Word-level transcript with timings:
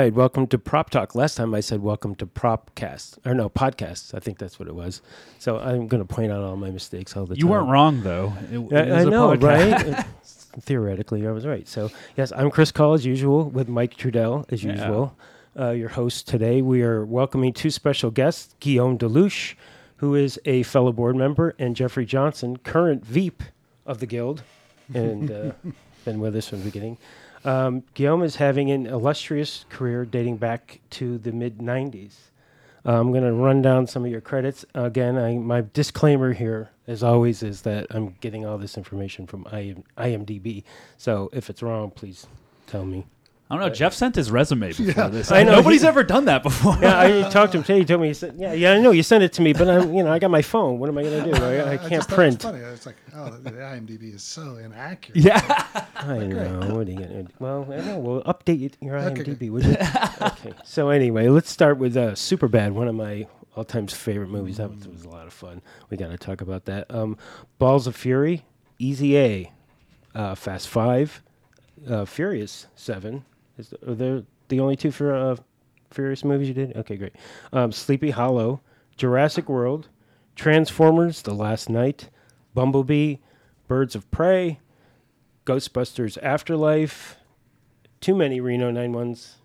right, 0.00 0.14
welcome 0.14 0.46
to 0.48 0.58
Prop 0.58 0.90
Talk. 0.90 1.14
Last 1.14 1.34
time 1.36 1.54
I 1.54 1.60
said 1.60 1.82
welcome 1.82 2.14
to 2.16 2.26
Propcast, 2.26 3.18
or 3.26 3.34
no, 3.34 3.48
podcast. 3.50 4.14
I 4.14 4.18
think 4.20 4.38
that's 4.38 4.58
what 4.58 4.68
it 4.68 4.74
was. 4.74 5.02
So 5.38 5.58
I'm 5.58 5.88
going 5.88 6.06
to 6.06 6.06
point 6.14 6.32
out 6.32 6.42
all 6.42 6.56
my 6.56 6.70
mistakes 6.70 7.16
all 7.16 7.26
the 7.26 7.36
You 7.36 7.42
time. 7.42 7.50
weren't 7.50 7.68
wrong 7.68 8.02
though. 8.02 8.32
It, 8.50 8.58
it 8.72 8.90
I, 8.92 9.00
I 9.00 9.04
know, 9.04 9.28
podcast. 9.36 9.92
right? 9.96 10.06
Theoretically, 10.62 11.26
I 11.26 11.30
was 11.30 11.46
right. 11.46 11.68
So 11.68 11.90
yes, 12.16 12.32
I'm 12.34 12.50
Chris 12.50 12.72
Call 12.72 12.94
as 12.94 13.04
usual 13.04 13.50
with 13.50 13.68
Mike 13.68 13.96
Trudel 13.96 14.50
as 14.52 14.64
Yeah. 14.64 14.72
usual. 14.72 15.16
Uh, 15.58 15.70
your 15.70 15.88
host 15.90 16.28
today. 16.28 16.62
We 16.62 16.82
are 16.82 17.04
welcoming 17.04 17.52
two 17.52 17.70
special 17.70 18.10
guests: 18.10 18.54
Guillaume 18.60 18.96
Delouche, 18.98 19.54
who 19.96 20.14
is 20.14 20.38
a 20.44 20.62
fellow 20.62 20.92
board 20.92 21.16
member, 21.16 21.54
and 21.58 21.74
Jeffrey 21.76 22.06
Johnson, 22.06 22.56
current 22.58 23.04
Veep 23.04 23.42
of 23.84 23.98
the 23.98 24.06
Guild, 24.06 24.44
and 24.94 25.30
uh, 25.30 25.52
been 26.04 26.20
with 26.20 26.36
us 26.36 26.48
from 26.48 26.60
the 26.60 26.64
beginning. 26.64 26.98
Um, 27.44 27.84
Guillaume 27.94 28.22
is 28.22 28.36
having 28.36 28.70
an 28.70 28.86
illustrious 28.86 29.64
career 29.70 30.04
dating 30.04 30.36
back 30.36 30.80
to 30.90 31.18
the 31.18 31.32
mid 31.32 31.58
90s. 31.58 32.14
Uh, 32.84 32.98
I'm 32.98 33.12
going 33.12 33.24
to 33.24 33.32
run 33.32 33.60
down 33.60 33.86
some 33.86 34.04
of 34.04 34.10
your 34.10 34.20
credits. 34.20 34.64
Again, 34.74 35.18
I, 35.18 35.36
my 35.36 35.64
disclaimer 35.72 36.32
here, 36.32 36.70
as 36.86 37.02
always, 37.02 37.42
is 37.42 37.62
that 37.62 37.86
I'm 37.90 38.16
getting 38.20 38.46
all 38.46 38.56
this 38.56 38.76
information 38.76 39.26
from 39.26 39.46
IM, 39.52 39.84
IMDb. 39.98 40.64
So 40.96 41.28
if 41.32 41.50
it's 41.50 41.62
wrong, 41.62 41.90
please 41.90 42.26
tell 42.66 42.84
me. 42.84 43.06
I 43.50 43.56
don't 43.56 43.66
know. 43.66 43.74
Jeff 43.74 43.92
sent 43.94 44.14
his 44.14 44.30
resume 44.30 44.68
before 44.68 44.86
Yeah. 44.86 45.08
this. 45.08 45.32
I 45.32 45.42
know, 45.42 45.56
Nobody's 45.56 45.82
he- 45.82 45.88
ever 45.88 46.04
done 46.04 46.26
that 46.26 46.42
before. 46.44 46.78
Yeah, 46.80 47.00
I 47.00 47.28
talked 47.30 47.52
to 47.52 47.58
him 47.58 47.64
today. 47.64 47.80
He 47.80 47.84
told 47.84 48.00
me, 48.02 48.08
he 48.08 48.14
said, 48.14 48.34
"Yeah, 48.38 48.52
yeah, 48.52 48.72
I 48.74 48.78
know 48.80 48.92
you 48.92 49.02
sent 49.02 49.24
it 49.24 49.32
to 49.34 49.42
me, 49.42 49.52
but 49.52 49.68
I'm, 49.68 49.92
you 49.92 50.04
know, 50.04 50.12
I 50.12 50.18
got 50.20 50.30
my 50.30 50.42
phone. 50.42 50.78
What 50.78 50.88
am 50.88 50.96
I 50.98 51.02
going 51.02 51.24
to 51.24 51.32
do? 51.32 51.44
I, 51.44 51.72
I 51.72 51.76
can't 51.88 51.90
just 51.94 52.08
print." 52.10 52.36
It 52.36 52.42
funny. 52.42 52.58
It's 52.60 52.86
like, 52.86 52.96
oh, 53.16 53.30
the 53.30 53.50
IMDb 53.50 54.14
is 54.14 54.22
so 54.22 54.56
inaccurate. 54.56 55.16
yeah. 55.16 55.66
I 55.96 56.18
know. 56.26 56.74
What 56.76 56.86
are 56.86 56.90
you 56.90 56.96
going 56.98 57.08
to 57.08 57.22
do? 57.24 57.28
Well, 57.40 57.66
I 57.72 57.76
know. 57.80 57.98
We'll 57.98 58.22
update 58.22 58.74
your 58.80 58.94
IMDb, 58.98 59.50
would 59.50 59.64
you? 59.64 59.76
okay. 60.22 60.52
So 60.64 60.90
anyway, 60.90 61.28
let's 61.28 61.50
start 61.50 61.76
with 61.78 61.96
uh, 61.96 62.12
Superbad, 62.12 62.70
one 62.72 62.86
of 62.86 62.94
my 62.94 63.26
all-time 63.56 63.88
favorite 63.88 64.28
movies. 64.30 64.58
That 64.58 64.70
was, 64.72 64.86
was 64.86 65.04
a 65.04 65.08
lot 65.08 65.26
of 65.26 65.32
fun. 65.32 65.60
We 65.90 65.96
got 65.96 66.10
to 66.12 66.16
talk 66.18 66.40
about 66.40 66.66
that. 66.66 66.86
Um, 66.88 67.16
Balls 67.58 67.88
of 67.88 67.96
Fury, 67.96 68.44
Easy 68.78 69.18
A, 69.18 69.52
uh, 70.14 70.34
Fast 70.36 70.68
Five, 70.68 71.20
uh, 71.88 72.04
Furious 72.04 72.68
Seven. 72.76 73.24
Is 73.60 73.74
are 73.86 73.94
there 73.94 74.22
the 74.48 74.58
only 74.60 74.76
two 74.76 74.90
for 74.90 75.14
uh, 75.14 75.36
Furious 75.90 76.24
movies 76.24 76.48
you 76.48 76.54
did? 76.54 76.76
Okay, 76.76 76.96
great. 76.96 77.14
Um, 77.52 77.72
Sleepy 77.72 78.10
Hollow, 78.10 78.60
Jurassic 78.96 79.48
World, 79.48 79.88
Transformers: 80.34 81.22
The 81.22 81.34
Last 81.34 81.68
Knight, 81.68 82.08
Bumblebee, 82.54 83.16
Birds 83.68 83.94
of 83.94 84.10
Prey, 84.10 84.60
Ghostbusters 85.44 86.16
Afterlife, 86.22 87.16
too 88.00 88.14
many 88.14 88.40
Reno 88.40 88.70
9 88.70 88.92
ones, 88.92 89.36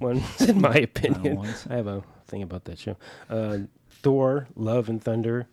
ones 0.00 0.40
in 0.40 0.60
my 0.60 0.74
opinion. 0.90 1.38
I 1.70 1.76
have 1.76 1.86
a 1.86 2.02
thing 2.26 2.42
about 2.42 2.64
that 2.64 2.78
show. 2.78 2.96
Uh, 3.30 3.58
Thor, 3.90 4.48
Love 4.56 4.88
and 4.88 5.02
Thunder, 5.02 5.46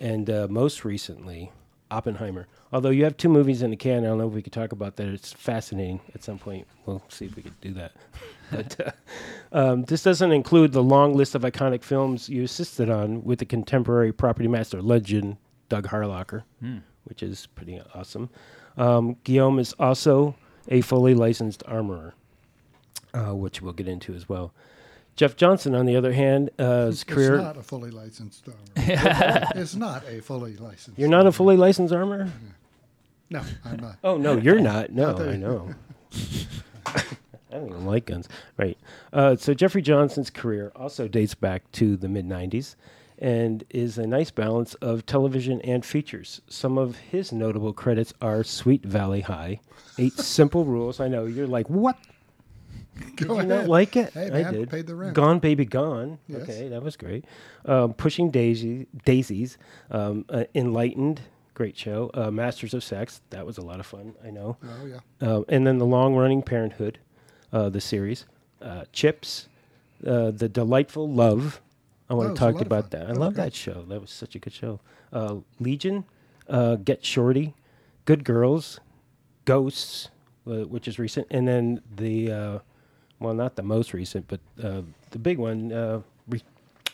and 0.00 0.30
uh, 0.30 0.46
most 0.48 0.84
recently, 0.84 1.52
Oppenheimer. 1.90 2.46
Although 2.72 2.90
you 2.90 3.04
have 3.04 3.16
two 3.16 3.28
movies 3.28 3.62
in 3.62 3.70
the 3.70 3.76
can, 3.76 4.04
I 4.04 4.08
don't 4.08 4.18
know 4.18 4.28
if 4.28 4.32
we 4.32 4.42
could 4.42 4.52
talk 4.52 4.70
about 4.72 4.96
that. 4.96 5.08
It's 5.08 5.32
fascinating. 5.32 6.00
At 6.14 6.22
some 6.22 6.38
point, 6.38 6.68
we'll 6.86 7.02
see 7.08 7.24
if 7.24 7.34
we 7.34 7.42
could 7.42 7.60
do 7.60 7.72
that. 7.74 7.92
but 8.52 8.76
uh, 8.80 8.90
um, 9.52 9.84
this 9.84 10.02
doesn't 10.04 10.30
include 10.30 10.72
the 10.72 10.82
long 10.82 11.14
list 11.14 11.34
of 11.34 11.42
iconic 11.42 11.82
films 11.82 12.28
you 12.28 12.44
assisted 12.44 12.88
on 12.88 13.24
with 13.24 13.40
the 13.40 13.44
contemporary 13.44 14.12
property 14.12 14.46
master 14.48 14.80
legend 14.80 15.36
Doug 15.68 15.88
Harlocker, 15.88 16.42
which 17.04 17.22
is 17.22 17.46
pretty 17.54 17.80
awesome. 17.94 18.30
Um, 18.76 19.16
Guillaume 19.24 19.58
is 19.58 19.74
also 19.78 20.36
a 20.68 20.80
fully 20.80 21.14
licensed 21.14 21.62
armorer, 21.66 22.14
uh, 23.14 23.34
which 23.34 23.60
we'll 23.62 23.72
get 23.72 23.88
into 23.88 24.14
as 24.14 24.28
well. 24.28 24.52
Jeff 25.16 25.36
Johnson, 25.36 25.74
on 25.74 25.86
the 25.86 25.96
other 25.96 26.12
hand, 26.12 26.50
uh, 26.58 26.86
his 26.86 27.04
career. 27.04 27.34
It's 27.34 27.42
not 27.42 27.56
a 27.56 27.62
fully 27.62 27.90
licensed 27.90 28.48
armor. 28.48 28.58
it's 29.56 29.74
not 29.74 30.04
a 30.08 30.20
fully 30.20 30.56
licensed. 30.56 30.98
You're 30.98 31.08
not 31.08 31.26
a 31.26 31.32
fully 31.32 31.56
licensed 31.56 31.92
armorer? 31.92 32.30
No, 33.30 33.42
I'm 33.64 33.78
not. 33.78 33.96
Oh 34.04 34.16
no, 34.16 34.36
you're 34.36 34.60
not. 34.72 34.90
No, 34.90 35.16
I 35.16 35.36
know. 35.36 35.74
I 36.86 37.02
don't 37.56 37.68
even 37.68 37.84
like 37.86 38.06
guns. 38.06 38.28
Right. 38.56 38.78
Uh, 39.12 39.36
so 39.36 39.54
Jeffrey 39.54 39.82
Johnson's 39.82 40.30
career 40.30 40.70
also 40.76 41.08
dates 41.08 41.34
back 41.34 41.70
to 41.72 41.96
the 41.96 42.08
mid 42.08 42.26
'90s, 42.26 42.76
and 43.18 43.64
is 43.70 43.98
a 43.98 44.06
nice 44.06 44.30
balance 44.30 44.74
of 44.74 45.04
television 45.06 45.60
and 45.62 45.84
features. 45.84 46.40
Some 46.48 46.78
of 46.78 46.96
his 46.96 47.32
notable 47.32 47.72
credits 47.72 48.12
are 48.20 48.44
Sweet 48.44 48.84
Valley 48.84 49.20
High, 49.22 49.60
Eight 49.98 50.12
Simple 50.18 50.64
Rules. 50.64 51.00
I 51.00 51.08
know 51.08 51.26
you're 51.26 51.46
like, 51.48 51.68
what? 51.68 51.96
Did 53.16 53.28
Go 53.28 53.40
you 53.40 53.46
not 53.46 53.66
like 53.66 53.96
it? 53.96 54.12
Hey, 54.12 54.30
I 54.44 54.50
did. 54.50 54.68
paid 54.68 54.86
the 54.86 54.94
rent. 54.94 55.14
Gone 55.14 55.38
Baby 55.38 55.64
Gone. 55.64 56.18
Yes. 56.28 56.42
Okay, 56.42 56.68
that 56.68 56.82
was 56.82 56.96
great. 56.96 57.24
Um, 57.64 57.94
Pushing 57.94 58.30
Daisy, 58.30 58.86
Daisies, 59.06 59.56
um, 59.90 60.24
uh, 60.28 60.44
Enlightened, 60.54 61.22
great 61.60 61.76
show. 61.76 62.10
Uh, 62.14 62.30
Masters 62.30 62.72
of 62.72 62.82
Sex, 62.82 63.20
that 63.28 63.44
was 63.44 63.58
a 63.58 63.60
lot 63.60 63.80
of 63.80 63.84
fun. 63.84 64.14
I 64.26 64.30
know. 64.30 64.56
Oh 64.64 64.86
yeah. 64.86 65.00
Uh, 65.20 65.42
and 65.50 65.66
then 65.66 65.76
the 65.76 65.84
long 65.84 66.14
running 66.14 66.40
Parenthood, 66.40 66.98
uh, 67.52 67.68
the 67.68 67.82
series, 67.82 68.24
uh, 68.62 68.84
Chips, 68.94 69.46
uh, 70.06 70.30
the 70.30 70.48
Delightful 70.48 71.06
Love. 71.06 71.60
I 72.08 72.14
want 72.14 72.34
to 72.34 72.38
talk 72.38 72.62
about 72.62 72.92
that. 72.92 73.02
I 73.02 73.12
That 73.12 73.18
love 73.18 73.34
that 73.34 73.52
show. 73.54 73.84
That 73.88 74.00
was 74.00 74.08
such 74.10 74.34
a 74.34 74.38
good 74.38 74.54
show. 74.54 74.80
Uh, 75.12 75.36
Legion, 75.58 76.04
uh, 76.48 76.76
Get 76.76 77.04
Shorty, 77.04 77.52
Good 78.06 78.24
Girls, 78.24 78.80
Ghosts, 79.44 80.08
uh, 80.46 80.64
which 80.64 80.88
is 80.88 80.98
recent, 80.98 81.26
and 81.30 81.46
then 81.46 81.82
the 81.94 82.32
uh, 82.32 82.58
well, 83.18 83.34
not 83.34 83.56
the 83.56 83.62
most 83.62 83.92
recent, 83.92 84.26
but 84.28 84.40
uh, 84.64 84.80
the 85.10 85.18
big 85.18 85.36
one 85.36 85.72
uh, 85.74 86.00
re- 86.26 86.42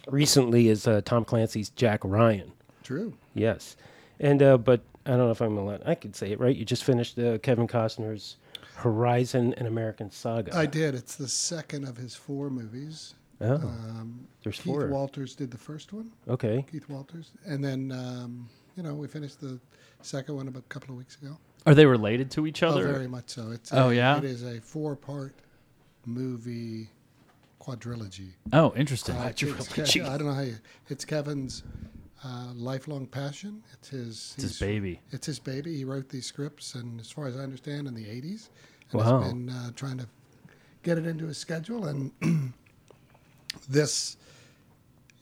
recently 0.09 0.67
is 0.67 0.89
uh, 0.89 1.03
Tom 1.05 1.25
Clancy's 1.25 1.71
Jack 1.71 2.01
Ryan. 2.03 2.51
True. 2.83 3.15
Yes, 3.33 3.77
and 4.21 4.43
uh, 4.43 4.59
but 4.59 4.81
I 5.05 5.11
don't 5.11 5.19
know 5.21 5.31
if 5.31 5.41
I'm 5.41 5.57
allowed. 5.57 5.83
I 5.87 5.95
could 5.95 6.17
say 6.17 6.33
it 6.33 6.41
right. 6.41 6.55
You 6.57 6.65
just 6.65 6.85
finished 6.85 7.19
uh, 7.19 7.39
Kevin 7.39 7.67
Costner's 7.67 8.37
Horizon: 8.75 9.55
An 9.55 9.67
American 9.67 10.11
Saga. 10.11 10.55
I 10.57 10.67
did. 10.67 10.95
It's 10.95 11.17
the 11.17 11.29
second 11.29 11.87
of 11.89 11.97
his 11.97 12.15
four 12.15 12.51
movies. 12.51 13.15
oh, 13.41 13.55
Um, 13.55 14.27
there's 14.43 14.57
Keith 14.57 14.65
four. 14.67 14.87
Walters 14.89 15.35
did 15.35 15.51
the 15.51 15.59
first 15.59 15.93
one. 15.93 16.11
okay. 16.29 16.65
Keith 16.71 16.89
Walters, 16.89 17.31
and 17.47 17.65
then 17.65 17.93
um, 17.93 18.49
you 18.77 18.83
know 18.83 18.95
we 18.95 19.09
finished 19.09 19.41
the 19.41 19.59
second 20.03 20.37
one 20.37 20.49
about 20.49 20.61
a 20.61 20.69
couple 20.69 20.91
of 20.93 20.99
weeks 20.99 21.17
ago. 21.23 21.37
Are 21.67 21.75
they 21.75 21.87
related 21.87 22.31
to 22.33 22.47
each 22.47 22.63
Oh, 22.63 22.69
other? 22.69 22.87
very 22.93 23.09
much 23.09 23.29
so. 23.31 23.51
It's 23.51 23.73
Oh, 23.73 23.89
a- 23.91 23.95
yeah? 23.95 24.19
It 24.19 24.25
is 24.25 24.45
a 24.45 24.61
four-part 24.61 25.35
movie 26.05 26.89
quadrilogy. 27.61 28.29
oh, 28.53 28.73
interesting. 28.77 29.17
Uh, 29.17 29.31
Quadrilogy. 29.35 30.03
Ke- 30.05 30.09
I 30.09 30.17
don't 30.17 30.27
know 30.29 30.35
how 30.35 30.43
you. 30.43 30.57
It's 30.89 31.05
Kevin's 31.05 31.65
uh, 32.27 32.53
lifelong 32.55 33.07
passion. 33.07 33.63
It's 33.75 33.89
his. 33.89 34.35
it's 34.37 34.43
his 34.43 34.59
baby. 34.59 35.01
It's 35.13 35.27
his 35.27 35.39
baby. 35.39 35.77
He 35.77 35.85
wrote 35.85 36.09
these 36.09 36.27
scripts, 36.27 36.75
and 36.75 37.01
as 37.01 37.11
far 37.11 37.27
as 37.27 37.37
I 37.37 37.41
understand, 37.41 37.87
in 37.87 37.95
the 37.95 38.05
'80s, 38.05 38.49
and 38.93 39.01
Wow. 39.01 39.21
has 39.21 39.33
been 39.33 39.49
uh, 39.51 39.71
trying 39.77 39.99
to 39.99 40.07
get 40.83 40.99
it 40.99 41.07
into 41.07 41.27
his 41.27 41.39
schedule. 41.39 41.87
And 41.87 42.13
this, 43.69 44.17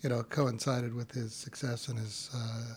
you 0.02 0.08
know, 0.08 0.22
coincided 0.22 0.94
with 0.94 1.12
his 1.12 1.32
success 1.34 1.88
and 1.88 1.98
his 1.98 2.30
uh, 2.34 2.74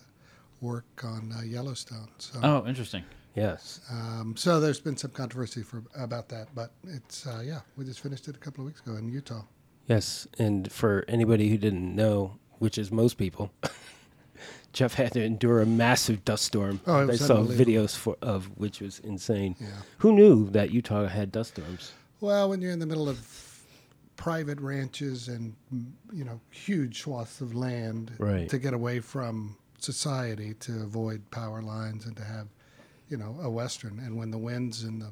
work 0.62 0.85
on 1.03 1.31
uh, 1.38 1.41
Yellowstone. 1.44 2.09
So, 2.18 2.39
Oh, 2.44 2.65
interesting. 2.68 3.03
Yes. 3.35 3.81
um, 3.91 4.35
so 4.35 4.59
there's 4.59 4.80
been 4.80 4.97
some 4.97 5.12
controversy 5.12 5.62
for 5.62 5.83
about 5.95 6.27
that, 6.30 6.47
but 6.56 6.71
it's 6.88 7.27
uh, 7.27 7.41
yeah, 7.45 7.59
we 7.77 7.85
just 7.85 8.00
finished 8.00 8.27
it 8.27 8.35
a 8.35 8.39
couple 8.39 8.62
of 8.63 8.65
weeks 8.65 8.80
ago 8.81 8.95
in 8.95 9.07
Utah. 9.09 9.44
Yes. 9.88 10.27
And 10.39 10.71
for 10.71 11.06
anybody 11.07 11.50
who 11.50 11.57
didn't 11.57 11.95
know, 11.95 12.39
which 12.57 12.77
is 12.80 12.91
most 12.91 13.18
people, 13.18 13.51
Jeff 14.77 14.94
had 14.94 15.12
to 15.13 15.24
endure 15.24 15.59
a 15.62 15.65
massive 15.65 16.24
dust 16.24 16.45
storm. 16.45 16.79
Oh, 16.85 17.00
it 17.07 17.13
I 17.13 17.15
saw 17.15 17.38
videos 17.44 17.95
for, 17.97 18.15
of 18.21 18.45
which 18.59 18.79
was 18.79 19.00
insane. 19.00 19.56
Yeah. 19.59 19.68
Who 19.97 20.12
knew 20.13 20.50
that 20.51 20.69
Utah 20.69 21.07
had 21.07 21.31
dust 21.31 21.56
storms? 21.56 21.94
Well, 22.21 22.47
when 22.50 22.62
you're 22.62 22.71
in 22.71 22.77
the 22.77 22.85
middle 22.85 23.09
of 23.09 23.18
private 24.18 24.59
ranches 24.62 25.29
and 25.29 25.56
you 26.12 26.24
know 26.25 26.39
huge 26.51 27.01
swaths 27.01 27.41
of 27.41 27.56
land 27.56 28.12
Right. 28.19 28.47
to 28.50 28.59
get 28.59 28.74
away 28.75 29.00
from 29.00 29.57
society 29.79 30.53
to 30.59 30.83
avoid 30.83 31.21
power 31.31 31.62
lines 31.63 32.06
and 32.06 32.15
to 32.18 32.23
have 32.23 32.47
you 33.09 33.18
know 33.18 33.35
a 33.41 33.50
western 33.50 34.00
and 34.00 34.15
when 34.18 34.30
the 34.31 34.38
winds 34.39 34.83
and 34.83 35.00
the 35.01 35.12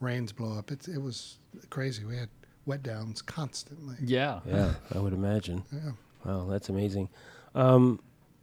rains 0.00 0.32
blow 0.32 0.58
up 0.58 0.70
it, 0.72 0.88
it 0.88 1.00
was 1.00 1.38
crazy 1.70 2.04
we 2.04 2.16
had 2.16 2.28
wet 2.66 2.82
downs 2.82 3.22
constantly 3.22 3.94
Yeah. 4.02 4.40
Yeah, 4.46 4.74
I 4.94 4.98
would 4.98 5.12
imagine. 5.12 5.62
yeah 5.72 5.92
Wow, 6.24 6.46
that's 6.50 6.68
amazing. 6.68 7.08
Um, 7.54 7.98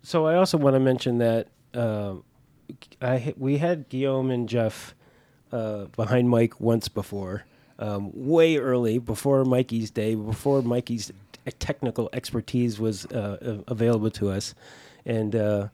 so 0.08 0.26
I 0.26 0.36
also 0.36 0.58
want 0.58 0.74
to 0.74 0.80
mention 0.80 1.18
that 1.18 1.48
uh, 1.74 2.14
I 3.02 3.34
we 3.36 3.58
had 3.58 3.90
Guillaume 3.90 4.32
and 4.32 4.48
Jeff 4.48 4.96
uh, 5.52 5.88
behind 5.98 6.30
Mike 6.30 6.62
once 6.62 6.88
before, 6.88 7.44
um, 7.78 8.12
way 8.14 8.56
early 8.56 9.00
before 9.00 9.44
Mikey's 9.44 9.92
day, 9.92 10.16
before 10.16 10.62
Mikey's 10.62 11.12
technical 11.60 12.10
expertise 12.14 12.80
was 12.80 13.06
uh, 13.08 13.62
available 13.68 14.10
to 14.12 14.30
us, 14.30 14.56
and 15.06 15.36
uh, 15.36 15.68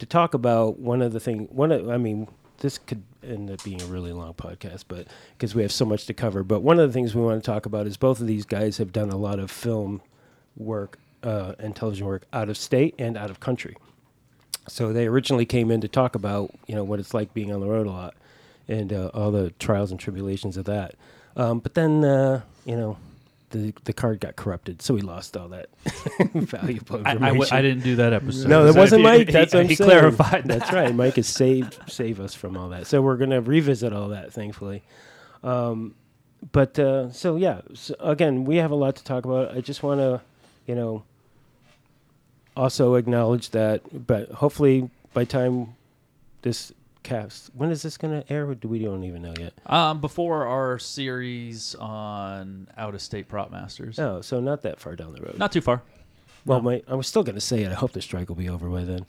to 0.00 0.06
talk 0.06 0.34
about 0.34 0.80
one 0.80 1.00
of 1.00 1.12
the 1.12 1.20
thing. 1.20 1.46
One, 1.52 1.70
of, 1.70 1.88
I 1.88 1.96
mean, 1.96 2.26
this 2.58 2.78
could 2.78 3.04
end 3.22 3.52
up 3.52 3.62
being 3.62 3.80
a 3.80 3.86
really 3.86 4.12
long 4.12 4.34
podcast, 4.34 4.86
but 4.88 5.06
because 5.38 5.54
we 5.54 5.62
have 5.62 5.70
so 5.70 5.84
much 5.84 6.06
to 6.06 6.12
cover. 6.12 6.42
But 6.42 6.62
one 6.62 6.80
of 6.80 6.88
the 6.88 6.92
things 6.92 7.14
we 7.14 7.22
want 7.22 7.40
to 7.40 7.48
talk 7.48 7.66
about 7.66 7.86
is 7.86 7.96
both 7.96 8.20
of 8.20 8.26
these 8.26 8.46
guys 8.46 8.78
have 8.78 8.92
done 8.92 9.10
a 9.10 9.16
lot 9.16 9.38
of 9.38 9.48
film 9.48 10.02
work 10.56 10.98
uh, 11.26 11.54
and 11.58 11.74
television 11.76 12.06
work 12.06 12.24
out 12.32 12.48
of 12.48 12.56
state 12.56 12.94
and 12.98 13.16
out 13.16 13.30
of 13.30 13.40
country. 13.40 13.76
So 14.68 14.92
they 14.92 15.06
originally 15.06 15.46
came 15.46 15.70
in 15.70 15.80
to 15.82 15.88
talk 15.88 16.14
about 16.14 16.50
you 16.66 16.74
know 16.74 16.84
what 16.84 16.98
it's 17.00 17.12
like 17.14 17.34
being 17.34 17.52
on 17.52 17.60
the 17.60 17.66
road 17.68 17.86
a 17.86 17.90
lot 17.90 18.14
and 18.68 18.92
uh, 18.92 19.10
all 19.14 19.30
the 19.30 19.50
trials 19.58 19.90
and 19.90 20.00
tribulations 20.00 20.56
of 20.56 20.64
that. 20.64 20.94
Um, 21.36 21.58
but 21.60 21.74
then 21.74 22.04
uh, 22.04 22.40
you 22.64 22.76
know 22.76 22.96
the 23.50 23.72
the 23.84 23.92
card 23.92 24.18
got 24.20 24.34
corrupted, 24.36 24.82
so 24.82 24.94
we 24.94 25.02
lost 25.02 25.36
all 25.36 25.48
that 25.50 25.68
valuable 26.34 26.96
I, 27.06 27.12
information. 27.12 27.22
I, 27.24 27.28
w- 27.28 27.48
I 27.52 27.62
didn't 27.62 27.84
do 27.84 27.96
that 27.96 28.12
episode. 28.12 28.48
No, 28.48 28.64
that 28.64 28.72
So 28.74 28.80
wasn't 28.80 29.02
Mike. 29.04 29.26
he- 29.28 29.32
That's 29.38 29.54
what 29.54 29.60
I'm 29.60 29.68
he 29.68 29.76
saying. 29.76 29.88
clarified. 29.90 30.44
That's 30.46 30.72
right. 30.72 30.92
Mike 30.94 31.14
has 31.16 31.28
saved 31.28 31.78
save 31.88 32.18
us 32.20 32.34
from 32.34 32.56
all 32.56 32.70
that. 32.70 32.86
So 32.88 33.00
we're 33.02 33.16
gonna 33.16 33.40
revisit 33.40 33.92
all 33.92 34.08
that, 34.08 34.32
thankfully. 34.32 34.82
Um, 35.44 35.94
but 36.52 36.76
uh, 36.78 37.12
so 37.12 37.36
yeah, 37.36 37.60
so 37.74 37.94
again, 38.00 38.44
we 38.44 38.56
have 38.56 38.72
a 38.72 38.74
lot 38.74 38.96
to 38.96 39.04
talk 39.04 39.24
about. 39.24 39.56
I 39.56 39.60
just 39.60 39.82
want 39.84 40.00
to, 40.00 40.20
you 40.66 40.74
know, 40.74 41.04
also 42.56 42.94
acknowledge 42.94 43.50
that. 43.50 44.06
But 44.06 44.30
hopefully, 44.30 44.90
by 45.14 45.24
time 45.24 45.74
this 46.42 46.72
cast, 47.02 47.50
when 47.54 47.70
is 47.70 47.82
this 47.82 47.96
gonna 47.96 48.24
air? 48.28 48.52
Do 48.54 48.68
we 48.68 48.78
don't 48.80 49.04
even 49.04 49.22
know 49.22 49.34
yet? 49.38 49.52
Um, 49.66 50.00
before 50.00 50.46
our 50.46 50.78
series 50.78 51.74
on 51.76 52.68
out 52.76 52.94
of 52.94 53.02
state 53.02 53.28
prop 53.28 53.50
masters, 53.50 53.98
Oh, 53.98 54.20
so 54.20 54.40
not 54.40 54.62
that 54.62 54.80
far 54.80 54.96
down 54.96 55.12
the 55.12 55.20
road. 55.22 55.38
not 55.38 55.52
too 55.52 55.60
far. 55.60 55.82
well, 56.44 56.58
no. 56.60 56.70
my, 56.70 56.82
I 56.88 56.94
was 56.94 57.06
still 57.06 57.22
gonna 57.22 57.40
say 57.40 57.62
it. 57.62 57.70
I 57.70 57.74
hope 57.74 57.92
the 57.92 58.02
strike 58.02 58.28
will 58.28 58.36
be 58.36 58.48
over 58.48 58.68
by 58.68 58.84
then. 58.84 59.06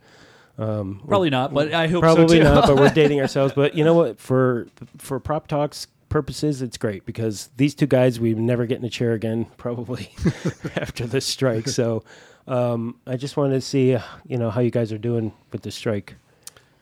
Um, 0.59 1.01
Probably 1.07 1.29
not, 1.29 1.53
but 1.53 1.71
I 1.73 1.88
hope 1.88 2.01
Probably 2.01 2.27
so 2.27 2.33
too. 2.38 2.44
not, 2.44 2.65
but 2.67 2.77
we're 2.77 2.89
dating 2.94 3.21
ourselves. 3.21 3.53
But 3.53 3.75
you 3.75 3.83
know 3.83 3.94
what? 3.94 4.19
For 4.19 4.67
for 4.97 5.19
prop 5.19 5.47
talks 5.47 5.88
purposes, 6.09 6.61
it's 6.63 6.77
great 6.77 7.05
because 7.05 7.49
these 7.57 7.75
two 7.75 7.85
guys 7.85 8.19
we 8.19 8.33
never 8.33 8.65
get 8.65 8.79
in 8.79 8.85
a 8.85 8.89
chair 8.89 9.13
again, 9.13 9.45
probably 9.57 10.09
after 10.75 11.05
this 11.05 11.25
strike. 11.25 11.67
So 11.67 12.03
um, 12.47 12.99
I 13.05 13.17
just 13.17 13.38
wanted 13.38 13.55
to 13.55 13.61
see, 13.61 13.95
uh, 13.95 14.01
you 14.27 14.38
know, 14.38 14.49
how 14.49 14.61
you 14.61 14.71
guys 14.71 14.91
are 14.91 14.97
doing 14.97 15.33
with 15.51 15.61
the 15.63 15.71
strike. 15.71 16.15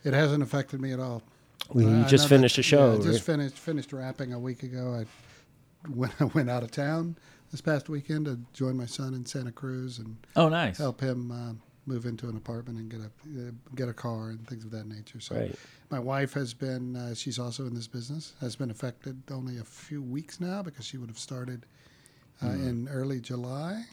It 0.03 0.13
hasn't 0.13 0.43
affected 0.43 0.79
me 0.81 0.91
at 0.93 0.99
all. 0.99 1.23
We 1.73 1.85
I- 1.87 2.03
I 2.03 2.07
just 2.07 2.29
finished 2.29 2.55
that- 2.57 2.61
a 2.61 2.63
show. 2.63 2.91
Yeah, 2.91 2.93
right? 2.97 3.03
just 3.03 3.23
finished 3.23 3.55
finished 3.57 3.91
wrapping 3.93 4.33
a 4.33 4.39
week 4.39 4.61
ago. 4.63 4.93
I 4.93 5.05
went 5.89 6.13
I 6.19 6.25
went 6.25 6.49
out 6.49 6.63
of 6.63 6.71
town 6.71 7.15
this 7.51 7.61
past 7.61 7.89
weekend 7.89 8.25
to 8.25 8.39
join 8.53 8.77
my 8.77 8.85
son 8.85 9.13
in 9.13 9.25
Santa 9.25 9.51
Cruz 9.51 9.97
and 9.99 10.15
oh, 10.35 10.49
nice. 10.49 10.77
help 10.77 10.99
him 11.01 11.31
uh, 11.31 11.53
move 11.87 12.05
into 12.05 12.27
an 12.29 12.35
apartment 12.37 12.77
and 12.79 12.89
get 12.89 12.99
a 12.99 13.47
uh, 13.47 13.51
get 13.75 13.89
a 13.89 13.93
car 13.93 14.29
and 14.29 14.45
things 14.47 14.63
of 14.63 14.71
that 14.71 14.85
nature. 14.87 15.19
So 15.19 15.35
Right. 15.35 15.55
my 15.89 15.99
wife 15.99 16.33
has 16.33 16.53
been 16.53 16.95
uh, 16.95 17.15
she's 17.15 17.39
also 17.39 17.65
in 17.65 17.73
this 17.73 17.87
business 17.87 18.33
has 18.41 18.55
been 18.55 18.69
affected 18.69 19.23
only 19.31 19.57
a 19.57 19.63
few 19.63 20.03
weeks 20.03 20.39
now 20.39 20.61
because 20.61 20.85
she 20.85 20.97
would 20.97 21.09
have 21.09 21.19
started 21.19 21.65
uh, 22.43 22.49
in 22.49 22.87
early 22.89 23.19
July 23.19 23.85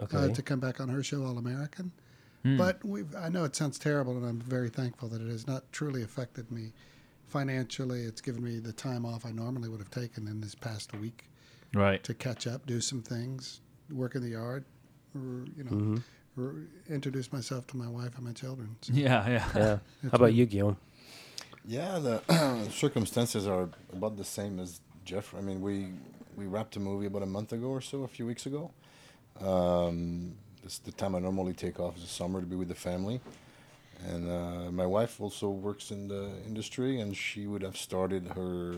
uh, 0.00 0.06
Hmm. 0.06 0.32
To 0.32 0.42
come 0.42 0.60
back 0.60 0.80
on 0.80 0.88
her 0.88 1.02
show 1.02 1.24
All 1.24 1.38
American. 1.38 1.92
Hmm. 2.44 2.56
But 2.56 2.84
we've, 2.84 3.14
I 3.14 3.28
know 3.28 3.44
it 3.44 3.54
sounds 3.54 3.78
terrible, 3.78 4.16
and 4.16 4.26
I'm 4.26 4.40
very 4.40 4.68
thankful 4.68 5.08
that 5.10 5.20
it 5.22 5.28
has 5.28 5.46
not 5.46 5.70
truly 5.72 6.02
affected 6.02 6.50
me 6.50 6.72
financially. 7.28 8.02
It's 8.02 8.20
given 8.20 8.42
me 8.42 8.58
the 8.58 8.72
time 8.72 9.04
off 9.06 9.24
I 9.24 9.30
normally 9.30 9.68
would 9.68 9.80
have 9.80 9.90
taken 9.90 10.26
in 10.28 10.40
this 10.40 10.54
past 10.54 10.92
week 10.94 11.24
right. 11.74 12.02
to 12.04 12.14
catch 12.14 12.46
up, 12.46 12.66
do 12.66 12.80
some 12.80 13.02
things, 13.02 13.60
work 13.90 14.14
in 14.14 14.22
the 14.22 14.30
yard, 14.30 14.64
or, 15.14 15.44
you 15.56 15.64
know, 15.64 15.70
Mm-hmm. 15.70 15.96
or 16.42 16.54
introduce 16.88 17.32
myself 17.32 17.66
to 17.68 17.76
my 17.76 17.86
wife 17.88 18.16
and 18.16 18.24
my 18.24 18.32
children. 18.32 18.76
So 18.80 18.92
Yeah, 18.96 19.28
yeah. 19.28 19.48
yeah. 19.54 19.78
How 20.02 20.08
about 20.16 20.26
been- 20.26 20.34
you, 20.36 20.46
Guillaume? 20.46 20.76
Yeah, 21.64 22.00
the 22.00 22.68
circumstances 22.72 23.46
are 23.46 23.68
about 23.92 24.16
the 24.16 24.24
same 24.24 24.58
as 24.58 24.80
Jeff. 25.04 25.32
I 25.34 25.40
mean, 25.40 25.60
we 25.60 25.90
we 26.36 26.46
wrapped 26.46 26.74
a 26.76 26.80
movie 26.80 27.06
about 27.06 27.22
a 27.22 27.26
month 27.26 27.52
ago 27.52 27.66
or 27.68 27.80
so, 27.80 28.02
a 28.02 28.08
few 28.08 28.26
weeks 28.26 28.46
ago. 28.46 28.72
Um, 29.40 30.34
this 30.62 30.78
the 30.78 30.92
time 30.92 31.14
I 31.14 31.18
normally 31.18 31.52
take 31.54 31.80
off 31.80 31.96
is 31.96 32.02
the 32.02 32.08
summer 32.08 32.40
to 32.40 32.46
be 32.46 32.56
with 32.56 32.68
the 32.68 32.74
family, 32.74 33.20
and 34.06 34.28
uh, 34.30 34.70
my 34.70 34.86
wife 34.86 35.20
also 35.20 35.48
works 35.50 35.90
in 35.90 36.08
the 36.08 36.30
industry, 36.46 37.00
and 37.00 37.16
she 37.16 37.46
would 37.46 37.62
have 37.62 37.76
started 37.76 38.28
her 38.36 38.74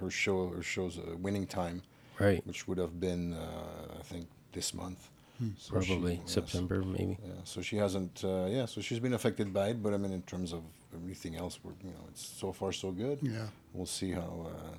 her 0.00 0.10
show 0.10 0.48
her 0.50 0.62
show's 0.62 0.98
uh, 0.98 1.16
winning 1.18 1.46
time, 1.46 1.82
Right. 2.18 2.46
which 2.46 2.66
would 2.66 2.78
have 2.78 2.98
been 3.00 3.34
uh, 3.34 3.98
I 4.00 4.02
think 4.02 4.28
this 4.52 4.72
month. 4.72 5.10
So 5.58 5.80
she- 5.82 5.88
Probably 5.92 6.14
yeah, 6.14 6.20
so- 6.24 6.40
September, 6.40 6.82
maybe. 6.82 7.18
yeah, 7.22 7.32
so 7.44 7.60
she 7.60 7.76
hasn't. 7.76 8.24
Uh, 8.24 8.46
yeah, 8.48 8.64
so 8.64 8.80
she's 8.80 8.98
been 9.00 9.12
affected 9.12 9.52
by 9.52 9.68
it, 9.68 9.82
but 9.82 9.92
I 9.92 9.98
mean, 9.98 10.12
in 10.12 10.22
terms 10.22 10.54
of 10.54 10.62
everything 10.94 11.36
else, 11.36 11.58
we're 11.62 11.72
you 11.84 11.90
know, 11.90 12.06
it's 12.08 12.24
so 12.24 12.52
far 12.52 12.72
so 12.72 12.90
good. 12.90 13.18
yeah, 13.20 13.48
We'll 13.74 13.84
see 14.00 14.12
how 14.12 14.46
uh, 14.48 14.74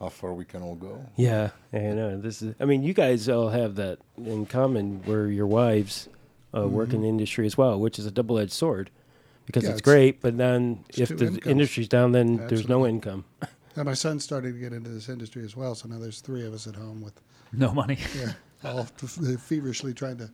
how 0.00 0.08
far 0.08 0.32
we 0.32 0.44
can 0.44 0.62
all 0.62 0.74
go. 0.74 1.04
Yeah, 1.16 1.50
I 1.72 1.78
know. 1.78 2.18
This 2.18 2.42
is. 2.42 2.54
I 2.58 2.64
mean, 2.64 2.82
you 2.82 2.94
guys 2.94 3.28
all 3.28 3.50
have 3.50 3.74
that 3.76 3.98
in 4.16 4.46
common, 4.46 5.02
where 5.04 5.26
your 5.28 5.46
wives 5.46 6.08
uh, 6.56 6.66
work 6.66 6.92
in 6.92 7.02
the 7.02 7.08
industry 7.08 7.46
as 7.46 7.56
well, 7.58 7.78
which 7.78 7.98
is 7.98 8.06
a 8.06 8.10
double-edged 8.10 8.52
sword, 8.52 8.90
because 9.46 9.62
Mm-hmm. 9.64 9.68
Yeah, 9.70 9.72
it's, 9.74 9.80
it's- 9.80 9.94
great, 9.94 10.20
but 10.22 10.38
then 10.38 10.84
if 10.96 11.08
the 11.10 11.26
incomes. 11.26 11.46
industry's 11.46 11.88
down, 11.88 12.12
then 12.12 12.46
there's 12.48 12.68
no 12.68 12.86
income. 12.86 13.24
and 13.76 13.84
my 13.84 13.94
son's 13.94 14.24
starting 14.24 14.52
to 14.54 14.58
get 14.58 14.72
into 14.72 14.88
this 14.90 15.08
industry 15.08 15.44
as 15.44 15.54
well. 15.56 15.74
So 15.74 15.88
now 15.88 15.98
there's 15.98 16.20
three 16.20 16.46
of 16.46 16.54
us 16.54 16.66
at 16.66 16.74
home 16.76 17.02
with 17.02 17.20
No 17.52 17.72
money. 17.72 17.98
yeah, 18.16 18.32
all 18.64 18.84
feverishly 18.96 19.92
trying 19.94 20.16
to. 20.18 20.30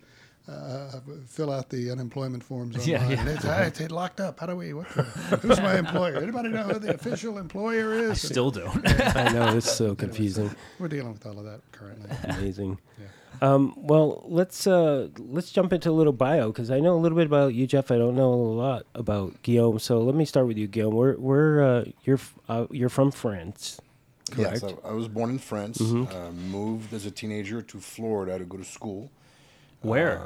Uh, 0.49 1.01
fill 1.27 1.51
out 1.53 1.69
the 1.71 1.91
unemployment 1.91 2.43
forms 2.43 2.77
online. 2.79 2.89
Yeah, 2.89 3.09
yeah. 3.09 3.29
It's, 3.29 3.45
ah, 3.45 3.63
it's 3.63 3.81
locked 3.91 4.21
up. 4.21 4.39
How 4.39 4.47
do 4.47 4.55
we? 4.55 4.73
What, 4.75 4.87
who's 4.87 5.61
my 5.61 5.77
employer? 5.79 6.17
Anybody 6.17 6.51
know 6.51 6.63
who 6.63 6.79
the 6.79 6.95
official 6.95 7.39
employer 7.39 7.95
is? 7.95 8.11
I 8.11 8.15
still 8.15 8.53
don't. 8.53 8.89
I 9.17 9.33
know 9.33 9.57
it's 9.57 9.71
so 9.71 9.97
confusing. 9.97 10.55
We're 10.79 10.89
dealing 10.89 11.13
with 11.13 11.27
all 11.27 11.39
of 11.39 11.45
that 11.47 11.63
currently. 11.73 12.11
Amazing. 12.29 12.79
Yeah. 12.99 13.07
Um, 13.43 13.75
well, 13.77 14.23
let's 14.27 14.67
uh, 14.67 15.09
let's 15.19 15.51
jump 15.51 15.73
into 15.73 15.91
a 15.91 15.93
little 15.93 16.13
bio 16.13 16.49
because 16.49 16.71
I 16.71 16.81
know 16.81 16.95
a 16.95 17.01
little 17.01 17.17
bit 17.17 17.27
about 17.27 17.53
you, 17.55 17.67
Jeff. 17.67 17.91
I 17.91 17.99
don't 17.99 18.15
know 18.15 18.33
a 18.33 18.35
lot 18.35 18.87
about 18.95 19.43
Guillaume. 19.43 19.79
So 19.79 20.01
let 20.01 20.15
me 20.15 20.25
start 20.25 20.47
with 20.47 20.57
you, 20.57 20.67
Guillaume. 20.69 20.95
We're 20.95 21.17
we're 21.17 21.63
uh, 21.63 21.85
you're 22.05 22.21
uh, 22.49 22.67
you're 22.71 22.89
from 22.89 23.11
France, 23.11 23.81
correct? 24.31 24.63
Yes, 24.63 24.75
I, 24.85 24.91
I 24.91 24.93
was 24.93 25.09
born 25.09 25.31
in 25.31 25.39
France. 25.39 25.81
Uh, 25.81 26.31
moved 26.51 26.95
as 26.95 27.05
a 27.05 27.11
teenager 27.11 27.61
to 27.63 27.81
Florida 27.81 28.39
to 28.39 28.45
go 28.45 28.57
to 28.57 28.65
school. 28.65 29.11
Where? 29.83 30.21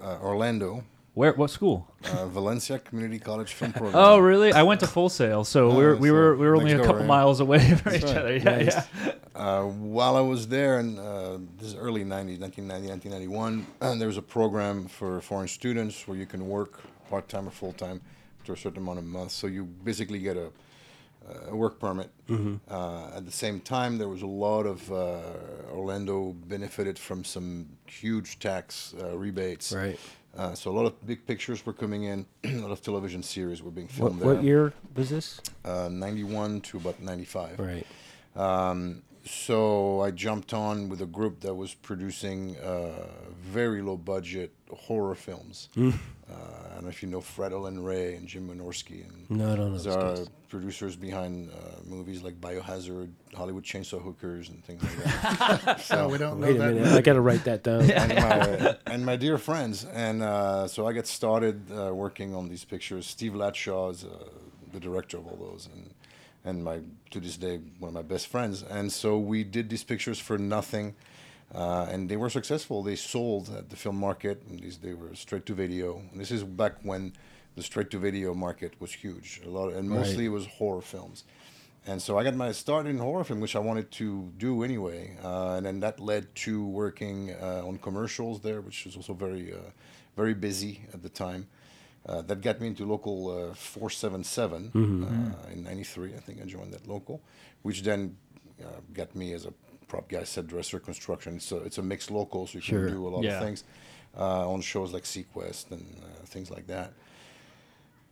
Uh, 0.00 0.04
uh, 0.04 0.18
Orlando, 0.22 0.84
Where? 1.14 1.32
What 1.34 1.50
school? 1.50 1.86
uh, 2.12 2.26
Valencia 2.26 2.78
Community 2.78 3.18
College 3.18 3.52
Film 3.52 3.72
Program. 3.80 3.94
Oh, 3.96 4.18
really? 4.18 4.52
I 4.52 4.62
went 4.62 4.80
to 4.80 4.86
Full 4.86 5.08
Sail, 5.08 5.44
so 5.44 5.68
we 5.68 5.84
were 5.84 5.96
we 5.96 6.10
were 6.10 6.36
we 6.36 6.46
were 6.46 6.56
only 6.56 6.72
a 6.72 6.78
couple 6.78 6.96
right? 6.96 7.06
miles 7.06 7.40
away 7.40 7.74
from 7.74 7.94
each 7.94 8.02
right. 8.02 8.16
other. 8.16 8.36
Yeah, 8.38 8.44
Nice. 8.44 8.74
yeah. 8.74 9.12
Uh, 9.34 9.64
while 9.64 10.16
I 10.16 10.20
was 10.20 10.48
there, 10.48 10.80
in 10.80 10.98
uh, 10.98 11.38
this 11.58 11.68
is 11.68 11.74
early 11.74 12.02
90s, 12.04 12.40
1990, 12.40 12.88
1991, 12.88 13.66
and 13.80 14.00
there 14.00 14.08
was 14.08 14.16
a 14.18 14.22
program 14.22 14.86
for 14.88 15.20
foreign 15.20 15.48
students 15.48 16.06
where 16.06 16.16
you 16.18 16.26
can 16.26 16.46
work 16.48 16.80
part 17.08 17.28
time 17.28 17.46
or 17.48 17.50
full 17.50 17.72
time 17.72 18.00
to 18.44 18.52
a 18.52 18.56
certain 18.56 18.78
amount 18.82 18.98
of 18.98 19.04
months. 19.04 19.34
So 19.34 19.46
you 19.46 19.64
basically 19.64 20.18
get 20.18 20.36
a, 20.36 20.50
a 21.48 21.54
work 21.56 21.78
permit. 21.78 22.10
Uh, 22.70 23.10
at 23.16 23.24
the 23.26 23.32
same 23.32 23.60
time, 23.60 23.98
there 23.98 24.08
was 24.08 24.22
a 24.22 24.26
lot 24.26 24.66
of 24.66 24.90
uh, 24.92 25.18
Orlando 25.72 26.32
benefited 26.48 26.98
from 26.98 27.24
some 27.24 27.66
huge 27.86 28.38
tax 28.38 28.94
uh, 29.00 29.16
rebates. 29.18 29.72
Right. 29.72 29.98
Uh, 30.36 30.54
so 30.54 30.70
a 30.70 30.74
lot 30.74 30.86
of 30.86 31.04
big 31.06 31.26
pictures 31.26 31.66
were 31.66 31.72
coming 31.72 32.04
in. 32.04 32.24
a 32.44 32.58
lot 32.58 32.70
of 32.70 32.80
television 32.82 33.22
series 33.22 33.62
were 33.62 33.72
being 33.72 33.88
What, 33.88 34.10
filmed 34.10 34.20
there. 34.22 34.34
what 34.34 34.44
year 34.44 34.72
was 34.94 35.10
this? 35.10 35.40
Uh, 35.64 35.88
91 35.90 36.60
to 36.62 36.76
about 36.76 37.00
95. 37.02 37.58
Right. 37.58 37.86
Um, 38.36 39.02
so 39.24 40.00
I 40.00 40.12
jumped 40.12 40.54
on 40.54 40.88
with 40.88 41.02
a 41.02 41.06
group 41.06 41.40
that 41.40 41.54
was 41.54 41.74
producing 41.74 42.56
uh, 42.58 43.06
very 43.42 43.82
low 43.82 43.96
budget 43.96 44.52
horror 44.72 45.14
films. 45.16 45.68
Mm. 45.76 45.94
Uh, 46.30 46.34
I 46.70 46.74
don't 46.74 46.84
know 46.84 46.88
if 46.90 47.02
you 47.02 47.08
know 47.08 47.20
Fred 47.20 47.52
Olen 47.52 47.82
Ray 47.82 48.14
and 48.14 48.26
Jim 48.26 48.48
Wynorski. 48.48 49.04
And 49.06 49.30
No, 49.30 49.52
I 49.52 49.56
don't 49.56 49.66
know. 49.66 49.72
these 49.72 49.84
those 49.84 49.96
are 49.96 50.14
guys. 50.16 50.28
producers 50.48 50.96
behind 50.96 51.50
uh, 51.50 51.54
movies 51.84 52.22
like 52.22 52.40
Biohazard, 52.40 53.10
Hollywood 53.34 53.64
Chainsaw 53.64 54.00
Hookers, 54.02 54.48
and 54.48 54.64
things 54.64 54.82
like 54.82 54.96
that. 55.04 55.80
So 55.84 56.08
we 56.08 56.18
don't 56.18 56.40
know 56.40 56.46
Wait 56.46 56.56
a 56.56 56.58
that. 56.60 56.74
minute. 56.74 56.92
I 56.92 57.00
got 57.00 57.14
to 57.14 57.20
write 57.20 57.44
that 57.44 57.62
down. 57.64 57.90
and, 57.90 58.14
my, 58.14 58.76
and 58.86 59.04
my 59.04 59.16
dear 59.16 59.36
friends. 59.38 59.84
And 59.84 60.22
uh, 60.22 60.68
so 60.68 60.86
I 60.86 60.92
got 60.92 61.06
started 61.06 61.60
uh, 61.70 61.94
working 61.94 62.34
on 62.34 62.48
these 62.48 62.64
pictures. 62.64 63.06
Steve 63.06 63.32
Latshaw 63.32 63.90
is 63.90 64.04
uh, 64.04 64.08
the 64.72 64.80
director 64.80 65.18
of 65.18 65.26
all 65.26 65.36
those, 65.36 65.68
and 65.74 65.90
and 66.42 66.64
my 66.64 66.80
to 67.10 67.20
this 67.20 67.36
day 67.36 67.58
one 67.80 67.88
of 67.90 67.94
my 67.94 68.00
best 68.02 68.28
friends. 68.28 68.62
And 68.62 68.90
so 68.90 69.18
we 69.18 69.44
did 69.44 69.68
these 69.68 69.84
pictures 69.84 70.18
for 70.18 70.38
nothing, 70.38 70.94
uh, 71.54 71.86
and 71.90 72.08
they 72.08 72.16
were 72.16 72.30
successful. 72.30 72.82
They 72.82 72.96
sold 72.96 73.48
at 73.56 73.70
the 73.70 73.76
film 73.76 73.96
market, 73.96 74.42
and 74.48 74.60
these 74.60 74.78
they 74.78 74.94
were 74.94 75.14
straight 75.14 75.46
to 75.46 75.54
video. 75.54 76.02
And 76.12 76.20
this 76.20 76.30
is 76.30 76.44
back 76.44 76.74
when 76.82 77.12
the 77.56 77.62
straight 77.62 77.90
to 77.90 77.98
video 77.98 78.34
market 78.34 78.74
was 78.80 78.92
huge. 78.92 79.40
A 79.44 79.48
lot, 79.48 79.72
and 79.72 79.88
mostly 79.88 80.26
it 80.26 80.28
was 80.30 80.46
horror 80.46 80.80
films. 80.82 81.24
And 81.86 82.00
so 82.00 82.18
I 82.18 82.24
got 82.24 82.34
my 82.34 82.52
start 82.52 82.86
in 82.86 82.98
horror 82.98 83.24
film, 83.24 83.40
which 83.40 83.56
I 83.56 83.58
wanted 83.58 83.90
to 83.92 84.30
do 84.36 84.62
anyway. 84.62 85.16
Uh, 85.24 85.54
and 85.56 85.64
then 85.66 85.80
that 85.80 85.98
led 85.98 86.32
to 86.44 86.64
working 86.66 87.32
uh, 87.40 87.66
on 87.66 87.78
commercials 87.78 88.40
there, 88.40 88.60
which 88.60 88.84
was 88.84 88.96
also 88.96 89.14
very, 89.14 89.52
uh, 89.52 89.56
very 90.14 90.34
busy 90.34 90.82
at 90.92 91.02
the 91.02 91.08
time. 91.08 91.48
Uh, 92.06 92.22
that 92.22 92.40
got 92.42 92.60
me 92.60 92.66
into 92.68 92.84
local 92.86 93.50
uh, 93.50 93.54
477 93.54 94.70
Mm-hmm. 94.74 95.04
uh, 95.04 95.52
in 95.52 95.64
'93. 95.64 96.14
I 96.14 96.20
think 96.20 96.40
I 96.42 96.44
joined 96.44 96.72
that 96.72 96.86
local, 96.86 97.20
which 97.62 97.82
then 97.82 98.16
uh, 98.62 98.66
got 98.94 99.14
me 99.16 99.32
as 99.34 99.44
a 99.46 99.52
prop 99.90 100.08
guy, 100.08 100.22
set 100.24 100.46
dresser, 100.46 100.78
construction. 100.80 101.36
It's 101.36 101.50
a, 101.52 101.56
it's 101.68 101.78
a 101.78 101.82
mixed 101.82 102.10
local, 102.10 102.46
so 102.46 102.54
you 102.54 102.60
Sure. 102.62 102.84
can 102.86 102.94
do 102.96 103.06
a 103.06 103.10
lot 103.10 103.22
Yeah. 103.24 103.38
of 103.38 103.44
things 103.44 103.64
uh, 104.16 104.48
on 104.50 104.60
shows 104.62 104.92
like 104.92 105.02
seaQuest 105.04 105.70
and 105.72 105.84
uh, 106.02 106.24
things 106.26 106.50
like 106.50 106.66
that. 106.68 106.92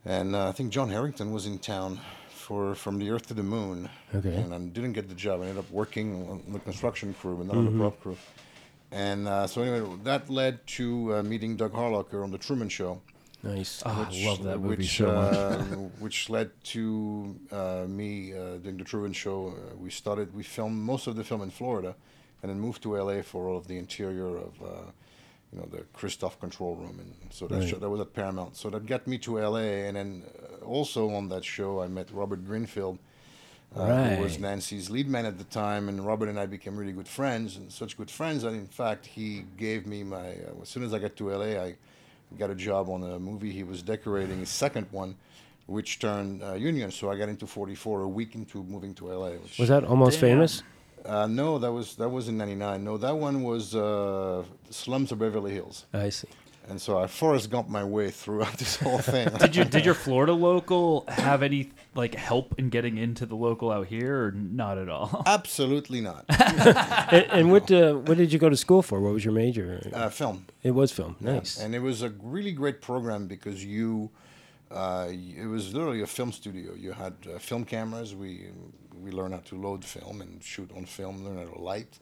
And 0.05 0.35
uh, 0.35 0.49
I 0.49 0.51
think 0.51 0.71
John 0.71 0.89
Harrington 0.89 1.31
was 1.33 1.45
in 1.45 1.57
town 1.59 1.99
for 2.29 2.75
From 2.75 2.99
the 2.99 3.09
Earth 3.09 3.27
to 3.27 3.33
the 3.33 3.43
Moon. 3.43 3.89
Okay. 4.15 4.35
And 4.35 4.53
I 4.53 4.59
didn't 4.59 4.93
get 4.93 5.07
the 5.09 5.15
job. 5.15 5.41
I 5.41 5.43
ended 5.43 5.57
up 5.59 5.71
working 5.71 6.27
on 6.29 6.53
the 6.53 6.59
construction 6.59 7.13
crew, 7.19 7.35
but 7.37 7.47
not 7.47 7.57
on 7.57 7.65
the 7.65 7.71
prop 7.79 7.99
crew. 8.01 8.17
And 8.91 9.27
uh, 9.27 9.45
so 9.47 9.61
anyway, 9.61 9.87
that 10.03 10.29
led 10.29 10.65
to 10.77 11.15
uh, 11.15 11.23
meeting 11.23 11.55
Doug 11.57 11.73
Harlocker 11.73 12.23
on 12.23 12.31
the 12.31 12.37
Truman 12.39 12.69
Show. 12.69 13.01
Nice. 13.43 13.83
Oh, 13.85 13.89
I 13.89 14.25
love 14.25 14.43
that 14.43 14.59
movie 14.59 14.77
which, 14.77 14.97
so 14.97 15.05
much. 15.05 15.33
uh, 15.33 15.57
which 15.99 16.29
led 16.29 16.51
to 16.65 17.35
uh, 17.51 17.85
me 17.87 18.33
uh, 18.33 18.57
doing 18.57 18.77
the 18.77 18.83
Truman 18.83 19.13
Show. 19.13 19.49
Uh, 19.55 19.75
we 19.77 19.89
started, 19.89 20.33
we 20.33 20.43
filmed 20.43 20.77
most 20.77 21.07
of 21.07 21.15
the 21.15 21.23
film 21.23 21.41
in 21.41 21.49
Florida, 21.49 21.95
and 22.41 22.49
then 22.49 22.59
moved 22.59 22.83
to 22.83 22.97
LA 22.97 23.21
for 23.21 23.47
all 23.47 23.57
of 23.57 23.67
the 23.67 23.77
interior 23.77 24.37
of, 24.37 24.61
uh, 24.61 24.91
you 25.53 25.59
know, 25.59 25.67
the 25.71 25.83
Christof 25.97 26.39
control 26.39 26.75
room, 26.75 26.99
and 26.99 27.13
so 27.31 27.47
that 27.47 27.59
Right. 27.59 27.67
show, 27.69 27.77
that 27.77 27.89
was 27.89 28.01
at 28.01 28.13
Paramount. 28.13 28.57
So 28.57 28.69
that 28.71 28.85
got 28.85 29.07
me 29.07 29.17
to 29.19 29.39
LA, 29.39 29.87
and 29.87 29.95
then 29.95 30.23
uh, 30.61 30.65
also 30.65 31.09
on 31.11 31.29
that 31.29 31.45
show, 31.45 31.81
I 31.81 31.87
met 31.87 32.11
Robert 32.11 32.45
Greenfield. 32.45 32.99
Uh, 33.75 33.85
Who 34.15 34.21
was 34.23 34.39
Nancy's 34.39 34.89
lead 34.89 35.07
man 35.07 35.25
at 35.27 35.37
the 35.37 35.43
time, 35.43 35.87
and 35.89 36.03
Robert 36.03 36.27
and 36.27 36.39
I 36.39 36.47
became 36.47 36.75
really 36.75 36.91
good 36.91 37.07
friends, 37.07 37.55
and 37.55 37.71
such 37.71 37.95
good 37.95 38.09
friends 38.09 38.41
that 38.41 38.53
in 38.53 38.65
fact 38.65 39.05
he 39.05 39.45
gave 39.57 39.85
me 39.85 40.03
my. 40.03 40.29
Uh, 40.31 40.61
as 40.63 40.69
soon 40.69 40.83
as 40.83 40.91
I 40.91 40.97
got 40.99 41.15
to 41.17 41.29
LA, 41.29 41.61
I 41.61 41.75
got 42.37 42.49
a 42.49 42.55
job 42.55 42.89
on 42.89 43.03
a 43.03 43.19
movie 43.19 43.51
he 43.51 43.63
was 43.63 43.81
decorating, 43.81 44.39
his 44.39 44.49
second 44.49 44.87
one, 44.91 45.15
which 45.65 45.99
turned 45.99 46.43
uh, 46.43 46.53
Union. 46.53 46.91
So 46.91 47.11
I 47.11 47.17
got 47.17 47.29
into 47.29 47.47
44 47.47 48.01
a 48.01 48.07
week 48.07 48.35
into 48.35 48.63
moving 48.63 48.93
to 48.95 49.07
LA. 49.07 49.31
Which, 49.31 49.57
Was 49.59 49.69
that 49.69 49.83
almost 49.83 50.19
Damn. 50.19 50.29
famous? 50.31 50.63
Uh, 51.05 51.27
no, 51.27 51.57
that 51.57 51.71
was 51.71 51.95
that 51.95 52.09
was 52.09 52.27
in 52.27 52.37
'99. 52.37 52.83
No, 52.83 52.97
that 52.97 53.15
one 53.15 53.41
was 53.43 53.73
uh, 53.73 54.43
Slums 54.69 55.13
of 55.13 55.19
Beverly 55.19 55.53
Hills, 55.53 55.85
I 55.93 56.09
see. 56.09 56.27
And 56.69 56.79
so 56.79 56.99
I 56.99 57.07
Forrest 57.07 57.49
Gump 57.49 57.67
my 57.67 57.83
way 57.83 58.11
throughout 58.11 58.53
this 58.57 58.75
whole 58.77 58.99
thing. 58.99 59.29
Did 59.39 59.55
your 59.55 59.65
did 59.65 59.85
your 59.85 59.93
Florida 59.93 60.33
local 60.33 61.05
have 61.07 61.43
any 61.43 61.71
like 61.95 62.15
help 62.15 62.55
in 62.57 62.69
getting 62.69 62.97
into 62.97 63.25
the 63.25 63.35
local 63.35 63.71
out 63.71 63.87
here, 63.87 64.25
or 64.25 64.31
not 64.31 64.77
at 64.77 64.89
all? 64.89 65.23
Absolutely 65.25 66.01
not. 66.01 66.25
and, 66.29 67.25
and 67.31 67.51
what 67.51 67.71
uh, 67.71 67.93
what 67.93 68.17
did 68.17 68.31
you 68.31 68.39
go 68.39 68.49
to 68.49 68.57
school 68.57 68.81
for? 68.81 69.01
What 69.01 69.13
was 69.13 69.25
your 69.25 69.33
major? 69.33 69.89
Uh, 69.93 70.09
film. 70.09 70.45
it 70.63 70.71
was 70.71 70.91
film. 70.91 71.15
Nice. 71.19 71.59
And 71.59 71.73
it 71.73 71.81
was 71.81 72.01
a 72.03 72.09
really 72.21 72.51
great 72.51 72.81
program 72.81 73.27
because 73.27 73.65
you, 73.65 74.11
uh, 74.71 75.07
it 75.09 75.47
was 75.47 75.73
literally 75.73 76.01
a 76.01 76.07
film 76.07 76.31
studio. 76.31 76.73
You 76.75 76.91
had 76.91 77.15
uh, 77.33 77.39
film 77.39 77.65
cameras. 77.65 78.15
We 78.15 78.47
we 79.03 79.11
learned 79.11 79.33
how 79.33 79.41
to 79.41 79.55
load 79.55 79.83
film 79.83 80.21
and 80.21 80.43
shoot 80.43 80.71
on 80.75 80.85
film. 80.85 81.23
Learn 81.25 81.37
how 81.37 81.53
to 81.53 81.61
light. 81.61 81.99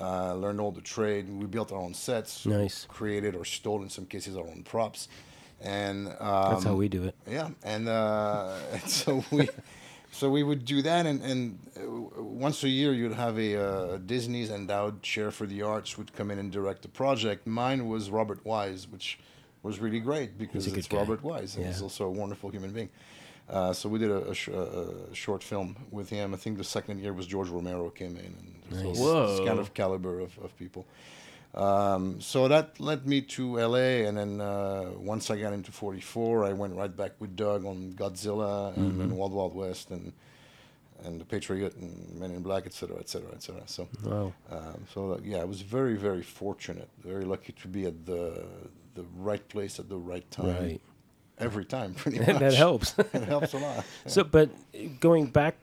Uh, 0.00 0.34
learned 0.34 0.60
all 0.60 0.72
the 0.72 0.80
trade. 0.80 1.28
We 1.28 1.46
built 1.46 1.72
our 1.72 1.78
own 1.78 1.92
sets. 1.94 2.46
Nice. 2.46 2.86
Created 2.88 3.34
or 3.36 3.44
stole 3.44 3.82
in 3.82 3.90
some 3.90 4.06
cases 4.06 4.36
our 4.36 4.46
own 4.46 4.62
props. 4.62 5.08
And 5.60 6.08
um, 6.20 6.52
That's 6.52 6.64
how 6.64 6.74
we 6.74 6.88
do 6.88 7.04
it. 7.04 7.14
yeah, 7.28 7.50
and, 7.62 7.86
uh, 7.86 8.56
and 8.72 8.82
so 8.88 9.22
we, 9.30 9.46
so 10.10 10.30
we 10.30 10.42
would 10.42 10.64
do 10.64 10.80
that, 10.80 11.04
and, 11.04 11.22
and 11.22 11.58
once 12.16 12.64
a 12.64 12.68
year 12.70 12.94
you'd 12.94 13.12
have 13.12 13.38
a 13.38 13.56
uh, 13.62 13.98
Disney's 13.98 14.50
endowed 14.50 15.02
chair 15.02 15.30
for 15.30 15.46
the 15.46 15.60
arts 15.60 15.98
would 15.98 16.14
come 16.14 16.30
in 16.30 16.38
and 16.38 16.50
direct 16.50 16.80
the 16.80 16.88
project. 16.88 17.46
Mine 17.46 17.88
was 17.88 18.08
Robert 18.08 18.42
Wise, 18.44 18.88
which 18.88 19.18
was 19.62 19.78
really 19.80 20.00
great 20.00 20.38
because 20.38 20.64
He's 20.64 20.72
a 20.72 20.76
good 20.76 20.78
it's 20.78 20.88
guy. 20.88 20.96
Robert 20.96 21.22
Wise, 21.22 21.56
and 21.56 21.66
he's 21.66 21.82
also 21.82 22.06
a 22.06 22.10
wonderful 22.10 22.48
human 22.48 22.70
being. 22.70 22.88
Uh, 23.46 23.72
so 23.74 23.88
we 23.88 23.98
did 23.98 24.10
a, 24.10 24.30
a, 24.30 24.34
sh- 24.34 24.48
a 24.48 25.14
short 25.14 25.42
film 25.42 25.76
with 25.90 26.08
him. 26.08 26.32
I 26.32 26.38
think 26.38 26.56
the 26.56 26.64
second 26.64 27.00
year 27.00 27.12
was 27.12 27.26
George 27.26 27.50
Romero 27.50 27.90
came 27.90 28.16
in, 28.16 28.24
and 28.24 28.59
so 28.70 28.76
Nice. 28.76 28.98
this- 28.98 29.38
this 29.38 29.46
kind 29.48 29.58
of 29.58 29.74
caliber 29.74 30.20
of, 30.20 30.36
of 30.38 30.56
people. 30.58 30.86
Um, 31.54 32.20
so 32.20 32.46
that 32.46 32.78
led 32.78 33.06
me 33.08 33.22
to 33.22 33.58
LA, 33.58 34.06
and 34.06 34.16
then 34.16 34.40
uh, 34.40 34.90
once 34.96 35.30
I 35.30 35.36
got 35.40 35.52
into 35.52 35.72
44, 35.72 36.44
I 36.44 36.52
went 36.52 36.74
right 36.76 36.94
back 36.96 37.12
with 37.18 37.34
Doug 37.34 37.64
on 37.64 37.92
Godzilla 37.94 38.76
and 38.76 39.00
then 39.00 39.16
Wild 39.16 39.32
Wild 39.32 39.54
West 39.54 39.90
and 39.90 40.12
and 41.02 41.18
the 41.18 41.24
Patriot 41.24 41.74
and 41.76 42.20
Men 42.20 42.30
in 42.30 42.42
Black, 42.42 42.66
et 42.66 42.74
cetera, 42.74 42.98
et 43.00 43.08
cetera, 43.08 43.30
et 43.32 43.42
cetera. 43.42 43.62
So, 43.66 43.88
Wow. 44.04 44.32
um, 44.50 44.84
so 44.94 45.12
uh, 45.14 45.18
yeah, 45.24 45.38
I 45.38 45.44
was 45.44 45.62
very, 45.62 45.96
very 45.96 46.22
fortunate, 46.22 46.90
very 47.02 47.24
lucky 47.24 47.52
to 47.62 47.68
be 47.68 47.86
at 47.86 48.04
the 48.06 48.44
the 48.94 49.04
right 49.16 49.46
place 49.48 49.80
at 49.80 49.88
the 49.88 49.96
right 49.96 50.30
time, 50.30 50.46
Right. 50.62 50.80
every 51.38 51.64
time, 51.64 51.94
pretty 52.00 52.18
much. 52.18 52.38
that 52.38 52.54
helps. 52.54 52.96
it 52.98 53.24
helps 53.24 53.54
a 53.54 53.58
lot. 53.58 53.84
so, 54.06 54.22
but 54.24 54.50
going 55.00 55.26
back 55.26 55.56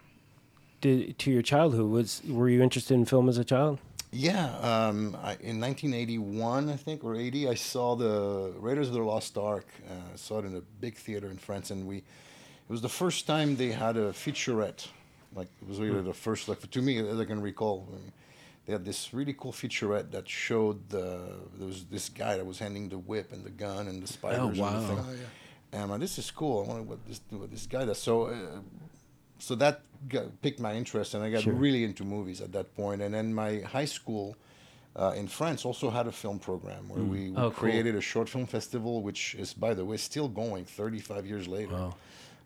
to, 0.82 1.14
to 1.14 1.32
your 1.32 1.42
childhood, 1.42 1.90
was 1.90 2.22
were 2.28 2.50
you 2.50 2.62
interested 2.62 2.94
in 2.94 3.06
film 3.06 3.30
as 3.30 3.38
a 3.38 3.44
child? 3.44 3.80
Yeah, 4.12 4.46
um, 4.60 5.18
I, 5.22 5.36
in 5.42 5.60
1981, 5.60 6.70
I 6.70 6.76
think, 6.78 7.04
or 7.04 7.16
80, 7.16 7.50
I 7.50 7.56
saw 7.56 7.96
the 7.96 8.54
Raiders 8.58 8.88
of 8.88 8.94
the 8.94 9.02
Lost 9.02 9.38
Ark. 9.38 9.68
Uh, 9.90 9.94
I 10.14 10.16
saw 10.16 10.40
it 10.40 10.46
in 10.46 10.56
a 10.56 10.62
big 10.80 10.96
theater 10.96 11.30
in 11.30 11.38
France, 11.38 11.72
and 11.72 11.86
we. 11.86 11.98
It 11.98 12.72
was 12.72 12.82
the 12.82 12.90
first 12.90 13.28
time 13.28 13.56
they 13.56 13.72
had 13.72 13.96
a 13.96 14.12
featurette. 14.12 14.88
Like 15.36 15.48
it 15.62 15.68
was 15.68 15.80
really 15.80 16.02
the 16.02 16.14
first. 16.14 16.48
Like 16.50 16.70
to 16.70 16.82
me, 16.82 16.98
as 16.98 17.20
I 17.20 17.26
can 17.26 17.42
recall, 17.42 17.88
they 18.66 18.74
had 18.74 18.84
this 18.84 19.14
really 19.14 19.34
cool 19.34 19.54
featurette 19.54 20.12
that 20.12 20.28
showed 20.28 20.90
the 20.90 21.22
there 21.58 21.68
was 21.68 21.86
this 21.86 22.10
guy 22.10 22.36
that 22.38 22.46
was 22.46 22.60
handing 22.60 22.90
the 22.90 22.98
whip 22.98 23.32
and 23.32 23.44
the 23.44 23.50
gun 23.50 23.88
and 23.88 24.04
the 24.04 24.08
spiders. 24.08 24.40
and 24.40 24.58
wow. 24.58 24.80
the 24.80 24.88
thing. 24.88 24.98
Oh, 25.00 25.12
yeah. 25.12 25.18
And 25.74 25.84
I'm 25.84 25.90
like, 25.90 26.00
this 26.00 26.18
is 26.18 26.32
cool. 26.32 26.64
I 26.64 26.68
wonder 26.68 26.84
what 26.84 27.06
this 27.08 27.22
what 27.30 27.52
this 27.52 27.66
guy 27.66 27.86
does. 27.86 28.02
So, 28.02 28.28
uh, 28.28 28.60
so 29.40 29.56
that 29.56 29.82
got, 30.10 30.42
piqued 30.42 30.60
my 30.60 30.74
interest, 30.76 31.14
and 31.14 31.24
I 31.24 31.30
got 31.30 31.44
Sure. 31.44 31.54
really 31.54 31.84
into 31.84 32.04
movies 32.04 32.42
at 32.42 32.52
that 32.54 32.76
point. 32.76 33.02
And 33.02 33.14
then 33.14 33.34
my 33.34 33.60
high 33.62 33.86
school 33.86 34.36
uh, 34.96 35.14
in 35.16 35.28
France 35.28 35.64
also 35.66 35.90
had 35.90 36.08
a 36.08 36.12
film 36.12 36.40
program 36.40 36.90
where 36.90 37.04
we, 37.04 37.30
we 37.30 37.38
Oh, 37.38 37.42
cool. 37.44 37.52
created 37.52 37.96
a 37.96 38.02
short 38.02 38.28
film 38.30 38.46
festival, 38.48 39.02
which 39.04 39.36
is, 39.36 39.54
by 39.54 39.74
the 39.74 39.86
way, 39.86 39.98
still 39.98 40.28
going 40.28 40.66
35 40.66 41.26
years 41.26 41.48
later. 41.48 41.74
Wow. 41.76 41.96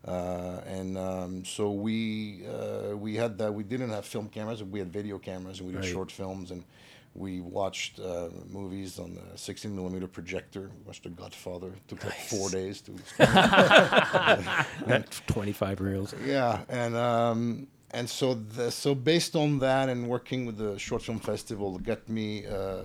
Uh, 0.06 0.60
and 0.66 0.98
um, 0.98 1.44
so 1.44 1.70
we 1.70 2.42
uh, 2.46 2.96
we 2.96 3.14
had 3.14 3.38
that. 3.38 3.54
We 3.54 3.62
didn't 3.62 3.90
have 3.90 4.04
film 4.04 4.28
cameras, 4.28 4.62
we 4.62 4.80
had 4.80 4.92
video 4.92 5.16
cameras, 5.18 5.60
and 5.60 5.68
we 5.68 5.74
did 5.74 5.82
Right. 5.84 5.92
short 5.92 6.10
films. 6.10 6.50
And 6.50 6.64
we 7.14 7.40
watched 7.40 8.00
uh, 8.00 8.28
movies 8.48 8.98
on 8.98 9.14
the 9.14 9.36
16 9.38 9.74
millimeter 9.74 10.06
projector. 10.08 10.70
We 10.78 10.82
watched 10.86 11.02
The 11.04 11.10
Godfather. 11.10 11.68
It 11.68 11.86
took 11.88 12.04
like 12.04 12.14
four 12.14 12.48
days 12.50 12.80
to. 12.82 12.92
Not 14.86 15.10
25 15.26 15.80
reels. 15.80 16.14
yeah, 16.24 16.60
and 16.68 16.94
um, 16.96 17.66
and 17.90 18.08
so 18.08 18.34
the, 18.34 18.70
so 18.70 18.94
based 18.94 19.36
on 19.36 19.58
that 19.58 19.88
and 19.88 20.08
working 20.08 20.46
with 20.46 20.56
the 20.56 20.78
short 20.78 21.02
film 21.02 21.18
festival 21.20 21.78
got 21.78 22.08
me 22.08 22.46
uh, 22.46 22.82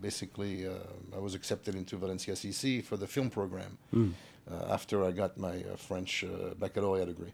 basically 0.00 0.66
uh, 0.66 0.72
I 1.14 1.18
was 1.18 1.34
accepted 1.34 1.74
into 1.74 1.96
Valencia 1.96 2.34
CC 2.34 2.82
for 2.82 2.96
the 2.96 3.06
film 3.06 3.30
program 3.30 3.76
Hmm. 3.92 4.10
uh, 4.50 4.72
after 4.72 5.04
I 5.04 5.10
got 5.12 5.36
my 5.38 5.56
uh, 5.64 5.76
French 5.76 6.24
uh, 6.24 6.54
baccalaureate 6.58 7.08
degree, 7.08 7.32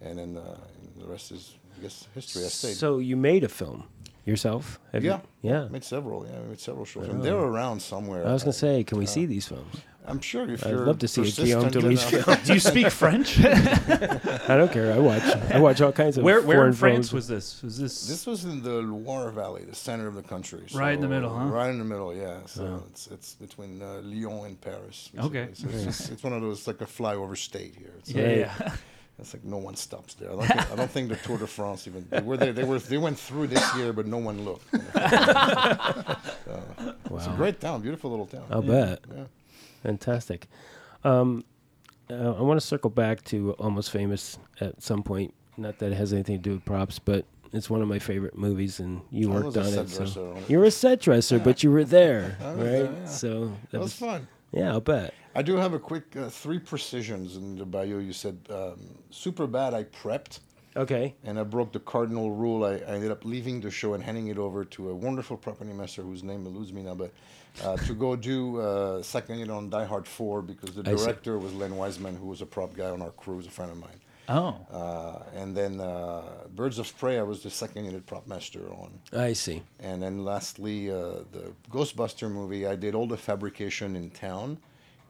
and 0.00 0.18
then 0.18 0.36
uh, 0.38 0.56
the 0.98 1.06
rest 1.06 1.32
is 1.32 1.54
I 1.78 1.82
guess 1.82 2.08
history. 2.14 2.44
I 2.44 2.48
stayed. 2.48 2.76
So 2.76 2.98
you 2.98 3.16
made 3.16 3.44
a 3.44 3.48
film 3.48 3.84
yourself? 4.24 4.80
Have 4.92 5.04
yeah, 5.04 5.20
You? 5.42 5.50
Yeah. 5.50 5.64
I 5.64 5.68
made 5.68 5.84
several. 5.84 6.26
Yeah, 6.26 6.38
I 6.38 6.42
made 6.48 6.60
several 6.60 6.84
short 6.84 7.06
films. 7.06 7.22
They're 7.24 7.34
around 7.36 7.80
somewhere. 7.80 8.26
I 8.26 8.32
was 8.32 8.42
gonna 8.42 8.52
say, 8.52 8.84
can 8.84 8.98
we 8.98 9.06
see 9.06 9.26
these 9.26 9.46
films? 9.48 9.76
I'm 10.06 10.20
sure 10.20 10.46
if 10.50 10.66
I'd 10.66 10.70
you're 10.70 10.84
love 10.84 10.98
to 10.98 11.08
see 11.08 11.22
a 11.22 11.24
Guillaume 11.24 11.70
persistent 11.70 11.84
Delis 11.86 12.12
enough- 12.12 12.24
film. 12.26 12.38
Do 12.44 12.52
you 12.52 12.60
speak 12.60 12.90
French? 12.90 13.40
I 13.44 14.56
don't 14.58 14.70
care. 14.70 14.92
I 14.92 14.98
watch. 14.98 15.22
I 15.22 15.58
watch 15.58 15.80
all 15.80 15.92
kinds 15.92 16.18
of 16.18 16.24
where 16.24 16.42
where 16.42 16.66
in 16.66 16.74
France 16.74 17.08
films. 17.08 17.12
was 17.14 17.28
this? 17.28 17.62
Was 17.62 17.78
this? 17.78 18.06
This 18.06 18.26
was 18.26 18.44
in 18.44 18.62
the 18.62 18.82
Loire 18.82 19.30
Valley, 19.30 19.64
the 19.64 19.74
center 19.74 20.06
of 20.06 20.14
the 20.14 20.22
country. 20.22 20.66
Right 20.74 20.92
in 20.92 21.00
the 21.00 21.08
middle, 21.08 21.30
huh? 21.34 21.46
Right 21.46 21.70
in 21.70 21.78
the 21.78 21.86
middle, 21.86 22.14
yeah. 22.14 22.40
So 22.44 22.64
Wow. 22.64 22.82
it's 22.90 23.06
it's 23.06 23.34
between 23.36 23.80
uh, 23.80 24.00
Lyon 24.04 24.44
and 24.44 24.60
Paris. 24.60 25.10
Okay. 25.18 25.48
So 25.54 25.68
it's, 25.70 25.84
just, 25.84 26.12
it's 26.12 26.22
one 26.22 26.34
of 26.34 26.42
those 26.42 26.66
like 26.66 26.82
a 26.82 26.86
flyover 26.86 27.36
state 27.36 27.74
here. 27.74 27.94
It's, 28.00 28.10
yeah, 28.10 28.22
Right. 28.26 28.38
yeah. 28.40 28.74
It's 29.18 29.32
like 29.32 29.44
no 29.44 29.58
one 29.58 29.76
stops 29.76 30.14
there. 30.14 30.30
I 30.30 30.34
don't, 30.34 30.46
think, 30.46 30.72
I 30.72 30.76
don't 30.76 30.90
think 30.90 31.08
the 31.08 31.16
Tour 31.16 31.38
de 31.38 31.46
France 31.46 31.86
even 31.86 32.06
they 32.10 32.20
were 32.20 32.36
there. 32.36 32.52
They 32.52 32.64
were 32.64 32.78
they 32.78 32.98
went 32.98 33.18
through 33.18 33.46
this 33.48 33.76
year, 33.76 33.92
but 33.92 34.06
no 34.06 34.18
one 34.18 34.44
looked. 34.44 34.66
So, 36.44 37.16
It's 37.16 37.26
a 37.26 37.34
great 37.36 37.60
town, 37.60 37.80
beautiful 37.82 38.10
little 38.10 38.26
town. 38.26 38.44
I'll 38.50 38.62
bet. 38.62 39.00
Yeah. 39.14 39.24
Fantastic. 39.82 40.48
Um, 41.04 41.44
uh, 42.10 42.32
I 42.34 42.42
want 42.42 42.60
to 42.60 42.66
circle 42.66 42.90
back 42.90 43.22
to 43.24 43.52
Almost 43.52 43.90
Famous 43.90 44.38
at 44.60 44.82
some 44.82 45.02
point. 45.02 45.32
Not 45.56 45.78
that 45.78 45.92
it 45.92 45.94
has 45.96 46.12
anything 46.12 46.36
to 46.36 46.42
do 46.42 46.52
with 46.54 46.64
props, 46.64 46.98
but 46.98 47.24
it's 47.52 47.70
one 47.70 47.80
of 47.82 47.88
my 47.88 47.98
favorite 48.00 48.36
movies, 48.36 48.80
and 48.80 49.00
you 49.10 49.30
I 49.32 49.36
worked 49.36 49.56
on 49.56 49.66
it. 49.66 49.88
So 49.88 50.32
on 50.32 50.36
it. 50.38 50.50
you 50.50 50.58
were 50.58 50.64
a 50.64 50.70
set 50.70 51.00
dresser, 51.00 51.38
but 51.38 51.62
you 51.62 51.70
were 51.70 51.84
there, 51.84 52.36
right? 52.42 52.56
there, 52.56 52.84
yeah. 52.92 53.04
So 53.06 53.44
that 53.46 53.70
That 53.70 53.80
was 53.80 53.84
was, 54.00 54.10
fun. 54.10 54.28
yeah, 54.52 54.72
I'll 54.72 54.80
bet. 54.80 55.14
I 55.34 55.42
do 55.42 55.56
have 55.56 55.72
a 55.74 55.78
quick 55.78 56.16
uh, 56.16 56.28
three 56.28 56.58
precisions 56.58 57.36
in 57.36 57.56
the 57.56 57.64
bio. 57.64 57.98
You 57.98 58.12
said 58.12 58.38
um, 58.50 58.78
super 59.10 59.46
bad. 59.46 59.74
I 59.74 59.84
prepped. 59.84 60.40
Okay. 60.76 61.14
and 61.22 61.38
I 61.38 61.44
broke 61.44 61.72
the 61.72 61.78
cardinal 61.78 62.32
rule. 62.32 62.64
I, 62.64 62.72
I 62.72 62.94
ended 62.96 63.12
up 63.12 63.24
leaving 63.24 63.60
the 63.60 63.70
show 63.70 63.94
and 63.94 64.02
handing 64.02 64.26
it 64.26 64.38
over 64.38 64.64
to 64.64 64.90
a 64.90 64.94
wonderful 64.94 65.36
property 65.36 65.72
master 65.72 66.02
whose 66.02 66.24
name 66.24 66.46
eludes 66.46 66.72
me 66.72 66.82
now, 66.82 66.96
but 66.96 67.12
uh, 67.62 67.76
to 67.76 67.94
go 67.94 68.16
do 68.16 68.60
uh, 68.60 69.00
second 69.00 69.38
unit 69.38 69.54
on 69.54 69.70
Die 69.70 69.84
Hard 69.84 70.04
4 70.04 70.42
because 70.42 70.74
the 70.74 70.82
director 70.82 71.38
was 71.38 71.54
Len 71.54 71.76
Wiseman, 71.76 72.16
who 72.16 72.26
was 72.26 72.40
a 72.40 72.46
prop 72.46 72.74
guy 72.74 72.90
on 72.90 73.02
our 73.02 73.12
crew, 73.12 73.36
was 73.36 73.46
a 73.46 73.50
friend 73.50 73.70
of 73.70 73.78
mine. 73.78 74.00
Oh. 74.28 74.56
Uh, 74.72 75.22
and 75.36 75.56
then 75.56 75.80
uh, 75.80 76.22
Birds 76.54 76.78
of 76.78 76.96
Prey, 76.98 77.18
I 77.18 77.22
was 77.22 77.42
the 77.42 77.50
second 77.50 77.84
unit 77.84 78.06
prop 78.06 78.26
master 78.26 78.68
on. 78.70 78.98
I 79.12 79.32
see. 79.34 79.62
And 79.80 80.02
then 80.02 80.24
lastly, 80.24 80.90
uh, 80.90 81.22
the 81.30 81.52
Ghostbuster 81.70 82.30
movie, 82.30 82.66
I 82.66 82.74
did 82.74 82.94
all 82.94 83.06
the 83.06 83.16
fabrication 83.16 83.96
in 83.96 84.10
town. 84.10 84.58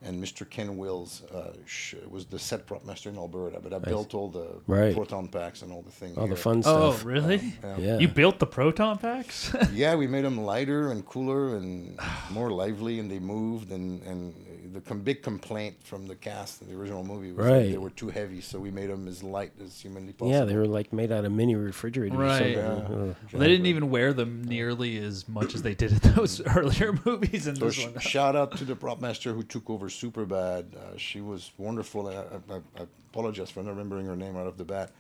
And 0.07 0.23
Mr. 0.23 0.49
Ken 0.49 0.77
Wills 0.77 1.23
uh, 1.35 1.55
sh- 1.65 1.95
was 2.11 2.27
the 2.27 2.39
set 2.39 2.67
prop 2.67 2.85
master 2.85 3.09
in 3.09 3.17
Alberta, 3.17 3.59
but 3.63 3.73
I 3.73 3.79
built 3.79 4.13
all 4.15 4.29
the 4.29 4.61
Right. 4.67 4.95
proton 4.95 5.29
packs 5.29 5.63
and 5.63 5.73
all 5.73 5.81
the 5.83 5.91
things. 5.91 6.19
All 6.19 6.25
the 6.25 6.35
here. 6.35 6.37
fun 6.37 6.59
Oh, 6.67 6.93
stuff. 6.93 7.05
really? 7.07 7.55
Yeah. 7.79 7.99
You 7.99 8.09
built 8.09 8.39
the 8.39 8.47
proton 8.47 8.99
packs? 8.99 9.51
Yeah, 9.73 9.95
we 9.97 10.07
made 10.07 10.25
them 10.25 10.39
lighter 10.45 10.91
and 10.93 11.05
cooler 11.07 11.57
and 11.57 11.99
more 12.31 12.51
lively, 12.51 12.99
and 13.01 13.11
they 13.11 13.19
moved. 13.19 13.73
And, 13.73 14.03
and 14.03 14.35
the 14.75 14.81
com- 14.81 15.01
big 15.01 15.23
complaint 15.23 15.77
from 15.83 16.07
the 16.07 16.15
cast 16.15 16.61
in 16.61 16.69
the 16.69 16.75
original 16.77 17.03
movie 17.05 17.33
was 17.33 17.47
that 17.47 17.53
Right. 17.53 17.71
they 17.71 17.79
were 17.79 17.91
too 17.91 18.09
heavy, 18.11 18.41
so 18.43 18.59
we 18.59 18.71
made 18.71 18.91
them 18.91 19.09
as 19.09 19.23
light 19.23 19.53
as 19.65 19.81
humanly 19.81 20.13
possible. 20.13 20.33
Yeah, 20.39 20.45
they 20.45 20.57
were 20.57 20.67
like 20.67 20.93
made 20.93 21.11
out 21.13 21.25
of 21.25 21.33
mini 21.33 21.55
refrigerators. 21.55 22.19
Right. 22.19 22.57
Or 22.57 22.61
Yeah. 22.61 22.67
Uh, 22.67 23.15
Well, 23.33 23.41
they 23.41 23.49
didn't 23.49 23.67
even 23.67 23.89
wear 23.89 24.13
them 24.13 24.43
nearly 24.45 24.99
as 24.99 25.27
much 25.29 25.55
as 25.55 25.63
they 25.63 25.75
did 25.75 25.93
in 25.93 26.13
those 26.15 26.41
earlier 26.57 26.99
movies. 27.07 27.47
In 27.47 27.57
So 27.57 27.67
this 27.67 27.75
sh- 27.77 27.85
one. 27.87 27.99
shout 28.01 28.37
out 28.37 28.57
to 28.59 28.65
the 28.65 28.77
prop 28.77 29.01
master 29.01 29.33
who 29.33 29.43
took 29.43 29.71
over 29.71 29.89
super 29.89 30.27
bad. 30.27 30.67
Uh, 30.77 30.97
she 30.99 31.21
was 31.21 31.53
wonderful. 31.57 32.09
I, 32.09 32.13
I, 32.15 32.57
I 32.57 32.61
I 32.83 32.87
apologize 33.13 33.51
for 33.51 33.63
not 33.63 33.71
remembering 33.71 34.07
her 34.07 34.17
name 34.17 34.35
right 34.37 34.45
off 34.47 34.57
the 34.57 34.65
bat. 34.65 34.91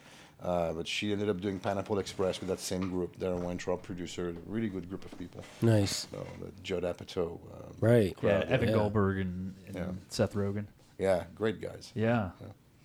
Uh, 0.44 0.72
but 0.74 0.86
she 0.86 1.10
ended 1.12 1.28
up 1.30 1.40
doing 1.40 1.58
Pineapple 1.58 1.98
Express 1.98 2.38
with 2.40 2.50
that 2.50 2.60
same 2.60 2.90
group. 2.90 3.18
Darren 3.18 3.40
Weintraub, 3.40 3.82
producer, 3.82 4.34
really 4.46 4.68
good 4.68 4.88
group 4.90 5.04
of 5.04 5.16
people. 5.18 5.42
nice. 5.62 6.06
So 6.10 6.26
the 6.40 6.52
Judd 6.62 6.82
Apatow. 6.82 7.32
Um, 7.54 7.72
Right. 7.80 8.14
yeah, 8.22 8.44
Evan 8.48 8.68
yeah. 8.68 8.74
Goldberg 8.74 9.18
and, 9.20 9.54
and 9.66 9.74
Yeah. 9.76 9.86
Seth 10.08 10.34
Rogen. 10.34 10.66
yeah, 10.98 11.24
great 11.34 11.60
guys. 11.62 11.92
Yeah. 11.94 12.30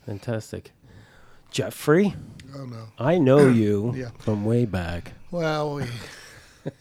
Fantastic. 0.06 0.72
Jeffrey, 1.52 2.16
Oh 2.56 2.66
no. 2.66 2.86
I 2.98 3.18
know 3.18 3.48
you 3.62 3.94
Yeah. 3.96 4.10
from 4.20 4.46
way 4.46 4.66
back. 4.66 5.14
Well, 5.32 5.76
we. 5.76 5.84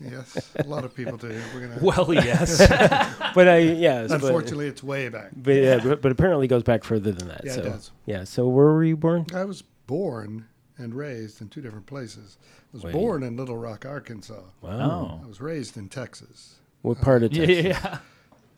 yes, 0.00 0.52
a 0.58 0.64
lot 0.64 0.84
of 0.84 0.94
people 0.94 1.16
do. 1.16 1.28
We're 1.54 1.66
gonna. 1.68 1.78
Well, 1.82 2.12
yes. 2.14 2.58
But 3.34 3.48
I 3.48 3.58
yes, 3.58 4.08
but- 4.10 4.22
Unfortunately, 4.22 4.66
it's 4.66 4.82
way 4.82 5.08
back. 5.08 5.30
But, 5.36 5.52
yeah, 5.54 5.80
but, 5.82 6.02
but 6.02 6.12
apparently 6.12 6.46
it 6.46 6.48
goes 6.48 6.62
back 6.64 6.82
further 6.84 7.12
than 7.12 7.28
that. 7.28 7.42
Yeah, 7.44 7.54
it 7.56 7.62
does. 7.64 7.90
yeah. 8.06 8.24
So 8.24 8.48
where 8.48 8.66
were 8.66 8.84
you 8.84 8.96
born? 8.96 9.26
I 9.34 9.44
was 9.44 9.62
born 9.86 10.46
and 10.78 10.94
raised 10.94 11.40
in 11.42 11.48
two 11.48 11.60
different 11.60 11.86
places. 11.86 12.38
I 12.42 12.46
was 12.72 12.84
Wait. 12.84 12.92
born 12.92 13.22
in 13.22 13.36
Little 13.36 13.56
Rock, 13.56 13.84
Arkansas. 13.86 14.40
Wow. 14.62 15.20
I 15.22 15.26
was 15.26 15.40
raised 15.40 15.76
in 15.76 15.88
Texas. 15.88 16.56
What 16.82 17.00
part 17.00 17.22
of 17.24 17.32
Texas? 17.32 17.64
yeah. 17.64 17.98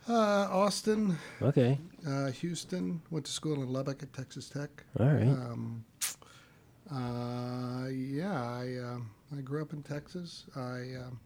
Uh, 0.09 0.49
Austin, 0.51 1.17
Okay. 1.41 1.79
uh, 2.07 2.31
Houston. 2.33 3.01
Went 3.11 3.27
to 3.27 3.33
school 3.33 3.63
in 3.63 3.73
Lubbock 3.73 4.03
at 4.03 4.13
Texas 4.13 4.49
Tech. 4.49 4.85
All 4.99 5.07
right. 5.07 5.23
Um, 5.29 5.85
uh, 6.93 7.89
yeah, 7.89 8.43
I 8.43 8.77
um, 8.83 9.11
I 9.37 9.41
grew 9.43 9.63
up 9.63 9.73
in 9.73 9.83
Texas. 9.83 10.45
I 10.57 10.97
um, 11.07 11.21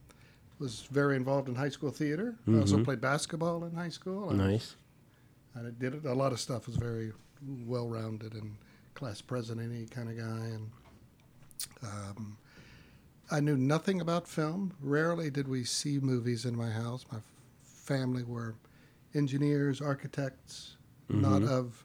was 0.58 0.82
very 0.90 1.16
involved 1.16 1.48
in 1.48 1.54
high 1.54 1.68
school 1.70 1.90
theater. 1.90 2.36
I 2.46 2.58
also 2.58 2.76
Mhm. 2.78 2.84
played 2.84 3.00
basketball 3.00 3.64
in 3.64 3.72
high 3.74 3.88
school. 3.88 4.30
I 4.30 4.34
nice. 4.34 4.76
I 5.56 5.62
did 5.78 6.04
a 6.04 6.14
lot 6.14 6.32
of 6.32 6.40
stuff. 6.40 6.66
Was 6.66 6.76
very 6.76 7.12
well 7.66 7.88
rounded 7.88 8.34
and 8.34 8.56
class 8.94 9.20
president 9.22 9.90
kind 9.90 10.08
of 10.10 10.16
guy. 10.18 10.46
And 10.46 10.70
um, 11.82 12.36
I 13.30 13.40
knew 13.40 13.56
nothing 13.56 14.00
about 14.00 14.28
film. 14.28 14.74
Rarely 14.80 15.30
did 15.30 15.48
we 15.48 15.64
see 15.64 15.98
movies 15.98 16.44
in 16.44 16.56
my 16.56 16.70
house. 16.70 17.04
My 17.10 17.18
f- 17.18 17.24
family 17.62 18.22
were 18.22 18.54
engineers, 19.14 19.80
architects, 19.80 20.76
not 21.08 21.42
Mhm. 21.42 21.48
of 21.48 21.84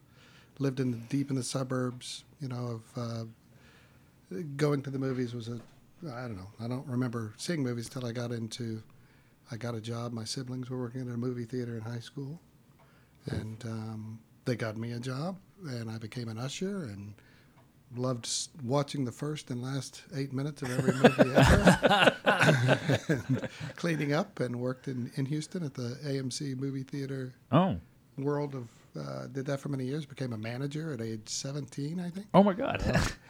lived 0.58 0.80
in 0.80 0.90
the, 0.90 0.96
deep 0.98 1.30
in 1.30 1.36
the 1.36 1.42
suburbs. 1.42 2.24
You 2.40 2.48
know, 2.48 2.80
of 2.96 2.98
uh, 2.98 3.24
going 4.56 4.82
to 4.82 4.90
the 4.90 4.98
movies 4.98 5.34
was 5.34 5.48
a 5.48 5.60
I 6.10 6.22
don't 6.22 6.36
know. 6.36 6.50
I 6.58 6.66
don't 6.66 6.86
remember 6.86 7.34
seeing 7.36 7.62
movies 7.62 7.88
till 7.90 8.06
I 8.06 8.12
got 8.12 8.32
into. 8.32 8.82
I 9.50 9.56
got 9.56 9.74
a 9.74 9.80
job. 9.82 10.12
My 10.12 10.24
siblings 10.24 10.70
were 10.70 10.78
working 10.78 11.02
at 11.02 11.08
a 11.08 11.16
movie 11.18 11.44
theater 11.44 11.76
in 11.76 11.82
high 11.82 11.98
school, 12.00 12.40
and 13.26 13.62
um, 13.66 14.20
they 14.46 14.56
got 14.56 14.78
me 14.78 14.92
a 14.92 14.98
job, 15.00 15.36
and 15.66 15.90
I 15.90 15.98
became 15.98 16.28
an 16.28 16.38
usher 16.38 16.84
and 16.84 17.12
loved 17.96 18.28
watching 18.64 19.04
the 19.04 19.12
first 19.12 19.50
and 19.50 19.62
last 19.62 20.02
eight 20.14 20.32
minutes 20.32 20.62
of 20.62 20.70
every 20.70 20.92
movie 20.94 21.34
ever, 21.34 22.16
and 23.08 23.48
cleaning 23.76 24.12
up, 24.12 24.40
and 24.40 24.56
worked 24.60 24.88
in, 24.88 25.10
in 25.16 25.26
Houston 25.26 25.62
at 25.64 25.74
the 25.74 25.98
AMC 26.04 26.56
movie 26.58 26.82
theater 26.82 27.32
Oh. 27.52 27.76
world 28.18 28.54
of. 28.54 28.68
Uh, 28.98 29.28
did 29.28 29.46
that 29.46 29.60
for 29.60 29.68
many 29.68 29.84
years. 29.84 30.04
Became 30.04 30.32
a 30.32 30.36
manager 30.36 30.92
at 30.92 31.00
age 31.00 31.20
17, 31.28 32.00
I 32.00 32.10
think. 32.10 32.26
Oh 32.34 32.42
my 32.42 32.54
God. 32.54 32.82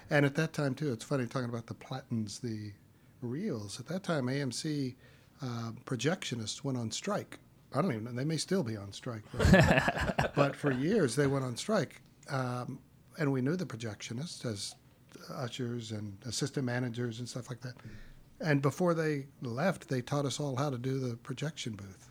And 0.09 0.25
at 0.25 0.35
that 0.37 0.55
time 0.55 0.75
too, 0.75 0.91
it's 0.91 1.05
funny 1.05 1.27
talking 1.27 1.51
about 1.51 1.67
the 1.67 1.75
Platins, 1.75 2.41
the 2.41 2.73
reels. 3.21 3.79
At 3.79 3.87
that 3.89 4.03
time, 4.03 4.25
AMC 4.29 4.95
uh, 5.43 5.73
projectionists 5.85 6.65
went 6.65 6.79
on 6.79 6.91
strike. 6.91 7.39
I 7.75 7.83
don't 7.83 7.93
even 7.93 8.05
know; 8.05 8.13
they 8.13 8.25
may 8.25 8.39
still 8.39 8.63
be 8.63 8.79
on 8.79 8.91
strike. 8.95 9.23
Right? 9.35 10.31
but 10.35 10.57
for 10.57 10.73
years, 10.73 11.15
they 11.15 11.27
went 11.27 11.45
on 11.45 11.59
strike, 11.59 12.01
um, 12.31 12.79
and 13.21 13.31
we 13.33 13.41
knew 13.41 13.55
the 13.55 13.67
projectionists 13.67 14.45
as 14.45 14.75
ushers 15.37 15.93
and 15.93 16.17
assistant 16.27 16.67
managers 16.67 17.21
and 17.21 17.29
stuff 17.29 17.49
like 17.49 17.61
that. 17.61 17.75
And 18.41 18.63
before 18.63 18.95
they 18.95 19.27
left, 19.43 19.89
they 19.89 20.01
taught 20.01 20.25
us 20.25 20.41
all 20.41 20.57
how 20.57 20.71
to 20.71 20.79
do 20.79 20.99
the 20.99 21.17
projection 21.17 21.75
booth, 21.75 22.09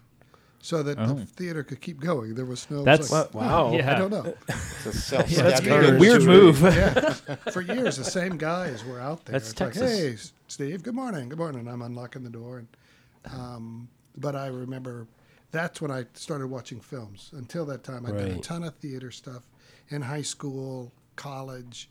so 0.62 0.84
that 0.84 1.00
Oh. 1.00 1.14
the 1.16 1.26
theater 1.26 1.64
could 1.64 1.82
keep 1.82 2.00
going. 2.00 2.36
There 2.36 2.46
was 2.46 2.70
no. 2.70 2.84
That's- 2.84 3.10
like, 3.12 3.34
Wow. 3.34 3.72
Yeah. 3.76 3.92
I 3.96 3.98
don't 3.98 4.12
know. 4.12 4.36
It's 4.48 4.86
a 4.86 4.94
self 4.94 5.30
Yeah, 5.32 5.42
that's 5.44 5.62
kind 5.62 5.86
of 5.86 5.96
a 5.96 6.00
weird 6.00 6.24
move. 6.24 6.62
yeah. 6.62 7.14
For 7.52 7.62
years, 7.62 7.98
the 7.98 8.04
same 8.04 8.38
guys 8.38 8.86
were 8.86 9.00
out 9.00 9.26
there. 9.26 9.34
That's 9.34 9.52
It's 9.52 9.60
like, 9.60 9.74
Texas. 9.74 9.92
hey, 9.92 10.32
Steve, 10.48 10.84
good 10.84 10.94
morning. 10.96 11.30
Good 11.30 11.40
morning. 11.40 11.68
I'm 11.68 11.82
unlocking 11.82 12.24
the 12.24 12.30
door. 12.30 12.60
And, 12.60 12.68
um, 13.34 13.90
but 14.18 14.36
I 14.36 14.48
remember 14.48 15.08
that's 15.52 15.82
when 15.82 15.90
I 15.90 16.06
started 16.14 16.48
watching 16.48 16.80
films. 16.80 17.32
Until 17.34 17.66
that 17.66 17.84
time, 17.84 18.06
I'd 18.06 18.16
done 18.18 18.32
a 18.32 18.40
ton 18.40 18.64
of 18.64 18.76
theater 18.76 19.10
stuff 19.10 19.44
in 19.90 20.04
high 20.04 20.22
school, 20.22 20.92
college. 21.20 21.90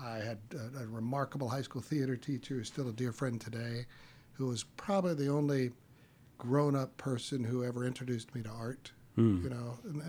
I 0.00 0.18
had 0.18 0.38
a, 0.54 0.84
a 0.84 0.86
remarkable 0.86 1.48
high 1.48 1.62
school 1.62 1.82
theater 1.82 2.16
teacher 2.16 2.54
who's 2.54 2.68
still 2.68 2.88
a 2.88 2.92
dear 2.92 3.12
friend 3.12 3.38
today, 3.40 3.84
who 4.34 4.46
was 4.46 4.62
probably 4.76 5.14
the 5.14 5.28
only 5.28 5.72
grown-up 6.38 6.96
person 6.96 7.44
who 7.44 7.64
ever 7.64 7.84
introduced 7.84 8.34
me 8.34 8.42
to 8.42 8.48
art. 8.48 8.92
You 9.16 9.50
know, 9.50 9.78
and, 9.84 10.00
uh, 10.00 10.04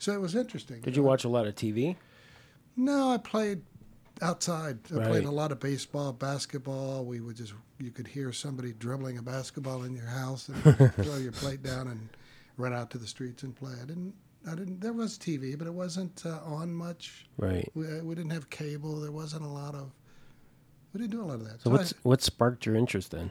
so 0.00 0.12
it 0.12 0.20
was 0.20 0.34
interesting. 0.34 0.80
Did 0.80 0.96
you 0.96 1.04
watch 1.04 1.22
a 1.22 1.28
lot 1.28 1.46
of 1.46 1.54
TV? 1.54 1.94
No, 2.74 3.10
I 3.12 3.18
played 3.18 3.62
outside. 4.20 4.78
I 4.92 4.94
Right. 4.96 5.06
played 5.08 5.24
a 5.24 5.30
lot 5.30 5.52
of 5.52 5.60
baseball, 5.60 6.12
basketball. 6.12 7.04
We 7.04 7.20
would 7.20 7.36
just 7.36 7.52
you 7.78 7.92
could 7.92 8.08
hear 8.08 8.32
somebody 8.32 8.72
dribbling 8.72 9.18
a 9.18 9.22
basketball 9.22 9.84
in 9.84 9.94
your 9.94 10.06
house 10.06 10.48
and 10.48 10.56
throw 11.04 11.18
your 11.18 11.30
plate 11.30 11.62
down 11.62 11.86
and 11.86 12.08
run 12.56 12.72
out 12.72 12.90
to 12.90 12.98
the 12.98 13.06
streets 13.06 13.44
and 13.44 13.54
play. 13.54 13.74
I 13.80 13.84
didn't. 13.86 14.14
I 14.50 14.54
didn't. 14.54 14.80
There 14.80 14.92
was 14.92 15.18
TV, 15.18 15.56
but 15.58 15.66
it 15.66 15.74
wasn't 15.74 16.22
uh, 16.24 16.40
on 16.44 16.72
much. 16.74 17.26
Right. 17.36 17.68
We, 17.74 17.86
uh, 17.86 18.02
we 18.02 18.14
didn't 18.14 18.30
have 18.32 18.48
cable. 18.50 19.00
There 19.00 19.12
wasn't 19.12 19.44
a 19.44 19.48
lot 19.48 19.74
of. 19.74 19.90
We 20.92 21.00
didn't 21.00 21.12
do 21.12 21.22
a 21.22 21.24
lot 21.24 21.34
of 21.34 21.44
that. 21.44 21.60
So 21.60 21.64
So 21.64 21.70
what's 21.70 21.94
what 22.02 22.22
sparked 22.22 22.66
your 22.66 22.74
interest 22.74 23.10
then? 23.10 23.30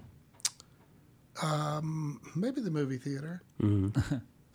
Um, 1.42 2.20
maybe 2.36 2.62
the 2.62 2.72
movie 2.72 2.98
theater. 2.98 3.42
hmm 3.60 3.90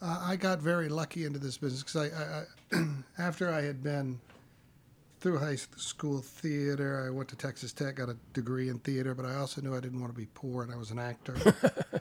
Uh, 0.05 0.21
I 0.21 0.35
got 0.35 0.59
very 0.59 0.89
lucky 0.89 1.25
into 1.27 1.39
this 1.39 1.59
business 1.59 1.85
because 1.85 2.11
I, 2.13 2.77
I, 2.77 2.81
I 2.81 2.87
after 3.23 3.53
I 3.53 3.63
had 3.63 3.85
been 3.85 4.21
through 5.21 5.39
high 5.39 5.55
school 5.55 6.19
theater, 6.21 7.05
I 7.07 7.11
went 7.11 7.29
to 7.29 7.37
Texas 7.37 7.73
Tech, 7.73 7.95
got 7.95 8.09
a 8.09 8.17
degree 8.33 8.69
in 8.69 8.81
theater, 8.81 9.15
but 9.15 9.25
I 9.25 9.37
also 9.37 9.61
knew 9.61 9.77
I 9.77 9.79
didn't 9.79 10.01
want 10.01 10.13
to 10.13 10.19
be 10.19 10.27
poor, 10.35 10.65
and 10.65 10.73
I 10.73 10.77
was 10.77 10.91
an 10.91 10.99
actor. 10.99 11.37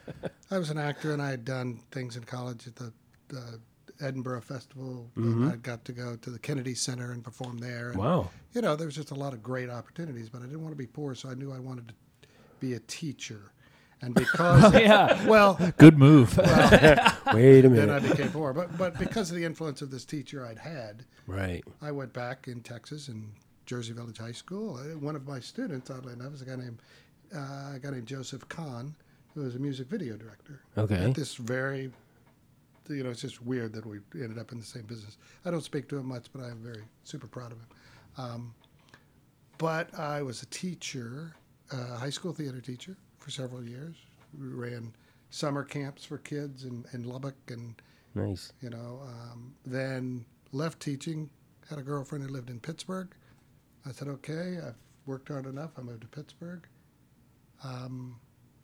I 0.52 0.58
was 0.58 0.72
an 0.72 0.80
actor, 0.80 1.14
and 1.14 1.22
I 1.22 1.30
had 1.30 1.46
done 1.46 1.80
things 1.92 2.18
in 2.18 2.24
college 2.24 2.66
at 2.66 2.76
the 2.76 2.92
uh, 3.38 3.58
Edinburgh 4.02 4.42
Festival. 4.42 5.10
and 5.16 5.50
I 5.52 5.56
got 5.56 5.86
to 5.86 5.92
go 5.94 6.16
to 6.16 6.30
the 6.30 6.40
Kennedy 6.40 6.74
Center 6.76 7.12
and 7.12 7.24
perform 7.24 7.58
there. 7.60 7.90
And, 7.92 8.00
Wow. 8.00 8.30
You 8.54 8.62
know, 8.62 8.76
there 8.76 8.88
was 8.88 8.96
just 8.96 9.12
a 9.12 9.16
lot 9.16 9.34
of 9.34 9.42
great 9.42 9.70
opportunities, 9.70 10.30
but 10.30 10.42
I 10.42 10.46
didn't 10.46 10.62
want 10.62 10.74
to 10.74 10.78
be 10.78 10.88
poor, 10.88 11.16
so 11.16 11.30
I 11.30 11.34
knew 11.36 11.52
I 11.54 11.60
wanted 11.60 11.88
to 11.90 11.94
be 12.60 12.74
a 12.74 12.80
teacher. 12.80 13.52
And 14.02 14.16
because, 14.16 14.74
yeah. 14.82 15.26
well, 15.28 15.60
Good 15.78 15.98
move. 15.98 16.36
Wait 16.38 17.66
a 17.66 17.70
minute. 17.70 17.76
then 17.76 17.90
I 17.90 18.00
became 18.00 18.32
poor. 18.32 18.52
But 18.54 18.76
but 18.78 18.98
because 18.98 19.30
of 19.30 19.38
the 19.38 19.46
influence 19.46 19.82
of 19.82 19.92
this 19.92 20.06
teacher 20.06 20.46
I'd 20.46 20.58
had, 20.58 21.06
Right. 21.28 21.64
I 21.82 21.92
went 21.92 22.12
back 22.12 22.48
in 22.48 22.62
Texas 22.62 23.08
in 23.10 23.32
Jersey 23.68 23.94
Village 23.94 24.18
High 24.18 24.32
School. 24.32 24.78
Uh, 24.78 24.98
One 24.98 25.16
of 25.16 25.28
my 25.28 25.40
students, 25.40 25.90
oddly 25.92 26.14
enough, 26.14 26.34
is 26.34 26.42
a 26.42 26.46
guy 26.46 26.56
named 26.56 26.80
uh, 27.34 27.74
a 27.76 27.80
guy 27.82 27.92
named 27.92 28.08
Joseph 28.08 28.48
Kahn, 28.50 28.96
who 29.36 29.42
was 29.44 29.56
a 29.56 29.60
music 29.60 29.88
video 29.88 30.18
director. 30.18 30.62
Okay. 30.78 30.96
At 31.06 31.14
this 31.16 31.36
very, 31.36 31.92
you 32.90 33.04
know, 33.04 33.10
it's 33.10 33.22
just 33.22 33.42
weird 33.42 33.74
that 33.74 33.86
we 33.86 34.00
ended 34.16 34.38
up 34.38 34.52
in 34.52 34.60
the 34.60 34.66
same 34.66 34.84
business. 34.84 35.18
I 35.46 35.52
don't 35.52 35.64
speak 35.64 35.88
to 35.90 35.98
him 35.98 36.08
much, 36.08 36.28
but 36.34 36.44
I'm 36.44 36.62
very 36.62 36.84
super 37.04 37.28
proud 37.28 37.52
of 37.52 37.58
him. 37.60 37.68
Um, 38.18 38.54
but 39.58 39.98
I 39.98 40.22
was 40.22 40.42
a 40.42 40.48
teacher, 40.48 41.36
a 41.72 41.96
high 41.98 42.10
school 42.10 42.34
theater 42.34 42.60
teacher 42.62 42.98
for 43.20 43.30
several 43.32 43.64
years. 43.64 43.96
We 44.40 44.48
ran 44.48 44.94
summer 45.30 45.64
camps 45.64 46.04
for 46.04 46.18
kids 46.18 46.66
in, 46.66 46.86
in 46.94 47.04
Lubbock 47.04 47.36
and 47.50 47.76
Nice. 48.16 48.52
you 48.62 48.70
know. 48.70 49.02
Um, 49.06 49.54
then 49.66 50.26
left 50.52 50.80
teaching, 50.80 51.30
had 51.70 51.80
a 51.80 51.84
girlfriend 51.84 52.26
who 52.26 52.32
lived 52.32 52.50
in 52.50 52.60
Pittsburgh. 52.60 53.10
I 53.86 53.92
said, 53.92 54.08
okay, 54.10 54.58
I've 54.66 54.76
worked 55.06 55.30
hard 55.30 55.46
enough. 55.46 55.72
I 55.78 55.82
moved 55.82 56.02
to 56.02 56.08
Pittsburgh. 56.08 56.68
Um, 57.64 58.20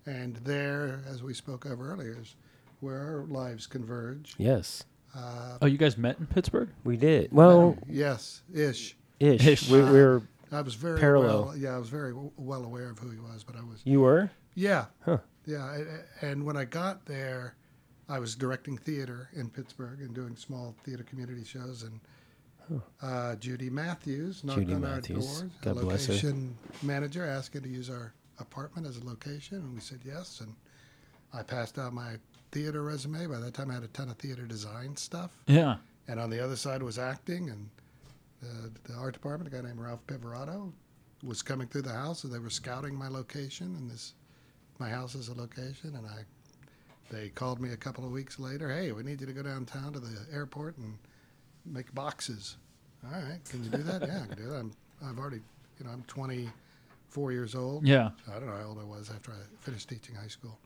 and 0.05 0.37
there, 0.37 1.03
as 1.09 1.23
we 1.23 1.33
spoke 1.33 1.65
of 1.65 1.81
earlier, 1.81 2.17
is 2.21 2.35
where 2.79 2.99
our 2.99 3.25
lives 3.27 3.67
converge. 3.67 4.35
Yes, 4.37 4.83
Uh, 5.15 5.57
Oh, 5.61 5.65
you 5.65 5.77
guys 5.77 5.97
met 5.97 6.19
in 6.19 6.27
Pittsburgh? 6.27 6.69
we 6.83 6.97
did. 6.97 7.31
Well, 7.31 7.77
yes, 7.89 8.41
ish. 8.53 8.95
ish. 9.19 9.45
Ish. 9.47 9.69
We, 9.69 9.81
we're 9.81 10.21
I 10.51 10.61
was 10.61 10.75
very 10.75 10.99
Parallel. 10.99 11.45
well. 11.45 11.57
Yeah, 11.57 11.75
I 11.75 11.77
was 11.77 11.89
very 11.89 12.11
w- 12.11 12.31
well 12.37 12.63
aware 12.63 12.89
of 12.89 12.99
who 12.99 13.09
he 13.09 13.19
was, 13.19 13.43
but 13.43 13.55
I 13.55 13.61
was 13.61 13.81
you 13.83 14.01
were. 14.01 14.29
Yeah. 14.55 14.85
Huh. 15.03 15.17
Yeah. 15.45 15.63
I- 15.65 15.85
I- 16.25 16.25
And 16.27 16.45
when 16.45 16.55
I 16.55 16.65
got 16.65 17.05
there, 17.05 17.55
I 18.09 18.19
was 18.19 18.35
directing 18.35 18.77
theater 18.77 19.29
in 19.33 19.49
Pittsburgh 19.49 19.99
and 20.01 20.13
doing 20.13 20.35
small 20.35 20.75
theater 20.83 21.03
community 21.03 21.43
shows. 21.43 21.83
And 21.83 22.81
uh, 23.01 23.35
Judy 23.35 23.69
Matthews 23.69 24.43
knocked 24.43 24.59
Judy 24.59 24.73
on 24.75 24.81
Matthews. 24.81 25.25
our 25.37 25.41
doors. 25.41 25.51
God 25.61 25.71
a 25.77 25.79
bless 25.81 26.05
her. 26.05 26.13
location 26.13 26.55
manager 26.83 27.25
asked 27.25 27.53
her 27.53 27.59
to 27.59 27.69
use 27.69 27.89
our 27.89 28.13
apartment 28.39 28.85
as 28.87 28.97
a 28.97 29.03
location, 29.05 29.57
and 29.57 29.73
we 29.73 29.79
said 29.79 29.99
yes. 30.05 30.41
And 30.41 30.53
I 31.33 31.43
passed 31.43 31.77
out 31.79 31.93
my 31.93 32.15
theater 32.51 32.83
resume. 32.83 33.27
By 33.27 33.39
that 33.39 33.53
time, 33.53 33.71
I 33.71 33.75
had 33.75 33.83
a 33.83 33.87
ton 33.87 34.09
of 34.09 34.17
theater 34.17 34.45
design 34.45 34.95
stuff. 34.95 35.31
Yeah. 35.47 35.77
And 36.07 36.19
on 36.19 36.29
the 36.29 36.43
other 36.43 36.55
side 36.55 36.81
was 36.81 36.97
acting, 36.97 37.49
and 37.49 37.69
the, 38.41 38.71
the 38.91 38.97
art 38.97 39.13
department, 39.13 39.53
a 39.53 39.55
guy 39.55 39.67
named 39.67 39.79
Ralph 39.79 40.05
Piverato, 40.07 40.71
was 41.23 41.41
coming 41.41 41.67
through 41.67 41.81
the 41.83 41.93
house, 41.93 42.23
and 42.23 42.33
they 42.33 42.39
were 42.39 42.49
scouting 42.49 42.95
my 42.95 43.07
location 43.07 43.75
and 43.77 43.89
this, 43.89 44.13
my 44.79 44.89
house 44.89 45.15
is 45.15 45.29
a 45.29 45.33
location, 45.33 45.95
and 45.95 46.05
I, 46.05 46.23
they 47.09 47.29
called 47.29 47.59
me 47.59 47.71
a 47.71 47.77
couple 47.77 48.05
of 48.05 48.11
weeks 48.11 48.39
later. 48.39 48.69
Hey, 48.69 48.91
we 48.91 49.03
need 49.03 49.19
you 49.19 49.27
to 49.27 49.33
go 49.33 49.41
downtown 49.41 49.93
to 49.93 49.99
the 49.99 50.15
airport 50.31 50.77
and 50.77 50.97
make 51.65 51.93
boxes. 51.95 52.57
All 53.05 53.19
right, 53.19 53.39
can 53.49 53.63
you 53.63 53.69
do 53.69 53.83
that? 53.83 54.01
yeah, 54.01 54.23
I 54.23 54.27
can 54.27 54.37
do 54.37 54.49
that. 54.49 54.59
I'm, 54.59 54.71
I've 55.03 55.17
already, 55.17 55.41
you 55.79 55.85
know, 55.85 55.91
I'm 55.91 56.03
24 56.07 57.31
years 57.31 57.55
old. 57.55 57.87
Yeah. 57.87 58.11
I 58.29 58.33
don't 58.39 58.47
know 58.47 58.55
how 58.55 58.67
old 58.67 58.79
I 58.79 58.83
was 58.83 59.09
after 59.09 59.31
I 59.31 59.35
finished 59.61 59.89
teaching 59.89 60.15
high 60.15 60.27
school. 60.27 60.57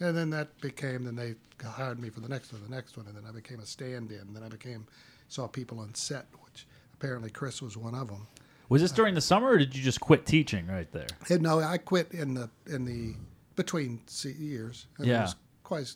And 0.00 0.16
then 0.16 0.30
that 0.30 0.58
became, 0.60 1.04
then 1.04 1.16
they 1.16 1.34
hired 1.66 1.98
me 1.98 2.10
for 2.10 2.20
the 2.20 2.28
next 2.28 2.52
one, 2.52 2.62
the 2.62 2.74
next 2.74 2.96
one, 2.96 3.06
and 3.06 3.16
then 3.16 3.24
I 3.26 3.32
became 3.32 3.60
a 3.60 3.66
stand 3.66 4.12
in. 4.12 4.34
Then 4.34 4.42
I 4.42 4.48
became, 4.48 4.86
saw 5.28 5.46
people 5.46 5.78
on 5.80 5.94
set, 5.94 6.26
which 6.44 6.66
apparently 6.94 7.30
Chris 7.30 7.62
was 7.62 7.76
one 7.76 7.94
of 7.94 8.08
them. 8.08 8.26
Was 8.68 8.82
this 8.82 8.90
during 8.92 9.14
the 9.14 9.20
summer, 9.20 9.48
or 9.50 9.58
did 9.58 9.74
you 9.76 9.82
just 9.82 10.00
quit 10.00 10.26
teaching 10.26 10.66
right 10.66 10.90
there? 10.92 11.06
And 11.30 11.40
no, 11.42 11.60
I 11.60 11.78
quit 11.78 12.10
in 12.12 12.34
the, 12.34 12.50
in 12.66 12.84
the, 12.84 13.14
between 13.54 14.00
years. 14.22 14.86
And 14.98 15.06
It 15.06 15.10
Yeah. 15.10 15.22
was 15.22 15.36
quite, 15.62 15.94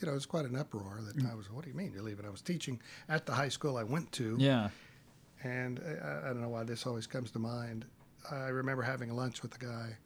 you 0.00 0.06
know, 0.06 0.12
it 0.12 0.14
was 0.14 0.26
quite 0.26 0.44
an 0.46 0.56
uproar 0.56 1.00
that 1.02 1.26
I 1.30 1.34
was, 1.34 1.50
what 1.50 1.64
do 1.64 1.70
you 1.70 1.76
mean 1.76 1.92
you're 1.92 2.02
leaving? 2.04 2.24
I 2.24 2.30
was 2.30 2.40
teaching 2.40 2.80
at 3.08 3.26
the 3.26 3.32
high 3.32 3.48
school 3.48 3.76
I 3.76 3.82
went 3.82 4.10
to. 4.12 4.36
Yeah. 4.38 4.68
And 5.42 5.80
I, 6.02 6.20
I 6.24 6.28
don't 6.28 6.40
know 6.40 6.48
why 6.48 6.64
this 6.64 6.86
always 6.86 7.06
comes 7.06 7.30
to 7.32 7.38
mind. 7.38 7.84
I 8.30 8.48
remember 8.48 8.82
having 8.82 9.14
lunch 9.14 9.42
with 9.42 9.50
the 9.52 9.64
guy. 9.66 9.96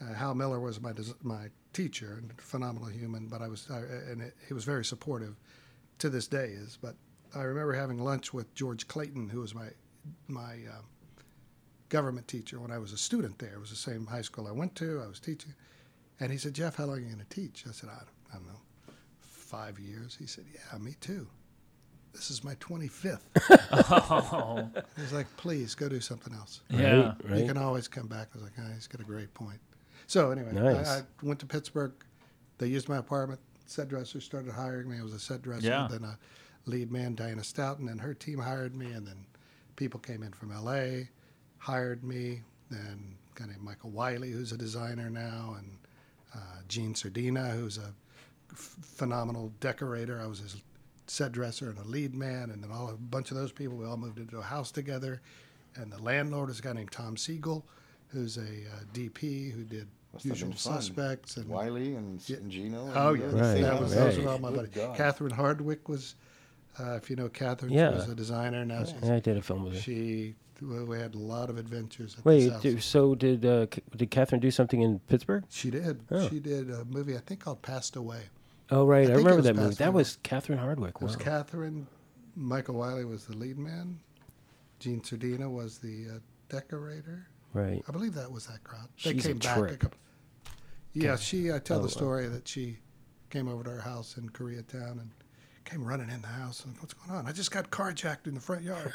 Uh, 0.00 0.12
Hal 0.14 0.34
Miller 0.34 0.60
was 0.60 0.80
my 0.80 0.92
des- 0.92 1.14
my 1.22 1.48
teacher 1.76 2.18
and 2.20 2.32
phenomenal 2.40 2.88
human, 2.88 3.26
but 3.26 3.42
I 3.42 3.48
was 3.48 3.68
I, 3.70 3.78
and 4.10 4.22
it, 4.22 4.34
he 4.48 4.54
was 4.54 4.64
very 4.64 4.84
supportive. 4.84 5.36
To 6.00 6.10
this 6.10 6.26
day 6.26 6.48
is, 6.48 6.76
but 6.80 6.94
I 7.34 7.42
remember 7.42 7.72
having 7.72 7.98
lunch 7.98 8.34
with 8.34 8.54
George 8.54 8.86
Clayton, 8.86 9.28
who 9.30 9.40
was 9.40 9.54
my 9.54 9.68
my 10.28 10.54
um, 10.54 10.84
government 11.88 12.28
teacher 12.28 12.60
when 12.60 12.70
I 12.70 12.78
was 12.78 12.92
a 12.92 12.98
student 12.98 13.38
there. 13.38 13.54
It 13.54 13.60
was 13.60 13.70
the 13.70 13.76
same 13.76 14.06
high 14.06 14.20
school 14.22 14.46
I 14.46 14.52
went 14.52 14.74
to. 14.76 15.00
I 15.02 15.06
was 15.06 15.20
teaching, 15.20 15.54
and 16.20 16.30
he 16.32 16.38
said, 16.38 16.54
"Jeff, 16.54 16.76
how 16.76 16.84
long 16.84 16.96
are 16.96 17.00
you 17.00 17.06
going 17.06 17.18
to 17.18 17.34
teach?" 17.34 17.64
I 17.68 17.72
said, 17.72 17.88
I 17.90 17.96
don't, 17.98 18.08
I 18.32 18.34
don't 18.36 18.46
know, 18.46 18.92
five 19.20 19.78
years." 19.78 20.16
He 20.18 20.26
said, 20.26 20.44
"Yeah, 20.52 20.78
me 20.78 20.94
too." 21.00 21.26
This 22.12 22.30
is 22.30 22.42
my 22.42 22.54
25th. 22.56 23.20
Oh. 23.70 24.70
He 24.96 25.02
was 25.02 25.12
like, 25.12 25.26
please 25.36 25.74
go 25.74 25.86
do 25.86 26.00
something 26.00 26.32
else. 26.32 26.62
yeah. 26.70 26.78
Right. 26.80 27.14
Right. 27.24 27.40
You 27.40 27.46
can 27.46 27.58
always 27.58 27.88
come 27.88 28.06
back. 28.06 28.28
I 28.32 28.38
was 28.38 28.42
like, 28.44 28.54
oh, 28.58 28.72
he's 28.74 28.86
got 28.86 29.02
a 29.02 29.04
great 29.04 29.34
point. 29.34 29.60
So 30.06 30.30
anyway, 30.30 30.52
Nice. 30.52 30.88
I, 30.88 30.98
I 30.98 31.02
went 31.22 31.40
to 31.40 31.46
Pittsburgh. 31.46 31.92
They 32.58 32.68
used 32.68 32.88
my 32.88 32.98
apartment. 32.98 33.40
Set 33.66 33.88
dresser 33.88 34.20
started 34.20 34.52
hiring 34.52 34.88
me. 34.88 34.98
I 34.98 35.02
was 35.02 35.12
a 35.12 35.18
set 35.18 35.42
dresser. 35.42 35.66
Yeah. 35.66 35.88
Then 35.90 36.04
a 36.04 36.18
lead 36.66 36.92
man, 36.92 37.14
Diana 37.14 37.42
Stoughton, 37.42 37.88
and 37.88 38.00
her 38.00 38.14
team 38.14 38.38
hired 38.38 38.76
me. 38.76 38.92
And 38.92 39.06
then 39.06 39.26
people 39.76 39.98
came 40.00 40.22
in 40.22 40.32
from 40.32 40.52
L.A., 40.52 41.08
hired 41.58 42.04
me. 42.04 42.42
Then 42.70 43.16
a 43.34 43.38
guy 43.40 43.46
named 43.46 43.62
Michael 43.62 43.90
Wiley, 43.90 44.30
who's 44.30 44.52
a 44.52 44.56
designer 44.56 45.10
now, 45.10 45.56
and 45.58 45.76
uh, 46.34 46.38
Gene 46.68 46.94
Serdena, 46.94 47.52
who's 47.54 47.78
a 47.78 47.92
f- 48.52 48.76
phenomenal 48.82 49.52
decorator. 49.60 50.20
I 50.22 50.26
was 50.26 50.38
his 50.40 50.56
set 51.08 51.32
dresser 51.32 51.70
and 51.70 51.78
a 51.78 51.84
lead 51.84 52.14
man, 52.14 52.50
and 52.50 52.62
then 52.62 52.70
all 52.70 52.88
a 52.90 52.94
bunch 52.94 53.30
of 53.32 53.36
those 53.36 53.52
people. 53.52 53.76
We 53.76 53.84
all 53.86 53.96
moved 53.96 54.18
into 54.18 54.38
a 54.38 54.42
house 54.42 54.70
together, 54.70 55.20
and 55.74 55.92
the 55.92 56.00
landlord 56.02 56.50
is 56.50 56.58
a 56.60 56.62
guy 56.62 56.72
named 56.72 56.90
Tom 56.92 57.16
Sigel, 57.16 57.64
who's 58.16 58.38
a 58.38 58.40
uh, 58.40 58.84
DP 58.94 59.52
who 59.52 59.62
did 59.62 59.86
Must 60.14 60.24
Usual. 60.24 60.54
Suspects 60.54 61.36
and 61.36 61.48
Wiley 61.48 61.94
and, 61.94 62.26
Yeah. 62.28 62.38
and 62.38 62.50
Gino. 62.50 62.90
oh 62.94 63.12
and 63.14 63.22
yeah. 63.22 63.28
Right, 63.52 63.60
that 63.62 63.80
was 63.80 63.94
those 63.94 64.18
were 64.18 64.28
all 64.30 64.38
my 64.38 64.50
buddies. 64.50 64.72
Catherine 64.96 65.32
Hardwicke 65.32 65.86
was, 65.88 66.14
uh, 66.80 66.94
if 66.94 67.10
you 67.10 67.16
know 67.16 67.28
Catherine, 67.28 67.72
Yeah. 67.72 67.90
she 67.90 67.96
was 67.96 68.08
a 68.08 68.14
designer. 68.14 68.64
Now 68.64 68.84
she's, 68.84 69.08
I 69.10 69.20
did 69.20 69.36
a 69.36 69.42
film 69.42 69.64
with 69.64 69.74
her. 69.74 69.80
she 69.80 70.34
we 70.62 70.82
we 70.84 70.98
had 70.98 71.14
a 71.14 71.18
lot 71.18 71.50
of 71.50 71.58
adventures. 71.58 72.12
At 72.12 72.16
this 72.18 72.24
Wait, 72.24 72.50
house. 72.52 72.62
do, 72.62 72.80
so 72.80 73.14
did 73.14 73.44
uh, 73.44 73.66
C- 73.72 73.82
did 73.94 74.10
Catherine 74.10 74.40
do 74.40 74.50
something 74.50 74.80
in 74.80 74.98
Pittsburgh? 75.00 75.44
She 75.50 75.70
did. 75.70 76.00
Oh. 76.10 76.26
She 76.30 76.40
did 76.40 76.70
a 76.70 76.86
movie 76.86 77.14
I 77.14 77.20
think 77.20 77.40
called 77.40 77.60
Passed 77.60 77.96
Away. 77.96 78.22
Oh, 78.70 78.84
right, 78.86 79.02
I, 79.02 79.06
think 79.06 79.16
it 79.18 79.18
remember 79.18 79.42
that 79.42 79.54
movie. 79.54 79.68
Past 79.68 79.78
That 79.78 79.92
was 79.92 80.18
Catherine 80.22 80.58
Hardwicke. 80.58 80.96
It 80.96 81.02
was 81.02 81.16
Wow. 81.18 81.22
Catherine. 81.24 81.86
Michael 82.34 82.74
Wiley 82.76 83.04
was 83.04 83.26
the 83.26 83.36
lead 83.36 83.58
man. 83.58 84.00
Gene 84.80 85.00
Serdena 85.02 85.48
was 85.50 85.78
the 85.78 86.06
uh, 86.16 86.18
decorator. 86.48 87.28
Right. 87.56 87.82
I 87.88 87.92
believe 87.92 88.14
that 88.14 88.30
was 88.30 88.46
that 88.46 88.62
crowd. 88.64 88.88
They 89.02 89.12
She's 89.12 89.24
a 89.24 89.28
came 89.28 89.38
back 89.38 89.58
a 89.58 89.76
couple. 89.76 89.98
Yeah, 90.92 91.16
she. 91.16 91.52
I 91.52 91.58
tell 91.58 91.78
Oh, 91.78 91.82
the 91.82 91.86
uh, 91.86 91.90
story 91.90 92.26
that 92.28 92.46
she 92.48 92.78
came 93.30 93.48
over 93.48 93.64
to 93.64 93.70
our 93.70 93.80
house 93.80 94.16
in 94.16 94.28
Koreatown 94.30 94.92
and 94.92 95.10
came 95.64 95.84
running 95.84 96.08
in 96.10 96.20
the 96.22 96.28
house 96.28 96.64
and 96.64 96.74
what's 96.80 96.94
going 96.94 97.18
on? 97.18 97.26
I 97.26 97.32
just 97.32 97.50
got 97.50 97.70
carjacked 97.70 98.26
in 98.26 98.34
the 98.34 98.40
front 98.40 98.62
yard. 98.62 98.92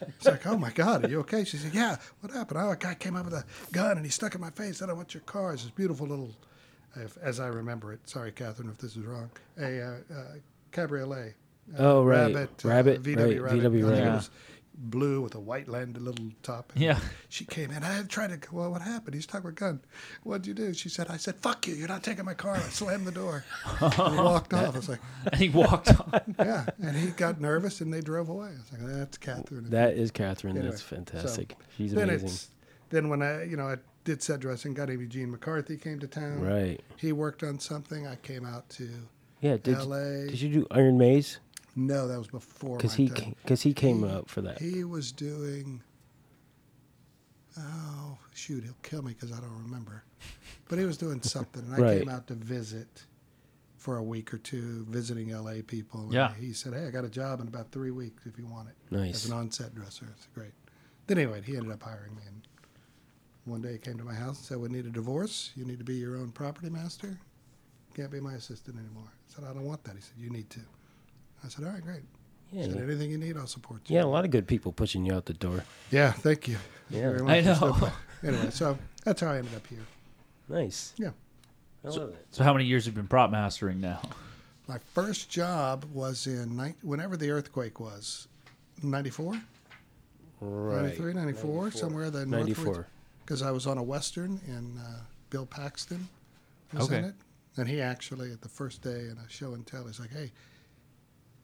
it's 0.00 0.24
like, 0.26 0.46
oh 0.46 0.56
my 0.56 0.70
God, 0.70 1.04
are 1.04 1.08
you 1.08 1.18
okay? 1.20 1.44
She 1.44 1.56
said, 1.56 1.74
yeah. 1.74 1.96
What 2.20 2.32
happened? 2.32 2.60
Oh, 2.62 2.70
a 2.70 2.76
guy 2.76 2.94
came 2.94 3.16
up 3.16 3.24
with 3.24 3.34
a 3.34 3.44
gun 3.72 3.96
and 3.96 4.06
he 4.06 4.10
stuck 4.10 4.34
in 4.34 4.40
my 4.40 4.50
face. 4.50 4.78
Said, 4.78 4.88
I 4.88 4.92
want 4.92 5.14
your 5.14 5.22
car. 5.22 5.52
It's 5.52 5.62
this 5.64 5.72
beautiful 5.72 6.06
little, 6.06 6.30
if, 6.94 7.16
as 7.18 7.40
I 7.40 7.48
remember 7.48 7.92
it. 7.92 8.00
Sorry, 8.08 8.30
Catherine, 8.30 8.68
if 8.70 8.78
this 8.78 8.96
is 8.96 9.04
wrong. 9.04 9.30
A 9.58 9.80
uh, 9.82 9.94
uh, 10.14 10.22
cabriolet. 10.72 11.34
Uh, 11.76 11.78
Oh, 11.78 12.04
right. 12.04 12.32
Rabbit. 12.32 12.62
Rabbit, 12.64 13.02
VW 13.02 13.16
right, 13.42 13.42
Rabbit. 13.42 13.72
VW 13.72 13.90
Rabbit. 14.04 14.28
Was 14.76 14.90
blue 14.90 15.20
with 15.20 15.34
a 15.34 15.40
white 15.40 15.68
landed 15.68 16.02
little 16.02 16.26
top. 16.42 16.72
Yeah. 16.76 16.98
She 17.28 17.44
came 17.44 17.70
in. 17.70 17.82
I 17.82 17.92
had 17.94 18.08
tried 18.08 18.40
to. 18.40 18.54
Well, 18.54 18.70
what 18.70 18.82
happened? 18.82 19.14
He's 19.14 19.26
talking 19.26 19.46
about 19.48 19.54
gun. 19.56 19.80
What'd 20.22 20.46
you 20.46 20.54
do? 20.54 20.74
She 20.74 20.88
said. 20.88 21.08
I 21.10 21.16
said, 21.16 21.36
"Fuck 21.36 21.66
you! 21.66 21.74
You're 21.74 21.88
not 21.88 22.02
taking 22.02 22.24
my 22.24 22.34
car." 22.34 22.56
I 22.56 22.60
slammed 22.60 23.06
the 23.06 23.12
door. 23.12 23.44
and 23.80 23.92
he 23.94 24.18
walked 24.20 24.54
off. 24.54 24.74
I 24.74 24.78
was 24.78 24.88
like, 24.88 25.00
And 25.32 25.40
he 25.40 25.48
walked 25.48 25.88
off. 25.88 26.22
"Yeah," 26.38 26.66
and 26.82 26.96
he 26.96 27.08
got 27.10 27.40
nervous, 27.40 27.80
and 27.80 27.92
they 27.92 28.00
drove 28.00 28.28
away. 28.28 28.48
I 28.48 28.50
was 28.52 28.72
like, 28.72 28.92
"That's 28.98 29.18
Catherine." 29.18 29.70
That 29.70 29.94
is 29.94 30.10
Catherine. 30.10 30.56
Anyway, 30.56 30.70
That's 30.70 30.82
fantastic. 30.82 31.52
so 31.58 31.64
She's 31.76 31.92
then 31.92 32.08
amazing. 32.10 32.28
it's 32.28 32.48
then 32.90 33.08
when 33.08 33.22
I 33.22 33.44
you 33.44 33.56
know 33.56 33.68
I 33.68 33.76
did 34.04 34.22
set 34.22 34.40
dressing. 34.40 34.74
Got 34.74 34.88
Eugene 34.90 35.30
McCarthy 35.30 35.76
came 35.76 35.98
to 36.00 36.06
town. 36.06 36.40
Right. 36.40 36.80
He 36.96 37.12
worked 37.12 37.42
on 37.42 37.58
something. 37.58 38.06
I 38.06 38.16
came 38.16 38.44
out 38.46 38.68
to 38.70 38.88
Yeah. 39.40 39.56
Did 39.56 39.76
L.A. 39.78 40.26
did 40.28 40.40
you 40.40 40.48
do 40.60 40.66
Iron 40.70 40.96
Maze? 40.98 41.38
No, 41.76 42.08
that 42.08 42.18
was 42.18 42.26
before 42.28 42.78
Because 42.78 42.94
he 42.94 43.08
because 43.42 43.62
he 43.62 43.72
came 43.74 44.00
He- 44.00 44.08
up 44.08 44.28
for 44.28 44.40
that. 44.40 44.58
He 44.60 44.82
was 44.82 45.12
doing. 45.12 45.82
Oh 47.58 48.18
shoot! 48.34 48.64
He'll 48.64 48.74
kill 48.82 49.02
me 49.02 49.12
because 49.14 49.32
I 49.32 49.40
don't 49.40 49.62
remember. 49.62 50.02
But 50.68 50.78
he 50.78 50.84
was 50.84 50.96
doing 50.98 51.22
something, 51.22 51.62
and 51.64 51.74
I 51.74 51.78
Right. 51.78 51.98
came 52.00 52.08
out 52.08 52.26
to 52.28 52.34
visit 52.34 53.04
for 53.76 53.96
a 53.98 54.02
week 54.02 54.34
or 54.34 54.38
two, 54.38 54.84
visiting 54.88 55.30
LA 55.32 55.62
people. 55.66 56.02
and 56.04 56.12
Yeah. 56.12 56.34
He 56.34 56.52
said, 56.52 56.74
"Hey, 56.74 56.86
I 56.86 56.90
got 56.90 57.04
a 57.04 57.08
job 57.08 57.40
in 57.40 57.48
about 57.48 57.70
three 57.70 57.90
weeks 57.92 58.26
if 58.26 58.36
you 58.38 58.46
want 58.46 58.68
it 58.68 58.74
Nice. 58.90 59.14
as 59.14 59.26
an 59.26 59.32
on-set 59.32 59.74
dresser." 59.74 60.06
It's 60.16 60.26
great. 60.34 60.52
Then 61.06 61.18
anyway, 61.18 61.40
he 61.42 61.56
ended 61.56 61.72
up 61.72 61.82
hiring 61.82 62.14
me, 62.16 62.22
and 62.26 62.46
one 63.44 63.62
day 63.62 63.72
he 63.74 63.78
came 63.78 63.96
to 63.96 64.04
my 64.04 64.14
house 64.14 64.38
and 64.38 64.44
said, 64.46 64.58
"We 64.58 64.68
need 64.68 64.86
a 64.86 64.90
divorce. 64.90 65.52
You 65.54 65.64
need 65.64 65.78
to 65.78 65.84
be 65.84 65.94
your 65.96 66.16
own 66.16 66.32
property 66.32 66.68
master. 66.68 67.18
Can't 67.94 68.10
be 68.10 68.20
my 68.20 68.34
assistant 68.34 68.76
anymore." 68.78 69.12
I 69.30 69.34
said, 69.34 69.44
"I 69.44 69.54
don't 69.54 69.64
want 69.64 69.84
that." 69.84 69.94
He 69.96 70.02
said, 70.02 70.18
"You 70.18 70.30
need 70.30 70.50
to." 70.50 70.60
I 71.44 71.48
said, 71.48 71.64
"All 71.64 71.70
right, 71.70 71.82
great." 71.82 72.02
Yeah. 72.52 72.64
He 72.64 72.72
said, 72.72 72.82
"Anything 72.82 73.10
you 73.10 73.18
need, 73.18 73.36
I'll 73.36 73.46
support 73.46 73.82
you." 73.88 73.96
Yeah. 73.96 74.04
A 74.04 74.06
lot 74.06 74.24
of 74.24 74.30
good 74.30 74.46
people 74.46 74.72
pushing 74.72 75.04
you 75.04 75.14
out 75.14 75.26
the 75.26 75.34
door. 75.34 75.64
Yeah, 75.90 76.12
thank 76.12 76.48
you. 76.48 76.56
Yeah. 76.90 77.12
Very 77.12 77.28
I 77.28 77.40
know. 77.40 77.90
Anyway, 78.24 78.50
so 78.50 78.78
that's 79.04 79.20
how 79.20 79.30
I 79.30 79.36
ended 79.38 79.54
up 79.54 79.66
here. 79.66 79.84
Nice. 80.48 80.94
Yeah. 80.96 81.10
I 81.84 81.88
love 81.88 82.08
it. 82.08 82.26
So 82.30 82.42
how 82.42 82.52
many 82.54 82.64
years 82.64 82.86
have 82.86 82.94
you 82.94 83.02
been 83.02 83.08
prop 83.08 83.30
mastering 83.30 83.78
now? 83.78 84.00
My 84.66 84.78
first 84.94 85.28
job 85.28 85.84
was 85.92 86.26
in 86.26 86.56
ni- 86.56 86.74
whenever 86.82 87.16
the 87.16 87.30
earthquake 87.30 87.78
was, 87.78 88.26
94? 88.82 89.40
Right. 90.40 90.82
93, 90.82 91.12
94, 91.12 91.70
somewhere 91.72 92.10
there. 92.10 92.26
94. 92.26 92.86
Because 93.24 93.42
I 93.42 93.50
was 93.50 93.66
on 93.66 93.78
a 93.78 93.82
Western 93.82 94.40
and 94.48 94.78
uh, 94.78 94.82
Bill 95.30 95.46
Paxton 95.46 96.08
was 96.72 96.90
in 96.90 97.04
it. 97.04 97.14
And 97.58 97.68
he 97.68 97.80
actually, 97.80 98.32
at 98.32 98.40
the 98.40 98.48
first 98.48 98.82
day 98.82 99.08
in 99.10 99.18
a 99.24 99.28
show 99.28 99.54
and 99.54 99.66
tell, 99.66 99.86
he's 99.86 100.00
like, 100.00 100.10
hey, 100.12 100.32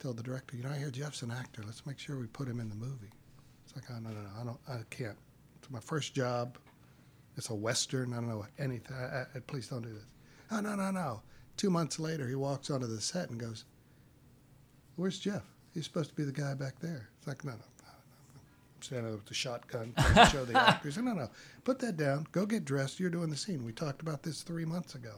tell 0.02 0.12
the 0.12 0.22
director, 0.22 0.56
you 0.56 0.64
know, 0.64 0.70
I 0.70 0.78
hear 0.78 0.90
Jeff's 0.90 1.22
an 1.22 1.30
actor. 1.30 1.62
Let's 1.64 1.86
make 1.86 1.98
sure 1.98 2.18
we 2.18 2.26
put 2.26 2.48
him 2.48 2.58
in 2.58 2.68
the 2.68 2.74
movie. 2.74 3.10
It's 3.64 3.76
like, 3.76 3.84
oh, 3.90 4.00
no, 4.00 4.10
no, 4.10 4.20
no, 4.20 4.28
I, 4.40 4.44
don't, 4.44 4.58
I 4.68 4.82
can't. 4.90 5.16
It's 5.60 5.70
my 5.70 5.78
first 5.78 6.12
job. 6.12 6.58
It's 7.36 7.50
a 7.50 7.54
Western. 7.54 8.12
I 8.12 8.16
don't 8.16 8.28
know 8.28 8.44
anything. 8.58 8.96
I, 8.96 9.22
I, 9.34 9.40
please 9.46 9.68
don't 9.68 9.82
do 9.82 9.92
this. 9.92 10.12
Oh, 10.50 10.60
no, 10.60 10.74
no, 10.74 10.90
no. 10.90 11.22
Two 11.56 11.70
months 11.70 12.00
later, 12.00 12.26
he 12.26 12.34
walks 12.34 12.68
onto 12.68 12.86
the 12.86 13.00
set 13.00 13.30
and 13.30 13.38
goes, 13.38 13.64
where's 14.96 15.20
Jeff? 15.20 15.44
He's 15.72 15.84
supposed 15.84 16.10
to 16.10 16.16
be 16.16 16.24
the 16.24 16.32
guy 16.32 16.54
back 16.54 16.80
there. 16.80 17.08
It's 17.18 17.28
like, 17.28 17.44
no, 17.44 17.52
no, 17.52 17.58
no, 17.58 17.64
no. 17.78 17.92
no. 18.34 18.40
I'm 18.76 18.82
standing 18.82 19.06
there 19.06 19.14
with 19.14 19.26
the 19.26 19.34
shotgun 19.34 19.94
to 19.96 20.28
show 20.32 20.44
the 20.44 20.60
actor. 20.60 20.88
He 20.88 20.92
said, 20.94 21.04
no, 21.04 21.12
no, 21.12 21.30
put 21.62 21.78
that 21.78 21.96
down. 21.96 22.26
Go 22.32 22.44
get 22.44 22.64
dressed. 22.64 22.98
You're 22.98 23.10
doing 23.10 23.30
the 23.30 23.36
scene. 23.36 23.64
We 23.64 23.72
talked 23.72 24.02
about 24.02 24.24
this 24.24 24.42
three 24.42 24.64
months 24.64 24.96
ago. 24.96 25.14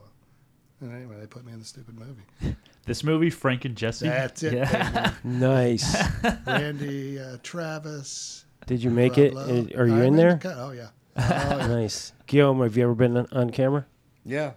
And 0.81 0.95
anyway, 0.95 1.17
they 1.19 1.27
put 1.27 1.47
me 1.47 1.53
in 1.53 1.59
the 1.59 1.65
stupid 1.65 1.99
movie. 1.99 2.57
This 2.87 3.03
movie, 3.03 3.31
Frank 3.31 3.65
and 3.65 3.77
Jesse. 3.77 4.07
That's 4.09 4.43
it. 4.43 4.53
Yeah. 4.55 5.13
Nice. 5.25 5.97
Randy, 6.47 7.19
uh, 7.19 7.39
Travis. 7.43 8.45
Did 8.67 8.83
you 8.83 8.91
make 8.91 9.13
Rob 9.13 9.19
it? 9.21 9.35
Lowe. 9.35 9.67
Are 9.77 9.87
you 9.87 10.03
I 10.03 10.05
in 10.05 10.17
made 10.17 10.41
the 10.41 10.43
there? 10.43 10.55
Oh, 10.57 10.71
yeah. 10.73 10.89
Oh, 11.17 11.57
yeah. 11.59 11.67
Nice. 11.67 12.13
Guillaume, 12.27 12.61
have 12.61 12.77
you 12.77 12.85
ever 12.85 12.95
been 12.95 13.17
on, 13.17 13.27
on 13.33 13.51
camera? 13.51 13.87
Yeah. 14.25 14.53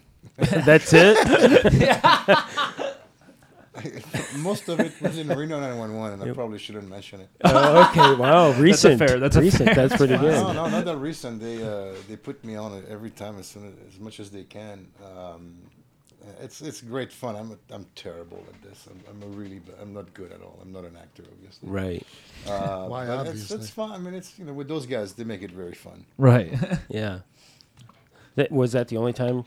That's 0.38 0.92
it? 0.92 1.16
Most 4.38 4.68
of 4.68 4.80
it 4.80 5.00
was 5.00 5.18
in 5.18 5.28
Reno 5.28 5.60
911, 5.60 6.20
and 6.22 6.30
I 6.30 6.34
probably 6.34 6.58
shouldn't 6.58 6.88
mention 6.88 7.20
it. 7.20 7.28
oh, 7.44 7.88
okay. 7.90 8.14
Wow. 8.20 8.50
Recent. 8.52 8.98
That's 8.98 9.12
fair- 9.12 9.20
that's 9.20 9.36
a 9.36 9.40
recent. 9.40 9.64
fair- 9.66 9.74
That's 9.88 9.96
pretty 9.96 10.14
No, 10.14 10.20
good. 10.20 10.54
no, 10.54 10.68
not 10.68 10.84
that 10.84 10.96
recent. 10.96 11.40
They 11.40 11.62
uh, 11.62 11.92
they 12.08 12.16
put 12.16 12.42
me 12.44 12.56
on 12.56 12.72
it 12.74 12.86
every 12.88 13.10
time 13.10 13.38
as 13.38 13.46
soon 13.46 13.68
as, 13.68 13.94
as 13.94 14.00
much 14.00 14.18
as 14.18 14.30
they 14.30 14.42
can. 14.42 14.88
Um, 15.04 15.58
it's 16.40 16.60
it's 16.60 16.80
great 16.80 17.12
fun. 17.12 17.36
I'm 17.36 17.52
a, 17.52 17.74
I'm 17.74 17.86
terrible 17.94 18.42
at 18.52 18.62
this. 18.62 18.86
I'm, 18.90 19.00
I'm 19.10 19.22
a 19.22 19.36
really 19.36 19.58
b- 19.60 19.72
I'm 19.80 19.92
not 19.92 20.12
good 20.14 20.32
at 20.32 20.40
all. 20.42 20.58
I'm 20.62 20.72
not 20.72 20.84
an 20.84 20.96
actor, 20.96 21.24
obviously. 21.32 21.68
Right. 21.68 22.06
Uh, 22.46 22.86
Why, 22.88 23.06
but 23.06 23.12
it's, 23.12 23.28
obviously? 23.28 23.56
it's 23.58 23.70
fun. 23.70 23.92
I 23.92 23.98
mean, 23.98 24.14
it's 24.14 24.38
you 24.38 24.44
know 24.44 24.52
with 24.52 24.68
those 24.68 24.86
guys, 24.86 25.12
they 25.14 25.24
make 25.24 25.42
it 25.42 25.50
very 25.50 25.74
fun. 25.74 26.04
Right. 26.16 26.52
Yeah. 26.88 27.20
That 28.36 28.52
was 28.52 28.72
that 28.72 28.86
the 28.88 28.96
only 28.98 29.12
time 29.12 29.44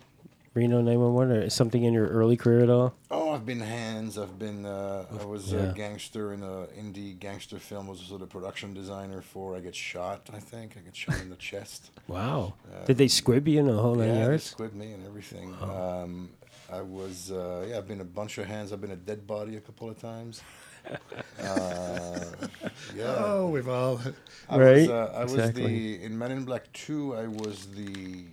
Reno 0.53 0.81
911 0.81 1.31
or 1.37 1.49
something 1.49 1.81
in 1.83 1.93
your 1.93 2.07
early 2.07 2.35
career 2.35 2.61
at 2.61 2.69
all? 2.69 2.93
Oh, 3.09 3.31
I've 3.31 3.45
been 3.45 3.61
hands. 3.61 4.17
I've 4.17 4.37
been. 4.37 4.65
Uh, 4.65 5.05
I 5.21 5.23
was 5.23 5.53
Yeah. 5.53 5.71
a 5.71 5.73
gangster 5.73 6.33
in 6.33 6.43
a 6.43 6.67
indie 6.77 7.17
gangster 7.17 7.57
film. 7.57 7.87
Was 7.87 7.99
also 8.01 8.17
the 8.17 8.25
production 8.27 8.73
designer 8.73 9.21
for. 9.21 9.55
I 9.55 9.61
get 9.61 9.75
shot. 9.75 10.29
I 10.33 10.39
think 10.39 10.75
I 10.77 10.81
get 10.81 10.93
shot 10.95 11.21
in 11.21 11.29
the 11.29 11.37
chest. 11.37 11.91
Wow. 12.07 12.55
Did 12.85 12.97
they 12.97 13.07
squib 13.07 13.47
you 13.47 13.59
in 13.61 13.67
the 13.67 13.73
whole 13.77 13.95
nine 13.95 14.09
yeah, 14.09 14.13
they 14.15 14.21
yards? 14.21 14.43
squid 14.43 14.75
me 14.75 14.91
and 14.91 15.05
everything. 15.05 15.55
Um, 15.61 16.31
I 16.71 16.81
was. 16.81 17.31
Uh, 17.31 17.65
yeah, 17.69 17.77
I've 17.77 17.87
been 17.87 18.01
a 18.01 18.05
bunch 18.05 18.37
of 18.37 18.45
hands. 18.47 18.71
I've 18.71 18.81
been 18.81 18.91
a 18.91 18.95
dead 18.95 19.27
body 19.27 19.57
a 19.57 19.61
couple 19.61 19.89
of 19.89 19.99
times. 19.99 20.41
uh, 21.43 22.19
yeah. 22.95 23.15
Oh, 23.17 23.49
we've 23.49 23.67
all. 23.67 24.01
I 24.49 24.57
Right, 24.57 24.75
Was, 24.77 24.89
uh, 24.89 25.13
I 25.15 25.23
was 25.23 25.33
exactly. 25.33 25.97
the 25.97 26.03
in 26.03 26.17
Men 26.17 26.31
in 26.31 26.43
Black 26.45 26.71
Two. 26.73 27.15
I 27.15 27.27
was 27.27 27.67
the 27.67 28.25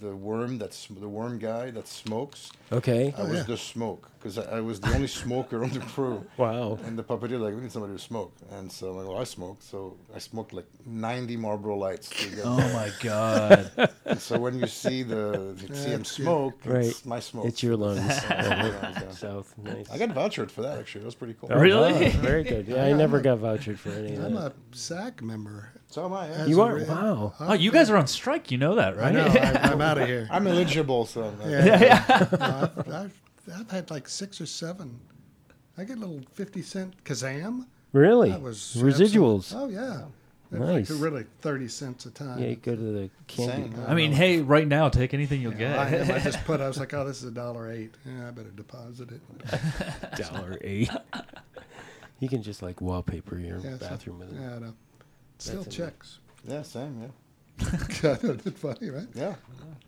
the 0.00 0.16
worm 0.16 0.58
that's 0.58 0.86
the 0.86 1.08
worm 1.08 1.38
guy 1.38 1.70
that 1.70 1.86
smokes. 1.86 2.50
Okay. 2.72 3.14
I 3.16 3.22
was 3.22 3.30
oh, 3.30 3.34
yeah. 3.34 3.42
the 3.44 3.56
smoke 3.56 4.10
because 4.18 4.38
I, 4.38 4.58
I 4.58 4.60
was 4.60 4.80
the 4.80 4.92
only 4.94 5.06
smoker 5.08 5.62
on 5.62 5.70
the 5.70 5.80
crew. 5.80 6.24
Wow. 6.36 6.78
And 6.84 6.98
the 6.98 7.02
puppeteer 7.04 7.38
like, 7.40 7.54
we 7.54 7.60
need 7.60 7.72
somebody 7.72 7.94
to 7.94 7.98
smoke. 7.98 8.32
And 8.52 8.70
so 8.70 8.90
I'm 8.90 8.96
like, 8.96 9.08
well, 9.08 9.18
I 9.18 9.24
smoke. 9.24 9.58
So 9.60 9.96
I 10.14 10.18
smoked 10.18 10.52
like 10.52 10.66
90 10.86 11.36
Marlboro 11.36 11.76
Lights. 11.76 12.08
To 12.10 12.28
get 12.30 12.44
oh 12.44 12.56
my 12.72 12.90
god. 13.00 13.70
and 14.06 14.18
so 14.20 14.38
when 14.38 14.58
you 14.58 14.66
see 14.66 15.02
the 15.02 15.54
you 15.68 15.74
see 15.74 15.90
him 15.90 16.04
smoke, 16.04 16.54
Right. 16.64 16.86
it's 16.86 17.04
my 17.04 17.20
smoke. 17.20 17.46
It's 17.46 17.62
your 17.62 17.76
lungs. 17.76 18.00
Yeah. 18.30 19.10
South. 19.10 19.52
Nice. 19.58 19.90
I 19.90 19.98
got 19.98 20.10
vouchered 20.10 20.50
for 20.50 20.62
that 20.62 20.78
actually. 20.78 21.00
That 21.02 21.06
was 21.06 21.14
pretty 21.14 21.34
cool. 21.38 21.50
Oh, 21.52 21.58
Really? 21.58 21.92
wow, 21.92 22.10
very 22.20 22.42
good. 22.44 22.66
Yeah, 22.68 22.84
I 22.84 22.88
Yeah, 22.88 22.96
never 22.96 23.18
I'm 23.18 23.20
a- 23.20 23.24
got 23.24 23.38
vouchered 23.38 23.78
for 23.78 23.90
any 23.90 24.14
of 24.16 24.24
I'm 24.24 24.36
a 24.36 24.52
SAG 24.72 25.22
member. 25.22 25.70
So 25.90 26.04
am 26.04 26.12
I. 26.12 26.28
Yeah. 26.28 26.46
You 26.46 26.62
are? 26.62 26.74
re- 26.76 26.84
Wow. 26.84 27.34
Oh, 27.40 27.52
you 27.52 27.70
guys 27.72 27.90
are 27.90 27.96
on 27.96 28.06
strike. 28.06 28.50
You 28.52 28.58
know 28.58 28.76
that, 28.76 28.94
I 28.94 29.00
right? 29.00 29.12
know. 29.14 29.26
I'm, 29.26 29.72
I'm 29.72 29.80
out 29.80 29.98
of 29.98 30.06
here. 30.06 30.28
I'm 30.30 30.46
eligible, 30.46 31.04
so 31.04 31.24
I'm, 31.24 31.40
uh, 31.42 31.48
Yeah. 31.48 32.26
No, 32.38 32.46
I've, 32.46 32.88
I've, 32.92 33.14
I've 33.60 33.70
had 33.70 33.90
like 33.90 34.08
six 34.08 34.40
or 34.40 34.46
seven. 34.46 35.00
I 35.76 35.84
get 35.84 35.96
a 35.96 36.00
little 36.00 36.20
50 36.34 36.62
cent 36.62 37.04
Kazam. 37.04 37.66
Really? 37.92 38.30
That 38.30 38.40
was 38.40 38.76
Residuals. 38.78 39.52
absolute- 39.52 39.62
Oh, 39.64 39.68
yeah. 39.68 40.02
It's 40.52 40.60
Nice. 40.60 40.90
Like 40.90 41.00
really 41.02 41.24
30 41.42 41.68
cents 41.68 42.06
a 42.06 42.10
time. 42.10 42.38
Yeah, 42.40 42.48
you 42.48 42.56
go 42.56 42.74
to 42.74 42.80
the 42.80 43.10
candy. 43.28 43.70
Same. 43.76 43.84
I 43.86 43.94
mean, 43.94 44.10
hey, 44.12 44.40
right 44.40 44.66
now, 44.66 44.88
take 44.88 45.14
anything 45.14 45.40
you'll 45.40 45.54
Yeah, 45.54 45.88
get. 45.90 46.08
am. 46.10 46.16
I 46.16 46.18
just 46.20 46.44
put, 46.44 46.60
I 46.60 46.66
was 46.68 46.78
like, 46.78 46.92
oh, 46.94 47.04
this 47.04 47.18
is 47.22 47.28
a 47.28 47.30
dollar 47.32 47.70
eight. 47.70 47.94
Yeah, 48.04 48.28
I 48.28 48.30
better 48.32 48.50
deposit 48.50 49.10
it. 49.12 49.20
dollar 50.16 50.58
eight. 50.60 50.90
you 52.20 52.28
can 52.28 52.42
just 52.42 52.62
like 52.62 52.80
wallpaper 52.80 53.38
your 53.38 53.58
Yeah, 53.58 53.78
so- 53.78 53.88
bathroom 53.88 54.18
with 54.20 54.32
it. 54.32 54.40
Yeah, 54.40 54.54
I 54.54 54.58
know. 54.58 54.74
Still 55.40 55.62
That's 55.62 55.76
checks. 55.76 56.18
yeah, 56.46 56.62
same. 56.62 57.00
Yeah. 57.02 57.08
That's 58.02 58.60
funny, 58.60 58.90
right? 58.90 59.06
Yeah. 59.14 59.34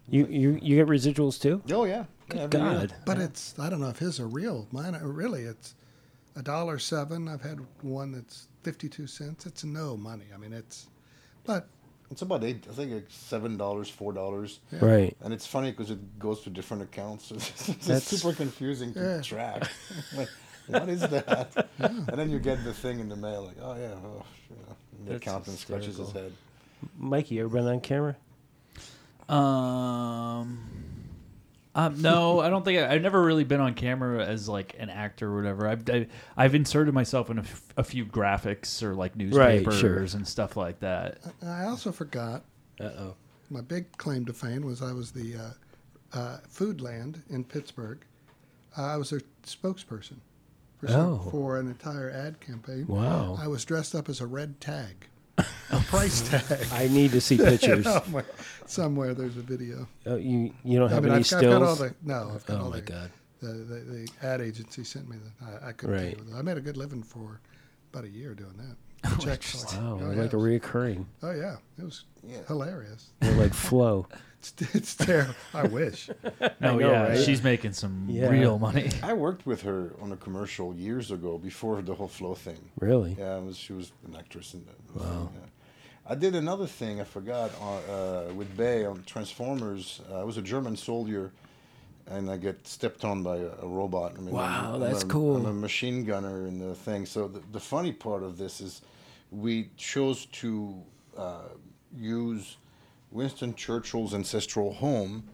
You 0.08 0.26
you 0.26 0.58
you 0.62 0.76
get 0.76 0.88
residuals 0.88 1.40
too? 1.40 1.62
Oh 1.70 1.84
yeah. 1.84 2.04
yeah 2.34 2.42
every 2.42 2.60
year. 2.60 2.70
God. 2.70 2.94
But 3.06 3.18
it's, 3.18 3.58
I 3.58 3.70
don't 3.70 3.80
know 3.80 3.88
if 3.88 3.98
his 3.98 4.20
are 4.20 4.26
real. 4.26 4.66
Mine 4.72 4.94
are 4.94 5.06
really, 5.08 5.42
it's 5.42 5.74
a 6.36 6.42
dollar 6.42 6.78
seven. 6.78 7.28
I've 7.28 7.42
had 7.42 7.60
one 7.82 8.12
that's 8.12 8.48
52 8.64 9.06
cents. 9.06 9.46
It's 9.46 9.64
no 9.64 9.96
money. 9.96 10.24
I 10.34 10.38
mean, 10.38 10.52
it's, 10.52 10.88
but 11.44 11.68
It's 12.10 12.22
about 12.22 12.44
eight. 12.44 12.66
I 12.70 12.74
think 12.74 12.92
like 12.92 13.06
seven 13.08 13.56
dollars, 13.56 13.88
four 13.88 14.12
dollars. 14.12 14.60
Yeah. 14.70 14.84
Right. 14.84 15.16
And 15.22 15.32
it's 15.32 15.46
funny 15.46 15.70
because 15.70 15.90
it 15.90 16.18
goes 16.18 16.42
to 16.42 16.50
different 16.50 16.82
accounts. 16.82 17.30
It's, 17.30 17.68
it's 17.68 17.86
That's- 17.86 18.04
super 18.04 18.34
confusing 18.34 18.92
to 18.94 19.00
Yeah. 19.00 19.20
track. 19.22 19.70
like, 20.16 20.28
what 20.66 20.88
is 20.88 21.00
that? 21.00 21.68
And 21.78 22.06
then 22.18 22.30
you 22.30 22.38
get 22.38 22.62
the 22.64 22.72
thing 22.74 23.00
in 23.00 23.08
the 23.08 23.16
mail, 23.16 23.44
like, 23.46 23.56
oh 23.62 23.74
yeah, 23.76 23.94
oh, 24.04 24.24
you 24.50 24.56
know, 25.06 25.12
and 25.12 25.20
the 25.20 25.50
That's 25.50 25.60
scratches 25.60 25.96
his 25.96 26.12
head. 26.12 26.32
Mikey, 26.98 27.36
you 27.36 27.44
ever 27.44 27.56
been 27.58 27.66
on 27.66 27.80
camera? 27.80 28.16
Um, 29.28 30.58
um, 31.74 32.02
no, 32.02 32.40
I 32.40 32.50
don't 32.50 32.64
think 32.64 32.80
I, 32.80 32.92
I've 32.94 33.02
never 33.02 33.22
really 33.22 33.44
been 33.44 33.60
on 33.60 33.74
camera 33.74 34.26
as 34.26 34.48
like 34.48 34.76
an 34.78 34.90
actor 34.90 35.28
or 35.28 35.36
whatever. 35.36 35.68
I've 35.68 35.88
I, 35.88 36.06
I've 36.36 36.54
inserted 36.54 36.92
myself 36.92 37.30
in 37.30 37.38
a, 37.38 37.42
f- 37.42 37.74
a 37.78 37.84
few 37.84 38.04
graphics 38.04 38.82
or 38.82 38.94
like 38.94 39.16
newspapers 39.16 39.78
sure. 39.78 39.98
and 39.98 40.26
stuff 40.26 40.56
like 40.56 40.80
that. 40.80 41.18
I 41.44 41.64
also 41.64 41.92
forgot 41.92 42.44
Uh 42.80 42.84
oh. 42.84 43.14
my 43.48 43.62
big 43.62 43.96
claim 43.96 44.26
to 44.26 44.32
fame 44.32 44.62
was 44.62 44.82
I 44.82 44.92
was 44.92 45.12
the 45.12 45.36
uh, 45.36 46.18
uh, 46.18 46.38
Foodland 46.52 47.20
in 47.30 47.44
Pittsburgh. 47.44 48.00
Uh, 48.76 48.82
I 48.82 48.96
was 48.96 49.10
their 49.10 49.22
spokesperson 49.46 50.16
for, 50.86 50.90
Oh. 50.92 51.28
for 51.30 51.58
an 51.58 51.68
entire 51.68 52.10
ad 52.10 52.40
campaign. 52.40 52.86
Wow. 52.86 53.36
I 53.40 53.46
was 53.48 53.64
dressed 53.64 53.94
up 53.94 54.08
as 54.08 54.20
a 54.20 54.26
red 54.26 54.60
tag, 54.60 55.06
a 55.38 55.44
price 55.86 56.28
tag. 56.28 56.66
I 56.72 56.88
need 56.88 57.12
to 57.12 57.20
see 57.20 57.36
pictures. 57.50 57.86
Oh, 57.86 58.00
somewhere, 58.02 58.26
somewhere 58.66 59.14
there's 59.14 59.36
a 59.36 59.42
video. 59.42 59.86
Oh, 60.06 60.16
you 60.16 60.52
you 60.64 60.78
don't 60.78 60.90
I 60.90 60.94
have 60.94 61.04
mean, 61.04 61.12
any 61.12 61.20
I've, 61.24 61.32
I've 61.34 61.42
got 61.42 61.62
all 61.62 61.76
the 61.76 61.94
no. 62.02 62.32
I've 62.34 62.46
got 62.46 62.60
oh 62.60 62.64
all 62.64 62.70
my 62.70 62.76
the, 62.80 62.82
god. 62.82 63.10
The, 63.40 63.48
the, 63.48 63.74
the 63.74 64.08
ad 64.22 64.40
agency 64.40 64.84
sent 64.84 65.08
me 65.08 65.16
the. 65.16 65.46
I, 65.66 65.68
I 65.68 65.72
couldn't. 65.72 65.94
Right. 65.96 66.04
Right. 66.06 66.18
With 66.18 66.32
it. 66.32 66.36
I 66.36 66.42
made 66.42 66.56
a 66.58 66.60
good 66.60 66.76
living 66.76 67.02
for 67.02 67.40
about 67.92 68.04
a 68.04 68.08
year 68.10 68.34
doing 68.34 68.54
that. 68.56 68.76
The 69.10 69.16
oh, 69.20 69.24
checks. 69.24 69.74
Wow, 69.74 69.98
oh, 70.00 70.04
oh, 70.04 70.06
like 70.10 70.16
yeah. 70.32 70.38
a 70.38 70.42
reoccurring. 70.42 71.06
Oh 71.22 71.32
yeah, 71.32 71.56
it 71.78 71.84
was 71.84 72.04
Yeah. 72.22 72.38
hilarious. 72.46 73.10
You're 73.22 73.32
like 73.34 73.52
flow. 73.54 74.06
It's, 74.42 74.74
it's 74.74 74.94
terrible. 74.96 75.34
I 75.54 75.64
wish. 75.64 76.10
No, 76.60 76.76
know, 76.76 76.78
yeah, 76.78 77.08
right? 77.08 77.18
she's 77.18 77.42
making 77.42 77.72
some 77.72 78.06
Yeah. 78.08 78.28
real 78.28 78.58
money. 78.58 78.90
I 79.02 79.12
worked 79.14 79.46
with 79.46 79.62
her 79.62 79.94
on 80.00 80.12
a 80.12 80.16
commercial 80.16 80.74
years 80.74 81.10
ago 81.10 81.38
before 81.38 81.82
the 81.82 81.94
whole 81.94 82.08
flow 82.08 82.34
thing. 82.34 82.58
Really? 82.80 83.16
Yeah, 83.18 83.38
was, 83.38 83.56
she 83.56 83.72
was 83.72 83.92
an 84.06 84.16
actress 84.16 84.54
in 84.54 84.64
the 84.64 85.00
thing, 85.00 85.28
yeah. 85.34 85.48
I 86.04 86.14
did 86.16 86.34
another 86.34 86.66
thing 86.66 87.00
I 87.00 87.04
forgot 87.04 87.50
uh, 87.60 87.64
uh, 88.28 88.34
with 88.34 88.56
Bay 88.56 88.84
on 88.84 89.02
Transformers. 89.04 90.00
Uh, 90.10 90.20
I 90.20 90.24
was 90.24 90.36
a 90.36 90.42
German 90.42 90.76
soldier, 90.76 91.32
and 92.06 92.28
I 92.30 92.36
get 92.36 92.66
stepped 92.66 93.04
on 93.04 93.22
by 93.22 93.36
a, 93.36 93.50
a 93.62 93.66
robot. 93.68 94.14
I 94.16 94.20
mean, 94.20 94.34
Wow, 94.34 94.74
I'm, 94.74 94.80
that's 94.80 95.02
I'm 95.02 95.08
a, 95.10 95.12
cool. 95.12 95.36
I'm 95.36 95.46
a 95.46 95.52
machine 95.52 96.04
gunner 96.04 96.46
in 96.46 96.58
the 96.58 96.74
thing. 96.74 97.06
So 97.06 97.28
the, 97.28 97.40
the 97.52 97.60
funny 97.60 97.92
part 97.92 98.22
of 98.24 98.36
this 98.36 98.60
is, 98.60 98.82
we 99.30 99.70
chose 99.76 100.26
to 100.42 100.74
uh, 101.16 101.42
use 101.96 102.56
Winston 103.12 103.54
Churchill's 103.54 104.14
ancestral 104.14 104.72
home 104.74 105.24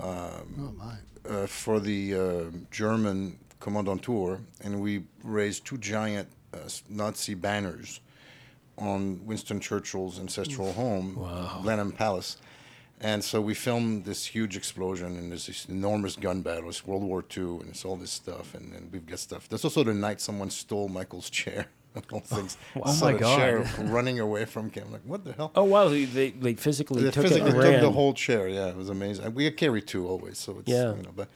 Oh 0.00 0.72
my. 0.76 0.94
uh, 1.28 1.46
for 1.46 1.80
the 1.80 2.14
uh, 2.14 2.44
German 2.70 3.38
Kommandantur, 3.60 4.40
and 4.62 4.80
we 4.80 5.04
raised 5.22 5.64
two 5.64 5.78
giant 5.78 6.28
uh, 6.52 6.58
Nazi 6.88 7.34
banners 7.34 8.00
on 8.76 9.24
Winston 9.24 9.60
Churchill's 9.60 10.18
ancestral 10.18 10.72
home, 10.72 11.14
Blenheim 11.62 11.92
Palace. 11.92 12.36
And 13.00 13.22
so 13.22 13.40
we 13.40 13.54
filmed 13.54 14.04
this 14.04 14.24
huge 14.26 14.56
explosion 14.56 15.16
and 15.16 15.30
there's 15.30 15.46
this 15.46 15.66
enormous 15.66 16.16
gun 16.16 16.42
battle. 16.42 16.68
It's 16.70 16.86
World 16.86 17.02
War 17.02 17.24
II 17.36 17.42
and 17.60 17.68
it's 17.70 17.84
all 17.84 17.96
this 17.96 18.10
stuff, 18.10 18.54
and, 18.54 18.72
and 18.72 18.90
we've 18.92 19.06
got 19.06 19.18
stuff. 19.18 19.48
That's 19.48 19.64
also 19.64 19.84
the 19.84 19.94
night 19.94 20.20
someone 20.20 20.50
stole 20.50 20.88
Michael's 20.88 21.30
chair. 21.30 21.66
All 22.12 22.20
things. 22.20 22.56
Oh 22.82 22.92
Saw 22.92 23.12
my 23.12 23.18
God. 23.18 23.36
chair 23.38 23.58
running 23.84 24.18
away 24.20 24.44
from 24.46 24.68
him. 24.70 24.90
Like, 24.92 25.02
what 25.04 25.24
the 25.24 25.32
hell? 25.32 25.52
Oh 25.54 25.64
wow, 25.64 25.88
they 25.88 26.04
they, 26.04 26.30
they 26.30 26.54
physically 26.54 27.02
They 27.02 27.10
took 27.10 27.22
physically 27.24 27.50
it 27.50 27.54
and 27.54 27.62
took 27.62 27.70
ran. 27.72 27.82
the 27.82 27.90
whole 27.92 28.12
chair. 28.14 28.48
Yeah, 28.48 28.66
it 28.68 28.76
was 28.76 28.90
amazing. 28.90 29.24
And 29.26 29.34
we 29.34 29.50
carry 29.52 29.80
two 29.82 30.06
always, 30.08 30.38
so 30.38 30.58
it's 30.58 30.68
Yeah. 30.68 30.94
You 30.96 31.02
know, 31.02 31.12
but 31.14 31.28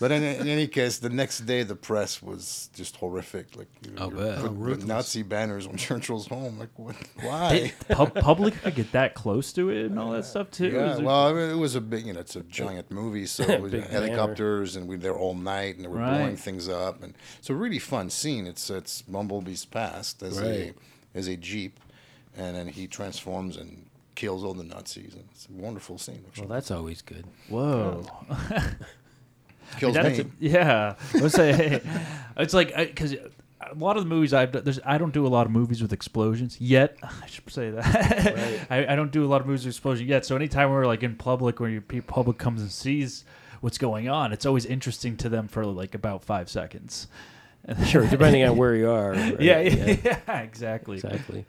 but 0.00 0.10
in, 0.10 0.22
in 0.22 0.48
any 0.48 0.66
case, 0.66 0.98
the 0.98 1.10
next 1.10 1.40
day 1.40 1.62
the 1.62 1.76
press 1.76 2.22
was 2.22 2.70
just 2.74 2.96
horrific. 2.96 3.56
Like 3.56 3.68
you 3.84 3.92
I'll 3.98 4.10
you're 4.12 4.18
bet. 4.24 4.38
put- 4.40 4.50
Oh, 4.50 4.54
put. 4.76 4.86
Nazi 4.86 5.22
banners 5.22 5.66
on 5.66 5.76
Churchill's 5.76 6.26
home. 6.26 6.58
Like 6.58 6.70
what? 6.76 6.96
Why? 7.20 7.72
Pub- 7.88 8.14
public 8.14 8.54
could 8.62 8.74
get 8.76 8.92
that 8.92 9.14
close 9.14 9.52
to 9.54 9.68
it 9.70 9.86
and 9.86 9.98
all 9.98 10.12
that 10.12 10.24
stuff 10.24 10.50
too. 10.50 10.68
Yeah, 10.68 10.94
Is 10.94 11.00
well, 11.00 11.26
I 11.28 11.32
mean, 11.32 11.50
it 11.50 11.54
was 11.58 11.74
a 11.74 11.80
big, 11.80 12.06
you 12.06 12.12
know, 12.14 12.20
it's 12.20 12.36
a 12.36 12.42
giant 12.42 12.90
movie, 12.90 13.26
so 13.26 13.44
it 13.44 13.60
was 13.60 13.72
Big 13.72 13.86
helicopters, 13.86 14.76
and 14.76 14.88
we 14.88 14.96
were 14.96 15.02
there 15.02 15.16
all 15.16 15.34
night, 15.34 15.76
and 15.76 15.84
they 15.84 15.88
were 15.88 15.98
Right. 15.98 16.18
blowing 16.18 16.36
things 16.36 16.68
up, 16.68 17.02
and 17.02 17.14
it's 17.38 17.50
a 17.50 17.54
really 17.54 17.78
fun 17.78 18.08
scene. 18.10 18.46
It's 18.46 18.70
it's 18.70 19.02
Bumblebee's 19.02 19.64
past 19.98 20.22
as 20.22 20.38
Right. 20.40 20.74
a 21.14 21.18
as 21.18 21.26
a 21.28 21.36
jeep, 21.36 21.80
and 22.36 22.56
then 22.56 22.68
he 22.68 22.86
transforms 22.86 23.56
and 23.56 23.86
kills 24.14 24.44
all 24.44 24.54
the 24.54 24.64
Nazis, 24.64 25.14
and 25.14 25.24
it's 25.32 25.46
a 25.48 25.52
wonderful 25.52 25.98
scene. 25.98 26.22
Actually. 26.28 26.46
Well, 26.46 26.54
that's 26.56 26.70
always 26.70 27.02
good. 27.02 27.24
whoa. 27.48 28.04
kills 29.78 29.94
That's 29.94 30.18
me. 30.18 30.24
yeah. 30.40 30.94
Let's 31.14 31.34
say 31.34 31.80
it's 32.36 32.54
like 32.54 32.74
because 32.76 33.12
a 33.14 33.74
lot 33.76 33.96
of 33.96 34.04
the 34.04 34.08
movies 34.08 34.32
I've 34.32 34.52
done, 34.52 34.64
there's 34.64 34.80
I 34.84 34.98
don't 34.98 35.12
do 35.12 35.26
a 35.26 35.28
lot 35.28 35.46
of 35.46 35.52
movies 35.52 35.82
with 35.82 35.92
explosions 35.92 36.60
yet. 36.60 36.96
I 37.02 37.26
should 37.26 37.50
say 37.50 37.70
that 37.70 38.66
I, 38.70 38.92
I 38.92 38.96
don't 38.96 39.12
do 39.12 39.24
a 39.24 39.28
lot 39.28 39.40
of 39.40 39.46
movies 39.46 39.64
with 39.66 39.74
explosions 39.74 40.08
yet. 40.08 40.24
So 40.24 40.36
anytime 40.36 40.70
we're 40.70 40.86
like 40.86 41.02
in 41.02 41.16
public, 41.16 41.60
where 41.60 41.68
your 41.70 41.82
public 42.06 42.38
comes 42.38 42.60
and 42.62 42.70
sees 42.70 43.24
what's 43.60 43.78
going 43.78 44.08
on, 44.08 44.32
it's 44.32 44.46
always 44.46 44.64
interesting 44.64 45.16
to 45.18 45.28
them 45.28 45.48
for 45.48 45.64
like 45.66 45.94
about 45.94 46.22
five 46.22 46.48
seconds. 46.48 47.08
Sure, 47.86 48.06
depending 48.06 48.44
on 48.44 48.56
where 48.56 48.74
you 48.74 48.90
are. 48.90 49.10
right? 49.12 49.40
Yeah, 49.40 49.60
yeah, 49.60 49.96
yeah, 50.26 50.40
exactly. 50.40 50.96
exactly. 50.96 51.44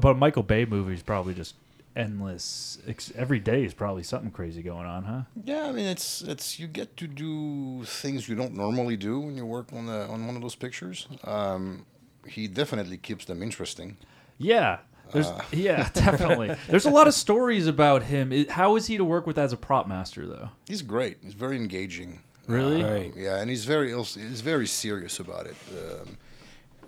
But 0.00 0.10
a 0.10 0.14
Michael 0.14 0.42
Bay 0.42 0.64
movie 0.64 0.94
is 0.94 1.02
probably 1.02 1.34
just 1.34 1.54
endless. 1.96 2.78
Every 3.14 3.38
day 3.40 3.64
is 3.64 3.72
probably 3.74 4.02
something 4.02 4.30
crazy 4.30 4.62
going 4.62 4.86
on, 4.86 5.04
huh? 5.04 5.22
Yeah, 5.44 5.64
I 5.66 5.72
mean, 5.72 5.86
it's 5.86 6.22
it's 6.22 6.58
you 6.58 6.66
get 6.66 6.96
to 6.98 7.06
do 7.06 7.84
things 7.84 8.28
you 8.28 8.34
don't 8.34 8.54
normally 8.54 8.96
do 8.96 9.20
when 9.20 9.36
you 9.36 9.46
work 9.46 9.72
on 9.72 9.86
the 9.86 10.06
on 10.08 10.26
one 10.26 10.36
of 10.36 10.42
those 10.42 10.54
pictures. 10.56 11.06
Um, 11.24 11.86
he 12.26 12.46
definitely 12.48 12.96
keeps 12.96 13.24
them 13.24 13.42
interesting. 13.42 13.96
Yeah. 14.38 14.78
There's 15.12 15.26
Uh. 15.28 15.42
yeah, 15.52 15.90
definitely. 15.94 16.56
There's 16.68 16.86
a 16.86 16.90
lot 16.90 17.06
of 17.06 17.14
stories 17.14 17.66
about 17.66 18.04
him. 18.04 18.46
How 18.48 18.74
is 18.76 18.86
he 18.86 18.96
to 18.96 19.04
work 19.04 19.26
with 19.26 19.38
as 19.38 19.52
a 19.52 19.56
prop 19.56 19.86
master 19.86 20.26
though? 20.26 20.48
He's 20.66 20.82
great. 20.82 21.18
He's 21.22 21.34
very 21.34 21.56
engaging. 21.56 22.20
Really? 22.46 22.82
Uh, 22.82 22.90
Right. 22.92 23.12
Yeah, 23.16 23.36
and 23.40 23.48
he's 23.50 23.64
very 23.64 23.92
also- 23.94 24.20
he's 24.20 24.40
very 24.40 24.66
serious 24.66 25.18
about 25.20 25.46
it. 25.46 25.56
Um, 25.72 26.18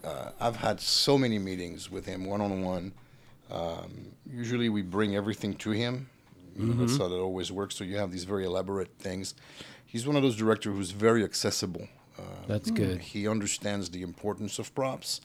uh, 0.05 0.31
I've 0.41 0.57
had 0.57 0.81
so 0.81 1.17
many 1.19 1.39
meetings 1.39 1.91
with 1.91 2.07
him 2.07 2.25
one 2.27 2.41
on 2.41 2.63
one. 2.63 2.93
Usually, 4.31 4.69
we 4.69 4.83
bring 4.83 5.15
everything 5.17 5.55
to 5.55 5.71
him. 5.71 6.09
You 6.59 6.67
know, 6.67 6.75
That's 6.87 6.99
how 6.99 7.09
that 7.09 7.15
always 7.17 7.53
works. 7.53 7.77
So 7.77 7.85
you 7.85 7.97
have 7.97 8.11
these 8.11 8.25
very 8.25 8.45
elaborate 8.45 8.91
things. 8.99 9.35
He's 9.85 10.07
one 10.07 10.17
of 10.17 10.23
those 10.23 10.37
directors 10.37 10.75
who's 10.75 10.91
very 10.91 11.23
accessible. 11.23 11.89
Uh, 12.19 12.23
That's 12.47 12.71
good. 12.71 13.01
He 13.01 13.29
understands 13.29 13.91
the 13.91 14.03
importance 14.03 14.59
of 14.59 14.75
props. 14.75 15.21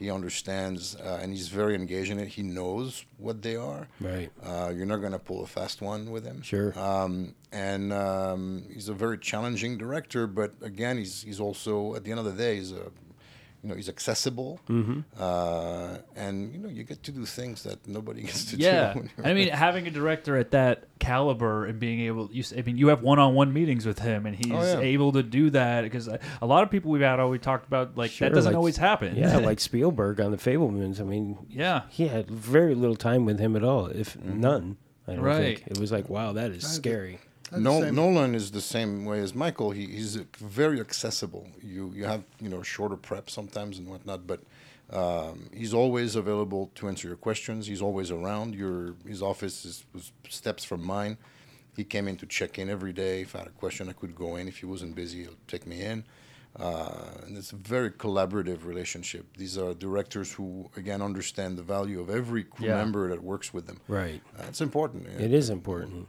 He 0.00 0.10
understands, 0.10 0.96
uh, 0.96 1.20
and 1.20 1.30
he's 1.30 1.48
very 1.48 1.74
engaged 1.74 2.10
in 2.10 2.18
it. 2.18 2.28
He 2.28 2.42
knows 2.42 3.04
what 3.18 3.42
they 3.42 3.54
are. 3.54 3.86
Right. 4.00 4.30
Uh, 4.42 4.72
you're 4.74 4.86
not 4.86 4.96
going 4.96 5.12
to 5.12 5.18
pull 5.18 5.44
a 5.44 5.46
fast 5.46 5.82
one 5.82 6.10
with 6.10 6.24
him. 6.24 6.40
Sure. 6.40 6.76
Um, 6.78 7.34
and 7.52 7.92
um, 7.92 8.64
he's 8.72 8.88
a 8.88 8.94
very 8.94 9.18
challenging 9.18 9.76
director, 9.76 10.26
but 10.26 10.54
again, 10.62 10.96
he's 10.96 11.20
he's 11.22 11.38
also 11.38 11.94
at 11.96 12.04
the 12.04 12.10
end 12.12 12.18
of 12.18 12.24
the 12.24 12.32
day, 12.32 12.56
he's 12.56 12.72
a 12.72 12.90
you 13.62 13.68
know 13.68 13.74
he's 13.74 13.88
accessible, 13.90 14.58
Mm-hmm. 14.68 15.00
uh, 15.18 15.98
and 16.16 16.52
you 16.52 16.58
know 16.58 16.68
you 16.68 16.82
get 16.84 17.02
to 17.04 17.12
do 17.12 17.24
things 17.26 17.62
that 17.64 17.86
nobody 17.86 18.22
gets 18.28 18.46
to 18.52 18.56
Yeah. 18.56 18.94
do. 18.94 19.00
when 19.00 19.10
you're- 19.16 19.30
I 19.30 19.34
mean, 19.34 19.48
having 19.48 19.86
a 19.86 19.90
director 19.90 20.36
at 20.36 20.50
that 20.52 20.84
caliber 20.98 21.66
and 21.66 21.78
being 21.78 22.00
able, 22.00 22.30
you, 22.32 22.40
s- 22.40 22.54
I 22.56 22.62
mean, 22.62 22.78
you 22.78 22.88
have 22.88 23.02
one-on-one 23.02 23.52
meetings 23.52 23.84
with 23.86 23.98
him, 23.98 24.26
and 24.26 24.34
he's 24.36 24.52
Oh, 24.52 24.62
yeah. 24.80 24.80
able 24.80 25.12
to 25.12 25.22
do 25.22 25.50
that 25.50 25.82
because 25.82 26.08
a 26.08 26.46
lot 26.46 26.62
of 26.62 26.70
people 26.70 26.90
we've 26.90 27.02
had 27.02 27.20
always 27.20 27.40
talked 27.42 27.66
about 27.66 27.96
like 27.98 28.10
Sure, 28.10 28.28
that 28.28 28.34
doesn't 28.34 28.52
like- 28.52 28.56
always 28.56 28.76
happen. 28.78 29.14
Yeah, 29.16 29.36
like 29.50 29.60
Spielberg 29.60 30.20
on 30.20 30.30
the 30.30 30.36
Fabelmans. 30.38 31.00
I 31.00 31.04
mean, 31.04 31.38
yeah. 31.50 31.82
he 31.90 32.08
had 32.08 32.30
very 32.30 32.74
little 32.74 32.96
time 32.96 33.24
with 33.24 33.38
him 33.38 33.56
at 33.56 33.64
all, 33.64 33.86
if 33.86 34.16
Mm-hmm. 34.16 34.40
none. 34.40 34.76
I 35.08 35.14
don't 35.16 35.24
Right. 35.24 35.58
think 35.58 35.66
it 35.66 35.78
was 35.78 35.90
like, 35.90 36.08
wow, 36.08 36.32
that 36.34 36.50
is 36.52 36.64
I 36.64 36.68
scary. 36.68 37.12
That's 37.12 37.24
the 37.50 37.60
Nol- 37.60 37.82
same- 37.82 37.94
Nolan 37.94 38.34
is 38.34 38.50
the 38.50 38.60
same 38.60 39.04
way 39.04 39.20
as 39.20 39.34
Michael. 39.34 39.70
He, 39.72 39.86
he's 39.86 40.16
very 40.38 40.80
accessible. 40.80 41.46
You 41.62 41.92
you 41.94 42.04
have 42.04 42.22
you 42.40 42.48
know 42.48 42.62
shorter 42.62 42.96
prep 42.96 43.28
sometimes 43.30 43.78
and 43.78 43.88
whatnot, 43.88 44.26
but 44.26 44.40
um, 44.92 45.48
he's 45.54 45.72
always 45.74 46.16
available 46.16 46.70
to 46.76 46.88
answer 46.88 47.06
your 47.08 47.16
questions. 47.16 47.66
He's 47.66 47.82
always 47.82 48.10
around. 48.10 48.54
Your 48.54 48.94
his 49.06 49.22
office 49.22 49.64
is 49.64 49.84
was 49.94 50.12
steps 50.28 50.64
from 50.64 50.84
mine. 50.84 51.16
He 51.76 51.84
came 51.84 52.08
in 52.08 52.16
to 52.16 52.26
check 52.26 52.58
in 52.58 52.68
every 52.68 52.92
day. 52.92 53.22
If 53.22 53.34
I 53.34 53.38
had 53.38 53.46
a 53.48 53.52
question, 53.62 53.88
I 53.88 53.92
could 53.92 54.14
go 54.14 54.36
in. 54.36 54.48
If 54.48 54.58
he 54.58 54.66
wasn't 54.66 54.94
busy, 54.94 55.22
he'll 55.22 55.42
take 55.46 55.66
me 55.66 55.80
in. 55.82 56.04
Uh, 56.58 56.90
and 57.26 57.38
it's 57.38 57.52
a 57.52 57.56
very 57.56 57.90
collaborative 57.92 58.64
relationship. 58.64 59.24
These 59.36 59.56
are 59.56 59.72
directors 59.72 60.32
who 60.32 60.68
again 60.76 61.00
understand 61.00 61.56
the 61.56 61.62
value 61.62 62.00
of 62.00 62.10
every 62.10 62.42
crew 62.42 62.66
Yeah. 62.66 62.76
member 62.76 63.08
that 63.08 63.22
works 63.22 63.54
with 63.54 63.66
them. 63.68 63.78
Right. 63.86 64.20
Uh, 64.36 64.46
it's 64.48 64.60
important. 64.60 65.06
yeah. 65.08 65.24
It 65.26 65.32
is 65.32 65.48
important 65.48 66.08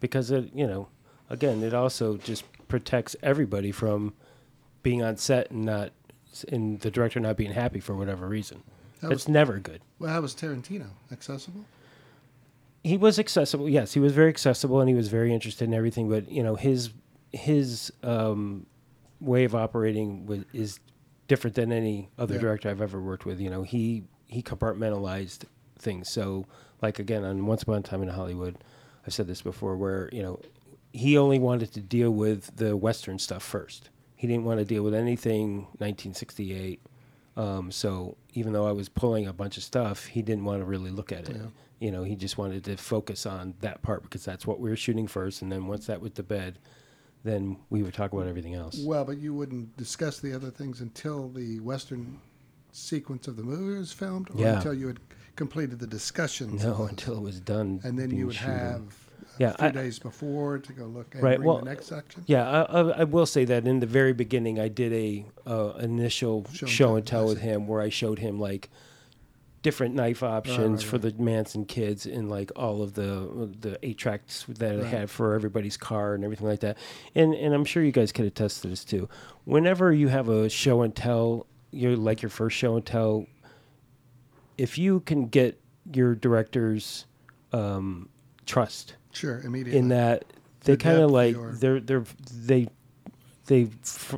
because 0.00 0.30
it, 0.30 0.50
you 0.54 0.66
know, 0.66 0.88
again, 1.30 1.62
it 1.62 1.74
also 1.74 2.16
just 2.16 2.44
protects 2.68 3.14
everybody 3.22 3.72
from 3.72 4.14
being 4.82 5.02
on 5.02 5.16
set 5.16 5.50
and 5.50 5.64
not, 5.64 5.92
and 6.48 6.80
the 6.80 6.90
director 6.90 7.18
not 7.20 7.36
being 7.36 7.52
happy 7.52 7.80
for 7.80 7.94
whatever 7.94 8.26
reason. 8.28 8.62
That 9.00 9.10
was- 9.10 9.28
never 9.28 9.58
good. 9.58 9.80
Well, 9.98 10.12
how 10.12 10.20
was 10.20 10.34
Tarantino? 10.34 10.88
Accessible? 11.12 11.64
he 12.84 12.96
was 12.96 13.18
accessible. 13.18 13.68
Yes, 13.68 13.94
he 13.94 14.00
was 14.00 14.12
very 14.12 14.28
accessible 14.28 14.78
and 14.80 14.88
he 14.88 14.94
was 14.94 15.08
very 15.08 15.34
interested 15.34 15.64
in 15.64 15.74
everything. 15.74 16.08
But 16.08 16.30
you 16.30 16.42
know, 16.44 16.54
his 16.54 16.90
his 17.32 17.92
um, 18.04 18.66
way 19.20 19.42
of 19.42 19.56
operating 19.56 20.24
was, 20.26 20.44
is 20.52 20.78
different 21.26 21.56
than 21.56 21.72
any 21.72 22.08
other 22.16 22.34
Yeah. 22.34 22.40
director 22.42 22.68
I've 22.70 22.80
ever 22.80 23.00
worked 23.00 23.26
with. 23.26 23.40
You 23.40 23.50
know, 23.50 23.62
he 23.64 24.04
he 24.28 24.40
compartmentalized 24.42 25.46
things. 25.78 26.10
So, 26.12 26.46
like 26.80 27.00
again, 27.00 27.24
on 27.24 27.44
Once 27.46 27.62
Upon 27.64 27.78
a 27.78 27.82
Time 27.82 28.02
in 28.04 28.08
Hollywood, 28.08 28.56
I've 29.06 29.14
said 29.14 29.26
this 29.26 29.42
before, 29.42 29.76
where 29.76 30.08
you 30.12 30.22
know 30.22 30.40
he 30.92 31.16
only 31.16 31.38
wanted 31.38 31.72
to 31.74 31.80
deal 31.80 32.10
with 32.10 32.56
the 32.56 32.76
Western 32.76 33.18
stuff 33.18 33.42
first. 33.42 33.90
He 34.14 34.26
didn't 34.26 34.44
want 34.44 34.58
to 34.60 34.64
deal 34.64 34.82
with 34.82 34.94
anything 34.94 35.66
1968. 35.78 36.80
Um, 37.36 37.70
so 37.70 38.16
even 38.32 38.54
though 38.54 38.66
I 38.66 38.72
was 38.72 38.88
pulling 38.88 39.26
a 39.26 39.32
bunch 39.32 39.58
of 39.58 39.62
stuff, 39.62 40.06
he 40.06 40.22
didn't 40.22 40.44
want 40.44 40.60
to 40.60 40.64
really 40.64 40.90
look 40.90 41.12
at 41.12 41.28
it. 41.28 41.36
Yeah. 41.36 41.46
You 41.80 41.90
know, 41.92 42.02
he 42.02 42.16
just 42.16 42.38
wanted 42.38 42.64
to 42.64 42.78
focus 42.78 43.26
on 43.26 43.52
that 43.60 43.82
part 43.82 44.02
because 44.02 44.24
that's 44.24 44.46
what 44.46 44.58
we 44.58 44.70
were 44.70 44.76
shooting 44.76 45.06
first. 45.06 45.42
And 45.42 45.52
then 45.52 45.66
once 45.66 45.86
that 45.86 46.00
went 46.00 46.14
to 46.14 46.22
bed, 46.22 46.58
then 47.24 47.58
we 47.68 47.82
would 47.82 47.92
talk 47.92 48.14
about 48.14 48.26
everything 48.26 48.54
else. 48.54 48.80
Well, 48.82 49.04
but 49.04 49.18
you 49.18 49.34
wouldn't 49.34 49.76
discuss 49.76 50.20
the 50.20 50.32
other 50.32 50.50
things 50.50 50.80
until 50.80 51.28
the 51.28 51.60
Western 51.60 52.18
sequence 52.72 53.28
of 53.28 53.36
the 53.36 53.42
movie 53.42 53.78
was 53.78 53.92
filmed, 53.92 54.30
or 54.30 54.38
Yeah. 54.40 54.56
until 54.56 54.72
you 54.72 54.86
had 54.86 55.00
completed 55.36 55.78
the 55.78 55.86
discussions. 55.86 56.64
No, 56.64 56.84
until 56.90 57.16
it 57.18 57.22
was 57.22 57.40
done. 57.40 57.80
and 57.84 57.98
then 57.98 58.10
you 58.10 58.26
would 58.26 58.34
shooting. 58.36 58.52
have 58.54 58.80
a 58.80 59.24
Yeah, 59.38 59.52
few 59.56 59.66
I- 59.68 59.70
days 59.70 59.98
before 59.98 60.58
to 60.58 60.72
go 60.72 60.84
look 60.86 61.14
and 61.14 61.22
Right, 61.22 61.40
well, 61.40 61.58
the 61.58 61.64
next 61.66 61.86
section. 61.86 62.24
Yeah, 62.26 62.48
I, 62.48 62.62
I, 62.62 62.80
I 63.00 63.04
will 63.04 63.26
say 63.26 63.44
that 63.44 63.66
in 63.66 63.80
the 63.80 63.86
very 63.86 64.12
beginning, 64.12 64.58
I 64.58 64.68
did 64.68 64.92
a 64.92 65.24
uh, 65.46 65.74
initial 65.78 66.46
Show 66.52 66.66
show, 66.66 66.96
and 66.96 67.06
tell, 67.06 67.26
with 67.26 67.40
him 67.40 67.66
where 67.66 67.80
I 67.80 67.88
showed 67.90 68.18
him 68.18 68.40
like 68.40 68.70
different 69.62 69.94
knife 69.96 70.22
options 70.22 70.84
right, 70.84 70.90
for 70.90 70.98
the 70.98 71.12
Manson 71.20 71.64
kids 71.64 72.06
and 72.06 72.30
like 72.30 72.52
all 72.54 72.82
of 72.82 72.94
the 72.94 73.50
the 73.60 73.76
eight 73.82 73.98
tracks 73.98 74.44
that 74.48 74.72
I 74.72 74.76
Right. 74.76 74.86
had 74.86 75.10
for 75.10 75.34
everybody's 75.34 75.76
car 75.76 76.14
and 76.14 76.22
everything 76.22 76.46
like 76.46 76.60
that. 76.60 76.78
And 77.16 77.34
and 77.34 77.52
I'm 77.52 77.64
sure 77.64 77.82
you 77.82 77.90
guys 77.92 78.12
could 78.12 78.26
attest 78.26 78.62
to 78.62 78.68
this 78.68 78.84
too. 78.84 79.08
Whenever 79.44 79.92
you 79.92 80.06
have 80.08 80.28
a 80.28 80.48
show 80.48 80.82
and 80.82 80.94
tell, 80.94 81.46
you're 81.72 81.96
like 81.96 82.22
your 82.22 82.30
first 82.30 82.56
show 82.56 82.76
and 82.76 82.86
tell. 82.86 83.26
If 84.58 84.78
you 84.78 85.00
can 85.00 85.26
get 85.28 85.60
your 85.92 86.14
director's 86.14 87.06
um, 87.52 88.08
trust 88.44 88.96
Sure, 89.12 89.40
immediately. 89.40 89.78
in 89.78 89.88
that 89.88 90.24
they 90.64 90.76
kind 90.76 90.98
of 91.00 91.10
like 91.10 91.36
or- 91.36 91.52
they're 91.52 91.80
they're 91.80 92.04
they 92.34 92.68
they 93.46 93.68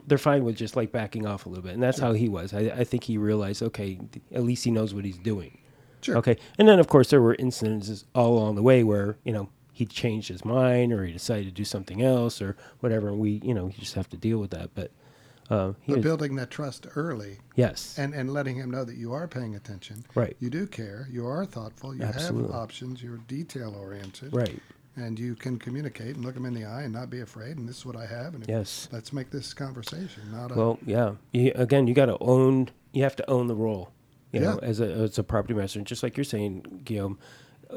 they're 0.07 0.17
fine 0.19 0.45
with 0.45 0.57
just 0.57 0.75
like 0.77 0.91
backing 0.93 1.27
off 1.27 1.45
a 1.45 1.49
little 1.49 1.63
bit 1.63 1.75
and 1.75 1.83
that's 1.83 1.99
how 1.99 2.13
he 2.15 2.29
was 2.29 2.55
I, 2.55 2.61
I 2.61 2.85
think 2.85 3.05
he 3.05 3.19
realized 3.19 3.63
okay 3.63 3.99
at 4.33 4.43
least 4.43 4.65
he 4.65 4.71
knows 4.71 4.95
what 4.95 5.05
he's 5.05 5.19
doing 5.19 5.59
Sure. 6.01 6.17
okay 6.17 6.39
and 6.59 6.67
then 6.67 6.79
of 6.81 6.89
course 6.89 7.11
there 7.11 7.21
were 7.21 7.35
instances 7.35 8.07
all 8.15 8.39
along 8.39 8.55
the 8.55 8.63
way 8.63 8.83
where 8.83 9.19
you 9.25 9.33
know 9.33 9.51
he 9.73 9.85
changed 9.85 10.29
his 10.29 10.45
mind 10.47 10.93
or 10.95 11.05
he 11.05 11.13
decided 11.13 11.45
to 11.45 11.51
do 11.53 11.65
something 11.65 12.03
else 12.03 12.41
or 12.41 12.57
whatever 12.81 13.09
and 13.09 13.19
we 13.19 13.41
you 13.45 13.53
know 13.53 13.67
you 13.67 13.75
just 13.79 13.95
have 13.95 14.09
to 14.09 14.17
deal 14.17 14.39
with 14.39 14.51
that 14.51 14.71
but 14.75 14.91
uh, 15.51 15.73
But 15.87 15.97
was- 15.97 16.03
building 16.05 16.37
that 16.37 16.51
trust 16.51 16.87
early 16.97 17.39
yes 17.57 17.99
and, 17.99 18.15
and 18.15 18.33
letting 18.33 18.57
him 18.57 18.71
know 18.71 18.85
that 18.85 18.97
you 18.97 19.13
are 19.13 19.27
paying 19.27 19.55
attention. 19.55 20.05
Right. 20.15 20.37
You 20.41 20.51
do 20.51 20.67
care. 20.67 21.09
You 21.11 21.27
are 21.27 21.45
thoughtful. 21.47 21.95
You 21.95 22.03
Absolutely. 22.03 22.53
have 22.53 22.61
options. 22.61 23.03
You're 23.03 23.19
detail 23.29 23.75
oriented. 23.75 24.35
right 24.35 24.61
And 24.97 25.19
you 25.19 25.35
can 25.35 25.59
communicate 25.59 26.17
and 26.17 26.25
look 26.25 26.37
him 26.37 26.45
in 26.45 26.55
the 26.55 26.65
eye 26.65 26.83
and 26.83 26.93
not 26.93 27.09
be 27.11 27.21
afraid. 27.21 27.57
And 27.57 27.69
this 27.69 27.79
is 27.79 27.87
what 27.87 27.97
I 27.97 28.07
have. 28.07 28.35
And 28.35 28.43
if- 28.45 28.49
yes 28.49 28.89
let's 28.93 29.13
make 29.13 29.31
this 29.31 29.55
conversation, 29.55 30.23
not 30.33 30.51
a. 30.51 30.55
well 30.55 30.79
yeah 30.87 31.15
you, 31.33 31.53
again 31.55 31.87
you 31.87 31.95
got 31.95 32.07
to 32.07 32.19
own 32.21 32.69
you 32.93 33.03
have 33.03 33.17
to 33.17 33.31
own 33.31 33.47
the 33.49 33.55
role 33.55 33.93
You 34.33 34.41
know, 34.41 34.59
Yeah. 34.63 34.69
as 34.69 34.81
a 34.81 34.87
as 34.87 35.19
a 35.19 35.23
property 35.25 35.55
master, 35.55 35.79
and 35.79 35.87
just 35.87 36.03
like 36.03 36.17
you're 36.19 36.25
saying, 36.25 36.83
Guillaume, 36.85 37.19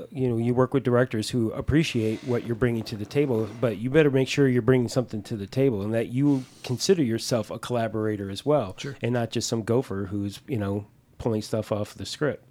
you 0.09 0.29
know, 0.29 0.37
you 0.37 0.53
work 0.53 0.73
with 0.73 0.83
directors 0.83 1.29
who 1.29 1.51
appreciate 1.51 2.23
what 2.23 2.45
you're 2.45 2.55
bringing 2.55 2.83
to 2.83 2.95
the 2.95 3.05
table, 3.05 3.49
but 3.59 3.77
you 3.77 3.89
better 3.89 4.11
make 4.11 4.27
sure 4.27 4.47
you're 4.47 4.61
bringing 4.61 4.87
something 4.87 5.21
to 5.23 5.35
the 5.35 5.47
table, 5.47 5.81
and 5.81 5.93
that 5.93 6.09
you 6.09 6.45
consider 6.63 7.03
yourself 7.03 7.51
a 7.51 7.59
collaborator 7.59 8.29
as 8.29 8.45
well, 8.45 8.75
Sure. 8.77 8.95
and 9.01 9.13
not 9.13 9.31
just 9.31 9.47
some 9.49 9.63
gopher 9.63 10.07
who's 10.09 10.39
you 10.47 10.57
know 10.57 10.85
pulling 11.17 11.41
stuff 11.41 11.71
off 11.71 11.93
the 11.93 12.05
script, 12.05 12.45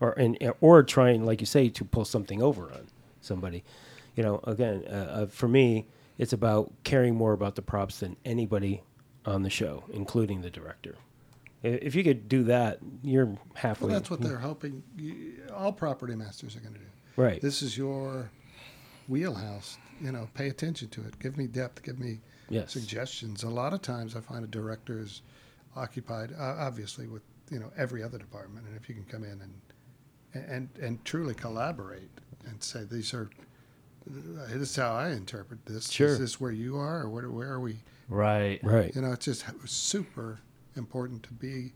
or 0.00 0.12
and 0.12 0.38
or 0.60 0.82
trying, 0.82 1.24
like 1.24 1.40
you 1.40 1.46
say, 1.46 1.68
to 1.68 1.84
pull 1.84 2.04
something 2.04 2.40
over 2.42 2.64
on 2.72 2.86
somebody. 3.20 3.64
You 4.16 4.22
know, 4.22 4.40
again, 4.44 4.84
uh, 4.88 4.92
uh, 4.94 5.26
for 5.26 5.48
me, 5.48 5.88
it's 6.18 6.32
about 6.32 6.72
caring 6.84 7.16
more 7.16 7.32
about 7.32 7.56
the 7.56 7.62
props 7.62 8.00
than 8.00 8.16
anybody 8.24 8.82
on 9.26 9.42
the 9.42 9.50
show, 9.50 9.82
including 9.92 10.42
the 10.42 10.50
director. 10.50 10.94
I- 11.64 11.68
If 11.68 11.94
you 11.94 12.04
could 12.04 12.28
do 12.28 12.44
that, 12.44 12.78
you're 13.02 13.36
halfway. 13.54 13.88
Well, 13.88 13.98
that's 13.98 14.10
what 14.10 14.20
they're 14.20 14.38
hoping. 14.38 14.82
You, 14.96 15.42
all 15.54 15.72
property 15.72 16.14
masters 16.14 16.54
are 16.56 16.60
going 16.60 16.74
to 16.74 16.78
do. 16.80 16.86
right. 17.16 17.40
This 17.40 17.62
is 17.62 17.76
your 17.78 18.30
wheelhouse. 19.08 19.78
You 20.00 20.12
know, 20.12 20.28
pay 20.34 20.48
attention 20.48 20.88
to 20.90 21.02
it. 21.02 21.18
Give 21.20 21.36
me 21.36 21.46
depth. 21.46 21.82
Give 21.82 21.98
me 21.98 22.20
Yes. 22.50 22.72
suggestions. 22.72 23.42
A 23.44 23.48
lot 23.48 23.72
of 23.72 23.80
times, 23.80 24.14
I 24.16 24.20
find 24.20 24.44
a 24.44 24.48
director 24.48 24.98
is 24.98 25.22
occupied, 25.76 26.32
uh, 26.32 26.56
obviously, 26.58 27.06
with 27.06 27.22
you 27.50 27.58
know 27.58 27.70
every 27.76 28.02
other 28.02 28.18
department. 28.18 28.66
And 28.66 28.76
if 28.76 28.88
you 28.88 28.94
can 28.94 29.04
come 29.04 29.22
in 29.24 29.40
and 29.40 29.54
and 30.50 30.68
and 30.80 31.04
truly 31.04 31.34
collaborate 31.34 32.10
and 32.46 32.62
say 32.62 32.84
these 32.84 33.14
are 33.14 33.30
this 34.06 34.70
is 34.70 34.76
how 34.76 34.92
I 34.92 35.10
interpret 35.10 35.64
this. 35.64 35.88
Sure. 35.90 36.08
Is 36.08 36.18
this 36.18 36.40
where 36.40 36.50
you 36.52 36.76
are, 36.76 37.02
or 37.02 37.08
where, 37.08 37.30
where 37.30 37.50
are 37.52 37.60
we? 37.60 37.78
Right. 38.08 38.62
Right. 38.62 38.94
You 38.94 39.00
know, 39.00 39.12
it's 39.12 39.24
just 39.24 39.44
super 39.66 40.40
important 40.76 41.22
to 41.24 41.32
be 41.32 41.72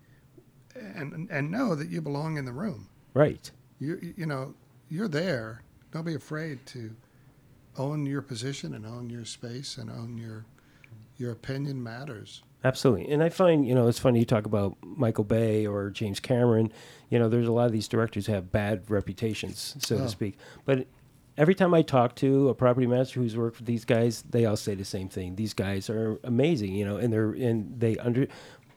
and 0.75 1.29
and 1.31 1.51
know 1.51 1.75
that 1.75 1.89
you 1.89 2.01
belong 2.01 2.37
in 2.37 2.45
the 2.45 2.53
room. 2.53 2.89
Right. 3.15 3.51
You 3.79 4.15
you 4.17 4.27
know, 4.27 4.55
you're 4.89 5.09
there. 5.09 5.63
Don't 5.93 6.05
be 6.05 6.15
afraid 6.15 6.65
to 6.67 6.95
own 7.77 8.07
your 8.07 8.23
position 8.23 8.75
and 8.75 8.85
own 8.87 9.09
your 9.11 9.25
space 9.25 9.77
and 9.79 9.91
own 9.91 10.19
your 10.19 10.45
your 11.17 11.33
opinion 11.33 11.83
matters. 11.83 12.43
Absolutely. 12.65 13.09
And 13.13 13.23
I 13.23 13.29
find, 13.29 13.67
you 13.67 13.75
know, 13.75 13.87
it's 13.87 14.01
funny 14.01 14.19
you 14.19 14.25
talk 14.25 14.45
about 14.47 14.77
Michael 14.83 15.23
Bay 15.25 15.65
or 15.67 15.91
James 15.91 16.19
Cameron. 16.21 16.73
You 17.09 17.19
know, 17.21 17.29
there's 17.29 17.47
a 17.47 17.53
lot 17.53 17.67
of 17.67 17.73
these 17.73 17.87
directors 17.89 18.27
who 18.27 18.33
have 18.33 18.51
bad 18.51 18.91
reputations, 18.91 19.77
so 19.79 19.97
Oh. 19.97 19.99
to 20.01 20.09
speak. 20.09 20.37
But 20.65 20.89
every 21.37 21.55
time 21.55 21.73
I 21.73 21.83
talk 21.83 22.17
to 22.17 22.49
a 22.49 22.55
property 22.55 22.87
manager 22.89 23.21
who's 23.21 23.37
worked 23.37 23.59
with 23.59 23.67
these 23.67 23.85
guys, 23.85 24.23
they 24.29 24.45
all 24.45 24.57
say 24.57 24.75
the 24.75 24.85
same 24.85 25.09
thing. 25.09 25.37
These 25.37 25.55
guys 25.55 25.89
are 25.89 26.19
amazing, 26.25 26.75
you 26.75 26.85
know, 26.85 26.97
and 26.97 27.13
they're 27.13 27.31
and 27.33 27.79
they 27.79 27.97
under 27.99 28.27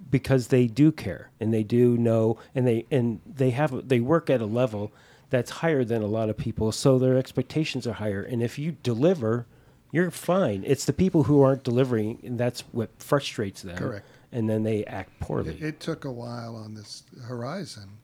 because 0.10 0.47
they 0.47 0.68
do 0.68 0.91
care 0.91 1.32
and 1.39 1.54
they 1.54 1.64
do 1.64 1.97
know 1.97 2.38
and 2.56 2.68
they 2.68 2.86
and 2.91 3.22
they 3.26 3.52
have 3.52 3.88
they 3.88 3.99
work 3.99 4.30
at 4.30 4.41
a 4.41 4.45
level 4.45 4.91
that's 5.30 5.49
higher 5.52 5.84
than 5.84 6.02
a 6.02 6.08
lot 6.08 6.30
of 6.30 6.38
people, 6.38 6.72
so 6.74 6.99
their 6.99 7.18
expectations 7.18 7.88
are 7.88 7.93
higher. 7.93 8.22
And 8.22 8.43
if 8.43 8.60
you 8.60 8.74
deliver, 8.84 9.47
you're 9.91 10.12
fine. 10.12 10.64
It's 10.68 10.84
the 10.86 10.93
people 10.93 11.24
who 11.24 11.41
aren't 11.41 11.64
delivering, 11.64 12.20
and 12.24 12.38
that's 12.38 12.62
what 12.74 12.89
frustrates 12.97 13.62
them. 13.62 13.78
Correct. 13.78 14.06
And 14.34 14.49
then 14.49 14.64
they 14.64 14.84
act 14.86 15.18
poorly. 15.22 15.52
It, 15.56 15.64
it 15.64 15.80
took 15.80 16.04
a 16.06 16.12
while 16.12 16.56
on 16.56 16.74
this 16.74 17.04
Horizon 17.24 17.97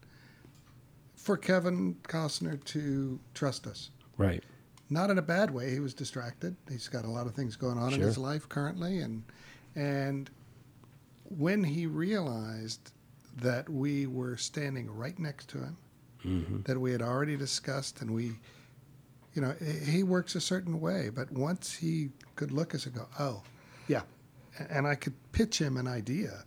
for 1.16 1.36
Kevin 1.36 1.96
Costner 2.04 2.62
to 2.64 3.18
trust 3.34 3.66
us. 3.66 3.90
right. 4.16 4.42
Not 4.90 5.10
in 5.10 5.18
a 5.18 5.22
bad 5.22 5.50
way. 5.50 5.70
He 5.70 5.80
was 5.80 5.92
distracted. 5.92 6.56
He's 6.70 6.88
got 6.88 7.04
a 7.04 7.10
lot 7.10 7.26
of 7.26 7.34
things 7.34 7.56
going 7.56 7.76
on 7.76 7.92
in 7.92 8.00
his 8.00 8.16
life 8.16 8.48
currently, 8.48 9.00
and 9.00 9.22
and 9.76 10.30
when 11.28 11.62
he 11.64 11.86
realized 11.86 12.92
that 13.36 13.68
we 13.68 14.06
were 14.06 14.36
standing 14.36 14.90
right 14.90 15.18
next 15.18 15.48
to 15.50 15.58
him, 15.58 15.76
Mm-hmm. 16.24 16.62
that 16.62 16.80
we 16.80 16.90
had 16.90 17.00
already 17.00 17.36
discussed, 17.36 18.00
and 18.00 18.10
we, 18.10 18.32
you 19.34 19.40
know, 19.40 19.54
he- 19.84 20.02
works 20.02 20.34
a 20.34 20.40
certain 20.40 20.80
way, 20.80 21.10
but 21.10 21.30
once 21.30 21.72
he 21.72 22.08
could 22.34 22.50
look 22.50 22.70
at 22.74 22.80
us 22.80 22.86
and 22.86 22.96
go, 22.96 23.06
oh, 23.20 23.42
yeah, 23.86 24.00
and 24.68 24.84
I 24.84 24.96
could 24.96 25.14
pitch 25.30 25.60
him 25.60 25.76
an 25.76 25.86
idea 25.86 26.42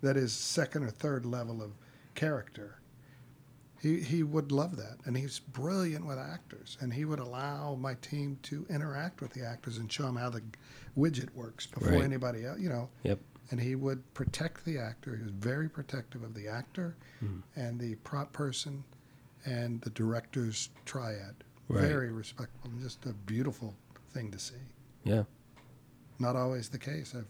that 0.00 0.16
is 0.16 0.32
second 0.32 0.84
or 0.84 0.90
third 0.90 1.26
level 1.26 1.60
of 1.62 1.72
character. 2.14 2.80
He, 3.82 4.00
he 4.00 4.22
would 4.22 4.50
love 4.50 4.76
that. 4.76 4.96
And 5.04 5.14
he's 5.14 5.38
brilliant 5.38 6.06
with 6.06 6.18
actors. 6.18 6.78
And 6.80 6.90
he 6.94 7.04
would 7.04 7.18
allow 7.18 7.74
my 7.74 7.94
team 8.00 8.38
to 8.44 8.64
interact 8.70 9.20
with 9.20 9.34
the 9.34 9.44
actors 9.44 9.76
and 9.76 9.92
show 9.92 10.04
them 10.04 10.16
how 10.16 10.30
the 10.30 10.40
widget 10.96 11.28
works 11.34 11.66
before 11.66 11.90
Right. 11.92 12.02
anybody 12.04 12.46
else, 12.46 12.58
you 12.58 12.70
know. 12.70 12.88
Yep. 13.02 13.20
And 13.50 13.60
he 13.60 13.74
would 13.74 14.12
protect 14.14 14.64
the 14.64 14.78
actor. 14.78 15.16
He 15.16 15.22
was 15.22 15.32
very 15.32 15.68
protective 15.68 16.22
of 16.22 16.34
the 16.34 16.48
actor 16.48 16.96
Hmm. 17.20 17.40
and 17.56 17.78
the 17.78 17.94
prop 17.96 18.32
person 18.32 18.84
and 19.44 19.80
the 19.82 19.90
director's 19.90 20.70
triad. 20.86 21.34
Right. 21.68 21.82
Very 21.82 22.10
respectful 22.10 22.70
and 22.70 22.80
just 22.80 23.04
a 23.06 23.12
beautiful 23.12 23.74
thing 24.12 24.30
to 24.30 24.38
see. 24.38 24.54
Yeah. 25.04 25.24
Not 26.18 26.36
always 26.36 26.68
the 26.68 26.78
case. 26.78 27.14
I've 27.14 27.26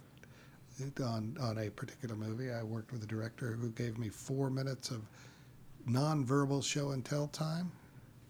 on 1.00 1.36
on 1.40 1.58
a 1.58 1.70
particular 1.70 2.16
movie, 2.16 2.50
I 2.52 2.62
worked 2.64 2.90
with 2.92 3.02
a 3.04 3.06
director 3.06 3.52
who 3.52 3.70
gave 3.70 3.96
me 3.96 4.08
four 4.08 4.50
minutes 4.50 4.90
of 4.90 5.02
nonverbal 5.88 6.64
show 6.64 6.90
and 6.90 7.04
tell 7.04 7.28
time 7.28 7.70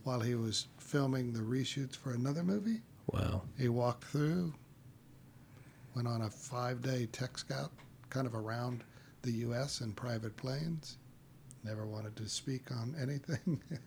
while 0.02 0.20
he 0.20 0.34
was 0.34 0.66
filming 0.78 1.32
the 1.32 1.40
reshoots 1.40 1.96
for 1.96 2.12
another 2.12 2.42
movie. 2.42 2.82
Wow. 3.12 3.42
He 3.58 3.68
walked 3.70 4.04
through, 4.04 4.52
went 5.94 6.08
on 6.08 6.22
a 6.22 6.30
five 6.30 6.82
day 6.82 7.06
tech 7.12 7.38
scout 7.38 7.72
kind 8.10 8.26
of 8.26 8.34
around 8.34 8.84
the 9.22 9.32
U.S. 9.32 9.80
in 9.80 9.92
private 9.92 10.36
planes. 10.36 10.98
Never 11.64 11.86
wanted 11.86 12.14
to 12.16 12.28
speak 12.28 12.70
on 12.70 12.94
anything. 13.00 13.60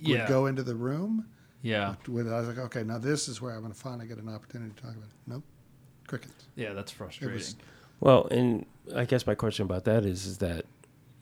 Yeah. 0.00 0.20
Would 0.20 0.28
go 0.28 0.46
into 0.46 0.62
the 0.62 0.74
room. 0.74 1.24
Yeah. 1.62 1.94
With, 2.08 2.30
I 2.30 2.38
was 2.38 2.48
like, 2.48 2.58
okay, 2.58 2.82
now 2.82 2.98
this 2.98 3.26
is 3.26 3.40
where 3.40 3.54
I'm 3.54 3.60
going 3.60 3.72
to 3.72 3.78
finally 3.78 4.06
get 4.06 4.18
an 4.18 4.28
opportunity 4.28 4.74
to 4.74 4.82
talk 4.82 4.90
about 4.90 5.08
it. 5.08 5.14
Nope. 5.26 5.42
Crickets. 6.06 6.44
Yeah, 6.56 6.74
that's 6.74 6.92
frustrating. 6.92 7.42
Well, 8.00 8.26
and 8.30 8.66
I 8.94 9.06
guess 9.06 9.26
my 9.26 9.34
question 9.34 9.64
about 9.64 9.84
that 9.84 10.04
is, 10.04 10.26
is 10.26 10.38
that 10.38 10.66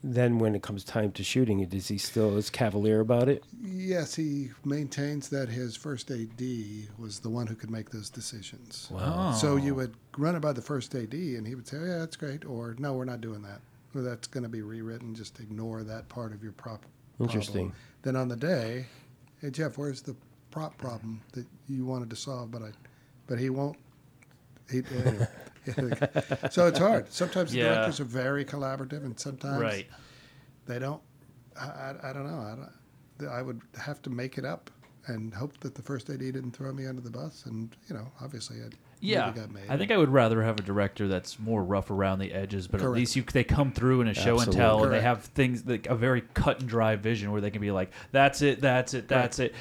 then 0.03 0.39
when 0.39 0.55
it 0.55 0.63
comes 0.63 0.85
time 0.85 1.13
to 1.13 1.23
shooting 1.23 1.61
it, 1.61 1.73
is 1.73 1.89
he 1.89 1.97
still 1.97 2.37
as 2.37 2.51
cavalier 2.51 3.01
about 3.01 3.29
it? 3.29 3.45
Yes, 3.63 4.15
he 4.15 4.51
maintains 4.65 5.29
that 5.29 5.49
his 5.49 5.77
first 5.77 6.11
AD 6.11 6.43
was 6.99 7.21
the 7.21 7.29
one 7.29 7.47
who 7.47 7.55
could 7.55 7.71
make 7.71 7.91
those 7.91 8.11
decisions. 8.11 8.89
Wow. 8.91 9.33
So 9.33 9.57
you 9.57 9.75
would 9.77 9.95
run 10.19 10.35
it 10.35 10.41
by 10.41 10.53
the 10.53 10.63
first 10.63 10.95
AD, 10.95 11.13
and 11.15 11.47
he 11.47 11.55
would 11.55 11.69
say, 11.69 11.77
oh, 11.79 11.85
"Yeah, 11.85 11.99
that's 11.99 12.17
great," 12.17 12.45
or 12.45 12.75
"No, 12.79 12.95
we're 12.95 13.05
not 13.05 13.21
doing 13.21 13.43
that. 13.43 13.61
Or 13.95 14.03
that's 14.03 14.27
going 14.27 14.43
to 14.43 14.49
be 14.49 14.63
rewritten. 14.63 15.15
Just 15.15 15.39
ignore 15.39 15.85
that 15.85 16.09
part 16.09 16.33
of 16.33 16.43
your 16.43 16.53
prop." 16.53 16.85
Interesting. 17.21 17.71
Problem. 17.71 17.77
Then 18.03 18.17
on 18.17 18.29
the 18.29 18.37
day, 18.37 18.87
hey 19.41 19.51
Jeff, 19.51 19.79
where's 19.79 20.03
the 20.03 20.17
prop 20.51 20.77
problem 20.79 21.21
that 21.33 21.47
you 21.69 21.85
wanted 21.85 22.11
to 22.11 22.17
solve? 22.17 22.51
But 22.51 22.63
I, 22.63 22.71
but 23.29 23.39
he 23.39 23.51
won't. 23.51 23.77
He, 24.71 24.83
anyway. 24.97 25.29
so 26.51 26.67
it's 26.67 26.79
hard. 26.79 27.13
Sometimes 27.13 27.53
the 27.53 27.59
Yeah. 27.59 27.75
directors 27.75 28.01
are 28.01 28.05
very 28.05 28.45
collaborative, 28.45 29.05
and 29.05 29.19
sometimes 29.19 29.61
Right. 29.61 29.87
they 30.67 30.79
don't. 30.79 31.03
I, 31.61 31.65
I, 31.67 31.95
I 32.11 32.13
don't 32.13 32.27
know. 32.27 32.41
I, 32.41 32.57
don't, 32.57 33.31
I 33.33 33.43
would 33.43 33.61
have 33.79 34.01
to 34.03 34.11
make 34.11 34.39
it 34.39 34.45
up 34.45 34.71
and 35.07 35.35
hope 35.35 35.59
that 35.61 35.75
the 35.75 35.83
first 35.83 36.09
AD 36.11 36.19
didn't 36.21 36.53
throw 36.53 36.73
me 36.73 36.87
under 36.87 37.03
the 37.03 37.11
bus. 37.11 37.45
And 37.47 37.75
you 37.89 37.95
know, 37.95 38.11
obviously, 38.21 38.59
it 38.59 38.75
Yeah, 39.01 39.31
got 39.33 39.51
made. 39.53 39.65
I 39.69 39.77
think 39.77 39.91
I 39.91 39.97
would 39.97 40.09
rather 40.11 40.43
have 40.43 40.59
a 40.59 40.63
director 40.63 41.09
that's 41.09 41.39
more 41.39 41.63
rough 41.63 41.91
around 41.91 42.21
the 42.21 42.33
edges, 42.33 42.69
but 42.69 42.81
at 42.81 42.91
least 42.91 43.15
you 43.17 43.23
they 43.23 43.45
come 43.45 43.73
through 43.73 44.01
in 44.01 44.09
a 44.09 44.15
show 44.15 44.39
and 44.41 44.53
tell, 44.53 44.85
and 44.85 44.93
they 44.93 45.01
have 45.01 45.25
things 45.25 45.67
like 45.67 45.87
a 45.89 45.95
very 45.95 46.23
cut 46.35 46.61
and 46.61 46.69
dry 46.69 46.97
vision 46.97 47.33
where 47.33 47.41
they 47.41 47.51
can 47.51 47.61
be 47.61 47.71
like, 47.71 47.91
"That's 48.13 48.43
it, 48.43 48.61
that's 48.61 48.95
it, 48.95 49.09
that's 49.09 49.39
it." 49.39 49.55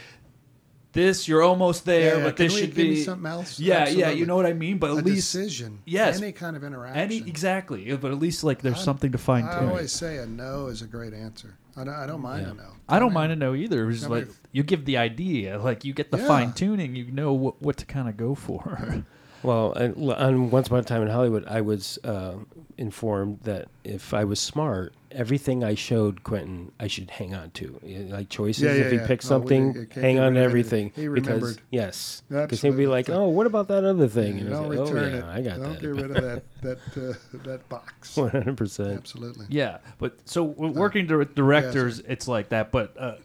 This 0.93 1.27
you're 1.27 1.41
almost 1.41 1.85
there, 1.85 2.17
Yeah, 2.17 2.23
but 2.23 2.35
this 2.37 2.57
should 2.57 2.73
be 2.75 3.01
something 3.03 3.25
else? 3.25 3.59
Yeah, 3.59 3.87
yeah, 3.87 4.09
you 4.09 4.25
know 4.25 4.35
what 4.35 4.45
I 4.45 4.51
mean. 4.53 4.77
But 4.77 4.91
a 4.91 4.97
at 4.97 5.05
least 5.05 5.31
decision. 5.31 5.79
yes. 5.85 6.21
any 6.21 6.31
kind 6.33 6.55
of 6.57 6.63
interaction. 6.65 6.99
any 7.01 7.17
exactly, 7.19 7.95
but 7.95 8.11
at 8.11 8.19
least 8.19 8.43
like 8.43 8.61
there's 8.61 8.75
I- 8.79 8.83
something 8.83 9.11
to 9.13 9.17
fine 9.17 9.43
tune. 9.43 9.51
I 9.53 9.59
tune. 9.59 9.69
always 9.69 9.91
say 9.93 10.17
a 10.17 10.25
no 10.25 10.67
is 10.67 10.81
a 10.81 10.87
great 10.87 11.13
answer. 11.13 11.57
I 11.77 11.85
don't, 11.85 11.93
I 11.93 12.05
don't 12.05 12.21
mind 12.21 12.45
Yeah. 12.45 12.51
a 12.51 12.55
no. 12.55 12.69
I 12.89 12.99
don't 12.99 13.13
mind 13.13 13.31
a 13.31 13.37
no 13.37 13.55
either. 13.55 13.89
It's 13.89 14.03
I 14.03 14.07
like 14.07 14.25
mean- 14.27 14.35
you 14.51 14.63
give 14.63 14.83
the 14.83 14.97
idea, 14.97 15.57
like 15.59 15.85
you 15.85 15.93
get 15.93 16.11
the 16.11 16.17
Yeah. 16.17 16.27
fine 16.27 16.51
tuning, 16.51 16.95
you 16.97 17.09
know 17.11 17.31
what, 17.31 17.61
what 17.61 17.77
to 17.77 17.85
kind 17.85 18.09
of 18.09 18.17
go 18.17 18.35
for. 18.35 19.05
Well, 19.43 19.73
and 19.73 19.97
l- 19.97 20.13
on 20.13 20.51
Once 20.51 20.67
Upon 20.67 20.81
a 20.81 20.83
Time 20.83 21.01
in 21.01 21.07
Hollywood, 21.07 21.45
I 21.47 21.61
was 21.61 21.97
uh, 22.03 22.33
informed 22.77 23.39
that 23.41 23.69
if 23.83 24.13
I 24.13 24.23
was 24.23 24.39
smart, 24.39 24.93
everything 25.11 25.63
I 25.63 25.75
showed 25.75 26.23
Quentin, 26.23 26.71
I 26.79 26.87
should 26.87 27.09
hang 27.11 27.33
on 27.35 27.51
to. 27.51 27.79
Like 28.09 28.29
choices, 28.29 28.63
Yeah, 28.63 28.73
yeah, 28.73 28.81
if 28.81 28.91
he 28.91 28.97
yeah. 28.97 29.07
picks 29.07 29.25
Oh, 29.29 29.37
we- 29.37 29.41
something, 29.41 29.65
you 29.75 29.85
can't 29.85 30.03
hang 30.05 30.19
on 30.19 30.33
to 30.35 30.39
everything. 30.39 30.85
anything. 30.95 31.03
He 31.03 31.07
because 31.09 31.27
remembered. 31.27 31.61
yes, 31.71 32.23
because 32.29 32.61
he'd 32.61 32.77
be 32.77 32.87
like, 32.87 33.09
"Oh, 33.09 33.27
what 33.29 33.47
about 33.47 33.67
that 33.69 33.83
other 33.83 34.07
thing?" 34.07 34.39
And 34.39 34.49
I 34.49 34.51
don't 34.53 34.69
like, 34.69 34.79
return 34.79 35.13
"Oh 35.15 35.17
it. 35.17 35.23
I 35.23 35.41
got 35.41 35.59
don't 35.59 35.73
that." 35.73 35.81
get 35.81 35.87
rid 35.87 36.11
of 36.11 36.23
that 36.23 36.43
that 36.61 36.77
uh, 36.97 37.37
that 37.43 37.67
box. 37.69 38.15
One 38.17 38.29
hundred 38.29 38.57
percent. 38.57 38.97
Absolutely. 38.97 39.45
Yeah, 39.49 39.77
but 39.99 40.17
so 40.25 40.47
w- 40.47 40.73
working 40.73 41.07
dir- 41.07 41.25
directors, 41.25 41.99
it's 42.07 42.27
like 42.27 42.49
that. 42.49 42.71
But 42.71 42.95
uh, 42.99 43.15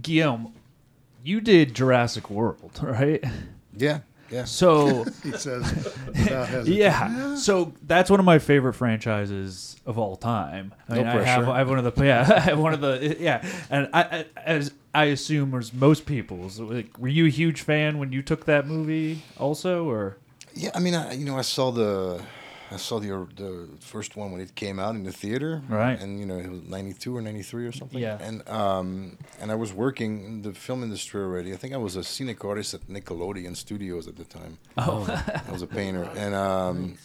Guillaume, 0.00 0.52
you 1.22 1.40
did 1.40 1.74
Jurassic 1.74 2.30
World, 2.30 2.78
right? 2.82 3.22
Yeah. 3.76 4.00
Yeah. 4.30 4.44
So 4.44 5.04
He 5.22 5.32
says, 5.32 5.72
without 6.06 6.66
yeah, 6.66 7.34
so 7.34 7.72
that's 7.86 8.10
one 8.10 8.20
of 8.20 8.26
my 8.26 8.38
favorite 8.38 8.74
franchises 8.74 9.76
of 9.86 9.98
all 9.98 10.16
time. 10.16 10.72
I 10.88 10.94
No 10.94 10.98
mean, 10.98 11.06
I 11.08 11.22
have. 11.24 11.48
I 11.48 11.58
have 11.58 11.68
one 11.68 11.78
of 11.84 11.94
the 11.94 12.04
yeah, 12.04 12.20
I 12.36 12.40
have 12.40 12.58
one 12.58 12.72
of 12.72 12.80
the 12.80 13.16
yeah, 13.18 13.44
and 13.70 13.88
I, 13.92 14.02
I 14.02 14.26
as 14.36 14.72
I 14.94 15.06
assume 15.06 15.54
as 15.54 15.72
most 15.72 16.06
people's. 16.06 16.60
Like, 16.60 16.96
were 16.98 17.08
you 17.08 17.26
a 17.26 17.30
huge 17.30 17.62
fan 17.62 17.98
when 17.98 18.12
you 18.12 18.22
took 18.22 18.46
that 18.46 18.66
movie 18.66 19.22
also, 19.38 19.88
or 19.88 20.16
Yeah, 20.54 20.70
I 20.74 20.78
mean, 20.80 20.94
I, 20.94 21.12
you 21.12 21.24
know, 21.24 21.36
I 21.38 21.42
saw 21.42 21.70
the, 21.70 22.22
I 22.72 22.76
saw 22.76 22.98
the 23.00 23.08
the 23.36 23.68
first 23.80 24.16
one 24.16 24.30
when 24.32 24.40
it 24.40 24.54
came 24.54 24.78
out 24.78 24.94
in 24.94 25.04
the 25.04 25.12
theater, 25.12 25.62
Right. 25.68 25.98
And 26.00 26.20
you 26.20 26.26
know, 26.26 26.38
it 26.38 26.48
was 26.50 26.62
ninety 26.62 26.92
two 26.94 27.16
or 27.16 27.20
ninety 27.22 27.42
three 27.42 27.66
or 27.66 27.72
something. 27.72 27.98
Yeah. 28.00 28.18
And 28.20 28.48
um, 28.48 29.16
and 29.40 29.50
I 29.50 29.56
was 29.56 29.72
working 29.72 30.12
in 30.24 30.42
the 30.42 30.52
film 30.52 30.82
industry 30.82 31.20
already. 31.22 31.52
I 31.52 31.56
think 31.56 31.74
I 31.74 31.78
was 31.78 31.96
a 31.96 32.04
scenic 32.04 32.44
artist 32.44 32.74
at 32.74 32.82
Nickelodeon 32.88 33.56
Studios 33.56 34.06
at 34.08 34.16
the 34.16 34.24
time. 34.24 34.58
oh 34.76 35.02
I 35.48 35.52
was 35.52 35.62
a 35.62 35.66
painter, 35.66 36.04
and 36.16 36.34
um, 36.34 36.96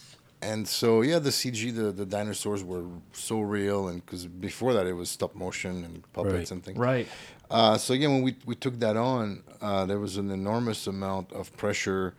and 0.42 0.68
so 0.68 1.02
yeah, 1.02 1.20
the 1.20 1.32
CG, 1.32 1.74
the 1.76 1.92
the 1.92 2.06
dinosaurs 2.06 2.64
were 2.64 2.86
so 3.14 3.40
real, 3.42 3.88
and 3.88 4.06
because 4.06 4.28
before 4.28 4.74
that 4.74 4.86
it 4.86 4.94
was 4.94 5.10
stop 5.10 5.34
motion 5.36 5.84
and 5.84 6.04
puppets 6.14 6.34
Right. 6.36 6.52
and 6.52 6.64
things. 6.64 6.78
right, 6.78 7.08
Uh, 7.50 7.78
so 7.78 7.94
yeah, 7.94 8.08
when 8.10 8.22
we 8.28 8.36
we 8.46 8.56
took 8.56 8.76
that 8.80 8.98
on, 8.98 9.42
uh, 9.62 9.86
there 9.90 10.00
was 10.00 10.18
an 10.18 10.30
enormous 10.32 10.86
amount 10.88 11.32
of 11.34 11.46
pressure 11.58 12.14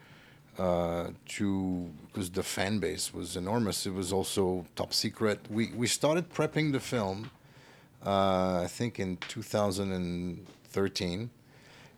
uh, 0.58 1.08
to 1.26 1.90
because 2.06 2.30
the 2.30 2.42
fan 2.42 2.78
base 2.78 3.12
was 3.12 3.36
enormous. 3.36 3.86
It 3.86 3.94
was 3.94 4.12
also 4.12 4.66
top 4.74 4.92
secret. 4.92 5.40
We 5.50 5.72
we 5.76 5.86
started 5.86 6.32
prepping 6.32 6.72
the 6.72 6.80
film, 6.80 7.30
uh, 8.04 8.62
I 8.62 8.66
think 8.68 8.98
in 8.98 9.18
2013, 9.28 11.30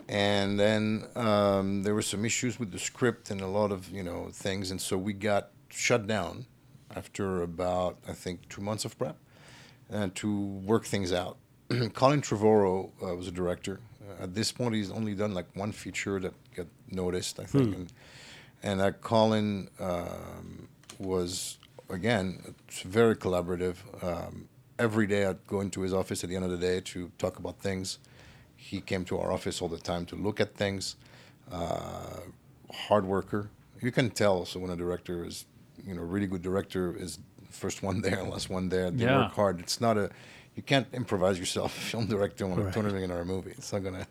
and 0.09 0.61
then 0.61 1.05
um, 1.15 1.83
there 1.83 1.95
were 1.95 2.03
some 2.03 2.25
issues 2.25 2.59
with 2.59 2.73
the 2.73 2.79
script 2.79 3.31
and 3.31 3.41
a 3.41 3.47
lot 3.47 3.73
of 3.73 3.91
you 3.91 4.03
know 4.03 4.29
things, 4.33 4.71
and 4.71 4.81
so 4.81 4.99
we 4.99 5.13
got 5.13 5.51
shut 5.69 6.07
down 6.07 6.47
after 6.97 7.43
about 7.43 7.99
I 8.09 8.13
think 8.13 8.49
two 8.49 8.63
months 8.63 8.85
of 8.85 8.99
prep 8.99 9.17
uh, 9.93 10.09
to 10.17 10.41
work 10.41 10.85
things 10.85 11.13
out. 11.13 11.37
Colin 11.95 12.23
Trevorrow 12.23 12.91
uh, 13.03 13.15
was 13.15 13.29
a 13.29 13.33
director. 13.33 13.81
Uh, 14.03 14.25
at 14.25 14.35
this 14.35 14.53
point, 14.53 14.75
he's 14.75 14.91
only 14.91 15.15
done 15.15 15.35
like 15.35 15.47
one 15.55 15.73
feature 15.73 16.19
that 16.21 16.33
got 16.55 16.67
noticed, 16.91 17.39
I 17.39 17.45
think. 17.45 17.75
And, 17.75 17.93
and 18.63 18.81
uh, 18.81 18.93
Colin 18.93 19.69
um, 19.81 20.69
was, 20.99 21.59
again, 21.89 22.55
very 22.85 23.17
collaborative. 23.17 23.77
Um, 24.03 24.49
every 24.79 25.07
day 25.07 25.27
I'd 25.27 25.47
go 25.47 25.61
into 25.61 25.81
his 25.83 25.93
office 25.93 26.23
at 26.25 26.31
the 26.31 26.37
end 26.37 26.45
of 26.45 26.51
the 26.51 26.57
day 26.59 26.81
to 26.81 27.11
talk 27.19 27.39
about 27.39 27.61
things. 27.61 27.99
He 28.57 28.81
came 28.81 29.05
to 29.07 29.19
our 29.19 29.33
office 29.33 29.63
all 29.63 29.69
the 29.69 29.79
time 29.79 30.05
to 30.07 30.17
look 30.17 30.41
at 30.41 30.55
things. 30.55 30.97
Uh, 31.51 32.21
hard 32.73 33.05
worker. 33.07 33.51
You 33.81 33.93
can 33.93 34.11
tell. 34.11 34.45
So 34.45 34.59
when 34.61 34.71
a 34.71 34.77
director 34.77 35.25
is, 35.25 35.47
you 35.87 35.95
know, 35.95 36.03
a 36.03 36.05
really 36.05 36.27
good 36.27 36.43
director 36.43 36.95
is 36.97 37.19
first 37.51 37.83
one 37.83 38.01
there, 38.03 38.23
last 38.25 38.51
one 38.51 38.69
there. 38.69 38.91
They 38.91 39.05
Yeah. 39.05 39.19
work 39.23 39.33
hard. 39.33 39.61
It's 39.61 39.81
not 39.81 39.97
a, 39.97 40.11
you 40.57 40.63
can't 40.63 40.87
improvise 40.93 41.39
yourself. 41.39 41.73
Film 41.93 42.07
director 42.07 42.45
on 42.45 42.53
a 42.59 42.63
Right. 42.65 42.73
two 42.73 42.81
hundred 42.81 42.93
million 42.93 43.11
dollar 43.11 43.25
movie. 43.25 43.53
It's 43.53 43.73
not 43.73 43.85
gonna, 43.85 44.07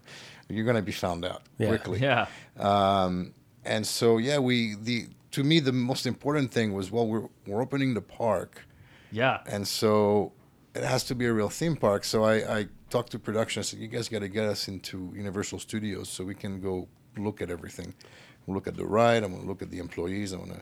you're 0.49 0.65
gonna 0.65 0.81
be 0.81 0.93
found 0.93 1.25
out 1.25 1.43
Yeah. 1.57 1.67
quickly. 1.67 1.99
yeah, 1.99 2.27
Um, 2.57 3.33
and 3.67 3.85
so 3.85 4.17
yeah, 4.17 4.39
we 4.39 4.75
the 4.75 5.07
to 5.31 5.43
me 5.43 5.59
the 5.59 5.73
most 5.73 6.05
important 6.07 6.51
thing 6.51 6.73
was 6.73 6.91
well 6.91 7.07
we're 7.07 7.27
we're 7.45 7.61
opening 7.61 7.93
the 7.93 8.01
park, 8.01 8.65
yeah, 9.11 9.41
and 9.47 9.67
so 9.67 10.31
it 10.75 10.83
has 10.83 11.03
to 11.05 11.15
be 11.15 11.25
a 11.25 11.33
real 11.33 11.49
theme 11.49 11.75
park. 11.75 12.03
So 12.03 12.23
I, 12.23 12.59
I 12.59 12.67
talked 12.89 13.11
to 13.11 13.19
production. 13.19 13.59
I 13.61 13.63
said, 13.63 13.79
you 13.79 13.87
guys 13.87 14.07
got 14.09 14.19
to 14.19 14.27
get 14.29 14.45
us 14.45 14.67
into 14.67 15.11
Universal 15.15 15.59
Studios 15.59 16.07
so 16.09 16.23
we 16.23 16.35
can 16.35 16.61
go 16.61 16.87
look 17.17 17.41
at 17.41 17.49
everything. 17.49 17.93
We'll 18.45 18.55
look 18.55 18.67
at 18.67 18.77
the 18.77 18.85
ride. 18.85 19.23
I'm 19.23 19.33
to 19.33 19.45
look 19.45 19.61
at 19.61 19.71
the 19.71 19.79
employees. 19.79 20.33
I 20.33 20.37
want 20.37 20.51
to. 20.53 20.61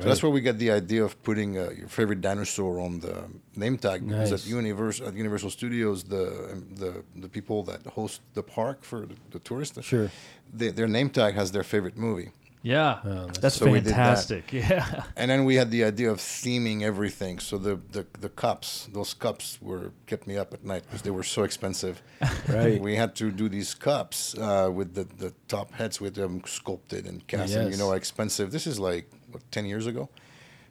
So 0.00 0.08
that's 0.08 0.22
where 0.22 0.32
we 0.32 0.40
get 0.40 0.58
the 0.58 0.70
idea 0.70 1.02
of 1.04 1.20
putting 1.22 1.58
uh, 1.58 1.70
your 1.80 1.88
favorite 1.88 2.20
dinosaur 2.20 2.80
on 2.80 3.00
the 3.00 3.24
name 3.56 3.76
tag. 3.78 4.06
Because 4.08 4.32
at 4.32 4.46
Universal, 4.46 5.08
at 5.08 5.14
Universal 5.14 5.50
Studios, 5.50 6.04
the 6.04 6.26
um, 6.52 6.66
the 6.82 7.02
the 7.16 7.28
people 7.28 7.62
that 7.64 7.80
host 7.98 8.20
the 8.34 8.42
park 8.42 8.84
for 8.84 9.00
the, 9.06 9.16
the 9.30 9.38
tourists, 9.40 9.78
Sure. 9.84 10.10
they, 10.58 10.68
their 10.70 10.88
name 10.88 11.10
tag 11.10 11.34
has 11.34 11.50
their 11.52 11.64
favorite 11.64 11.96
movie. 11.96 12.30
Yeah. 12.74 13.00
Oh, 13.04 13.08
that's- 13.08 13.38
that's 13.42 13.56
So 13.56 13.64
we 13.66 13.80
did 13.80 13.94
that. 13.94 13.96
fantastic. 13.96 14.44
Yeah, 14.70 15.04
And 15.20 15.26
then 15.30 15.40
we 15.50 15.54
had 15.60 15.68
the 15.76 15.82
idea 15.92 16.08
of 16.14 16.18
theming 16.18 16.78
everything. 16.82 17.34
So 17.48 17.54
the, 17.66 17.74
the, 17.96 18.02
the 18.24 18.28
cups, 18.44 18.68
those 18.96 19.12
cups 19.24 19.58
were 19.68 19.86
kept 20.10 20.24
me 20.30 20.34
up 20.42 20.50
at 20.56 20.62
night 20.72 20.82
because 20.86 21.02
they 21.06 21.14
were 21.18 21.26
so 21.36 21.40
expensive. 21.50 21.96
Right. 22.58 22.80
We 22.88 22.96
had 23.02 23.12
to 23.22 23.26
do 23.42 23.46
these 23.48 23.70
cups 23.90 24.18
uh, 24.38 24.68
with 24.78 24.88
the, 24.98 25.04
the 25.24 25.30
top 25.48 25.68
heads 25.78 25.96
with 26.04 26.14
them 26.14 26.42
sculpted 26.46 27.02
and 27.10 27.18
cast. 27.26 27.54
And 27.54 27.70
you 27.72 27.78
know 27.80 27.88
how 27.92 27.96
expensive. 28.04 28.46
This 28.56 28.66
is 28.66 28.76
like 28.90 29.04
what 29.32 29.42
ten 29.56 29.64
years 29.72 29.86
ago. 29.92 30.08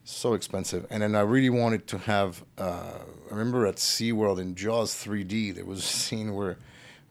So 0.03 0.27
expensive. 0.39 0.81
And 0.91 0.99
then 1.03 1.13
I 1.15 1.23
really 1.35 1.49
wanted 1.61 1.83
to 1.93 1.97
have. 2.13 2.31
Uh, 2.57 2.99
I 3.29 3.33
remember 3.33 3.61
at 3.71 3.77
SeaWorld 3.77 4.39
in 4.39 4.49
Jaws 4.55 4.91
3D, 5.03 5.55
there 5.55 5.65
was 5.73 5.79
a 5.79 5.89
scene 6.05 6.29
where. 6.37 6.55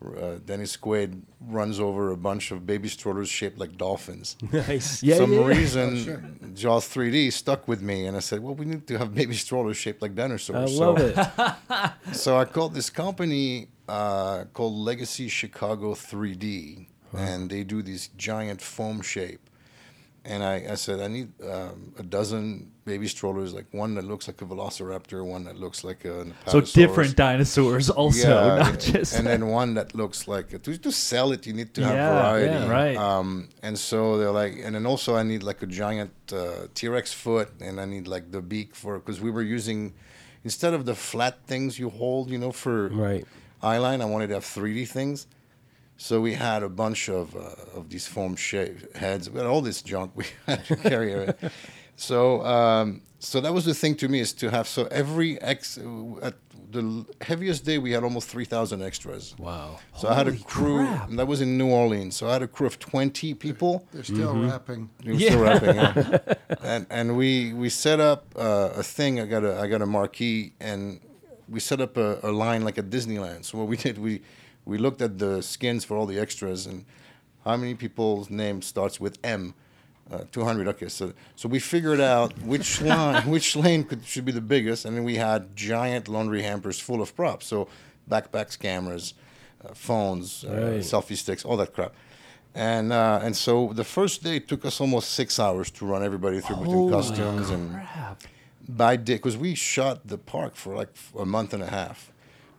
Uh, 0.04 0.38
Dennis 0.44 0.76
Quaid 0.76 1.22
runs 1.40 1.80
over 1.80 2.10
a 2.10 2.16
bunch 2.16 2.50
of 2.50 2.66
baby 2.66 2.88
strollers 2.88 3.28
shaped 3.28 3.58
like 3.58 3.76
dolphins 3.76 4.36
nice. 4.52 5.02
Yeah, 5.02 5.16
some 5.16 5.32
yeah, 5.32 5.40
yeah. 5.40 5.46
reason 5.46 6.04
sure. 6.04 6.22
Jaws 6.54 6.86
3D 6.88 7.32
stuck 7.32 7.66
with 7.68 7.82
me, 7.82 8.06
and 8.06 8.16
I 8.16 8.20
said, 8.20 8.42
"Well, 8.42 8.54
we 8.54 8.64
need 8.64 8.86
to 8.88 8.98
have 8.98 9.14
baby 9.14 9.34
strollers 9.34 9.76
shaped 9.76 10.02
like 10.02 10.14
dinosaurs." 10.14 10.56
I 10.56 10.84
dinosaurs." 10.84 11.16
love 11.16 11.32
so, 11.36 11.84
it. 12.10 12.14
so 12.16 12.38
I 12.38 12.44
called 12.44 12.74
this 12.74 12.90
company 12.90 13.68
uh, 13.88 14.44
called 14.52 14.74
Legacy 14.74 15.28
Chicago 15.28 15.94
3D, 15.94 16.86
and 17.16 17.50
they 17.50 17.64
do 17.64 17.82
these 17.82 18.08
giant 18.16 18.60
foam 18.60 19.00
shape. 19.02 19.40
And 20.26 20.42
I, 20.42 20.64
I 20.70 20.74
said, 20.76 21.00
I 21.00 21.08
need 21.08 21.28
um, 21.42 21.92
a 21.98 22.02
dozen 22.02 22.70
baby 22.86 23.06
strollers, 23.08 23.52
like 23.52 23.66
one 23.72 23.94
that 23.96 24.04
looks 24.04 24.26
like 24.26 24.40
a 24.40 24.46
velociraptor, 24.46 25.24
one 25.24 25.44
that 25.44 25.56
looks 25.58 25.84
like 25.84 26.04
a 26.06 26.26
so 26.46 26.60
different 26.62 27.14
dinosaurs 27.16 27.90
also, 27.90 28.28
Yeah, 28.28 28.56
not 28.56 28.80
just 28.80 29.14
and 29.14 29.26
then 29.26 29.48
one 29.48 29.74
that 29.74 29.94
looks 29.94 30.26
like 30.26 30.52
a, 30.54 30.58
to, 30.60 30.78
to 30.78 30.90
sell 30.92 31.32
it, 31.32 31.46
you 31.46 31.52
need 31.52 31.74
to 31.74 31.82
have 31.84 31.96
Yeah, 31.96 32.08
variety, 32.12 32.46
yeah, 32.54 32.68
right. 32.68 32.96
Um, 32.96 33.48
and 33.62 33.78
so 33.78 34.16
they're 34.18 34.30
like, 34.30 34.54
and 34.64 34.74
then 34.74 34.86
also 34.86 35.14
I 35.14 35.24
need 35.24 35.42
like 35.42 35.60
a 35.62 35.66
giant 35.66 36.12
uh, 36.32 36.68
T-Rex 36.74 37.12
foot, 37.12 37.50
and 37.60 37.78
I 37.78 37.84
need 37.84 38.06
like 38.08 38.30
the 38.32 38.40
beak 38.40 38.74
for 38.74 38.98
because 38.98 39.20
we 39.20 39.30
were 39.30 39.42
using 39.42 39.92
instead 40.42 40.72
of 40.74 40.84
the 40.86 40.94
flat 40.94 41.46
things 41.46 41.78
you 41.78 41.90
hold, 41.90 42.30
you 42.30 42.38
know, 42.38 42.52
for 42.52 42.88
Right. 42.88 43.24
eyeline, 43.62 44.00
I 44.00 44.06
wanted 44.06 44.28
to 44.28 44.34
have 44.34 44.44
3D 44.44 44.88
things. 44.88 45.26
So 45.96 46.20
we 46.20 46.34
had 46.34 46.62
a 46.62 46.68
bunch 46.68 47.08
of 47.08 47.34
uh, 47.36 47.78
of 47.78 47.88
these 47.88 48.06
foam 48.06 48.36
shape 48.36 48.96
heads, 48.96 49.30
we 49.30 49.38
had 49.38 49.46
all 49.46 49.62
this 49.62 49.80
junk 49.82 50.10
we 50.14 50.24
had 50.46 50.64
to 50.66 50.76
carry. 50.76 51.12
it. 51.12 51.38
So 51.96 52.44
um, 52.44 53.02
so 53.18 53.40
that 53.40 53.52
was 53.54 53.64
the 53.64 53.74
thing 53.74 53.94
to 53.96 54.08
me 54.08 54.20
is 54.20 54.32
to 54.34 54.50
have 54.50 54.66
so 54.66 54.86
every 54.90 55.40
ex 55.40 55.78
at 56.22 56.34
the 56.72 57.06
heaviest 57.20 57.64
day 57.64 57.78
we 57.78 57.92
had 57.92 58.02
almost 58.02 58.28
three 58.28 58.44
thousand 58.44 58.82
extras. 58.82 59.34
Wow. 59.38 59.78
So 59.96 60.08
I 60.08 60.14
had 60.14 60.26
a 60.26 60.32
crew, 60.32 60.84
crap. 60.84 61.08
and 61.08 61.18
that 61.20 61.26
was 61.28 61.40
in 61.40 61.56
New 61.56 61.68
Orleans. 61.70 62.16
So 62.16 62.28
I 62.28 62.32
had 62.32 62.42
a 62.42 62.48
crew 62.48 62.66
of 62.66 62.78
twenty 62.80 63.32
people. 63.32 63.86
They're 63.92 64.02
still 64.02 64.34
wrapping. 64.36 64.90
It 65.04 65.12
was 65.12 65.20
Yeah. 65.22 65.28
still 65.30 65.42
wrapping, 65.44 65.76
yeah. 65.76 66.34
and 66.62 66.86
and 66.90 67.16
we 67.16 67.52
we 67.54 67.68
set 67.68 68.00
up 68.00 68.24
uh, 68.36 68.70
a 68.74 68.82
thing. 68.82 69.20
I 69.20 69.26
got 69.26 69.44
a 69.44 69.60
I 69.60 69.68
got 69.68 69.80
a 69.82 69.86
marquee, 69.86 70.52
and 70.60 70.98
we 71.48 71.60
set 71.60 71.80
up 71.80 71.96
a, 71.96 72.18
a 72.24 72.32
line 72.32 72.64
like 72.64 72.76
at 72.78 72.90
Disneyland. 72.90 73.44
So 73.44 73.58
what 73.58 73.68
we 73.68 73.76
did, 73.76 73.96
we 73.98 74.22
we 74.64 74.78
looked 74.78 75.02
at 75.02 75.18
the 75.18 75.42
skins 75.42 75.84
for 75.84 75.96
all 75.96 76.06
the 76.06 76.18
extras 76.18 76.66
and 76.66 76.84
how 77.44 77.56
many 77.56 77.74
people's 77.74 78.30
name 78.30 78.62
starts 78.62 78.98
with 79.00 79.18
M. 79.24 79.54
Uh, 80.10 80.22
200 80.32 80.68
okay 80.68 80.88
so 80.88 81.14
so 81.34 81.48
we 81.48 81.58
figured 81.58 81.98
out 81.98 82.30
which 82.42 82.82
line 82.92 83.22
which 83.30 83.56
lane 83.56 83.82
could 83.84 84.04
should 84.04 84.24
be 84.26 84.32
the 84.32 84.40
biggest 84.40 84.84
and 84.84 84.94
then 84.94 85.02
we 85.02 85.16
had 85.16 85.56
giant 85.56 86.08
laundry 86.08 86.42
hampers 86.42 86.78
full 86.78 87.00
of 87.00 87.16
props 87.16 87.46
so 87.46 87.66
backpacks 88.10 88.58
cameras 88.58 89.14
uh, 89.64 89.72
phones 89.72 90.44
uh, 90.44 90.48
Right. 90.52 90.80
selfie 90.82 91.16
sticks 91.16 91.42
all 91.42 91.56
that 91.56 91.72
crap 91.72 91.94
and 92.54 92.92
uh, 92.92 93.20
and 93.22 93.34
so 93.34 93.72
the 93.72 93.82
first 93.84 94.22
day 94.22 94.38
took 94.40 94.66
us 94.66 94.78
almost 94.78 95.12
six 95.12 95.40
hours 95.40 95.70
to 95.70 95.86
run 95.86 96.02
everybody 96.04 96.38
through 96.40 96.56
between 96.56 96.90
costumes 96.90 97.48
and 97.48 97.70
crap. 97.72 98.22
by 98.68 98.96
day 98.96 99.14
because 99.14 99.38
we 99.38 99.54
shot 99.54 100.06
the 100.06 100.18
park 100.18 100.54
for 100.54 100.74
like 100.76 100.90
a 101.18 101.24
month 101.24 101.54
and 101.54 101.62
a 101.62 101.70
half. 101.70 102.12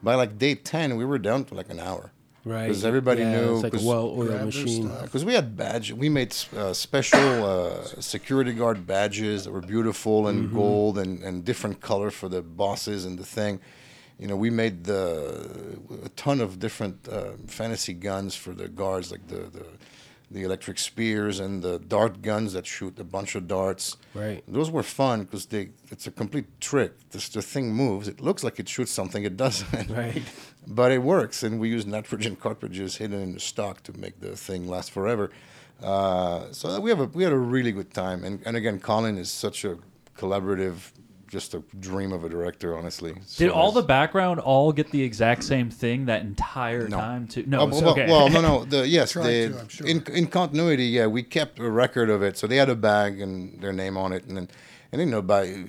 By 0.04 0.16
like 0.16 0.38
day 0.38 0.56
ten, 0.56 0.96
we 0.98 1.06
were 1.06 1.18
down 1.18 1.46
to 1.46 1.54
like 1.56 1.70
an 1.70 1.80
hour. 1.80 2.12
Right. 2.44 2.68
Because 2.68 2.86
everybody 2.86 3.22
yeah, 3.22 3.32
knew. 3.42 3.54
It's 3.56 3.64
like 3.64 3.74
a 3.74 3.78
'cause- 3.78 3.86
well-oiled 3.86 4.46
machine. 4.46 4.92
because 5.02 5.26
we 5.26 5.34
had 5.34 5.58
badge, 5.58 5.92
we 5.94 6.10
made 6.10 6.36
uh, 6.56 6.74
special 6.74 7.44
uh, 7.44 7.84
security 8.00 8.54
guard 8.54 8.86
badges 8.86 9.46
that 9.46 9.52
were 9.52 9.62
beautiful 9.62 10.28
and 10.28 10.46
Mm-hmm. 10.46 10.56
gold 10.56 10.98
and, 11.00 11.24
and 11.24 11.44
different 11.44 11.82
color 11.82 12.12
for 12.12 12.30
the 12.30 12.44
bosses 12.44 13.04
and 13.06 13.18
the 13.18 13.26
thing. 13.26 13.60
You 14.20 14.28
know, 14.28 14.36
we 14.36 14.50
made 14.52 14.84
the 14.84 15.76
a 16.04 16.10
ton 16.10 16.40
of 16.40 16.60
different 16.60 17.08
uh, 17.10 17.32
fantasy 17.48 17.94
guns 17.94 18.36
for 18.36 18.54
the 18.54 18.68
guards, 18.68 19.12
like 19.12 19.26
the, 19.28 19.42
the 19.58 19.66
the 20.32 20.44
electric 20.44 20.80
spears 20.80 21.40
and 21.40 21.62
the 21.62 21.80
dart 21.80 22.22
guns 22.22 22.54
that 22.54 22.66
shoot 22.66 23.00
a 23.00 23.04
bunch 23.04 23.36
of 23.36 23.48
darts. 23.48 23.98
Right. 24.14 24.44
Those 24.48 24.72
were 24.72 24.84
fun 24.84 25.24
because 25.24 25.46
they 25.46 25.70
it's 25.92 26.08
a 26.08 26.12
complete 26.12 26.60
trick. 26.60 26.94
This 27.12 27.30
the 27.30 27.42
thing 27.42 27.74
moves. 27.74 28.08
It 28.08 28.22
looks 28.22 28.44
like 28.44 28.60
it 28.60 28.68
shoots 28.68 28.92
something. 28.92 29.24
It 29.24 29.38
doesn't. 29.38 29.90
Right. 29.96 30.24
But 30.68 30.92
it 30.92 31.04
works, 31.04 31.44
and 31.44 31.60
we 31.60 31.70
use 31.70 31.86
nitrogen 31.86 32.36
cartridges 32.36 32.96
hidden 32.96 33.22
in 33.22 33.34
the 33.36 33.40
stock 33.40 33.84
to 33.84 33.94
make 33.94 34.20
the 34.20 34.36
thing 34.36 34.68
last 34.68 34.90
forever. 34.90 35.30
Uh, 35.80 36.52
so 36.52 36.80
we 36.80 36.90
have 36.90 37.00
a 37.00 37.06
we 37.06 37.24
had 37.24 37.34
a 37.34 37.38
really 37.38 37.72
good 37.72 37.94
time, 37.94 38.24
and 38.24 38.42
and 38.48 38.58
again, 38.58 38.80
Colin 38.80 39.18
is 39.20 39.30
such 39.30 39.64
a 39.64 39.78
collaborative, 40.18 40.92
just 41.36 41.54
a 41.54 41.62
dream 41.82 42.14
of 42.14 42.24
a 42.24 42.30
director, 42.30 42.78
honestly. 42.78 43.12
Did 43.14 43.24
So 43.28 43.50
all 43.52 43.74
the 43.74 43.82
background 43.84 44.40
all 44.40 44.72
get 44.72 44.90
the 44.92 45.04
exact 45.04 45.44
same 45.44 45.70
thing 45.70 46.06
that 46.06 46.22
entire 46.22 46.88
No. 46.88 46.98
time? 46.98 47.28
Too? 47.28 47.44
No, 47.46 47.60
Oh, 47.60 47.66
well, 47.68 47.90
okay. 47.90 48.08
well, 48.08 48.30
no, 48.30 48.40
no. 48.42 48.64
The, 48.74 48.88
yes, 48.88 49.12
Tried 49.12 49.24
they, 49.26 49.48
to, 49.50 49.60
I'm 49.60 49.68
sure. 49.68 49.86
in 49.86 50.02
in 50.14 50.28
continuity, 50.28 50.86
yeah, 50.86 51.08
we 51.08 51.24
kept 51.24 51.60
a 51.60 51.70
record 51.70 52.10
of 52.10 52.24
it. 52.24 52.38
So 52.38 52.48
they 52.48 52.56
had 52.56 52.70
a 52.70 52.76
bag 52.76 53.20
and 53.20 53.62
their 53.62 53.74
name 53.74 53.98
on 53.98 54.14
it, 54.14 54.24
and 54.26 54.38
then 54.38 54.48
and 54.94 55.02
you 55.02 55.08
know 55.08 55.22
by, 55.22 55.66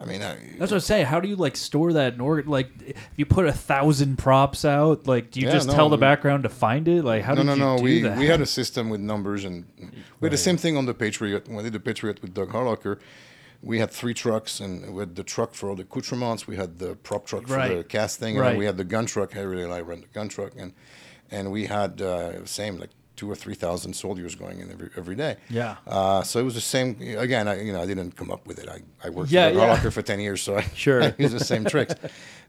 I 0.00 0.04
mean, 0.04 0.22
I, 0.22 0.36
That's 0.58 0.70
what 0.70 0.74
I'm 0.74 0.80
saying. 0.80 1.06
How 1.06 1.18
do 1.18 1.28
you 1.28 1.34
like 1.36 1.56
store 1.56 1.92
that 1.94 2.14
in 2.14 2.20
order? 2.20 2.44
Like, 2.48 2.68
if 2.86 2.96
you 3.16 3.26
put 3.26 3.46
a 3.46 3.52
thousand 3.52 4.18
props 4.18 4.64
out, 4.64 5.06
like, 5.08 5.32
do 5.32 5.40
you 5.40 5.46
Yeah, 5.48 5.52
just 5.54 5.66
no, 5.68 5.74
tell 5.74 5.88
the 5.88 5.96
we- 5.96 6.00
background 6.00 6.44
to 6.44 6.48
find 6.48 6.86
it? 6.86 7.04
Like, 7.04 7.22
how 7.24 7.34
no, 7.34 7.42
did 7.42 7.46
no, 7.46 7.54
you 7.54 7.60
no. 7.60 7.76
do 7.78 7.82
we 7.82 8.02
that? 8.02 8.18
we 8.18 8.26
had 8.26 8.40
a 8.40 8.46
system 8.46 8.88
with 8.88 9.00
numbers, 9.00 9.44
and 9.44 9.64
we 10.20 10.26
had 10.26 10.32
the 10.32 10.44
same 10.48 10.56
thing 10.56 10.76
on 10.76 10.86
the 10.86 10.94
Patriot. 10.94 11.48
When 11.48 11.58
I 11.58 11.62
did 11.62 11.72
the 11.72 11.80
Patriot 11.80 12.22
with 12.22 12.32
Doug 12.34 12.50
Harlocker, 12.50 12.98
we 13.62 13.78
had 13.78 13.90
three 13.90 14.14
trucks, 14.14 14.60
and 14.60 14.92
we 14.94 15.00
had 15.00 15.14
the 15.16 15.22
truck 15.22 15.54
for 15.54 15.68
all 15.70 15.76
the 15.76 15.82
accoutrements. 15.84 16.46
We 16.46 16.56
had 16.56 16.78
the 16.78 16.96
prop 16.96 17.26
truck 17.26 17.42
for 17.46 17.52
the 17.68 17.76
Right. 17.76 17.88
casting, 17.88 18.38
and 18.38 18.58
we 18.58 18.64
had 18.66 18.76
the 18.76 18.84
gun 18.84 19.06
truck. 19.06 19.32
Harry 19.32 19.62
and 19.62 19.72
I 19.72 19.80
ran 19.80 20.00
the 20.00 20.08
gun 20.08 20.28
truck, 20.28 20.52
and 20.58 20.72
and 21.30 21.50
we 21.52 21.66
had 21.66 22.00
uh, 22.02 22.44
same 22.44 22.76
like 22.78 22.90
two 23.14 23.30
or 23.30 23.36
three 23.36 23.54
thousand 23.54 23.94
soldiers 23.94 24.34
going 24.34 24.58
in 24.60 24.70
every 24.72 24.90
every 24.96 25.14
day. 25.14 25.36
Yeah. 25.48 25.76
Uh, 25.86 26.22
so 26.22 26.40
it 26.40 26.44
was 26.44 26.54
the 26.54 26.60
same. 26.60 26.96
Again, 27.18 27.46
I 27.48 27.62
you 27.62 27.72
know 27.72 27.80
I 27.82 27.86
didn't 27.86 28.16
come 28.16 28.30
up 28.32 28.46
with 28.46 28.58
it. 28.58 28.68
I, 28.68 28.80
I 29.06 29.10
worked 29.10 29.30
Yeah, 29.30 29.50
for 29.50 29.56
yeah. 29.58 29.90
For 29.90 30.02
ten 30.02 30.18
years, 30.20 30.42
so 30.42 30.56
I 30.56 30.62
Sure. 30.74 31.02
I 31.04 31.14
used 31.18 31.34
the 31.34 31.44
same 31.44 31.64
tricks. 31.64 31.94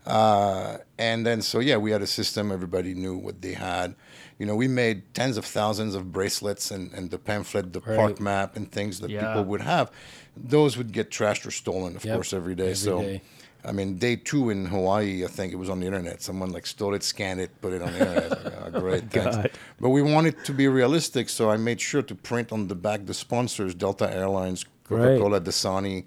Uh, 0.05 0.78
and 0.97 1.26
then 1.26 1.41
so 1.41 1.59
yeah, 1.59 1.78
we 1.78 1.91
had 1.91 2.01
a 2.01 2.07
system. 2.07 2.51
Everybody 2.51 2.93
knew 2.93 3.16
what 3.18 3.41
they 3.41 3.53
had. 3.53 3.95
You 4.39 4.45
know, 4.45 4.55
we 4.55 4.67
made 4.67 5.13
tens 5.13 5.38
of 5.38 5.45
thousands 5.45 5.95
of 5.95 6.11
bracelets 6.11 6.71
and, 6.71 6.91
and 6.93 7.11
the 7.11 7.17
pamphlet, 7.19 7.71
the 7.73 7.79
Right. 7.81 7.95
park 7.97 8.19
map, 8.19 8.55
and 8.55 8.71
things 8.71 8.99
that 9.01 9.09
Yeah. 9.09 9.27
people 9.27 9.45
would 9.45 9.61
have. 9.61 9.91
Those 10.36 10.77
would 10.77 10.91
get 10.91 11.11
trashed 11.11 11.45
or 11.45 11.51
stolen, 11.51 11.95
of 11.95 12.03
Yep, 12.03 12.15
course, 12.15 12.34
every 12.34 12.55
day. 12.55 12.63
every 12.71 12.75
so. 12.75 13.01
day. 13.01 13.21
I 13.65 13.71
mean, 13.71 13.97
day 13.97 14.17
two 14.17 14.49
in 14.49 14.65
Hawaii, 14.65 15.23
I 15.23 15.27
think 15.27 15.53
it 15.53 15.55
was 15.55 15.69
on 15.69 15.79
the 15.79 15.86
internet. 15.86 16.21
Someone 16.21 16.51
like 16.51 16.65
stole 16.65 16.93
it, 16.95 17.03
scanned 17.03 17.39
it, 17.39 17.49
put 17.61 17.71
it 17.71 17.81
on 17.81 17.93
the 17.93 17.99
internet. 17.99 18.53
"Ah, 18.75 18.79
great, 18.79 19.09
thanks. 19.09 19.36
God. 19.38 19.51
But 19.79 19.89
we 19.91 20.01
wanted 20.01 20.43
to 20.43 20.51
be 20.53 20.67
realistic, 20.67 21.29
so 21.29 21.49
I 21.49 21.55
made 21.55 21.79
sure 21.79 22.01
to 22.01 22.13
print 22.15 22.51
on 22.51 22.67
the 22.67 22.75
back 22.75 23.05
the 23.05 23.13
sponsors: 23.13 23.73
Delta 23.73 24.11
Airlines, 24.13 24.65
Coca-Cola, 24.84 25.39
Dasani, 25.39 26.03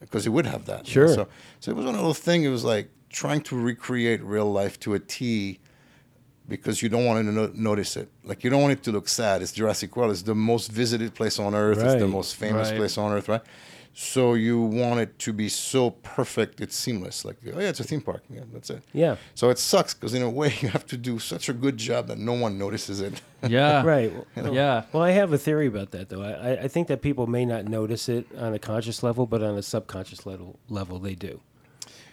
because 0.00 0.24
it 0.26 0.30
would 0.30 0.46
have 0.46 0.64
that. 0.66 0.88
you 0.94 1.02
know. 1.02 1.06
Sure. 1.08 1.14
So, 1.14 1.28
so 1.60 1.70
it 1.72 1.76
was 1.76 1.84
one 1.84 1.96
of 1.96 2.00
those 2.02 2.18
things. 2.18 2.46
It 2.46 2.50
was 2.50 2.64
like 2.64 2.88
trying 3.10 3.42
to 3.42 3.56
recreate 3.60 4.22
real 4.22 4.50
life 4.50 4.80
to 4.80 4.94
a 4.94 4.98
T, 4.98 5.58
because 6.48 6.82
you 6.82 6.88
don't 6.88 7.04
want 7.04 7.24
to 7.26 7.32
no- 7.32 7.52
notice 7.54 7.96
it. 7.96 8.08
Like 8.24 8.44
you 8.44 8.50
don't 8.50 8.62
want 8.62 8.72
it 8.72 8.82
to 8.84 8.92
look 8.92 9.08
sad. 9.08 9.42
It's 9.42 9.52
Jurassic 9.52 9.96
World. 9.96 10.12
It's 10.12 10.22
the 10.22 10.34
most 10.34 10.70
visited 10.70 11.14
place 11.14 11.38
on 11.38 11.54
Earth. 11.54 11.78
It's 11.78 12.00
the 12.00 12.08
most 12.08 12.36
famous 12.36 12.70
Right. 12.70 12.78
place 12.78 12.96
on 12.98 13.12
Earth, 13.12 13.28
right? 13.28 13.42
So 13.98 14.34
you 14.34 14.60
want 14.60 15.00
it 15.00 15.18
to 15.20 15.32
be 15.32 15.48
so 15.48 15.88
perfect, 15.88 16.60
it's 16.60 16.76
seamless. 16.76 17.24
Like, 17.24 17.36
oh 17.46 17.58
yeah, 17.58 17.70
it's 17.70 17.80
a 17.80 17.84
theme 17.84 18.02
park. 18.02 18.22
Yeah, 18.28 18.42
that's 18.52 18.68
it. 18.68 18.82
Yeah. 18.92 19.16
So 19.34 19.48
it 19.48 19.58
sucks 19.58 19.94
because 19.94 20.12
in 20.12 20.20
a 20.22 20.28
way 20.28 20.52
you 20.60 20.68
have 20.68 20.84
to 20.88 20.98
do 20.98 21.18
such 21.18 21.48
a 21.48 21.54
good 21.54 21.78
job 21.78 22.08
that 22.08 22.18
no 22.18 22.34
one 22.34 22.58
notices 22.58 23.00
it. 23.00 23.22
yeah. 23.48 23.82
Right. 23.82 24.12
Yeah. 24.36 24.84
Well, 24.92 25.02
I 25.02 25.12
have 25.12 25.32
a 25.32 25.38
theory 25.38 25.66
about 25.66 25.92
that, 25.92 26.10
though. 26.10 26.20
I, 26.22 26.32
I- 26.50 26.62
I 26.64 26.68
think 26.68 26.88
that 26.88 27.00
people 27.00 27.26
may 27.26 27.46
not 27.46 27.64
notice 27.64 28.10
it 28.10 28.26
on 28.38 28.52
a 28.52 28.58
conscious 28.58 29.02
level, 29.02 29.24
but 29.26 29.42
on 29.42 29.56
a 29.56 29.62
subconscious 29.62 30.26
level, 30.26 30.58
level 30.68 30.98
they 30.98 31.14
do. 31.14 31.40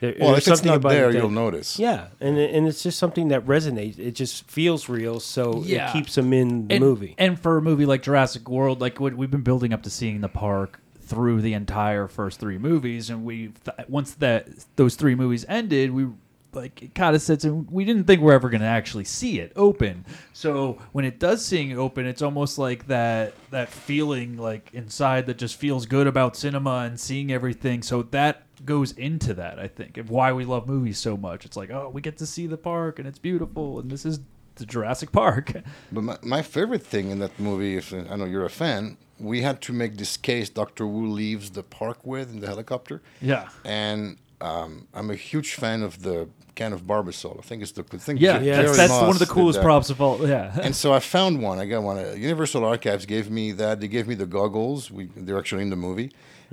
There- 0.04 0.16
well, 0.20 0.32
there's 0.32 0.39
if 0.47 0.51
it's 0.51 0.58
something 0.60 0.68
not 0.68 0.76
about 0.78 0.91
it 0.91 0.95
there, 0.95 1.12
that- 1.14 1.18
you'll 1.18 1.30
notice. 1.30 1.80
Yeah, 1.80 2.08
and 2.20 2.38
and 2.38 2.68
it's 2.68 2.84
just 2.84 2.99
something 2.99 3.30
that 3.30 3.45
resonates. 3.45 3.97
It 3.97 4.16
just 4.16 4.49
feels 4.51 4.89
real, 4.89 5.22
so 5.22 5.64
Yeah. 5.66 5.89
it 5.89 5.93
keeps 5.93 6.16
them 6.16 6.34
in 6.34 6.68
the 6.68 6.76
and, 6.76 6.84
movie. 6.84 7.16
And 7.18 7.39
for 7.39 7.56
a 7.58 7.62
movie 7.62 7.86
like 7.86 8.04
Jurassic 8.04 8.49
World, 8.49 8.82
like 8.82 8.99
what 8.99 9.14
we've 9.16 9.32
been 9.32 9.43
building 9.43 9.72
up 9.72 9.82
to 9.84 9.89
seeing 9.89 10.20
the 10.20 10.28
park 10.28 10.82
through 11.06 11.41
the 11.41 11.54
entire 11.54 12.08
first 12.10 12.39
three 12.39 12.58
movies, 12.58 13.10
and 13.10 13.24
we 13.24 13.51
th- 13.66 13.88
once 13.88 14.12
that 14.16 14.47
those 14.76 14.95
three 14.95 15.16
movies 15.16 15.45
ended, 15.47 15.91
we 15.91 16.08
like 16.56 16.82
it 16.82 16.95
kind 16.95 17.16
of 17.16 17.22
sits 17.22 17.43
and 17.43 17.70
we 17.72 17.86
didn't 17.86 18.06
think 18.06 18.22
we're 18.22 18.34
ever 18.34 18.49
going 18.49 18.62
to 18.62 18.68
actually 18.68 19.04
see 19.04 19.39
it 19.39 19.51
open. 19.56 20.06
So 20.34 20.80
when 20.91 21.06
it 21.06 21.20
does 21.20 21.45
seeing 21.45 21.72
it 21.72 21.78
open, 21.78 22.06
it's 22.06 22.22
almost 22.22 22.58
like 22.58 22.88
that 22.88 23.34
that 23.51 23.70
feeling 23.70 24.38
like 24.38 24.70
inside 24.74 25.26
that 25.28 25.38
just 25.38 25.56
feels 25.56 25.86
good 25.86 26.08
about 26.08 26.36
cinema 26.36 26.80
and 26.86 26.99
seeing 26.99 27.32
everything. 27.32 27.82
So 27.82 28.04
that 28.04 28.43
goes 28.66 28.91
into 28.93 29.34
that, 29.36 29.60
I 29.60 29.68
think, 29.68 29.97
of 29.97 30.10
why 30.10 30.32
we 30.34 30.45
love 30.45 30.68
movies 30.68 30.97
so 30.97 31.18
much. 31.18 31.45
It's 31.45 31.58
like, 31.58 31.70
oh, 31.70 31.89
we 31.89 32.01
get 32.01 32.18
to 32.18 32.26
see 32.26 32.47
the 32.47 32.58
park 32.58 32.99
and 32.99 33.08
it's 33.08 33.20
beautiful, 33.20 33.80
and 33.80 33.91
this 33.91 34.06
is 34.06 34.20
the 34.56 34.66
Jurassic 34.66 35.12
Park. 35.12 35.54
But 35.91 36.04
my, 36.04 36.18
my 36.22 36.41
favorite 36.41 36.84
thing 36.84 37.10
in 37.10 37.20
that 37.20 37.39
movie, 37.39 37.78
if 37.78 37.93
I 37.93 38.16
know 38.16 38.26
you're 38.26 38.45
a 38.45 38.49
fan, 38.49 38.97
we 39.20 39.41
had 39.41 39.62
to 39.62 39.74
make 39.74 39.97
this 39.97 40.18
case 40.18 40.49
Doctor 40.49 40.88
Wu 40.88 41.08
leaves 41.08 41.51
the 41.51 41.64
park 41.64 41.99
with 42.04 42.32
in 42.32 42.39
the 42.39 42.47
helicopter. 42.47 43.01
Yeah. 43.22 43.49
And 43.64 44.18
um, 44.41 44.88
I'm 44.93 45.10
a 45.10 45.16
huge 45.16 45.54
fan 45.56 45.84
of 45.84 46.01
the 46.04 46.28
can 46.56 46.74
of 46.74 46.84
Barbasol. 46.84 47.38
I 47.39 47.41
think 47.41 47.62
it's 47.64 47.72
the 47.72 47.84
thing. 47.84 48.18
Yeah, 48.18 48.39
Yeah. 48.39 48.56
that's, 48.56 48.66
Jerry 48.68 48.78
that's 48.78 48.91
Moss 48.91 49.01
one 49.01 49.10
of 49.12 49.20
the 49.20 49.26
did 49.26 49.32
coolest 49.34 49.60
that. 49.60 49.64
props 49.64 49.89
of 49.89 50.01
all. 50.01 50.28
Yeah, 50.28 50.60
And 50.66 50.76
so 50.76 50.93
I 50.93 50.99
found 50.99 51.41
one. 51.41 51.60
I 51.60 51.66
got 51.66 51.84
one. 51.84 51.97
Uh, 51.97 52.12
Universal 52.18 52.64
Archives 52.66 53.06
gave 53.06 53.30
me 53.30 53.51
that. 53.54 53.80
They 53.80 53.88
gave 53.88 54.08
me 54.08 54.16
the 54.16 54.26
goggles. 54.26 54.91
We, 54.91 55.06
they're 55.16 55.38
actually 55.39 55.64
in 55.64 55.70
the 55.70 55.76
movie. 55.76 56.12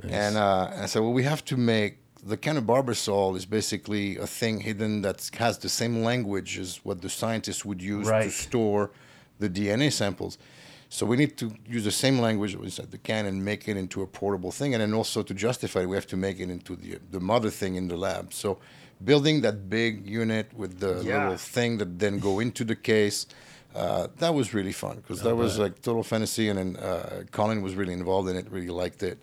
And 0.08 0.36
uh, 0.38 0.70
I 0.84 0.86
said, 0.86 1.02
well, 1.02 1.12
we 1.12 1.24
have 1.24 1.44
to 1.46 1.56
make 1.56 1.98
the 2.24 2.36
can 2.36 2.56
of 2.56 2.64
Barbasol 2.64 3.36
is 3.36 3.46
basically 3.46 4.16
a 4.16 4.26
thing 4.26 4.60
hidden 4.60 5.02
that 5.02 5.30
has 5.38 5.58
the 5.58 5.68
same 5.68 6.02
language 6.02 6.58
as 6.58 6.76
what 6.84 7.00
the 7.02 7.08
scientists 7.08 7.64
would 7.64 7.82
use 7.82 8.06
to 8.08 8.30
store 8.30 8.90
the 9.38 9.48
DNA 9.48 9.90
samples. 9.92 10.38
So 10.92 11.06
we 11.06 11.16
need 11.16 11.36
to 11.38 11.52
use 11.68 11.84
the 11.84 11.90
same 11.92 12.18
language 12.18 12.52
that 12.52 12.60
was 12.60 12.78
at 12.78 12.90
the 12.90 12.98
can 12.98 13.24
and 13.26 13.44
make 13.44 13.68
it 13.68 13.76
into 13.76 14.02
a 14.02 14.06
portable 14.06 14.50
thing. 14.50 14.74
And 14.74 14.82
then 14.82 14.92
also 14.92 15.22
to 15.22 15.32
justify 15.34 15.80
it, 15.82 15.86
we 15.88 15.96
have 15.96 16.06
to 16.08 16.16
make 16.16 16.40
it 16.40 16.50
into 16.50 16.74
the, 16.76 16.98
the 17.10 17.20
mother 17.20 17.48
thing 17.48 17.76
in 17.76 17.88
the 17.88 17.96
lab. 17.96 18.32
So 18.34 18.58
building 19.04 19.40
that 19.42 19.68
big 19.68 20.06
unit 20.06 20.52
with 20.54 20.80
the 20.80 21.02
Yeah. 21.04 21.22
little 21.24 21.36
thing 21.36 21.78
that 21.78 21.98
then 21.98 22.18
go 22.18 22.40
into 22.40 22.64
the 22.64 22.76
case, 22.76 23.26
uh, 23.74 24.08
that 24.18 24.34
was 24.34 24.52
really 24.54 24.72
fun 24.72 24.96
because 24.96 25.22
that 25.22 25.36
was 25.36 25.58
like 25.58 25.80
total 25.82 26.02
fantasy. 26.02 26.48
And 26.48 26.58
then 26.58 26.76
uh, 26.76 27.22
Colin 27.30 27.62
was 27.62 27.74
really 27.74 27.92
involved 27.92 28.28
in 28.28 28.36
it, 28.36 28.46
really 28.50 28.68
liked 28.68 29.02
it. 29.02 29.18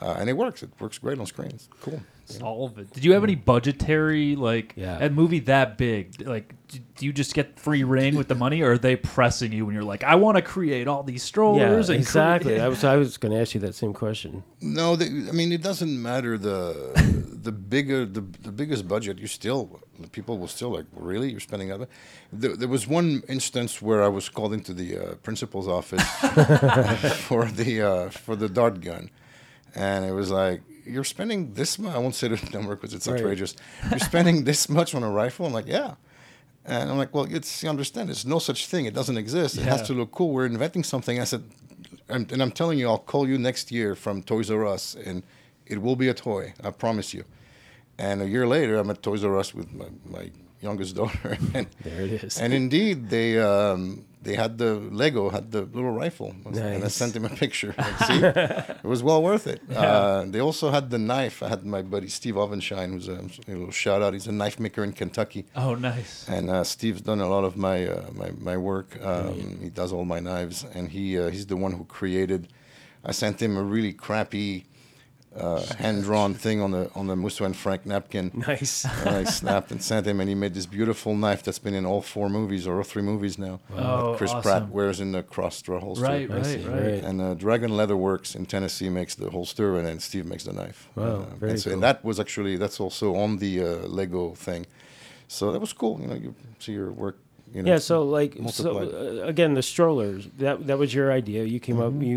Uh, 0.00 0.14
and 0.18 0.30
it 0.30 0.34
works. 0.36 0.62
It 0.62 0.70
works 0.80 0.98
great 0.98 1.18
on 1.18 1.26
screens. 1.26 1.68
Cool. 1.80 2.00
all 2.42 2.66
of 2.66 2.78
it. 2.78 2.92
Did 2.92 3.04
you 3.06 3.12
have 3.12 3.24
any 3.24 3.34
budgetary 3.34 4.36
like 4.36 4.74
Yeah. 4.76 4.98
a 5.02 5.08
movie 5.10 5.40
that 5.40 5.78
big? 5.78 6.20
Like, 6.26 6.48
d- 6.50 6.57
do 6.68 7.06
you 7.06 7.12
just 7.12 7.34
get 7.34 7.58
free 7.58 7.82
rein 7.84 8.16
with 8.16 8.28
the 8.28 8.34
money, 8.34 8.60
or 8.62 8.72
are 8.72 8.78
they 8.78 8.96
pressing 8.96 9.52
you 9.52 9.64
when 9.66 9.74
you're 9.74 9.84
like, 9.84 10.04
I 10.04 10.14
want 10.16 10.36
to 10.36 10.42
create 10.42 10.86
all 10.86 11.02
these 11.02 11.22
yeah, 11.22 11.28
strollers? 11.28 11.88
and 11.88 11.98
cre- 11.98 12.02
exactly. 12.02 12.60
I 12.66 12.68
was 12.68 12.84
I 12.84 12.96
was 12.96 13.16
going 13.16 13.32
to 13.32 13.40
ask 13.40 13.54
you 13.54 13.60
that 13.60 13.74
same 13.74 13.92
question. 13.94 14.42
No, 14.60 14.96
the, 14.96 15.06
I 15.28 15.32
mean 15.32 15.52
it 15.52 15.62
doesn't 15.62 16.00
matter 16.02 16.36
the 16.38 16.92
the 17.42 17.52
bigger 17.52 18.04
the, 18.04 18.20
the 18.42 18.52
biggest 18.52 18.86
budget. 18.86 19.18
You 19.18 19.26
still 19.26 19.80
people 20.12 20.38
will 20.38 20.48
still 20.48 20.70
like 20.70 20.86
really 20.92 21.30
you're 21.30 21.40
spending 21.40 21.72
other. 21.72 21.88
There, 22.32 22.54
there 22.56 22.68
was 22.68 22.86
one 22.86 23.22
instance 23.28 23.80
where 23.82 24.02
I 24.02 24.08
was 24.08 24.28
called 24.28 24.52
into 24.52 24.72
the 24.74 24.98
uh, 24.98 25.14
principal's 25.22 25.68
office 25.68 26.02
for 27.26 27.46
the 27.46 27.82
uh, 27.82 28.10
for 28.10 28.36
the 28.36 28.48
dart 28.48 28.80
gun, 28.80 29.10
and 29.74 30.04
it 30.04 30.12
was 30.12 30.30
like 30.30 30.62
you're 30.84 31.04
spending 31.04 31.52
this 31.54 31.78
much. 31.78 31.94
I 31.94 31.98
won't 31.98 32.14
say 32.14 32.28
the 32.28 32.50
number 32.58 32.74
because 32.74 32.94
it's 32.94 33.06
Right. 33.06 33.20
outrageous. 33.20 33.54
You're 33.90 33.98
spending 33.98 34.44
this 34.44 34.68
much 34.68 34.94
on 34.94 35.02
a 35.02 35.10
rifle. 35.10 35.46
I'm 35.46 35.52
like, 35.52 35.66
yeah. 35.66 35.94
And 36.68 36.90
I'm 36.90 36.98
like, 36.98 37.14
well, 37.14 37.26
it's 37.30 37.62
you 37.62 37.70
understand. 37.70 38.08
There's 38.08 38.26
no 38.26 38.38
such 38.38 38.66
thing. 38.66 38.84
It 38.84 38.94
doesn't 38.94 39.16
exist. 39.16 39.56
It 39.56 39.62
has 39.64 39.82
to 39.88 39.94
look 39.94 40.10
cool. 40.12 40.30
We're 40.32 40.46
inventing 40.46 40.84
something. 40.84 41.18
I 41.18 41.24
said, 41.24 41.42
I'm, 42.10 42.26
and 42.30 42.42
I'm 42.42 42.50
telling 42.52 42.78
you, 42.78 42.86
I'll 42.88 42.98
call 43.12 43.26
you 43.26 43.38
next 43.38 43.72
year 43.72 43.94
from 43.94 44.22
Toys 44.22 44.50
R 44.50 44.66
Us, 44.66 44.94
and 45.06 45.22
it 45.66 45.78
will 45.80 45.96
be 45.96 46.08
a 46.08 46.14
toy. 46.14 46.52
I 46.62 46.70
promise 46.70 47.14
you. 47.14 47.24
And 47.98 48.20
a 48.22 48.28
year 48.28 48.46
later, 48.46 48.76
I'm 48.76 48.90
at 48.90 49.02
Toys 49.02 49.24
R 49.24 49.38
Us 49.38 49.54
with 49.54 49.72
my, 49.72 49.86
my 50.04 50.30
youngest 50.60 50.94
daughter, 50.96 51.38
and 51.54 51.66
There 51.82 52.02
it 52.02 52.12
is. 52.24 52.38
and 52.38 52.52
indeed, 52.52 53.08
they 53.08 53.38
um, 53.40 54.04
they 54.22 54.34
had 54.34 54.58
the 54.58 54.74
Lego 54.74 55.30
had 55.30 55.50
the 55.52 55.62
little 55.62 55.92
rifle, 55.92 56.34
and 56.44 56.84
I 56.84 56.88
sent 56.88 57.14
him 57.16 57.24
a 57.24 57.28
picture. 57.30 57.74
Like, 57.78 57.98
See, 58.08 58.20
it 58.24 58.84
was 58.84 59.02
well 59.02 59.22
worth 59.22 59.46
it. 59.46 59.60
Uh, 59.74 60.24
they 60.26 60.40
also 60.40 60.70
had 60.70 60.90
the 60.90 60.98
knife. 60.98 61.42
I 61.42 61.48
had 61.48 61.64
my 61.64 61.82
buddy 61.82 62.08
Steve 62.08 62.34
Ovenshine, 62.34 62.90
who's 62.92 63.08
a, 63.08 63.20
a 63.48 63.52
little 63.54 63.70
shout 63.70 64.02
out. 64.02 64.12
He's 64.12 64.26
a 64.26 64.32
knife 64.32 64.58
maker 64.58 64.82
in 64.84 64.92
Kentucky. 64.92 65.46
Oh, 65.54 65.74
nice. 65.74 66.28
And 66.28 66.50
uh, 66.50 66.64
Steve's 66.64 67.00
done 67.02 67.20
a 67.20 67.28
lot 67.28 67.44
of 67.44 67.56
my 67.56 67.86
uh, 67.86 68.06
my, 68.12 68.30
my 68.50 68.56
work. 68.56 68.98
Um, 69.02 69.58
He 69.62 69.70
does 69.70 69.92
all 69.92 70.04
my 70.04 70.20
knives, 70.20 70.64
and 70.74 70.88
he 70.90 71.18
uh, 71.18 71.30
he's 71.30 71.46
the 71.46 71.56
one 71.56 71.72
who 71.72 71.84
created. 71.84 72.48
I 73.04 73.12
sent 73.12 73.40
him 73.40 73.56
a 73.56 73.62
really 73.62 73.92
crappy 73.92 74.66
uh, 75.38 75.62
hand 75.76 76.02
drawn 76.02 76.34
thing 76.34 76.60
on 76.60 76.70
the 76.72 76.90
on 76.94 77.06
the 77.06 77.16
Musso 77.16 77.44
and 77.44 77.56
Frank 77.56 77.86
napkin. 77.86 78.30
Nice. 78.46 78.84
and 79.06 79.16
I 79.16 79.24
snapped 79.24 79.70
and 79.70 79.82
sent 79.82 80.06
him, 80.06 80.20
and 80.20 80.28
he 80.28 80.34
made 80.34 80.54
this 80.54 80.66
beautiful 80.66 81.14
knife 81.14 81.42
that's 81.42 81.58
been 81.58 81.74
in 81.74 81.86
all 81.86 82.02
four 82.02 82.28
movies 82.28 82.66
or 82.66 82.76
all 82.78 82.82
three 82.84 83.02
movies 83.02 83.38
now. 83.38 83.60
Oh, 83.76 84.14
Chris 84.18 84.30
awesome. 84.30 84.42
Pratt 84.42 84.68
wears 84.70 85.00
in 85.00 85.12
the 85.12 85.22
cross 85.22 85.62
draw 85.62 85.80
holster. 85.80 86.04
Right, 86.04 86.28
right, 86.28 86.44
right. 86.44 86.66
right. 86.66 87.04
And 87.04 87.20
uh, 87.20 87.34
Dragon 87.34 87.76
Leather 87.76 87.96
Works 87.96 88.34
in 88.34 88.46
Tennessee 88.46 88.88
makes 88.90 89.14
the 89.14 89.30
holster, 89.30 89.76
and 89.78 89.86
then 89.86 89.98
Steve 90.00 90.26
makes 90.26 90.44
the 90.44 90.52
knife. 90.52 90.88
Wow, 90.94 91.04
Uh, 91.04 91.18
very 91.36 91.52
and, 91.52 91.60
so, 91.60 91.64
cool. 91.70 91.72
and 91.74 91.82
that 91.82 92.04
was 92.04 92.18
actually 92.20 92.56
that's 92.56 92.80
also 92.80 93.14
on 93.14 93.38
the 93.38 93.62
uh, 93.62 93.66
Lego 93.86 94.34
thing. 94.34 94.66
So 95.28 95.52
that 95.52 95.60
was 95.60 95.72
cool. 95.72 96.00
You 96.00 96.06
know, 96.08 96.14
you 96.14 96.34
see 96.58 96.72
your 96.72 96.90
work 96.90 97.16
You 97.54 97.62
know, 97.62 97.72
Yeah, 97.72 97.78
so 97.80 98.02
like 98.18 98.32
so 98.52 98.70
uh, 98.78 99.26
again, 99.32 99.54
the 99.54 99.62
strollers. 99.62 100.28
That 100.38 100.66
that 100.66 100.78
was 100.78 100.92
your 100.92 101.08
idea. 101.18 101.44
You 101.44 101.60
came 101.60 101.76
Mm-hmm. 101.76 101.96
up. 101.98 102.02
You 102.10 102.16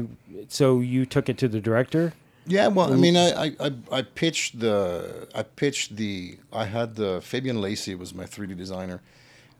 so 0.49 0.65
you 0.81 1.05
took 1.05 1.29
it 1.29 1.37
to 1.37 1.47
the 1.47 1.61
director. 1.61 2.11
Yeah, 2.47 2.67
well, 2.67 2.91
I 2.91 2.95
mean, 2.95 3.15
I, 3.15 3.51
I, 3.59 3.71
I, 3.91 4.01
pitched 4.01 4.59
the, 4.59 5.27
I 5.35 5.43
pitched 5.43 5.95
the, 5.95 6.37
I 6.51 6.65
had 6.65 6.95
the 6.95 7.21
Fabian 7.21 7.61
Lacey 7.61 7.93
was 7.95 8.13
my 8.15 8.25
3D 8.25 8.57
designer, 8.57 9.01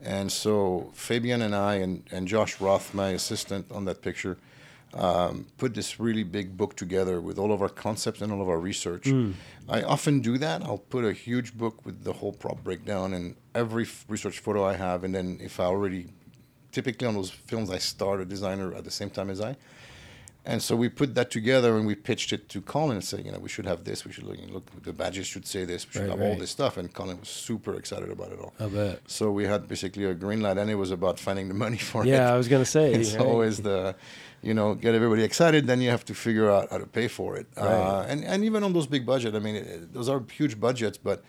and 0.02 0.32
so 0.32 0.90
Fabian 0.94 1.42
and 1.44 1.56
I 1.56 1.76
and, 1.76 2.04
and 2.12 2.28
Josh 2.28 2.60
Roth, 2.60 2.94
my 2.94 3.10
assistant 3.10 3.72
on 3.72 3.86
that 3.86 4.02
picture, 4.02 4.38
um, 4.96 5.46
put 5.58 5.74
this 5.76 6.00
really 6.00 6.24
big 6.24 6.58
book 6.58 6.76
together 6.76 7.22
with 7.22 7.38
all 7.38 7.54
of 7.54 7.62
our 7.62 7.70
concepts 7.70 8.20
and 8.22 8.32
all 8.34 8.42
of 8.42 8.50
our 8.50 8.60
research. 8.60 9.06
I 9.70 9.84
often 9.84 10.20
do 10.20 10.38
that. 10.40 10.64
I'll 10.64 10.80
put 10.80 11.06
a 11.06 11.14
huge 11.14 11.56
book 11.58 11.86
with 11.86 12.04
the 12.04 12.12
whole 12.14 12.34
prop 12.34 12.64
breakdown 12.64 13.14
and 13.14 13.36
every 13.56 13.84
f- 13.84 14.06
research 14.10 14.40
photo 14.40 14.66
I 14.66 14.74
have, 14.74 15.04
and 15.04 15.14
then 15.16 15.40
if 15.42 15.60
I 15.60 15.66
already, 15.66 16.08
typically 16.72 17.08
on 17.08 17.14
those 17.14 17.30
films, 17.30 17.70
I 17.70 17.78
start 17.78 18.20
a 18.22 18.26
designer 18.26 18.74
at 18.74 18.84
the 18.84 18.92
same 18.92 19.12
time 19.12 19.30
as 19.30 19.40
I. 19.40 19.56
And 20.44 20.60
so 20.64 20.76
we 20.76 20.90
put 20.90 21.14
that 21.16 21.30
together 21.30 21.78
and 21.78 21.86
we 21.86 21.94
pitched 21.94 22.34
it 22.34 22.50
to 22.50 22.62
Colin 22.62 22.96
and 22.98 23.04
said, 23.04 23.24
you 23.26 23.32
know, 23.32 23.38
we 23.38 23.48
should 23.48 23.68
have 23.68 23.84
this. 23.84 24.04
We 24.06 24.12
should 24.12 24.24
look, 24.24 24.38
look 24.52 24.84
the 24.84 24.92
badges 24.92 25.28
should 25.28 25.46
say 25.46 25.66
this. 25.66 25.86
We 25.88 25.92
should 25.94 26.10
Right, 26.10 26.18
have 26.18 26.22
all 26.22 26.36
this 26.36 26.50
stuff. 26.50 26.78
And 26.78 26.92
Colin 26.92 27.20
was 27.20 27.30
super 27.30 27.76
excited 27.76 28.10
about 28.10 28.32
it 28.32 28.40
all. 28.40 28.54
I 28.60 28.68
bet. 28.68 29.02
So 29.06 29.30
we 29.32 29.44
had 29.46 29.68
basically 29.68 30.06
a 30.06 30.16
green 30.16 30.42
light, 30.42 30.58
and 30.58 30.68
it 30.72 30.76
was 30.76 30.90
about 30.90 31.20
finding 31.20 31.48
the 31.48 31.54
money 31.54 31.78
for 31.92 32.04
it. 32.04 32.08
Yeah, 32.08 32.34
I 32.34 32.38
was 32.38 32.48
gonna 32.48 32.66
say. 32.66 32.92
It's 33.00 33.14
right? 33.14 33.22
always 33.28 33.62
the, 33.62 33.96
you 34.42 34.56
know, 34.56 34.74
get 34.74 34.96
everybody 34.96 35.24
excited. 35.24 35.68
Then 35.68 35.80
you 35.80 35.92
have 35.92 36.06
to 36.06 36.16
figure 36.16 36.50
out 36.50 36.72
how 36.72 36.80
to 36.80 36.88
pay 36.88 37.08
for 37.08 37.38
it. 37.38 37.46
Uh, 37.56 37.62
Right. 37.66 38.06
and 38.10 38.24
and 38.26 38.44
even 38.44 38.64
on 38.64 38.74
those 38.74 38.88
big 38.88 39.06
budget, 39.06 39.36
I 39.36 39.40
mean, 39.40 39.56
it, 39.62 39.68
it- 39.68 39.94
those 39.94 40.10
are 40.10 40.20
huge 40.40 40.56
budgets, 40.60 40.98
but 40.98 41.22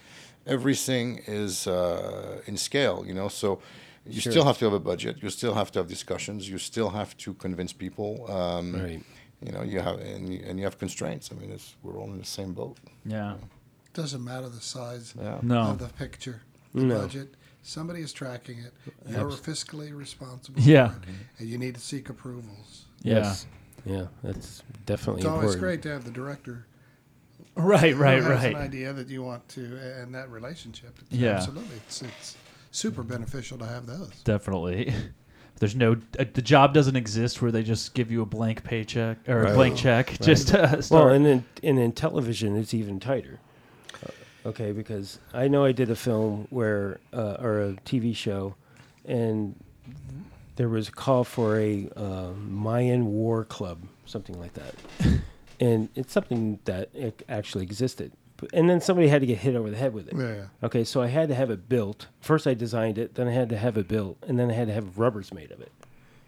everything 0.46 1.20
is 1.26 1.66
uh, 1.66 2.40
in 2.46 2.56
scale. 2.56 3.04
You 3.06 3.14
know, 3.14 3.28
so 3.28 3.60
you 4.06 4.20
Sure. 4.20 4.32
still 4.32 4.44
have 4.44 4.58
to 4.58 4.64
have 4.66 4.74
a 4.74 4.80
budget. 4.80 5.22
You 5.22 5.30
still 5.30 5.54
have 5.54 5.70
to 5.72 5.78
have 5.80 5.88
discussions. 5.88 6.48
You 6.48 6.58
still 6.58 6.90
have 6.90 7.16
to 7.18 7.34
convince 7.34 7.72
people. 7.72 8.30
Um, 8.30 8.74
Right. 8.74 9.02
You 9.44 9.50
know, 9.52 9.62
you 9.62 9.80
have 9.80 9.98
and 9.98 10.32
you, 10.32 10.40
and 10.46 10.58
you 10.58 10.64
have 10.64 10.78
constraints. 10.78 11.30
I 11.32 11.34
mean, 11.34 11.50
it's, 11.50 11.74
we're 11.82 11.98
all 11.98 12.10
in 12.12 12.18
the 12.18 12.24
same 12.24 12.52
boat. 12.52 12.78
Yeah. 13.04 13.34
Doesn't 13.92 14.22
matter 14.24 14.48
the 14.48 14.60
size 14.60 15.14
Yeah. 15.20 15.38
No. 15.42 15.62
of 15.62 15.78
the 15.78 15.88
picture, 15.88 16.42
the 16.74 16.84
No. 16.84 17.00
budget. 17.00 17.34
Somebody 17.64 18.00
is 18.02 18.12
tracking 18.12 18.58
it. 18.60 18.72
You're 19.08 19.30
fiscally 19.30 19.96
responsible. 19.96 20.60
Yeah. 20.60 20.92
It, 20.94 20.98
and 21.40 21.48
you 21.48 21.58
need 21.58 21.74
to 21.74 21.80
seek 21.80 22.08
approvals. 22.08 22.84
Yeah. 23.02 23.14
Yes. 23.16 23.46
Yeah, 23.84 24.06
that's 24.22 24.62
definitely 24.86 25.22
It's 25.22 25.26
always 25.28 25.54
important. 25.54 25.60
great 25.60 25.82
to 25.82 25.88
have 25.90 26.04
the 26.04 26.10
director 26.12 26.66
Right. 27.56 27.96
Right. 27.96 28.22
who 28.22 28.30
has 28.30 28.44
an 28.44 28.54
idea 28.56 28.92
that 28.92 29.08
you 29.08 29.22
want 29.22 29.48
to, 29.50 29.76
and 30.00 30.14
that 30.14 30.30
relationship. 30.30 30.96
It's 31.00 31.12
Yeah. 31.12 31.30
absolutely. 31.32 31.76
It's 31.86 32.02
it's 32.02 32.36
super 32.72 33.04
beneficial 33.04 33.56
to 33.58 33.66
have 33.66 33.86
those. 33.86 34.10
Definitely. 34.24 34.92
There's 35.60 35.76
no 35.76 35.92
uh, 36.18 36.24
the 36.34 36.42
job 36.42 36.74
doesn't 36.74 36.96
exist 36.96 37.40
where 37.40 37.52
they 37.52 37.62
just 37.62 37.94
give 37.94 38.10
you 38.10 38.20
a 38.22 38.26
blank 38.26 38.64
paycheck 38.64 39.18
or 39.28 39.42
a 39.42 39.44
Right. 39.44 39.54
blank 39.54 39.76
check 39.76 40.18
just 40.20 40.52
uh, 40.52 40.58
Well, 40.72 40.82
start. 40.82 41.12
and 41.12 41.26
in 41.26 41.44
and 41.62 41.78
in 41.78 41.92
television, 41.92 42.56
it's 42.56 42.74
even 42.74 42.98
tighter. 42.98 43.38
Uh, 44.04 44.48
okay, 44.48 44.72
because 44.72 45.20
I 45.32 45.46
know 45.46 45.64
I 45.64 45.70
did 45.70 45.88
a 45.88 45.94
film 45.94 46.48
where 46.50 46.98
uh, 47.12 47.36
or 47.38 47.60
a 47.60 47.72
TV 47.84 48.16
show, 48.16 48.56
and 49.04 49.54
there 50.56 50.68
was 50.68 50.88
a 50.88 50.92
call 50.92 51.22
for 51.22 51.58
a 51.60 51.88
uh, 51.96 52.30
Mayan 52.32 53.06
war 53.06 53.44
club, 53.44 53.82
something 54.04 54.40
like 54.40 54.54
that, 54.54 54.74
and 55.60 55.90
it's 55.94 56.12
something 56.12 56.58
that 56.64 56.90
actually 57.28 57.62
existed. 57.62 58.10
And 58.52 58.68
then 58.68 58.80
somebody 58.80 59.08
had 59.08 59.20
to 59.20 59.26
get 59.26 59.38
hit 59.38 59.54
over 59.56 59.70
the 59.70 59.76
head 59.76 59.92
with 59.94 60.08
it. 60.08 60.14
Yeah. 60.16 60.46
Okay, 60.62 60.84
so 60.84 61.00
I 61.02 61.06
had 61.08 61.28
to 61.28 61.34
have 61.34 61.50
it 61.50 61.68
built. 61.68 62.08
First, 62.20 62.46
I 62.46 62.54
designed 62.54 62.98
it, 62.98 63.14
then 63.14 63.28
I 63.28 63.32
had 63.32 63.48
to 63.50 63.56
have 63.58 63.76
it 63.76 63.88
built, 63.88 64.18
and 64.26 64.38
then 64.38 64.50
I 64.50 64.54
had 64.54 64.68
to 64.68 64.74
have 64.74 64.98
rubbers 64.98 65.32
made 65.32 65.50
of 65.52 65.60
it. 65.60 65.72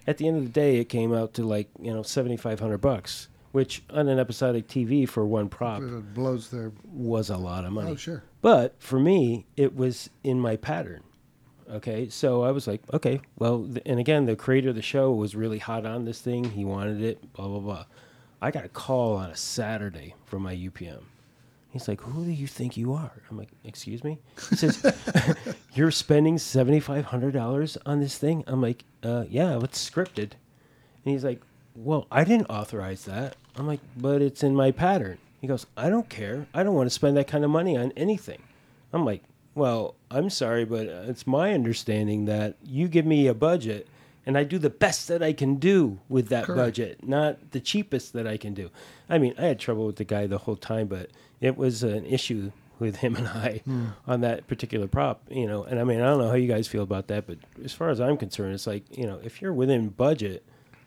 At 0.07 0.19
the 0.19 0.29
end 0.29 0.37
of 0.37 0.43
the 0.45 0.51
day, 0.51 0.77
it 0.79 0.91
came 0.91 1.15
out 1.15 1.35
to 1.35 1.43
like 1.47 1.69
you 1.81 1.93
know 1.93 2.03
seventy 2.03 2.37
five 2.37 2.61
hundred 2.61 2.79
bucks, 2.79 3.29
which 3.53 3.83
on 3.91 4.09
an 4.09 4.19
episodic 4.19 4.69
TV 4.69 5.09
for 5.09 5.25
one 5.25 5.49
prop 5.49 5.83
It 5.83 6.15
blows 6.15 6.51
their. 6.51 6.73
was 6.93 7.31
a 7.31 7.37
lot 7.39 7.65
of 7.65 7.73
money. 7.73 7.93
Oh, 7.93 7.97
sure. 7.97 8.23
But 8.43 8.75
for 8.79 9.01
me, 9.01 9.47
it 9.57 9.75
was 9.75 10.11
in 10.23 10.39
my 10.39 10.57
pattern. 10.57 11.03
Okay, 11.71 12.11
so 12.11 12.43
I 12.43 12.51
was 12.51 12.67
like, 12.67 12.83
okay, 12.93 13.23
well, 13.39 13.65
th- 13.65 13.81
and 13.87 13.99
again, 13.99 14.27
the 14.27 14.37
creator 14.37 14.69
of 14.69 14.75
the 14.77 14.83
show 14.83 15.11
was 15.13 15.35
really 15.35 15.59
hot 15.59 15.87
on 15.87 16.05
this 16.05 16.21
thing. 16.21 16.45
He 16.51 16.63
wanted 16.67 17.01
it, 17.01 17.33
blah 17.33 17.49
blah 17.49 17.61
blah. 17.61 17.85
I 18.43 18.51
got 18.51 18.67
a 18.67 18.69
call 18.69 19.17
on 19.17 19.31
a 19.31 19.37
Saturday 19.37 20.15
from 20.27 20.43
my 20.43 20.55
UPM. 20.55 21.01
He's 21.75 21.89
like, 21.89 22.01
"Who 22.03 22.25
do 22.25 22.31
you 22.31 22.47
think 22.47 22.77
you 22.77 22.93
are?" 22.93 23.11
I'm 23.29 23.37
like, 23.37 23.51
"Excuse 23.65 24.05
me." 24.05 24.21
He 24.49 24.55
says, 24.55 24.81
"You're 25.75 25.91
spending 25.91 26.39
seventy 26.39 26.79
five 26.79 27.07
hundred 27.07 27.35
dollars 27.35 27.77
on 27.85 27.99
this 27.99 28.17
thing." 28.17 28.45
I'm 28.47 28.63
like, 28.63 28.85
uh, 29.03 29.25
"Yeah, 29.29 29.59
it's 29.61 29.91
scripted." 29.91 30.35
And 31.05 31.13
he's 31.13 31.25
like, 31.25 31.43
"Well, 31.75 32.07
I 32.13 32.23
didn't 32.23 32.47
authorize 32.47 33.05
that." 33.07 33.35
I'm 33.57 33.67
like, 33.67 33.81
"But 33.97 34.23
it's 34.23 34.45
in 34.45 34.55
my 34.55 34.71
pattern." 34.71 35.19
He 35.41 35.49
goes, 35.49 35.67
"I 35.77 35.91
don't 35.91 36.09
care. 36.09 36.47
I 36.55 36.63
don't 36.63 36.77
want 36.77 36.87
to 36.87 36.95
spend 36.95 37.17
that 37.17 37.27
kind 37.27 37.43
of 37.45 37.51
money 37.51 37.77
on 37.77 37.91
anything." 37.97 38.43
I'm 38.93 39.05
like, 39.05 39.25
"Well, 39.57 39.97
I'm 40.13 40.31
sorry, 40.31 40.65
but 40.65 40.87
uh, 40.89 41.07
it's 41.09 41.27
my 41.27 41.53
understanding 41.55 42.27
that 42.27 42.55
you 42.65 42.87
give 42.87 43.05
me 43.05 43.27
a 43.27 43.35
budget 43.35 43.89
and 44.27 44.39
I 44.39 44.45
do 44.45 44.59
the 44.59 44.71
best 44.71 45.09
that 45.09 45.23
I 45.23 45.35
can 45.35 45.57
do 45.57 45.99
with 46.09 46.29
that 46.29 46.45
Correct. 46.45 46.57
budget, 46.57 47.07
not 47.07 47.51
the 47.51 47.61
cheapest 47.61 48.13
that 48.13 48.29
I 48.29 48.37
can 48.37 48.55
do." 48.55 48.71
I 49.09 49.19
mean, 49.19 49.35
I 49.37 49.47
had 49.47 49.59
trouble 49.59 49.87
with 49.87 49.97
the 49.97 50.05
guy 50.05 50.29
the 50.29 50.39
whole 50.39 50.57
time, 50.57 50.87
but 50.87 51.11
it 51.45 51.59
was 51.59 51.83
an 51.83 52.07
issue 52.07 52.51
with 52.79 52.97
him 52.97 53.17
and 53.17 53.29
I 53.29 53.61
hmm. 53.65 53.89
on 54.07 54.23
that 54.23 54.47
particular 54.47 54.89
prop, 54.89 55.23
you 55.31 55.47
know. 55.47 55.63
And 55.63 55.79
I 55.79 55.85
mean, 55.85 56.01
I 56.01 56.07
don't 56.07 56.19
know 56.19 56.29
how 56.29 56.37
you 56.37 56.49
guys 56.49 56.67
feel 56.67 56.83
about 56.83 57.09
that, 57.09 57.27
but 57.27 57.39
as 57.63 57.75
far 57.75 57.91
as 57.91 58.01
I'm 58.01 58.17
concerned, 58.17 58.55
it's 58.55 58.67
like, 58.67 58.97
you 58.97 59.07
know, 59.07 59.21
if 59.23 59.43
you're 59.43 59.53
within 59.53 59.91
budget 59.91 60.45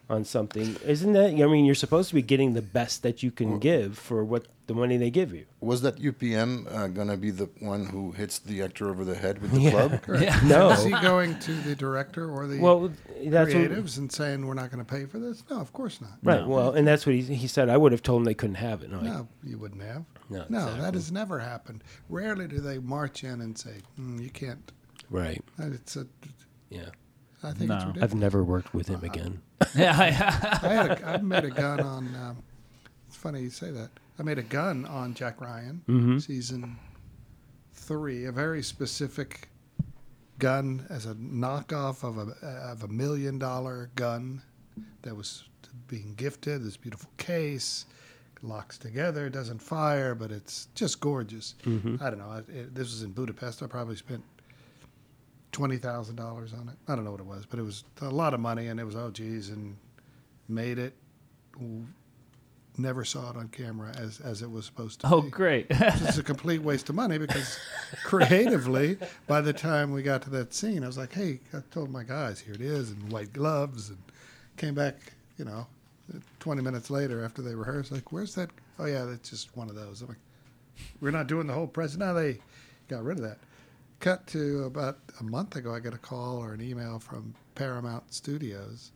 on 0.09 0.23
something, 0.23 0.75
isn't 0.85 1.13
that, 1.13 1.31
I 1.31 1.45
mean, 1.47 1.65
you're 1.65 1.75
supposed 1.75 2.09
to 2.09 2.15
be 2.15 2.21
getting 2.21 2.53
the 2.53 2.61
best 2.61 3.03
that 3.03 3.23
you 3.23 3.31
can 3.31 3.59
give 3.59 3.97
for 3.97 4.23
what 4.23 4.45
the 4.67 4.73
money 4.73 4.95
they 4.97 5.09
give 5.09 5.33
you. 5.33 5.45
Was 5.61 5.81
that 5.81 5.97
UPM 5.97 6.73
uh, 6.73 6.87
gonna 6.87 7.17
be 7.17 7.31
the 7.31 7.49
one 7.59 7.85
who 7.85 8.11
hits 8.11 8.39
the 8.39 8.61
actor 8.61 8.89
over 8.89 9.03
the 9.05 9.15
head 9.15 9.41
with 9.41 9.51
the 9.51 9.59
Yeah. 9.61 9.71
club? 9.71 10.01
yeah. 10.21 10.39
No. 10.45 10.69
Is 10.71 10.83
he 10.83 10.91
going 10.91 11.37
to 11.39 11.53
the 11.53 11.75
director 11.75 12.29
or 12.29 12.47
the 12.47 12.59
well, 12.59 12.89
that's 13.25 13.53
what, 13.53 13.63
creatives 13.69 13.97
and 13.97 14.11
saying 14.11 14.45
we're 14.45 14.53
not 14.53 14.71
going 14.71 14.83
to 14.83 14.89
pay 14.89 15.05
for 15.05 15.19
this? 15.19 15.43
No, 15.49 15.59
of 15.59 15.71
course 15.73 15.99
not. 16.01 16.11
right. 16.23 16.41
No. 16.41 16.47
Well, 16.47 16.71
and 16.73 16.87
that's 16.87 17.05
what 17.05 17.15
he, 17.15 17.21
he 17.21 17.47
said. 17.47 17.69
I 17.69 17.77
would 17.77 17.91
have 17.91 18.03
told 18.03 18.21
him 18.21 18.25
they 18.25 18.33
couldn't 18.33 18.55
have 18.55 18.81
it. 18.83 18.91
No, 18.91 18.99
I- 18.99 19.47
you 19.47 19.57
wouldn't 19.57 19.81
have. 19.83 20.03
No, 20.29 20.45
no 20.49 20.57
exactly. 20.59 20.81
that 20.81 20.93
has 20.93 21.11
never 21.11 21.39
happened. 21.39 21.83
Rarely 22.09 22.47
do 22.47 22.59
they 22.59 22.79
march 22.79 23.23
in 23.23 23.39
and 23.41 23.57
say, 23.57 23.75
mm, 23.99 24.21
"You 24.21 24.29
can't." 24.29 24.71
right. 25.09 25.41
It's 25.59 25.95
a. 25.95 26.05
Yeah. 26.69 26.89
I 27.43 27.51
think 27.53 27.69
No. 27.69 27.91
it's 27.95 28.03
I've 28.03 28.15
never 28.15 28.43
worked 28.43 28.73
with 28.73 28.87
him 28.87 29.03
again. 29.03 29.41
yeah. 29.75 29.95
I 30.63 30.67
had 30.67 30.91
a, 30.91 31.07
I 31.07 31.17
made 31.17 31.45
a 31.45 31.51
gun 31.51 31.79
on. 31.79 32.15
Um, 32.15 32.37
it's 33.07 33.15
funny 33.15 33.41
you 33.41 33.49
say 33.49 33.71
that. 33.71 33.89
I 34.19 34.23
made 34.23 34.39
a 34.39 34.43
gun 34.43 34.85
on 34.85 35.13
Jack 35.13 35.39
Ryan, 35.39 35.81
Mhm. 35.87 36.21
season 36.21 36.77
three. 37.73 38.25
A 38.25 38.31
very 38.31 38.63
specific 38.63 39.49
gun 40.39 40.85
as 40.89 41.05
a 41.05 41.13
knockoff 41.15 42.03
of 42.03 42.17
a 42.17 42.45
of 42.45 42.83
a 42.83 42.87
million 42.87 43.37
dollar 43.39 43.89
gun 43.95 44.41
that 45.03 45.15
was 45.15 45.43
being 45.87 46.13
gifted. 46.15 46.63
This 46.63 46.77
beautiful 46.77 47.09
case 47.17 47.85
locks 48.43 48.77
together, 48.77 49.29
doesn't 49.29 49.61
fire, 49.61 50.13
but 50.15 50.31
it's 50.31 50.67
just 50.75 50.99
gorgeous. 50.99 51.55
Mhm. 51.63 52.01
I 52.01 52.09
don't 52.09 52.19
know. 52.19 52.29
I, 52.29 52.37
it, 52.51 52.75
this 52.75 52.91
was 52.91 53.03
in 53.03 53.11
Budapest. 53.11 53.61
I 53.63 53.67
probably 53.67 53.95
spent 53.95 54.23
twenty 55.51 55.77
thousand 55.77 56.15
dollars 56.15 56.53
on 56.53 56.69
it. 56.69 56.75
I 56.87 56.95
don't 56.95 57.03
know 57.05 57.11
what 57.11 57.19
it 57.19 57.25
was, 57.25 57.45
but 57.45 57.59
it 57.59 57.63
was 57.63 57.83
a 58.01 58.09
lot 58.09 58.33
of 58.33 58.39
money, 58.39 58.67
and 58.67 58.79
it 58.79 58.83
was 58.85 58.95
oh 58.95 59.11
geez, 59.11 59.49
and 59.49 59.75
made 60.47 60.77
it. 60.79 60.93
Never 62.79 63.03
saw 63.03 63.31
it 63.31 63.35
on 63.37 63.47
camera 63.47 63.91
as 63.97 64.19
as 64.19 64.43
it 64.43 64.51
was 64.51 64.65
supposed 64.65 65.01
to. 65.01 65.07
Oh, 65.11 65.21
be. 65.21 65.29
great. 65.31 65.65
It's 65.71 66.19
a 66.19 66.23
complete 66.23 66.61
waste 66.61 66.89
of 66.89 66.95
money 66.95 67.17
because 67.17 67.57
creatively, 68.03 68.97
by 69.25 69.41
the 69.41 69.53
time 69.53 69.91
we 69.91 70.03
got 70.03 70.21
to 70.23 70.29
that 70.31 70.53
scene, 70.53 70.83
I 70.83 70.87
was 70.87 70.97
like, 70.97 71.11
hey, 71.13 71.39
I 71.53 71.61
told 71.71 71.89
my 71.89 72.03
guys, 72.03 72.39
here 72.39 72.53
it 72.53 72.61
is, 72.61 72.91
and 72.91 73.11
white 73.11 73.33
gloves, 73.33 73.89
and 73.89 73.97
came 74.57 74.75
back, 74.75 74.95
you 75.39 75.45
know, 75.45 75.65
20 76.39 76.61
minutes 76.61 76.91
later 76.91 77.23
after 77.25 77.41
they 77.41 77.55
rehearsed, 77.55 77.91
like, 77.91 78.11
where's 78.11 78.35
that? 78.35 78.49
Oh, 78.77 78.85
yeah, 78.85 79.05
that's 79.05 79.29
just 79.29 79.55
one 79.57 79.69
of 79.69 79.75
those. 79.75 80.01
I'm 80.01 80.09
like, 80.09 80.17
we're 81.01 81.11
not 81.11 81.25
doing 81.25 81.47
the 81.47 81.53
whole 81.53 81.67
present. 81.67 82.01
Now 82.03 82.13
they 82.13 82.37
got 82.87 83.03
rid 83.03 83.17
of 83.17 83.23
that. 83.23 83.39
Cut 83.99 84.27
to 84.27 84.63
about 84.65 84.99
a 85.19 85.23
month 85.23 85.55
ago, 85.55 85.73
I 85.73 85.79
got 85.79 85.93
a 85.93 85.97
call 85.97 86.37
or 86.37 86.53
an 86.53 86.61
email 86.61 86.99
from 86.99 87.33
Paramount 87.55 88.13
Studios. 88.13 88.91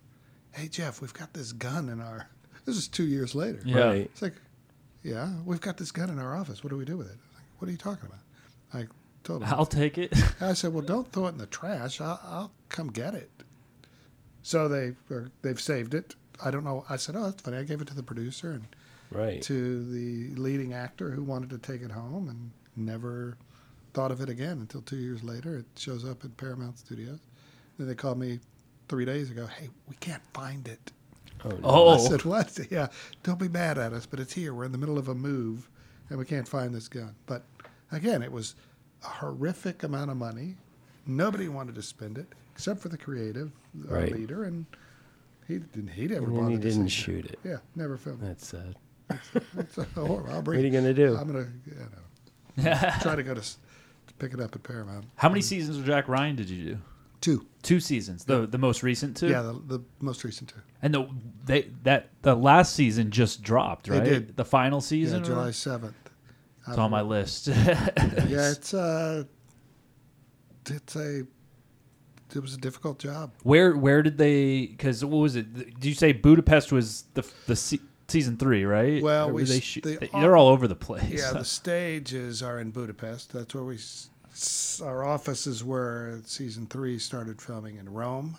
Hey, 0.52 0.68
Jeff, 0.68 1.02
we've 1.02 1.14
got 1.14 1.34
this 1.34 1.54
gun 1.54 1.90
in 1.90 2.00
our. 2.00 2.30
This 2.66 2.78
is 2.78 2.88
two 2.88 3.06
years 3.06 3.34
later. 3.34 3.62
Yeah. 3.66 3.84
Right. 3.84 4.02
It's 4.02 4.22
like, 4.22 4.36
yeah, 5.02 5.32
we've 5.44 5.62
got 5.62 5.78
this 5.78 5.92
gun 5.92 6.10
in 6.12 6.20
our 6.20 6.36
office. 6.36 6.64
What 6.64 6.70
do 6.70 6.78
we 6.78 6.86
do 6.86 6.98
with 6.98 7.08
it? 7.08 7.18
Like, 7.34 7.44
what 7.58 7.68
are 7.68 7.72
you 7.72 7.78
talking 7.78 8.06
about? 8.06 8.20
I 8.74 8.88
told 9.24 9.42
him. 9.42 9.50
I'll 9.52 9.66
take 9.66 9.98
it. 9.98 10.14
I 10.42 10.54
said, 10.54 10.72
well, 10.72 10.84
don't 10.86 11.12
throw 11.12 11.26
it 11.26 11.30
in 11.30 11.38
the 11.40 11.48
trash. 11.48 12.00
I'll, 12.00 12.20
I'll 12.24 12.52
come 12.70 12.90
get 12.90 13.16
it. 13.16 13.32
So 14.44 14.68
they 14.68 14.94
or 15.10 15.32
they've 15.42 15.60
saved 15.60 15.96
it. 15.96 16.16
I 16.44 16.52
don't 16.52 16.64
know. 16.64 16.86
I 16.90 16.98
said, 16.98 17.16
oh, 17.16 17.24
that's 17.24 17.42
funny. 17.42 17.58
I 17.58 17.64
gave 17.64 17.82
it 17.82 17.88
to 17.88 17.96
the 17.96 18.04
producer 18.04 18.52
and 18.52 18.68
Right. 19.12 19.42
to 19.42 19.84
the 19.92 20.40
leading 20.40 20.72
actor 20.74 21.12
who 21.12 21.22
wanted 21.24 21.50
to 21.50 21.58
take 21.58 21.82
it 21.82 21.92
home 21.92 22.30
and 22.30 22.52
never 22.78 23.38
thought 23.94 24.12
of 24.12 24.22
it 24.22 24.30
again 24.30 24.60
until 24.60 24.82
two 24.82 24.98
years 24.98 25.24
later. 25.24 25.58
It 25.58 25.66
shows 25.76 26.06
up 26.06 26.24
at 26.24 26.36
Paramount 26.38 26.78
Studios. 26.78 27.20
And 27.78 27.90
they 27.90 27.96
called 27.96 28.20
me 28.20 28.40
three 28.88 29.06
days 29.06 29.32
ago. 29.32 29.48
Hey, 29.48 29.70
we 29.90 29.96
can't 30.00 30.22
find 30.34 30.68
it. 30.68 30.92
Oh, 31.44 31.50
no. 31.50 31.58
Oh, 31.64 31.90
I 31.90 31.98
said, 31.98 32.24
what? 32.26 32.58
Yeah, 32.72 32.88
don't 33.24 33.40
be 33.40 33.50
mad 33.50 33.78
at 33.78 33.94
us, 33.94 34.06
but 34.06 34.20
it's 34.20 34.34
here. 34.34 34.54
We're 34.54 34.66
in 34.66 34.72
the 34.72 34.78
middle 34.78 34.98
of 34.98 35.08
a 35.08 35.16
move, 35.16 35.70
and 36.10 36.20
we 36.20 36.26
can't 36.26 36.48
find 36.48 36.74
this 36.74 36.88
gun. 36.88 37.16
But 37.26 37.44
again, 37.92 38.22
it 38.22 38.32
was 38.32 38.56
a 39.04 39.08
horrific 39.08 39.84
amount 39.84 40.12
of 40.12 40.18
money. 40.18 40.56
Nobody 41.08 41.48
wanted 41.50 41.74
to 41.76 41.82
spend 41.82 42.18
it 42.20 42.28
except 42.54 42.80
for 42.80 42.90
the 42.90 42.98
creative 42.98 43.52
uh, 43.90 43.96
Right. 43.96 44.12
leader, 44.12 44.44
and 44.44 44.66
he 45.48 45.58
didn't. 45.58 45.88
He 45.88 46.08
never 46.08 46.26
And 46.26 46.36
bothered 46.36 46.52
he 46.52 46.58
didn't 46.70 46.88
shoot 46.90 47.26
it. 47.26 47.40
Yeah, 47.44 47.58
never 47.76 47.98
filmed. 47.98 48.22
That's 48.22 48.46
sad. 48.48 48.76
Horrible. 49.96 50.30
I'll 50.32 50.42
bring, 50.44 50.60
What 50.60 50.64
are 50.64 50.68
you 50.68 50.72
gonna 50.72 50.94
do? 50.94 51.18
I'm 51.18 51.28
gonna 51.28 51.48
you 51.66 52.64
know, 52.64 52.92
try 53.02 53.16
to 53.16 53.24
go 53.24 53.34
to 53.34 53.42
pick 54.22 54.34
it 54.34 54.40
up 54.40 54.56
at 54.56 54.64
Paramount. 54.64 55.06
How 55.16 55.30
many 55.30 55.42
seasons 55.42 55.78
of 55.78 55.86
Jack 55.86 56.08
Ryan 56.08 56.36
did 56.36 56.50
you 56.50 56.64
do? 56.64 56.78
Two. 57.22 57.46
Two 57.64 57.80
seasons. 57.80 58.24
The 58.26 58.46
the 58.48 58.58
most 58.58 58.82
recent 58.84 59.18
two. 59.18 59.28
Yeah, 59.30 59.42
the, 59.42 59.54
the 59.78 59.84
most 60.00 60.24
recent 60.24 60.50
two. 60.50 60.62
And 60.82 60.94
the 60.94 61.08
they 61.46 61.68
that 61.84 62.10
the 62.22 62.36
last 62.36 62.74
season 62.76 63.12
just 63.12 63.42
dropped, 63.44 63.88
They 63.88 64.00
did. 64.00 64.38
The 64.38 64.46
final 64.46 64.80
Yeah, 64.80 64.84
season. 64.86 65.24
July 65.24 65.52
seventh. 65.52 65.96
It's 66.68 66.78
on 66.78 66.92
my 66.92 67.02
list. 67.02 67.48
Yeah, 68.28 68.52
it's 68.52 68.74
uh, 68.74 69.24
it's 70.70 70.96
a. 70.96 71.24
It 72.34 72.40
was 72.42 72.54
a 72.54 72.58
difficult 72.58 72.98
job. 72.98 73.34
where 73.44 73.76
where 73.76 74.02
did 74.02 74.18
they? 74.18 74.68
Because 74.68 75.04
what 75.04 75.18
was 75.18 75.36
it? 75.36 75.54
Did 75.54 75.86
you 75.86 75.94
say 75.94 76.14
Budapest 76.14 76.72
was 76.72 77.04
the 77.14 77.30
the 77.46 77.56
se- 77.58 77.80
season 78.08 78.38
three, 78.38 78.64
right? 78.64 79.04
Well, 79.04 79.32
we 79.32 79.44
they 79.44 79.60
shoot- 79.60 79.84
they 79.84 80.10
are 80.14 80.38
all 80.38 80.48
over 80.48 80.66
the 80.68 80.76
place. 80.76 81.04
Yeah, 81.12 81.34
the 81.34 81.44
stages 81.60 82.42
are 82.42 82.58
in 82.60 82.72
Budapest. 82.72 83.34
That's 83.34 83.54
where 83.54 83.66
we. 83.66 83.78
S- 84.32 84.80
s- 84.80 84.82
Our 84.82 85.04
offices 85.04 85.64
were. 85.64 86.20
Season 86.26 86.66
three 86.68 86.98
started 87.00 87.42
filming 87.42 87.78
in 87.78 87.90
Rome. 87.92 88.38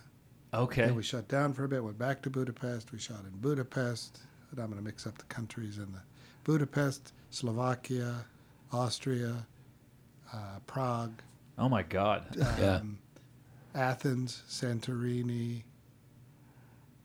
okay. 0.55 0.87
Then 0.87 0.95
we 0.97 1.03
shut 1.03 1.29
down 1.29 1.53
for 1.53 1.65
a 1.65 1.69
bit. 1.69 1.83
Went 1.85 1.99
back 1.99 2.23
to 2.23 2.31
Budapest. 2.31 2.93
We 2.93 2.99
shot 2.99 3.25
in 3.25 3.39
Budapest. 3.41 4.21
And 4.51 4.61
I'm 4.61 4.67
going 4.67 4.79
to 4.79 4.85
mix 4.85 5.07
up 5.07 5.17
the 5.19 5.25
countries 5.25 5.79
in 5.79 5.91
the 5.93 6.03
Budapest, 6.45 7.13
Slovakia, 7.31 8.25
Austria, 8.73 9.47
uh, 10.33 10.59
Prague, 10.67 11.23
oh 11.59 11.69
my 11.69 11.83
God. 11.83 12.27
um, 12.41 12.47
Yeah. 12.59 12.81
Athens, 13.75 14.43
Santorini, 14.49 15.63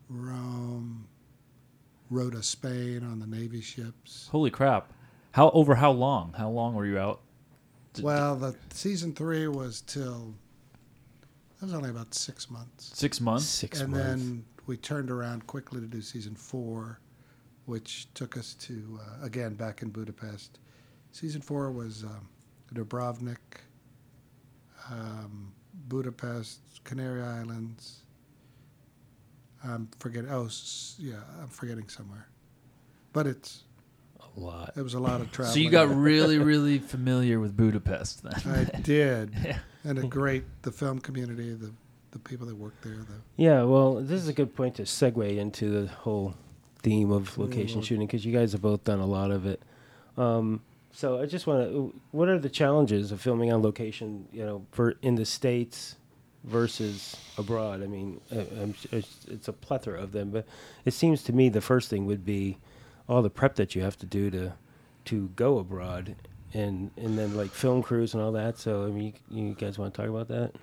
Rome, 0.09 1.07
Rota, 2.09 2.41
Spain 2.43 3.03
on 3.03 3.19
the 3.19 3.27
Navy 3.27 3.61
ships. 3.61 4.27
Holy 4.31 4.49
crap! 4.49 4.91
How 5.31 5.49
over 5.51 5.75
how 5.75 5.91
long? 5.91 6.33
How 6.37 6.49
long 6.49 6.73
were 6.73 6.85
you 6.85 6.97
out? 6.97 7.21
D- 7.97 8.03
Well, 8.03 8.35
the 8.35 8.55
season 8.71 9.13
three 9.13 9.47
was 9.47 9.81
till 9.81 10.33
that 11.59 11.65
was 11.65 11.73
only 11.73 11.89
about 11.89 12.13
six 12.13 12.49
months, 12.49 12.91
Six 12.97 13.19
months. 13.19 13.45
Six 13.45 13.81
and 13.81 13.91
months. 13.91 14.05
then 14.23 14.45
we 14.67 14.77
turned 14.77 15.09
around 15.11 15.47
quickly 15.47 15.81
to 15.81 15.87
do 15.87 16.01
season 16.01 16.35
four, 16.35 16.99
which 17.65 18.07
took 18.13 18.37
us 18.37 18.53
to 18.55 18.99
uh, 19.01 19.25
again 19.25 19.55
back 19.55 19.81
in 19.81 19.89
Budapest. 19.89 20.59
Season 21.11 21.41
four 21.41 21.71
was 21.71 22.03
um, 22.03 22.27
Dubrovnik, 22.73 23.37
um, 24.91 25.51
Budapest, 25.87 26.59
Canary 26.83 27.21
Islands. 27.23 28.03
I'm 29.63 29.89
forgetting. 29.99 30.29
Oh, 30.29 30.47
yeah, 30.99 31.15
I'm 31.41 31.47
forgetting 31.49 31.89
somewhere, 31.89 32.27
but 33.13 33.25
it's 33.25 33.63
a 34.37 34.39
lot. 34.39 34.73
it 34.77 34.81
was 34.81 34.93
a 34.93 34.99
lot 34.99 35.19
of 35.21 35.31
travel. 35.31 35.53
So 35.53 35.59
you 35.59 35.69
got 35.69 35.89
really 35.95 36.37
really 36.37 36.79
familiar 36.79 37.39
with 37.39 37.57
Budapest 37.57 38.23
then. 38.23 38.33
I 38.45 38.63
did, 38.79 39.33
Yeah. 39.43 39.57
and 39.83 39.97
a 39.99 40.03
great 40.07 40.43
the 40.61 40.71
film 40.71 40.99
community, 40.99 41.53
the 41.53 41.71
the 42.11 42.19
people 42.19 42.47
that 42.47 42.55
work 42.55 42.73
there. 42.81 42.93
The, 42.95 43.15
Yeah, 43.35 43.63
well, 43.63 43.95
this 43.95 44.21
is 44.21 44.27
a 44.29 44.33
good 44.33 44.55
point 44.55 44.75
to 44.75 44.83
segue 44.83 45.37
into 45.37 45.69
the 45.69 45.87
whole 45.87 46.35
theme 46.83 47.11
of 47.11 47.37
location 47.37 47.81
Mm. 47.81 47.85
shooting 47.85 48.07
because 48.07 48.25
you 48.25 48.31
guys 48.31 48.53
have 48.53 48.61
both 48.61 48.83
done 48.85 48.99
a 48.99 49.05
lot 49.05 49.29
of 49.31 49.45
it. 49.45 49.61
Um, 50.17 50.61
so 50.93 51.21
I 51.21 51.25
just 51.25 51.45
want 51.47 51.69
to, 51.69 51.93
what 52.11 52.27
are 52.29 52.39
the 52.39 52.49
challenges 52.49 53.11
of 53.11 53.19
filming 53.21 53.51
on 53.51 53.61
location? 53.61 54.27
You 54.31 54.45
know, 54.45 54.65
for 54.71 54.95
in 55.01 55.15
the 55.15 55.25
states 55.25 55.95
versus 56.43 57.17
abroad. 57.37 57.83
I 57.83 57.87
mean, 57.87 58.21
uh, 58.31 58.39
I'm, 58.61 58.75
it's, 58.91 59.25
it's 59.27 59.47
a 59.47 59.53
plethora 59.53 60.01
of 60.01 60.11
them, 60.13 60.29
but 60.31 60.45
it 60.85 60.93
seems 60.93 61.21
to 61.23 61.33
me 61.33 61.49
the 61.49 61.61
first 61.61 61.89
thing 61.89 62.05
would 62.05 62.25
be 62.25 62.57
all 63.07 63.21
the 63.21 63.29
prep 63.29 63.55
that 63.55 63.75
you 63.75 63.81
have 63.81 63.97
to 63.97 64.05
do 64.05 64.29
to 64.31 64.53
to 65.05 65.29
go 65.35 65.59
abroad, 65.59 66.15
and 66.53 66.91
and 66.97 67.17
then 67.17 67.35
like 67.35 67.51
film 67.51 67.81
crews 67.81 68.13
and 68.13 68.21
all 68.21 68.31
that. 68.33 68.57
So 68.57 68.83
I 68.85 68.87
mean, 68.87 69.13
you, 69.29 69.45
you 69.47 69.53
guys 69.53 69.77
want 69.77 69.93
to 69.93 70.01
talk 70.01 70.09
about 70.09 70.27
that? 70.27 70.53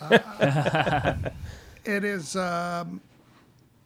it 1.84 2.04
is 2.04 2.34
um, 2.36 3.00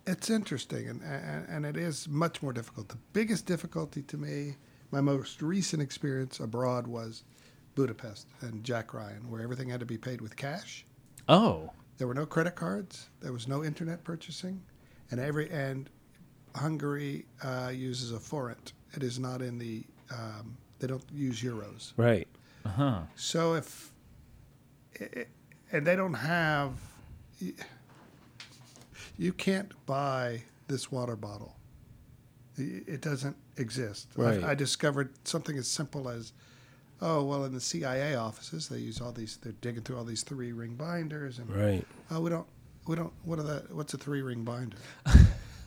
it's 0.07 0.30
interesting 0.30 0.88
and, 0.88 1.03
and 1.03 1.49
and 1.49 1.66
it 1.66 1.76
is 1.76 2.09
much 2.09 2.42
more 2.42 2.53
difficult. 2.53 2.88
The 2.88 2.99
biggest 3.12 3.47
difficulty 3.47 4.03
to 4.03 4.16
me, 4.16 4.57
my 4.90 5.01
most 5.01 5.42
recent 5.42 5.82
experience 5.82 6.40
abroad 6.40 6.86
was 6.86 7.24
Budapest 7.74 8.26
and 8.40 8.64
Jack 8.64 8.94
Ryan, 8.94 9.30
where 9.30 9.42
everything 9.42 9.68
had 9.68 9.80
to 9.80 9.86
be 9.86 9.99
paid 9.99 10.20
with 10.20 10.36
cash. 10.36 10.86
Oh. 11.28 11.70
There 11.99 12.07
were 12.07 12.14
no 12.14 12.26
credit 12.26 12.55
cards. 12.55 13.09
There 13.20 13.32
was 13.32 13.49
no 13.49 13.64
internet 13.64 14.05
purchasing, 14.05 14.62
and 15.11 15.20
every 15.20 15.51
and 15.51 15.88
Hungary 16.57 17.24
uh, 17.42 17.70
uses 17.74 18.12
a 18.12 18.18
forint. 18.18 18.72
It 18.94 19.02
is 19.02 19.18
not 19.18 19.42
in 19.42 19.59
the. 19.59 19.84
Um, 20.11 20.57
they 20.78 20.86
don't 20.86 21.04
use 21.12 21.42
euros. 21.42 21.92
Right. 21.96 22.26
Uh 22.64 22.68
huh. 22.70 23.00
So 23.16 23.54
if, 23.54 23.90
i- 25.00 25.09
i- 25.20 25.26
and 25.72 25.86
they 25.86 25.96
don't 25.96 26.14
have, 26.14 26.72
you 29.18 29.32
can't 29.32 29.72
buy 29.86 30.42
this 30.68 30.90
water 30.92 31.16
bottle. 31.16 31.57
It 32.59 33.00
doesn't 33.02 33.36
exist. 33.59 34.09
I- 34.16 34.20
Right. 34.22 34.44
I 34.44 34.54
discovered 34.54 35.11
something 35.24 35.57
as 35.59 35.66
simple 35.68 36.09
as, 36.09 36.32
oh 37.02 37.22
well, 37.24 37.44
in 37.44 37.52
the 37.52 37.61
CIA 37.61 38.14
offices 38.14 38.68
they 38.68 38.78
use 38.78 39.00
all 39.00 39.12
these. 39.12 39.36
They're 39.42 39.52
digging 39.61 39.82
through 39.82 39.98
all 39.98 40.04
these 40.04 40.22
three 40.22 40.52
ring 40.52 40.74
binders, 40.74 41.38
and 41.38 41.50
Right. 41.54 41.86
oh 42.11 42.20
we 42.20 42.30
don't 42.30 42.46
we 42.86 42.96
don't 42.96 43.12
what 43.24 43.38
are 43.38 43.42
that? 43.44 43.74
What's 43.74 43.92
a 43.94 43.98
three 43.98 44.22
ring 44.22 44.44
binder? 44.44 44.76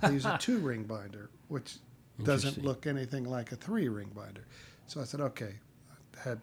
they 0.01 0.13
use 0.13 0.25
a 0.25 0.37
two 0.37 0.59
ring 0.59 0.83
binder, 0.83 1.29
which 1.47 1.75
doesn't 2.23 2.63
look 2.63 2.87
anything 2.87 3.23
like 3.23 3.51
a 3.51 3.55
three 3.55 3.89
ring 3.89 4.11
binder. 4.15 4.45
So 4.87 5.01
I 5.01 5.03
said, 5.03 5.21
okay, 5.21 5.55
I 6.17 6.29
had 6.29 6.39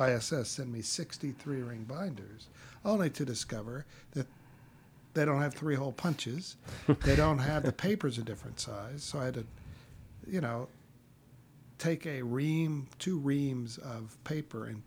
ISS 0.00 0.48
send 0.48 0.72
me 0.72 0.82
63 0.82 1.62
ring 1.62 1.84
binders, 1.84 2.48
only 2.84 3.10
to 3.10 3.24
discover 3.24 3.86
that 4.12 4.26
they 5.14 5.24
don't 5.24 5.40
have 5.40 5.54
three 5.54 5.74
hole 5.74 5.92
punches. 5.92 6.56
they 7.04 7.16
don't 7.16 7.38
have 7.38 7.62
the 7.62 7.72
papers 7.86 8.18
a 8.18 8.22
different 8.22 8.60
size. 8.60 9.02
So 9.02 9.18
I 9.18 9.26
had 9.26 9.34
to, 9.34 9.44
you 10.26 10.40
know, 10.40 10.68
take 11.78 12.06
a 12.06 12.22
ream, 12.22 12.88
two 12.98 13.18
reams 13.18 13.78
of 13.78 14.16
paper 14.24 14.66
and 14.66 14.82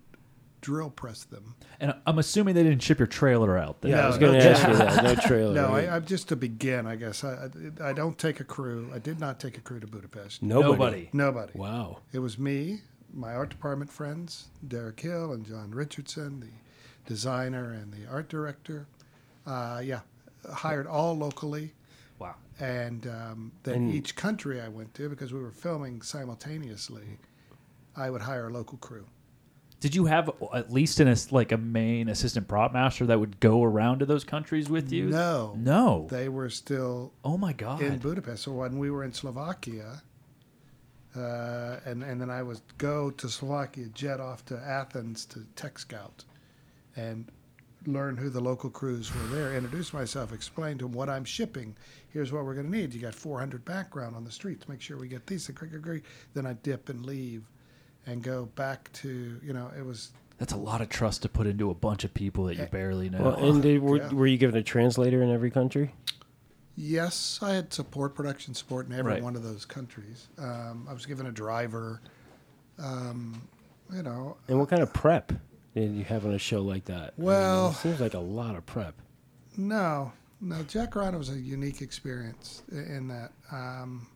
drill 0.61 0.89
press 0.89 1.23
them. 1.23 1.55
And 1.79 1.93
I'm 2.05 2.19
assuming 2.19 2.55
they 2.55 2.63
didn't 2.63 2.81
ship 2.83 2.99
your 2.99 3.07
trailer 3.07 3.57
out. 3.57 3.81
there. 3.81 3.91
Yeah, 3.91 3.99
I 3.99 4.01
No, 4.01 4.07
was 4.07 4.17
no 4.19 4.27
going 4.27 4.39
to 4.41 4.49
ask 4.49 4.61
you 4.67 4.73
trailer. 4.75 4.85
that. 4.91 5.03
No 5.03 5.15
trailer. 5.27 5.53
no, 5.53 5.69
right? 5.69 5.89
I, 5.89 5.95
I'm 5.95 6.05
just 6.05 6.27
to 6.29 6.35
begin, 6.35 6.85
I 6.85 6.95
guess. 6.95 7.23
I, 7.23 7.49
I, 7.81 7.89
I 7.89 7.93
don't 7.93 8.17
take 8.17 8.39
a 8.39 8.43
crew. 8.43 8.89
I 8.93 8.99
did 8.99 9.19
not 9.19 9.39
take 9.39 9.57
a 9.57 9.61
crew 9.61 9.79
to 9.79 9.87
Budapest. 9.87 10.41
Nobody. 10.43 10.69
Nobody. 10.71 11.09
Nobody. 11.13 11.53
Wow. 11.55 11.99
It 12.11 12.19
was 12.19 12.37
me, 12.37 12.81
my 13.13 13.33
art 13.33 13.49
department 13.49 13.91
friends, 13.91 14.47
Derek 14.67 14.99
Hill 14.99 15.33
and 15.33 15.45
John 15.45 15.71
Richardson, 15.71 16.39
the 16.41 16.47
designer 17.07 17.71
and 17.71 17.93
the 17.93 18.07
art 18.11 18.29
director. 18.29 18.87
Uh, 19.47 19.81
yeah, 19.83 20.01
hired 20.53 20.85
all 20.87 21.17
locally. 21.17 21.73
Wow. 22.19 22.35
And 22.59 23.07
um, 23.07 23.51
then 23.63 23.75
And- 23.75 23.93
each 23.93 24.15
country 24.17 24.59
I 24.59 24.67
went 24.67 24.93
to, 24.95 25.07
because 25.09 25.31
we 25.31 25.39
were 25.39 25.51
filming 25.51 26.01
simultaneously, 26.01 27.17
I 27.95 28.09
would 28.09 28.21
hire 28.21 28.47
a 28.47 28.51
local 28.51 28.77
crew. 28.77 29.05
Did 29.79 29.95
you 29.95 30.05
have 30.05 30.29
at 30.53 30.71
least 30.71 30.99
an 30.99 31.15
like 31.31 31.51
a 31.51 31.57
main 31.57 32.09
assistant 32.09 32.47
prop 32.47 32.73
master 32.73 33.05
that 33.05 33.19
would 33.19 33.39
go 33.39 33.63
around 33.63 33.99
to 33.99 34.05
those 34.05 34.25
countries 34.25 34.69
with 34.69 34.91
you? 34.91 35.05
No. 35.05 35.55
No. 35.57 36.07
They 36.09 36.27
were 36.27 36.49
still 36.49 37.13
oh 37.23 37.37
my 37.37 37.53
god. 37.53 37.81
in 37.81 37.97
Budapest. 37.97 38.43
So 38.43 38.51
when 38.51 38.77
we 38.77 38.91
were 38.91 39.05
in 39.05 39.13
Slovakia, 39.13 40.01
uh, 41.15 41.77
and 41.85 42.03
and 42.03 42.19
then 42.19 42.29
I 42.29 42.43
would 42.43 42.59
go 42.77 43.09
to 43.09 43.29
Slovakia, 43.29 43.87
jet 43.93 44.19
off 44.19 44.43
to 44.45 44.59
Athens 44.59 45.25
to 45.27 45.45
Tech 45.55 45.79
Scout, 45.79 46.25
and 46.97 47.31
learn 47.85 48.17
who 48.17 48.29
the 48.29 48.41
local 48.41 48.69
crews 48.69 49.13
were 49.13 49.35
there. 49.35 49.55
Introduce 49.55 49.93
myself, 49.93 50.33
explain 50.33 50.77
to 50.79 50.85
them 50.85 50.91
what 50.91 51.09
I'm 51.09 51.23
shipping. 51.23 51.75
Here's 52.09 52.31
what 52.31 52.43
we're 52.43 52.53
going 52.53 52.69
to 52.69 52.77
need. 52.77 52.93
You 52.93 52.99
got 52.99 53.15
400 53.15 53.63
background 53.63 54.15
on 54.15 54.23
the 54.23 54.31
streets. 54.31 54.67
Make 54.67 54.81
sure 54.81 54.97
we 54.97 55.07
get 55.07 55.25
these. 55.27 55.49
Then 56.33 56.45
I 56.45 56.53
dip 56.53 56.89
and 56.89 57.05
leave, 57.05 57.43
and 58.05 58.23
go 58.23 58.45
back 58.55 58.91
to 58.93 59.39
you 59.43 59.53
know 59.53 59.71
it 59.77 59.85
was 59.85 60.11
That's 60.37 60.53
a 60.53 60.57
lot 60.57 60.81
of 60.81 60.89
trust 60.89 61.21
to 61.23 61.29
put 61.29 61.47
into 61.47 61.69
a 61.69 61.73
bunch 61.75 62.03
of 62.03 62.13
people 62.13 62.45
that 62.45 62.57
you 62.57 62.65
barely 62.65 63.09
know. 63.09 63.21
Well, 63.21 63.35
and 63.35 63.61
did, 63.61 63.81
were, 63.81 63.97
Yeah. 63.97 64.09
were 64.13 64.27
you 64.27 64.37
given 64.37 64.55
a 64.55 64.63
translator 64.63 65.21
in 65.21 65.29
every 65.31 65.51
country? 65.51 65.93
Yes, 66.75 67.39
I 67.41 67.53
had 67.55 67.73
support, 67.73 68.15
production 68.15 68.53
support 68.53 68.87
in 68.87 68.93
every 68.93 69.13
Right. 69.13 69.23
one 69.23 69.35
of 69.35 69.43
those 69.43 69.65
countries. 69.65 70.27
Um, 70.37 70.87
I 70.89 70.93
was 70.93 71.05
given 71.05 71.25
a 71.25 71.31
driver. 71.31 72.01
Um, 72.77 73.41
you 73.93 74.01
know, 74.03 74.37
And 74.47 74.59
what 74.59 74.69
kind 74.69 74.81
of 74.81 74.93
prep 74.93 75.33
did 75.75 75.91
you 75.93 76.05
have 76.05 76.25
on 76.25 76.31
a 76.33 76.39
show 76.39 76.61
like 76.61 76.85
that? 76.85 77.13
I 77.17 77.19
mean, 77.19 77.27
Well- 77.27 77.69
it 77.71 77.75
seems 77.75 77.99
like 77.99 78.13
a 78.13 78.19
lot 78.19 78.55
of 78.55 78.65
prep. 78.65 78.95
No, 79.57 80.13
no. 80.39 80.63
Jack 80.63 80.95
Ryan 80.95 81.17
was 81.17 81.29
a 81.29 81.37
unique 81.37 81.81
experience 81.81 82.63
in 82.71 83.09
that. 83.09 83.33
Um, 83.51 84.07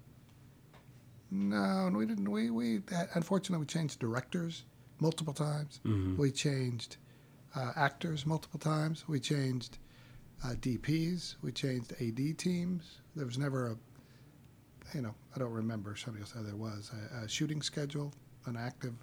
no, 1.34 1.90
we 1.98 2.06
didn't. 2.06 2.30
We 2.30 2.50
we 2.52 2.82
unfortunately 3.16 3.64
we 3.64 3.66
changed 3.68 4.00
directors 4.00 4.64
multiple 5.00 5.34
times. 5.34 5.80
Mhm. 5.84 6.16
We 6.18 6.32
changed 6.32 6.98
uh, 7.56 7.72
actors 7.76 8.26
multiple 8.26 8.60
times. 8.60 9.08
We 9.08 9.20
changed 9.20 9.80
uh, 10.44 10.50
DPs. 10.54 11.36
We 11.42 11.52
changed 11.52 11.94
AD 12.00 12.38
teams. 12.38 13.00
There 13.16 13.26
was 13.26 13.38
never 13.38 13.72
a, 13.72 13.78
you 14.96 15.02
know, 15.02 15.16
I 15.36 15.40
don't 15.40 15.52
remember. 15.52 15.96
Somebody 15.96 16.22
else 16.22 16.34
said 16.34 16.46
there 16.46 16.56
was 16.56 16.92
a, 17.22 17.26
a 17.26 17.28
shooting 17.30 17.62
schedule, 17.62 18.14
an 18.46 18.56
active, 18.58 18.94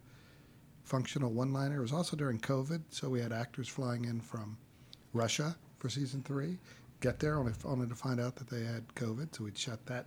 functional 0.85 1.33
one-liner. 1.33 1.79
It 1.79 1.83
was 1.83 1.93
also 1.93 2.17
during 2.17 2.39
COVID, 2.39 2.83
so 2.91 3.09
we 3.09 3.21
had 3.21 3.33
actors 3.33 3.69
flying 3.69 4.05
in 4.05 4.21
from 4.21 4.57
Russia 5.13 5.57
for 5.79 5.89
season 5.89 6.23
three. 6.23 6.59
Get 7.01 7.19
there 7.19 7.39
only 7.39 7.53
only 7.65 7.87
to 7.89 7.95
find 7.95 8.21
out 8.21 8.37
that 8.37 8.49
they 8.49 8.63
had 8.65 8.87
COVID, 8.95 9.35
so 9.35 9.45
we'd 9.45 9.57
shut 9.57 9.85
that. 9.87 10.07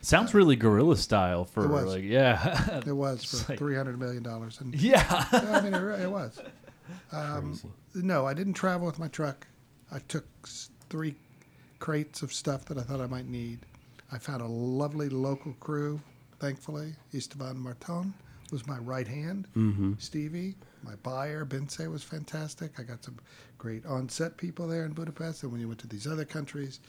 Sounds 0.00 0.34
really 0.34 0.56
guerrilla 0.56 0.96
style 0.96 1.44
for 1.44 1.64
It 1.64 1.68
was. 1.68 1.84
like 1.86 2.04
yeah. 2.04 2.80
It 2.86 2.92
was 2.96 3.24
for 3.24 3.52
like- 3.52 3.58
three 3.58 3.74
hundred 3.76 3.98
million 3.98 4.22
dollars, 4.22 4.60
and 4.60 4.74
yeah. 4.74 5.04
I 5.32 5.60
mean, 5.62 5.74
it, 5.74 6.00
it 6.02 6.10
was. 6.10 6.40
Um, 7.12 7.52
Crazy. 7.52 7.68
no, 8.06 8.26
I 8.26 8.34
didn't 8.34 8.52
travel 8.52 8.86
with 8.86 8.98
my 8.98 9.08
truck. 9.08 9.46
I 9.90 10.00
took 10.00 10.26
three 10.90 11.14
crates 11.78 12.20
of 12.20 12.30
stuff 12.30 12.66
that 12.66 12.76
I 12.76 12.82
thought 12.82 13.00
I 13.00 13.06
might 13.06 13.26
need. 13.26 13.60
I 14.12 14.18
found 14.18 14.42
a 14.42 14.46
lovely 14.46 15.08
local 15.08 15.54
crew, 15.60 15.98
thankfully. 16.40 16.92
Esteban 17.14 17.56
Marton 17.58 18.12
was 18.52 18.66
my 18.66 18.76
right 18.80 19.08
hand. 19.08 19.48
Mm-hmm. 19.56 19.94
Stevie, 19.96 20.56
my 20.84 20.94
buyer, 21.02 21.44
Binse 21.44 21.90
was 21.90 22.02
fantastic. 22.02 22.78
I 22.78 22.82
got 22.82 23.02
some 23.04 23.16
great 23.58 23.84
on-set 23.86 24.36
people 24.36 24.68
there 24.68 24.84
in 24.84 24.92
Budapest. 24.92 25.42
And 25.42 25.50
when 25.52 25.60
you 25.60 25.68
went 25.68 25.80
to 25.80 25.86
these 25.88 26.06
other 26.06 26.24
countries, 26.24 26.80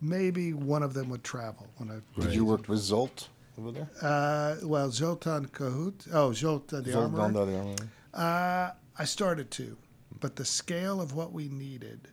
maybe 0.00 0.52
one 0.52 0.82
of 0.82 0.94
them 0.94 1.08
would 1.10 1.24
travel. 1.24 1.66
When 1.78 1.90
I, 1.90 2.20
Did 2.20 2.34
you 2.34 2.44
work 2.44 2.68
with 2.68 2.78
Zolt 2.80 3.28
over 3.58 3.72
there? 3.72 3.88
Uh, 4.00 4.56
well, 4.62 4.90
Zoltan 4.90 5.46
Kahut. 5.48 6.06
Oh, 6.12 6.32
Zoltan 6.32 6.84
the 6.84 6.92
Zolt 6.92 7.02
armorer. 7.18 7.46
The 7.46 7.58
armorer. 7.58 7.74
Uh, 8.12 8.70
I 8.98 9.04
started 9.04 9.50
to, 9.52 9.76
but 10.20 10.36
the 10.36 10.44
scale 10.44 11.00
of 11.00 11.14
what 11.14 11.32
we 11.32 11.48
needed 11.48 12.08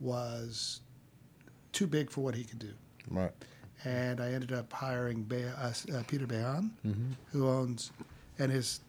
was 0.00 0.80
too 1.72 1.86
big 1.86 2.10
for 2.10 2.22
what 2.22 2.34
he 2.34 2.44
could 2.44 2.58
do. 2.58 2.72
Right. 3.08 3.32
And 3.84 4.20
I 4.20 4.32
ended 4.32 4.52
up 4.52 4.72
hiring 4.72 5.22
Be- 5.24 5.44
uh, 5.44 5.72
uh, 5.94 6.02
Peter 6.06 6.26
Behan, 6.26 6.70
Mm-hmm. 6.86 7.12
who 7.32 7.48
owns 7.48 7.90
and 8.38 8.50
his 8.50 8.80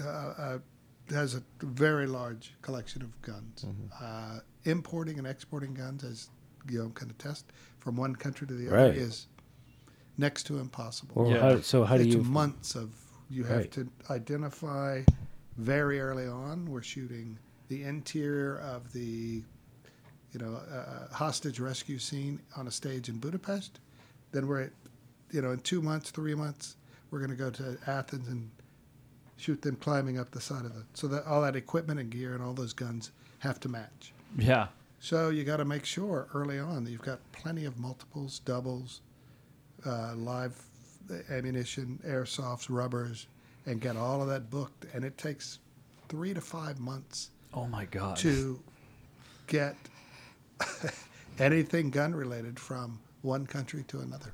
uh, 0.00 0.08
uh, 0.08 0.58
has 1.10 1.34
a 1.34 1.42
very 1.62 2.06
large 2.06 2.54
collection 2.62 3.02
of 3.02 3.20
guns. 3.22 3.66
Uh, 4.00 4.38
importing 4.64 5.18
and 5.18 5.26
exporting 5.26 5.74
guns, 5.74 6.04
as 6.04 6.28
Guillaume 6.66 6.92
can 6.92 7.10
attest, 7.10 7.46
from 7.78 7.96
one 7.96 8.14
country 8.14 8.46
to 8.46 8.54
the 8.54 8.68
other 8.68 8.92
is 8.92 9.26
next 10.18 10.44
to 10.44 10.58
impossible 10.58 11.22
Well, 11.22 11.32
Yeah. 11.32 11.40
how, 11.40 11.60
so 11.60 11.84
how 11.84 11.96
do 11.96 12.02
it's 12.04 12.14
you? 12.14 12.22
months 12.22 12.74
of 12.76 12.90
you 13.28 13.44
have 13.44 13.56
Right. 13.62 13.70
to 13.72 13.88
identify 14.10 15.02
very 15.56 16.00
early 16.00 16.26
on 16.26 16.66
we're 16.70 16.82
shooting 16.82 17.38
the 17.68 17.82
interior 17.82 18.58
of 18.58 18.92
the 18.92 19.42
you 20.32 20.38
know 20.40 20.54
uh, 20.54 21.08
hostage 21.12 21.58
rescue 21.60 21.98
scene 21.98 22.40
on 22.56 22.66
a 22.66 22.70
stage 22.70 23.08
in 23.08 23.18
budapest 23.18 23.80
then 24.32 24.46
we're 24.46 24.62
at, 24.62 24.70
you 25.30 25.40
know 25.42 25.50
in 25.52 25.58
two 25.60 25.80
months 25.82 26.10
three 26.10 26.34
months 26.34 26.76
we're 27.10 27.18
going 27.18 27.30
to 27.30 27.36
go 27.36 27.50
to 27.50 27.76
athens 27.86 28.28
and 28.28 28.50
shoot 29.42 29.60
them 29.62 29.74
climbing 29.76 30.18
up 30.18 30.30
the 30.30 30.40
side 30.40 30.64
of 30.64 30.72
the 30.74 30.84
so 30.94 31.08
that 31.08 31.26
all 31.26 31.42
that 31.42 31.56
equipment 31.56 31.98
and 31.98 32.10
gear 32.10 32.34
and 32.34 32.42
all 32.42 32.52
those 32.52 32.72
guns 32.72 33.10
have 33.40 33.58
to 33.58 33.68
match 33.68 34.12
Yeah. 34.38 34.68
so 35.00 35.30
you 35.30 35.42
got 35.44 35.56
to 35.56 35.64
make 35.64 35.84
sure 35.84 36.28
early 36.32 36.58
on 36.60 36.84
that 36.84 36.90
you've 36.92 37.02
got 37.02 37.18
plenty 37.32 37.64
of 37.64 37.78
multiples, 37.78 38.38
doubles, 38.40 39.00
uh, 39.84 40.14
live 40.14 40.54
ammunition, 41.28 41.98
airsofts, 42.06 42.66
rubbers, 42.70 43.26
and 43.66 43.80
get 43.80 43.96
all 43.96 44.22
of 44.22 44.28
that 44.28 44.48
booked. 44.48 44.86
And 44.94 45.04
it 45.04 45.18
takes 45.18 45.58
three 46.08 46.32
to 46.32 46.40
five 46.40 46.78
months 46.78 47.30
Oh 47.52 47.66
my 47.66 47.84
god. 47.86 48.16
to 48.18 48.60
get 49.48 49.74
anything 51.38 51.90
gun 51.90 52.14
related 52.14 52.58
from 52.58 52.98
one 53.22 53.46
country 53.46 53.84
to 53.88 54.00
another. 54.00 54.32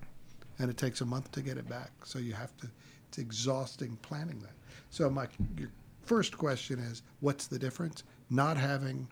And 0.59 0.71
it 0.71 0.77
takes 0.77 1.01
a 1.01 1.05
month 1.07 1.33
to 1.33 1.41
get 1.41 1.57
it 1.57 1.69
back. 1.69 1.91
So 2.05 2.19
you 2.19 2.35
have 2.35 2.57
to, 2.59 2.69
it's 3.09 3.19
exhausting 3.19 3.97
planning 4.03 4.41
that. 4.41 4.53
So 4.91 5.09
my 5.11 5.29
your 5.57 5.71
first 6.03 6.37
question 6.39 6.79
is, 6.79 7.03
what's 7.21 7.47
the 7.47 7.59
difference? 7.59 8.05
Not 8.31 8.57
having 8.57 9.09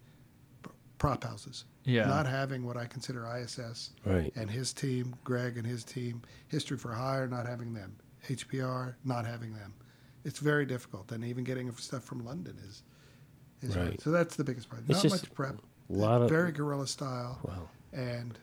prop 0.98 1.24
houses. 1.24 1.64
Yeah. 1.84 2.06
Not 2.06 2.26
having 2.26 2.64
what 2.64 2.76
I 2.76 2.86
consider 2.86 3.26
ISS 3.26 3.90
Right. 4.04 4.32
and 4.34 4.50
his 4.50 4.72
team, 4.72 5.14
Greg 5.24 5.56
and 5.56 5.66
his 5.66 5.84
team, 5.84 6.22
History 6.48 6.76
for 6.76 6.92
Hire, 6.92 7.28
not 7.28 7.46
having 7.46 7.74
them, 7.74 7.96
HPR, 8.28 8.94
not 9.04 9.24
having 9.26 9.54
them. 9.54 9.72
It's 10.24 10.40
very 10.40 10.66
difficult, 10.66 11.12
and 11.12 11.24
even 11.24 11.44
getting 11.44 11.70
stuff 11.76 12.02
from 12.02 12.24
London 12.24 12.56
is 12.66 12.82
is 13.62 13.74
hard. 13.74 13.88
Right. 13.90 14.00
So 14.00 14.10
that's 14.10 14.36
the 14.36 14.44
biggest 14.44 14.68
part. 14.68 14.82
It's 14.88 14.90
not 14.90 15.02
just 15.02 15.22
much 15.24 15.34
prep. 15.34 15.56
a 15.88 15.92
lot 15.92 16.22
of- 16.22 16.28
very 16.28 16.50
guerrilla 16.52 16.86
style, 16.86 17.38
Wow. 17.44 17.68
and 17.92 18.38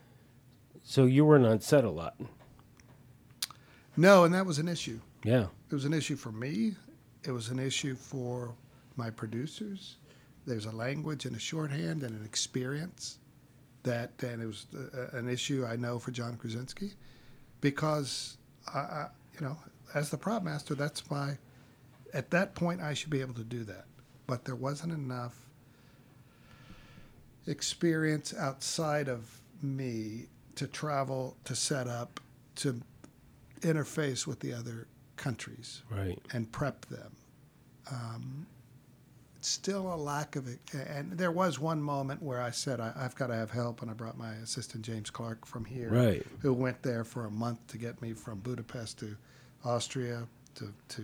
So 0.84 1.06
you 1.06 1.24
weren't 1.26 1.46
on 1.46 1.60
set 1.60 1.84
a 1.84 1.90
lot. 1.92 2.16
no, 3.98 4.24
and 4.24 4.34
that 4.34 4.46
was 4.46 4.60
an 4.60 4.68
issue. 4.68 5.00
Yeah. 5.24 5.48
It 5.70 5.74
was 5.74 5.86
an 5.86 5.94
issue 5.94 6.16
for 6.16 6.32
me. 6.32 6.76
It 7.26 7.32
was 7.32 7.50
an 7.50 7.60
issue 7.60 7.96
for 7.96 8.54
my 8.96 9.10
producers. 9.10 9.98
There's 10.46 10.66
a 10.66 10.72
language 10.72 11.26
and 11.26 11.36
a 11.36 11.40
shorthand 11.40 12.04
and 12.04 12.20
an 12.20 12.26
experience 12.26 13.20
that, 13.84 14.12
and 14.22 14.42
it 14.42 14.46
was 14.46 14.68
uh, 14.76 15.18
an 15.18 15.30
issue 15.30 15.66
I 15.66 15.76
know 15.76 16.00
for 16.00 16.12
John 16.12 16.36
Krasinski, 16.38 16.94
because 17.62 18.38
I, 18.74 18.80
I, 18.80 19.08
you 19.34 19.46
know, 19.46 19.58
as 19.94 20.10
the 20.10 20.18
prop 20.18 20.44
master, 20.44 20.76
that's 20.76 21.10
my. 21.10 21.38
At 22.14 22.30
that 22.32 22.56
point, 22.56 22.82
I 22.82 22.94
should 22.94 23.10
be 23.10 23.22
able 23.22 23.34
to 23.36 23.44
do 23.44 23.64
that, 23.66 23.86
but 24.28 24.46
there 24.46 24.56
wasn't 24.56 24.94
enough 24.94 25.36
experience 27.48 28.34
outside 28.34 29.08
of 29.08 29.42
me 29.62 30.28
to 30.56 30.68
travel, 30.68 31.36
to 31.46 31.56
set 31.56 31.88
up, 31.88 32.20
to 32.56 32.80
interface 33.62 34.28
with 34.28 34.40
the 34.40 34.54
other 34.54 34.88
countries 35.18 35.82
Right. 35.90 36.20
and 36.34 36.52
prep 36.52 36.86
them. 36.88 37.16
Um, 37.92 38.48
it's 39.36 39.50
still 39.50 39.94
a 39.94 39.96
lack 39.98 40.36
of 40.36 40.48
it. 40.48 40.60
And 40.74 41.12
there 41.18 41.32
was 41.32 41.60
one 41.60 41.82
moment 41.82 42.22
where 42.24 42.42
I 42.42 42.52
said, 42.52 42.80
I, 42.80 42.94
I've 42.96 43.16
got 43.16 43.28
to 43.28 43.36
have 43.36 43.52
help. 43.52 43.82
And 43.82 43.92
I 43.92 43.94
brought 43.94 44.18
my 44.18 44.32
assistant, 44.36 44.86
James 44.86 45.10
Clark, 45.10 45.46
from 45.46 45.66
here, 45.66 45.90
Right. 45.92 46.26
who 46.40 46.54
went 46.54 46.82
there 46.82 47.04
for 47.04 47.26
a 47.26 47.32
month 47.32 47.66
to 47.68 47.78
get 47.78 48.02
me 48.02 48.14
from 48.14 48.40
Budapest 48.40 49.00
to 49.00 49.16
Austria 49.66 50.28
to, 50.56 50.74
to 50.90 51.04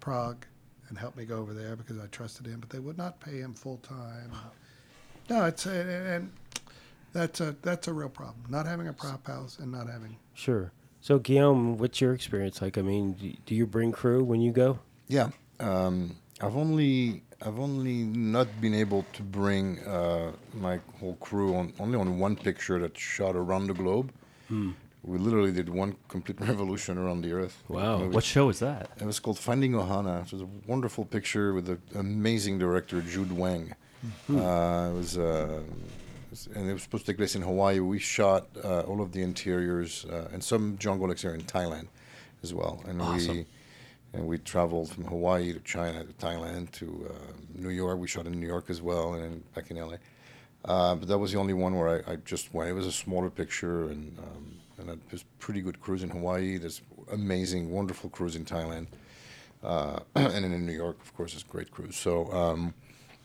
Prague 0.00 0.46
and 0.88 0.96
helped 0.96 1.16
me 1.16 1.24
go 1.24 1.38
over 1.38 1.52
there 1.52 1.74
because 1.74 1.98
I 1.98 2.06
trusted 2.06 2.46
him. 2.46 2.60
But 2.60 2.70
they 2.70 2.78
would 2.78 2.96
not 2.98 3.18
pay 3.20 3.38
him 3.38 3.54
full 3.54 3.78
time. 3.78 4.30
No, 5.28 5.46
it's 5.46 5.66
and, 5.66 5.90
and 5.90 6.32
that's 7.12 7.40
a 7.40 7.56
that's 7.62 7.88
a 7.88 7.92
real 7.92 8.08
problem. 8.08 8.44
Not 8.48 8.66
having 8.66 8.86
a 8.86 8.92
prop 8.92 9.26
house 9.26 9.58
and 9.58 9.72
not 9.72 9.88
having 9.88 10.16
Sure. 10.34 10.70
So 11.06 11.20
Guillaume, 11.20 11.78
what's 11.78 12.00
your 12.00 12.12
experience 12.14 12.60
like? 12.60 12.76
I 12.76 12.82
mean, 12.82 13.12
do, 13.12 13.32
do 13.46 13.54
you 13.54 13.64
bring 13.64 13.92
crew 13.92 14.24
when 14.24 14.40
you 14.40 14.50
go? 14.50 14.80
Yeah, 15.06 15.28
um, 15.60 16.16
I've 16.40 16.56
only 16.56 17.22
I've 17.40 17.60
only 17.60 17.98
not 18.02 18.48
been 18.60 18.74
able 18.74 19.04
to 19.12 19.22
bring 19.22 19.78
uh, 19.86 20.32
my 20.52 20.80
whole 20.98 21.14
crew 21.20 21.54
on 21.54 21.72
only 21.78 21.96
on 21.96 22.18
one 22.18 22.34
picture 22.34 22.80
that 22.80 22.98
shot 22.98 23.36
around 23.36 23.68
the 23.68 23.74
globe. 23.74 24.10
We 24.50 25.18
literally 25.18 25.52
did 25.52 25.68
one 25.68 25.94
complete 26.08 26.40
revolution 26.50 26.98
around 26.98 27.22
the 27.22 27.32
Earth. 27.34 27.62
Wow. 27.68 27.98
Movie. 27.98 28.14
What 28.16 28.24
show 28.24 28.46
was 28.46 28.58
that? 28.58 28.90
It 29.00 29.06
was 29.06 29.20
called 29.20 29.38
Finding 29.38 29.74
Ohana. 29.74 30.26
It 30.26 30.32
was 30.32 30.42
a 30.42 30.48
wonderful 30.66 31.04
picture 31.04 31.54
with 31.54 31.68
an 31.68 31.80
amazing 31.94 32.58
director, 32.58 33.00
Jude 33.00 33.28
Weng. 33.30 33.70
Uh, 34.28 34.90
it 34.90 34.96
was, 34.98 35.16
uh, 35.16 35.62
it 35.62 35.70
was- 35.70 36.05
and 36.54 36.68
it 36.68 36.72
was 36.72 36.82
supposed 36.82 37.06
to 37.06 37.12
take 37.12 37.18
place 37.18 37.34
in 37.34 37.42
Hawaii. 37.42 37.80
We 37.80 37.98
shot 37.98 38.48
uh, 38.62 38.80
all 38.80 39.00
of 39.00 39.12
the 39.12 39.22
interiors 39.22 40.04
uh, 40.06 40.28
and 40.32 40.42
some 40.42 40.76
jungle 40.78 41.10
exterior 41.10 41.36
in 41.36 41.44
Thailand 41.44 41.86
as 42.42 42.52
well. 42.52 42.82
And 42.86 43.00
Awesome. 43.00 43.36
we 43.38 43.46
and 44.12 44.26
we 44.26 44.38
traveled 44.38 44.88
from 44.90 45.04
Hawaii 45.04 45.52
to 45.52 45.60
China 45.60 46.04
to 46.04 46.12
Thailand 46.14 46.70
to 46.72 47.10
uh, 47.10 47.32
New 47.54 47.70
York. 47.70 47.98
We 47.98 48.08
shot 48.08 48.26
in 48.26 48.40
New 48.40 48.46
York 48.46 48.70
as 48.70 48.80
well, 48.80 49.14
and 49.14 49.22
then 49.22 49.44
back 49.54 49.70
in 49.70 49.76
LA. 49.76 49.96
Uh, 50.64 50.94
but 50.96 51.06
that 51.08 51.18
was 51.18 51.32
the 51.32 51.38
only 51.38 51.54
one 51.54 51.76
where 51.78 52.02
I, 52.08 52.12
I 52.12 52.16
just 52.16 52.52
went. 52.54 52.70
It 52.70 52.72
was 52.74 52.86
a 52.86 52.92
smaller 52.92 53.30
picture, 53.30 53.84
and 53.84 54.18
um, 54.18 54.44
and 54.78 54.90
it 54.90 54.98
was 55.10 55.24
pretty 55.38 55.60
good 55.60 55.80
cruise 55.80 56.02
in 56.02 56.10
Hawaii. 56.10 56.58
There's 56.58 56.80
amazing, 57.12 57.70
wonderful 57.70 58.10
cruise 58.10 58.36
in 58.36 58.44
Thailand, 58.44 58.86
uh, 59.62 60.00
and 60.14 60.44
then 60.44 60.52
in 60.52 60.66
New 60.66 60.72
York, 60.72 60.96
of 61.02 61.14
course, 61.14 61.34
it's 61.34 61.42
a 61.42 61.46
great 61.46 61.70
cruise. 61.70 61.96
So, 61.96 62.32
um, 62.32 62.74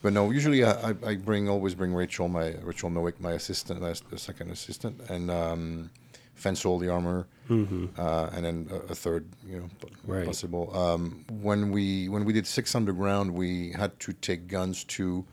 but 0.02 0.14
no, 0.14 0.32
usually 0.32 0.64
I, 0.64 0.72
I- 0.92 0.96
I 1.12 1.16
bring 1.16 1.50
always 1.50 1.76
bring 1.76 1.94
Rachel, 1.94 2.28
my 2.28 2.56
Rachel 2.64 2.90
Nowick, 2.90 3.20
my 3.20 3.32
assistant, 3.34 3.82
my 3.82 3.94
second 4.18 4.52
assistant, 4.52 5.00
and 5.10 5.30
um, 5.32 5.90
fence 6.36 6.66
all 6.66 6.80
the 6.80 6.90
armor, 6.90 7.28
uh, 7.50 8.30
and 8.34 8.46
then 8.46 8.68
a, 8.72 8.92
a 8.92 8.96
third, 8.96 9.26
you 9.46 9.58
know, 9.60 9.70
Right. 10.06 10.26
possible. 10.26 10.76
Um, 10.76 11.26
when 11.42 11.70
we 11.72 12.08
when 12.10 12.24
we 12.26 12.34
did 12.34 12.48
Six 12.48 12.74
Underground, 12.76 13.32
we 13.34 13.72
had 13.74 14.00
to 14.00 14.14
take 14.14 14.48
guns 14.48 14.84
to 14.96 15.26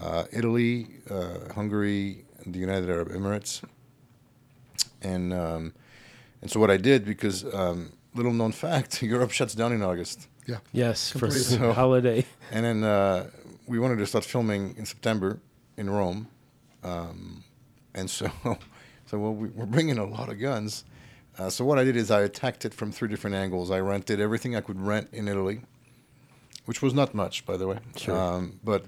uh, 0.00 0.24
Italy, 0.32 0.86
uh, 1.10 1.52
Hungary, 1.54 2.24
the 2.46 2.58
United 2.58 2.88
Arab 2.90 3.08
Emirates, 3.10 3.62
and 5.02 5.32
um, 5.32 5.72
and 6.42 6.50
so 6.50 6.60
what 6.60 6.70
I 6.70 6.76
did 6.76 7.04
because 7.04 7.44
um, 7.54 7.92
little 8.14 8.32
known 8.32 8.52
fact, 8.64 9.02
Europe 9.02 9.30
shuts 9.30 9.54
down 9.54 9.72
in 9.72 9.82
August. 9.82 10.28
Yeah. 10.46 10.58
Yes, 10.72 11.10
for 11.10 11.20
Completely. 11.26 11.56
So- 11.56 11.72
holiday. 11.82 12.24
And 12.52 12.64
then 12.64 12.84
uh, 12.84 13.26
we 13.66 13.78
wanted 13.78 13.98
to 13.98 14.06
start 14.06 14.24
filming 14.24 14.74
in 14.76 14.86
September 14.86 15.40
in 15.76 15.90
Rome, 15.90 16.28
um, 16.82 17.44
and 17.94 18.08
so 18.08 18.30
so 19.06 19.18
well, 19.18 19.34
we, 19.34 19.48
we're 19.48 19.66
bringing 19.66 19.98
a 19.98 20.04
lot 20.04 20.28
of 20.28 20.38
guns. 20.40 20.84
Uh, 21.38 21.50
so 21.50 21.64
what 21.64 21.78
I 21.78 21.84
did 21.84 21.96
is 21.96 22.10
I 22.10 22.22
attacked 22.22 22.64
it 22.64 22.72
from 22.72 22.90
three 22.92 23.08
different 23.08 23.36
angles. 23.36 23.70
I 23.70 23.78
rented 23.80 24.20
everything 24.20 24.56
I 24.56 24.62
could 24.62 24.80
rent 24.80 25.08
in 25.12 25.28
Italy, 25.28 25.60
which 26.64 26.80
was 26.80 26.94
not 26.94 27.14
much, 27.14 27.44
by 27.44 27.56
the 27.58 27.66
way. 27.66 27.78
Sure. 27.96 28.16
Um, 28.16 28.58
but 28.64 28.84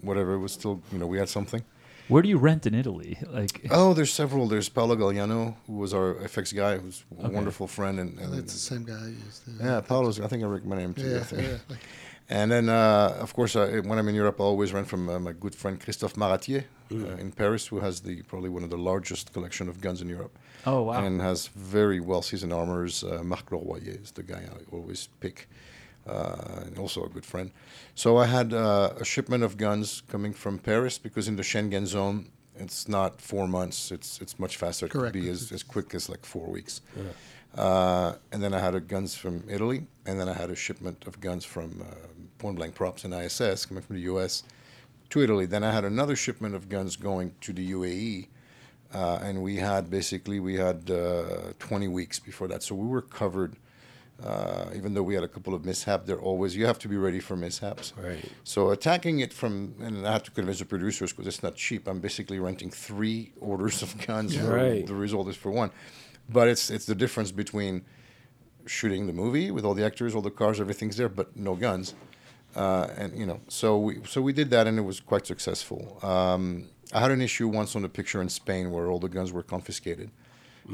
whatever, 0.00 0.32
it 0.34 0.38
was 0.38 0.52
still 0.52 0.80
you 0.92 0.98
know 0.98 1.06
we 1.06 1.18
had 1.18 1.28
something. 1.28 1.62
Where 2.08 2.22
do 2.22 2.28
you 2.28 2.38
rent 2.38 2.66
in 2.66 2.74
Italy? 2.74 3.18
Like, 3.30 3.66
Oh, 3.70 3.94
there's 3.94 4.12
several. 4.12 4.48
There's 4.48 4.68
Paolo 4.68 4.96
Galliano, 4.96 5.54
who 5.66 5.74
was 5.74 5.94
our 5.94 6.14
FX 6.14 6.54
guy, 6.56 6.78
who's 6.78 7.04
a 7.20 7.26
Okay. 7.26 7.34
wonderful 7.34 7.66
friend, 7.68 8.00
and, 8.00 8.18
and 8.18 8.34
It's 8.34 8.52
the 8.52 8.58
same 8.58 8.84
guy 8.84 8.94
I 9.00 9.08
used. 9.08 9.44
To, 9.44 9.50
yeah, 9.64 9.80
Paolo's. 9.80 10.18
I 10.20 10.26
think 10.26 10.42
I 10.42 10.46
recommend 10.46 10.80
him 10.80 10.94
too. 10.94 11.06
I 11.06 11.10
Yeah, 11.18 11.22
think. 11.22 11.42
yeah. 11.42 11.56
Like, 11.68 11.78
And 12.32 12.48
then, 12.52 12.68
uh, 12.68 13.16
of 13.20 13.34
course, 13.34 13.56
uh, 13.56 13.82
when 13.84 13.98
I'm 13.98 14.08
in 14.08 14.14
Europe, 14.14 14.40
I 14.40 14.44
always 14.44 14.72
rent 14.72 14.86
from 14.86 15.08
uh, 15.08 15.18
my 15.18 15.32
good 15.32 15.52
friend 15.54 15.80
Christophe 15.80 16.14
Maratier 16.14 16.62
uh, 16.92 17.16
in 17.16 17.32
Paris, 17.32 17.66
who 17.66 17.80
has 17.80 18.00
the 18.00 18.22
probably 18.22 18.48
one 18.48 18.62
of 18.62 18.70
the 18.70 18.78
largest 18.78 19.32
collection 19.32 19.68
of 19.68 19.80
guns 19.80 20.00
in 20.00 20.08
Europe, 20.08 20.38
oh 20.64 20.82
wow, 20.82 21.04
and 21.04 21.20
has 21.20 21.48
very 21.48 21.98
well 21.98 22.22
seasoned 22.22 22.52
armors. 22.52 23.02
Uh, 23.02 23.22
Marc 23.24 23.50
Leroyer 23.50 24.00
is 24.00 24.12
the 24.12 24.22
guy 24.22 24.42
I 24.48 24.58
always 24.76 25.08
pick, 25.18 25.48
uh, 26.06 26.66
and 26.66 26.78
also 26.78 27.04
a 27.04 27.08
good 27.08 27.26
friend. 27.26 27.50
So 27.96 28.16
I 28.18 28.26
had 28.26 28.52
uh, 28.54 28.92
a 29.00 29.04
shipment 29.04 29.42
of 29.42 29.56
guns 29.56 30.02
coming 30.08 30.32
from 30.32 30.58
Paris 30.60 30.98
because 30.98 31.26
in 31.26 31.34
the 31.34 31.42
Schengen 31.42 31.84
zone, 31.86 32.30
it's 32.54 32.86
not 32.86 33.20
four 33.20 33.48
months; 33.48 33.90
it's 33.90 34.20
it's 34.20 34.38
much 34.38 34.56
faster. 34.56 34.86
It 34.86 34.92
could 34.92 35.12
be 35.12 35.28
as, 35.28 35.50
as 35.50 35.64
quick 35.64 35.94
as 35.96 36.08
like 36.08 36.24
four 36.24 36.46
weeks. 36.46 36.80
Uh, 37.56 38.14
and 38.30 38.40
then 38.40 38.54
I 38.54 38.60
had 38.60 38.76
a 38.76 38.80
guns 38.80 39.16
from 39.16 39.42
Italy, 39.48 39.84
and 40.06 40.20
then 40.20 40.28
I 40.28 40.34
had 40.34 40.50
a 40.50 40.54
shipment 40.54 41.04
of 41.08 41.20
guns 41.20 41.44
from 41.44 41.82
uh, 41.82 41.94
Point 42.40 42.56
Blank 42.56 42.74
Props 42.74 43.04
and 43.04 43.14
ISS 43.14 43.66
coming 43.66 43.82
from 43.82 43.96
the 43.96 44.02
U.S. 44.02 44.42
to 45.10 45.20
Italy. 45.20 45.46
Then 45.46 45.62
I 45.62 45.70
had 45.70 45.84
another 45.84 46.16
shipment 46.16 46.54
of 46.54 46.68
guns 46.68 46.96
going 46.96 47.34
to 47.42 47.52
the 47.52 47.70
UAE, 47.72 48.28
uh, 48.94 49.20
and 49.22 49.42
we 49.42 49.56
had 49.56 49.90
basically 49.90 50.40
we 50.40 50.56
had 50.56 50.90
uh, 50.90 51.52
20 51.58 51.86
weeks 51.88 52.18
before 52.18 52.48
that, 52.48 52.62
so 52.62 52.74
we 52.74 52.88
were 52.88 53.02
covered. 53.02 53.56
Uh, 54.24 54.66
even 54.76 54.92
though 54.92 55.02
we 55.02 55.14
had 55.14 55.24
a 55.24 55.28
couple 55.28 55.54
of 55.54 55.64
mishaps, 55.64 56.06
there 56.06 56.20
always 56.20 56.54
you 56.54 56.66
have 56.66 56.78
to 56.78 56.88
be 56.88 56.96
ready 56.96 57.20
for 57.20 57.36
mishaps. 57.36 57.94
Right. 57.96 58.22
So 58.44 58.70
attacking 58.70 59.20
it 59.20 59.32
from, 59.32 59.74
and 59.80 60.06
I 60.06 60.12
have 60.12 60.24
to 60.24 60.30
convince 60.30 60.58
the 60.58 60.66
producers 60.66 61.10
because 61.12 61.26
it's 61.26 61.42
not 61.42 61.54
cheap. 61.56 61.88
I'm 61.88 62.00
basically 62.00 62.38
renting 62.38 62.70
three 62.70 63.32
orders 63.40 63.80
of 63.82 64.06
guns. 64.06 64.36
Yeah. 64.36 64.46
Right. 64.46 64.86
The 64.86 64.94
result 64.94 65.28
is 65.28 65.36
for 65.36 65.50
one, 65.50 65.70
but 66.28 66.48
it's 66.48 66.68
it's 66.70 66.86
the 66.86 66.94
difference 66.94 67.32
between 67.32 67.84
shooting 68.66 69.06
the 69.06 69.12
movie 69.12 69.50
with 69.50 69.64
all 69.64 69.74
the 69.74 69.84
actors, 69.84 70.14
all 70.14 70.22
the 70.22 70.30
cars, 70.30 70.60
everything's 70.60 70.96
there, 70.96 71.08
but 71.08 71.34
no 71.36 71.54
guns. 71.54 71.94
Uh, 72.56 72.88
and 72.96 73.16
you 73.18 73.26
know, 73.26 73.40
so 73.48 73.78
we 73.78 74.00
so 74.06 74.20
we 74.20 74.32
did 74.32 74.50
that, 74.50 74.66
and 74.66 74.78
it 74.78 74.82
was 74.82 75.00
quite 75.00 75.26
successful. 75.26 75.98
Um, 76.02 76.68
I 76.92 77.00
had 77.00 77.10
an 77.10 77.20
issue 77.20 77.46
once 77.46 77.76
on 77.76 77.82
the 77.82 77.88
picture 77.88 78.20
in 78.20 78.28
Spain 78.28 78.72
where 78.72 78.88
all 78.88 78.98
the 78.98 79.08
guns 79.08 79.32
were 79.32 79.44
confiscated 79.44 80.10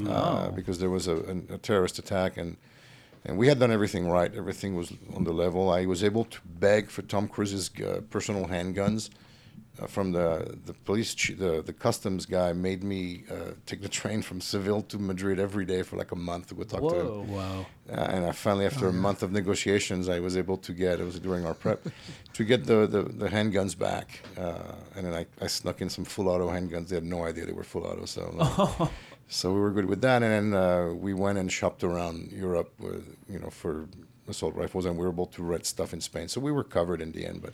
uh, 0.08 0.50
because 0.50 0.78
there 0.78 0.88
was 0.90 1.06
a, 1.06 1.16
a, 1.16 1.54
a 1.54 1.58
terrorist 1.58 1.98
attack, 1.98 2.36
and 2.36 2.56
and 3.24 3.36
we 3.36 3.48
had 3.48 3.58
done 3.58 3.70
everything 3.70 4.08
right. 4.08 4.34
Everything 4.34 4.74
was 4.74 4.92
on 5.14 5.24
the 5.24 5.32
level. 5.32 5.70
I 5.70 5.84
was 5.86 6.02
able 6.02 6.24
to 6.24 6.38
beg 6.44 6.88
for 6.88 7.02
Tom 7.02 7.28
Cruise's 7.28 7.70
uh, 7.80 8.00
personal 8.10 8.46
handguns 8.46 9.10
from 9.86 10.12
the 10.12 10.56
the 10.64 10.72
police. 10.72 11.14
The 11.14 11.62
the 11.64 11.72
customs 11.72 12.26
guy 12.26 12.52
made 12.52 12.82
me 12.82 13.24
uh, 13.30 13.52
take 13.66 13.82
the 13.82 13.88
train 14.00 14.22
from 14.22 14.40
Seville 14.40 14.82
to 14.82 14.98
Madrid 14.98 15.38
every 15.38 15.64
day 15.64 15.82
for 15.82 15.96
like 15.96 16.12
a 16.12 16.16
month 16.16 16.48
to 16.48 16.54
go 16.54 16.62
talk 16.62 16.80
to 16.80 17.00
him. 17.00 17.06
whoa, 17.06 17.36
Wow. 17.36 17.66
Uh, 17.90 18.14
and 18.14 18.26
I 18.26 18.32
finally, 18.32 18.66
after 18.66 18.88
a 18.88 18.92
month 18.92 19.22
of 19.22 19.30
negotiations, 19.30 20.08
I 20.08 20.18
was 20.18 20.36
able 20.36 20.56
to 20.58 20.72
get. 20.72 21.00
It 21.00 21.04
was 21.04 21.20
during 21.20 21.46
our 21.46 21.54
prep 21.54 21.86
to 22.32 22.44
get 22.44 22.64
the 22.64 22.86
the, 22.86 23.02
the 23.02 23.28
handguns 23.28 23.78
back, 23.78 24.20
uh, 24.38 24.74
and 24.96 25.06
then 25.06 25.14
I, 25.14 25.26
I 25.40 25.46
snuck 25.46 25.80
in 25.80 25.88
some 25.88 26.04
full 26.04 26.28
auto 26.28 26.48
handguns. 26.48 26.88
They 26.88 26.96
had 26.96 27.04
no 27.04 27.24
idea 27.24 27.46
they 27.46 27.52
were 27.52 27.64
full 27.64 27.84
auto, 27.84 28.06
so 28.06 28.34
uh, 28.38 28.88
so 29.28 29.52
we 29.52 29.60
were 29.60 29.70
good 29.70 29.86
with 29.86 30.00
that. 30.00 30.22
And 30.22 30.52
then 30.52 30.60
uh, 30.60 30.94
we 30.94 31.14
went 31.14 31.38
and 31.38 31.50
shopped 31.52 31.84
around 31.84 32.32
Europe, 32.32 32.72
with, 32.78 33.16
you 33.28 33.38
know, 33.38 33.50
for 33.50 33.88
assault 34.28 34.54
rifles, 34.54 34.84
and 34.86 34.96
we 34.96 35.04
were 35.04 35.12
able 35.12 35.26
to 35.26 35.42
rent 35.42 35.66
stuff 35.66 35.92
in 35.92 36.00
Spain. 36.00 36.28
So 36.28 36.40
we 36.40 36.50
were 36.50 36.64
covered 36.64 37.00
in 37.00 37.12
the 37.12 37.26
end, 37.26 37.42
but. 37.42 37.52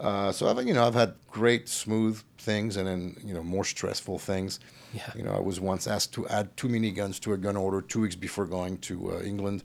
Uh, 0.00 0.32
so 0.32 0.48
I've 0.48 0.66
you 0.66 0.72
know 0.72 0.86
I've 0.86 0.94
had 0.94 1.14
great 1.30 1.68
smooth 1.68 2.22
things 2.38 2.76
and 2.78 2.86
then 2.86 3.16
you 3.22 3.34
know 3.34 3.42
more 3.42 3.64
stressful 3.64 4.18
things. 4.18 4.58
Yeah. 4.94 5.10
You 5.14 5.22
know 5.22 5.32
I 5.32 5.40
was 5.40 5.60
once 5.60 5.86
asked 5.86 6.14
to 6.14 6.26
add 6.28 6.56
two 6.56 6.68
miniguns 6.68 7.20
to 7.20 7.34
a 7.34 7.36
gun 7.36 7.56
order 7.56 7.82
two 7.82 8.00
weeks 8.00 8.16
before 8.16 8.46
going 8.46 8.78
to 8.78 9.12
uh, 9.12 9.20
England, 9.20 9.62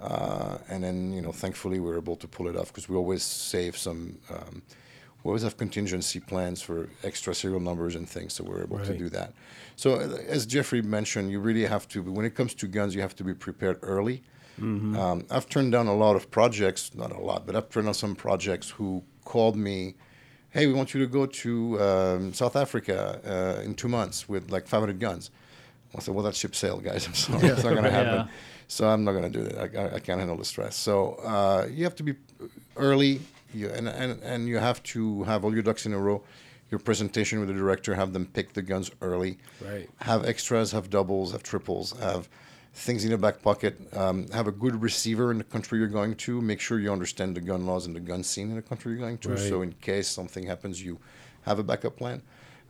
uh, 0.00 0.58
and 0.68 0.82
then 0.82 1.12
you 1.12 1.20
know 1.20 1.30
thankfully 1.32 1.78
we 1.78 1.90
were 1.90 1.98
able 1.98 2.16
to 2.16 2.26
pull 2.26 2.48
it 2.48 2.56
off 2.56 2.68
because 2.68 2.88
we 2.88 2.96
always 2.96 3.22
save 3.22 3.76
some. 3.76 4.18
Um, 4.30 4.62
we 5.22 5.30
always 5.30 5.42
have 5.42 5.56
contingency 5.56 6.20
plans 6.20 6.62
for 6.62 6.88
extra 7.02 7.34
serial 7.34 7.58
numbers 7.58 7.96
and 7.96 8.08
things, 8.08 8.32
so 8.32 8.44
we're 8.44 8.62
able 8.62 8.78
to 8.78 8.96
do 8.96 9.08
that. 9.08 9.32
So 9.74 9.94
uh, 9.94 10.18
as 10.28 10.46
Jeffrey 10.46 10.82
mentioned, 10.82 11.32
you 11.32 11.40
really 11.40 11.66
have 11.66 11.88
to 11.88 12.02
when 12.02 12.24
it 12.24 12.34
comes 12.34 12.54
to 12.54 12.68
guns, 12.68 12.94
you 12.94 13.02
have 13.02 13.16
to 13.16 13.24
be 13.24 13.34
prepared 13.34 13.78
early. 13.82 14.22
Um, 14.96 15.26
I've 15.30 15.48
turned 15.48 15.72
down 15.72 15.86
a 15.86 15.94
lot 15.94 16.16
of 16.16 16.30
projects, 16.30 16.94
not 16.94 17.12
a 17.12 17.18
lot, 17.18 17.44
but 17.44 17.54
I've 17.56 17.68
turned 17.68 17.86
down 17.88 17.94
some 17.94 18.14
projects 18.14 18.70
who 18.70 19.02
called 19.26 19.56
me, 19.56 19.94
"Hey, 20.50 20.66
we 20.66 20.72
want 20.72 20.94
you 20.94 21.00
to 21.00 21.06
go 21.18 21.26
to 21.44 21.52
um, 21.82 22.32
South 22.32 22.56
Africa 22.56 23.20
uh, 23.58 23.62
in 23.66 23.74
two 23.74 23.88
months 23.88 24.26
with 24.28 24.50
like 24.50 24.66
500 24.66 24.98
guns." 24.98 25.30
I 25.94 26.00
said, 26.00 26.14
"Well, 26.14 26.24
that 26.24 26.34
ship 26.34 26.54
sailed, 26.54 26.82
guys. 26.84 27.06
I'm 27.08 27.14
sorry, 27.14 27.48
it's 27.48 27.62
not 27.64 27.72
going 27.74 27.84
to 27.90 27.90
Yeah. 27.90 28.04
happen." 28.04 28.28
So 28.68 28.88
I'm 28.88 29.04
not 29.04 29.12
going 29.12 29.30
to 29.30 29.38
do 29.38 29.44
that. 29.44 29.56
I, 29.76 29.82
I, 29.82 29.94
I 29.96 30.00
can't 30.00 30.18
handle 30.18 30.36
the 30.36 30.44
stress. 30.44 30.74
So 30.76 30.94
uh, 31.34 31.68
you 31.70 31.84
have 31.84 31.94
to 31.96 32.02
be 32.02 32.14
early, 32.76 33.20
you, 33.54 33.68
and, 33.68 33.88
and 33.88 34.20
and 34.22 34.48
you 34.48 34.58
have 34.58 34.82
to 34.94 35.22
have 35.24 35.44
all 35.44 35.52
your 35.54 35.62
ducks 35.62 35.86
in 35.86 35.92
a 35.92 35.98
row. 35.98 36.22
Your 36.70 36.80
presentation 36.80 37.38
with 37.38 37.48
the 37.48 37.54
director, 37.54 37.94
have 37.94 38.12
them 38.12 38.26
pick 38.26 38.52
the 38.54 38.62
guns 38.62 38.90
early. 39.00 39.38
Right. 39.64 39.88
Have 40.00 40.24
extras, 40.24 40.72
have 40.72 40.90
doubles, 40.90 41.30
have 41.30 41.44
triples, 41.44 41.92
have 42.00 42.28
things 42.76 43.04
in 43.04 43.10
your 43.10 43.18
back 43.18 43.42
pocket. 43.42 43.74
Um, 43.96 44.28
have 44.28 44.46
a 44.46 44.52
good 44.52 44.80
receiver 44.82 45.30
in 45.30 45.38
the 45.38 45.44
country 45.44 45.78
you're 45.78 45.88
going 45.88 46.14
to. 46.16 46.40
Make 46.40 46.60
sure 46.60 46.78
you 46.78 46.92
understand 46.92 47.34
the 47.34 47.40
gun 47.40 47.66
laws 47.66 47.86
and 47.86 47.96
the 47.96 48.00
gun 48.00 48.22
scene 48.22 48.50
in 48.50 48.56
the 48.56 48.62
country 48.62 48.92
you're 48.92 49.00
going 49.00 49.18
to. 49.18 49.30
Right. 49.30 49.38
So 49.38 49.62
in 49.62 49.72
case 49.80 50.08
something 50.08 50.44
happens, 50.44 50.82
you 50.82 50.98
have 51.42 51.58
a 51.58 51.62
backup 51.62 51.96
plan. 51.96 52.22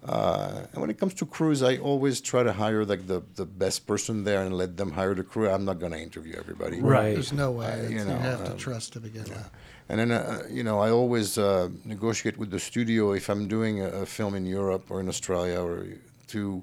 Uh, 0.05 0.63
and 0.73 0.81
when 0.81 0.91
it 0.91 0.99
comes 0.99 1.15
to 1.15 1.27
crews, 1.27 1.63
I 1.63 1.79
always 1.79 2.21
try 2.21 2.45
to 2.45 2.53
hire 2.53 2.85
like 2.85 3.09
the, 3.09 3.23
the 3.35 3.45
best 3.45 3.89
person 3.89 4.23
there 4.23 4.43
and 4.43 4.57
let 4.57 4.77
them 4.77 4.93
hire 4.93 5.15
the 5.15 5.25
crew. 5.25 5.49
I'm 5.49 5.65
not 5.65 5.81
going 5.81 5.93
to 5.93 5.99
interview 5.99 6.37
everybody. 6.39 6.81
Right. 6.81 7.15
There's 7.15 7.33
no 7.33 7.51
way. 7.51 7.67
Uh, 7.67 7.89
you 7.89 7.99
you, 7.99 8.05
know, 8.05 8.17
have 8.17 8.45
to 8.45 8.53
um, 8.53 8.59
trust 8.59 8.93
to 8.93 9.01
begin 9.01 9.25
with. 9.25 9.51
And 9.89 9.99
then, 9.99 10.13
uh, 10.13 10.43
you 10.49 10.63
know, 10.63 10.79
I 10.79 10.91
always 10.91 11.37
uh, 11.37 11.69
negotiate 11.85 12.37
with 12.39 12.51
the 12.51 12.61
studio 12.61 13.13
if 13.13 13.29
I'm 13.29 13.49
doing 13.49 13.81
a, 13.81 13.89
a 14.03 14.07
film 14.07 14.37
in 14.37 14.47
Europe 14.47 14.89
or 14.89 15.01
in 15.01 15.09
Australia 15.09 15.61
or 15.61 15.87
to, 16.29 16.63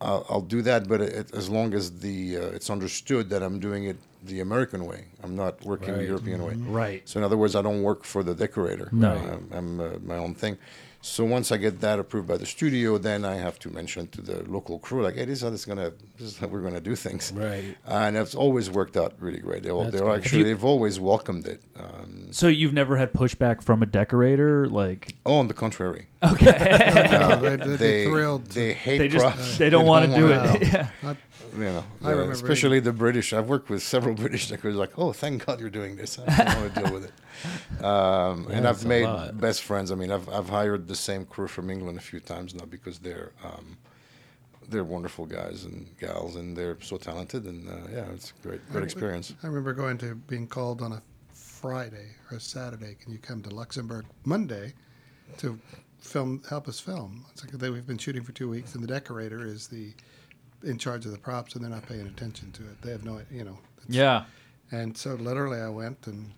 I'll, 0.00 0.26
I'll 0.28 0.40
do 0.42 0.60
that, 0.62 0.88
but 0.88 1.00
it, 1.00 1.34
as 1.34 1.48
long 1.48 1.72
as 1.74 2.00
the 2.00 2.36
uh, 2.36 2.40
it's 2.56 2.68
understood 2.70 3.30
that 3.30 3.42
I'm 3.42 3.58
doing 3.58 3.84
it 3.84 3.96
the 4.24 4.40
American 4.40 4.84
way. 4.86 5.04
I'm 5.22 5.36
not 5.36 5.62
working 5.64 5.92
the 5.92 5.98
Right. 6.00 6.08
European 6.08 6.44
way. 6.44 6.54
right. 6.54 7.02
So 7.08 7.18
in 7.20 7.24
other 7.24 7.36
words, 7.36 7.54
I 7.54 7.62
don't 7.62 7.82
work 7.82 8.04
for 8.04 8.22
the 8.22 8.34
decorator. 8.34 8.88
No. 8.92 9.12
I'm, 9.16 9.48
I'm 9.52 9.80
uh, 9.80 9.88
my 10.04 10.16
own 10.16 10.34
thing. 10.34 10.58
So 11.08 11.24
once 11.24 11.52
I 11.52 11.56
get 11.56 11.80
that 11.82 12.00
approved 12.00 12.26
by 12.26 12.36
the 12.36 12.46
studio, 12.46 12.98
then 12.98 13.24
I 13.24 13.36
have 13.36 13.60
to 13.60 13.70
mention 13.70 14.08
to 14.08 14.20
the 14.20 14.42
local 14.50 14.80
crew, 14.80 15.02
like, 15.04 15.14
hey, 15.14 15.24
this 15.24 15.38
is 15.38 15.44
how 15.44 15.50
this 15.50 15.60
is 15.60 15.66
gonna, 15.66 15.92
this 16.18 16.26
is 16.32 16.36
how 16.36 16.48
we're 16.48 16.60
gonna 16.62 16.80
do 16.80 16.96
things. 16.96 17.32
Right. 17.32 17.76
And 17.86 18.16
it's 18.16 18.34
always 18.34 18.68
worked 18.70 18.96
out 18.96 19.14
really 19.20 19.38
great. 19.38 19.62
They 19.62 19.70
all, 19.70 19.84
That's 19.84 19.96
they're 19.96 20.04
good. 20.04 20.18
actually, 20.18 20.38
you- 20.38 20.44
they've 20.46 20.64
always 20.64 20.98
welcomed 20.98 21.46
it. 21.46 21.62
Um, 21.78 22.32
So 22.32 22.48
you've 22.48 22.72
never 22.74 22.96
had 22.96 23.12
pushback 23.12 23.62
from 23.62 23.82
a 23.84 23.86
decorator, 23.86 24.66
like 24.68 25.14
oh, 25.24 25.36
on 25.38 25.46
the 25.46 25.54
contrary, 25.54 26.08
okay, 26.24 27.08
No, 27.20 27.36
they, 27.36 27.56
they're 27.56 27.76
they 27.76 28.04
thrilled. 28.06 28.46
they 28.46 28.72
hate 28.72 28.98
they 28.98 29.08
just 29.08 29.24
props. 29.24 29.58
they 29.58 29.70
don't 29.70 29.86
want 29.86 30.10
to 30.10 30.16
do 30.20 30.26
it. 30.32 30.62
yeah. 30.72 30.88
I, 31.04 31.16
You 31.56 31.62
know, 31.76 31.84
I 32.02 32.08
uh, 32.08 32.10
remember 32.10 32.32
especially 32.32 32.80
the 32.80 32.92
British. 32.92 33.32
I've 33.32 33.48
worked 33.48 33.70
with 33.70 33.82
several 33.82 34.14
British 34.14 34.48
decorators. 34.50 34.76
Like, 34.84 34.98
oh, 34.98 35.12
thank 35.12 35.46
God 35.46 35.60
you're 35.60 35.70
doing 35.80 35.96
this. 35.96 36.18
I 36.18 36.44
don't 36.44 36.60
want 36.60 36.74
to 36.74 36.80
deal 36.82 36.92
with 36.92 37.04
it. 37.10 37.14
Um, 37.84 38.46
Yeah, 38.48 38.56
and 38.56 38.62
I've 38.68 38.84
made 38.84 39.08
best 39.46 39.62
friends. 39.62 39.90
I 39.92 39.94
mean, 39.94 40.10
I've 40.16 40.28
I've 40.28 40.48
hired 40.58 40.82
the 40.88 40.95
same 40.96 41.24
crew 41.24 41.48
from 41.48 41.70
England 41.70 41.98
a 41.98 42.02
few 42.02 42.20
times 42.20 42.54
now 42.54 42.64
because 42.64 42.98
they're 42.98 43.32
um, 43.44 43.76
they're 44.68 44.84
wonderful 44.84 45.26
guys 45.26 45.64
and 45.64 45.86
gals, 46.00 46.36
and 46.36 46.56
they're 46.56 46.76
so 46.80 46.96
talented. 46.96 47.44
And 47.44 47.68
uh, 47.68 47.88
yeah, 47.92 48.06
it's 48.12 48.32
a 48.38 48.46
great 48.46 48.68
great 48.70 48.84
experience. 48.84 49.34
I 49.42 49.46
remember 49.46 49.72
going 49.72 49.98
to 49.98 50.14
being 50.14 50.46
called 50.46 50.82
on 50.82 50.92
a 50.92 51.02
Friday 51.32 52.08
or 52.30 52.38
a 52.38 52.40
Saturday. 52.40 52.96
Can 53.00 53.12
you 53.12 53.18
come 53.18 53.42
to 53.42 53.50
Luxembourg 53.50 54.04
Monday 54.24 54.72
to 55.38 55.58
film? 56.00 56.42
Help 56.48 56.68
us 56.68 56.80
film. 56.80 57.24
It's 57.32 57.44
like 57.44 57.52
they, 57.52 57.70
we've 57.70 57.86
been 57.86 57.98
shooting 57.98 58.22
for 58.22 58.32
two 58.32 58.48
weeks, 58.48 58.74
and 58.74 58.82
the 58.82 58.88
decorator 58.88 59.44
is 59.46 59.68
the 59.68 59.92
in 60.62 60.78
charge 60.78 61.04
of 61.06 61.12
the 61.12 61.18
props 61.18 61.54
and 61.54 61.62
they're 61.62 61.70
not 61.70 61.86
paying 61.86 62.06
attention 62.06 62.50
to 62.52 62.62
it. 62.62 62.80
They 62.82 62.90
have 62.90 63.04
no, 63.04 63.20
you 63.30 63.44
know. 63.44 63.58
Yeah. 63.88 64.24
And 64.72 64.96
so 64.96 65.14
literally, 65.14 65.60
I 65.60 65.68
went 65.68 66.06
and 66.06 66.32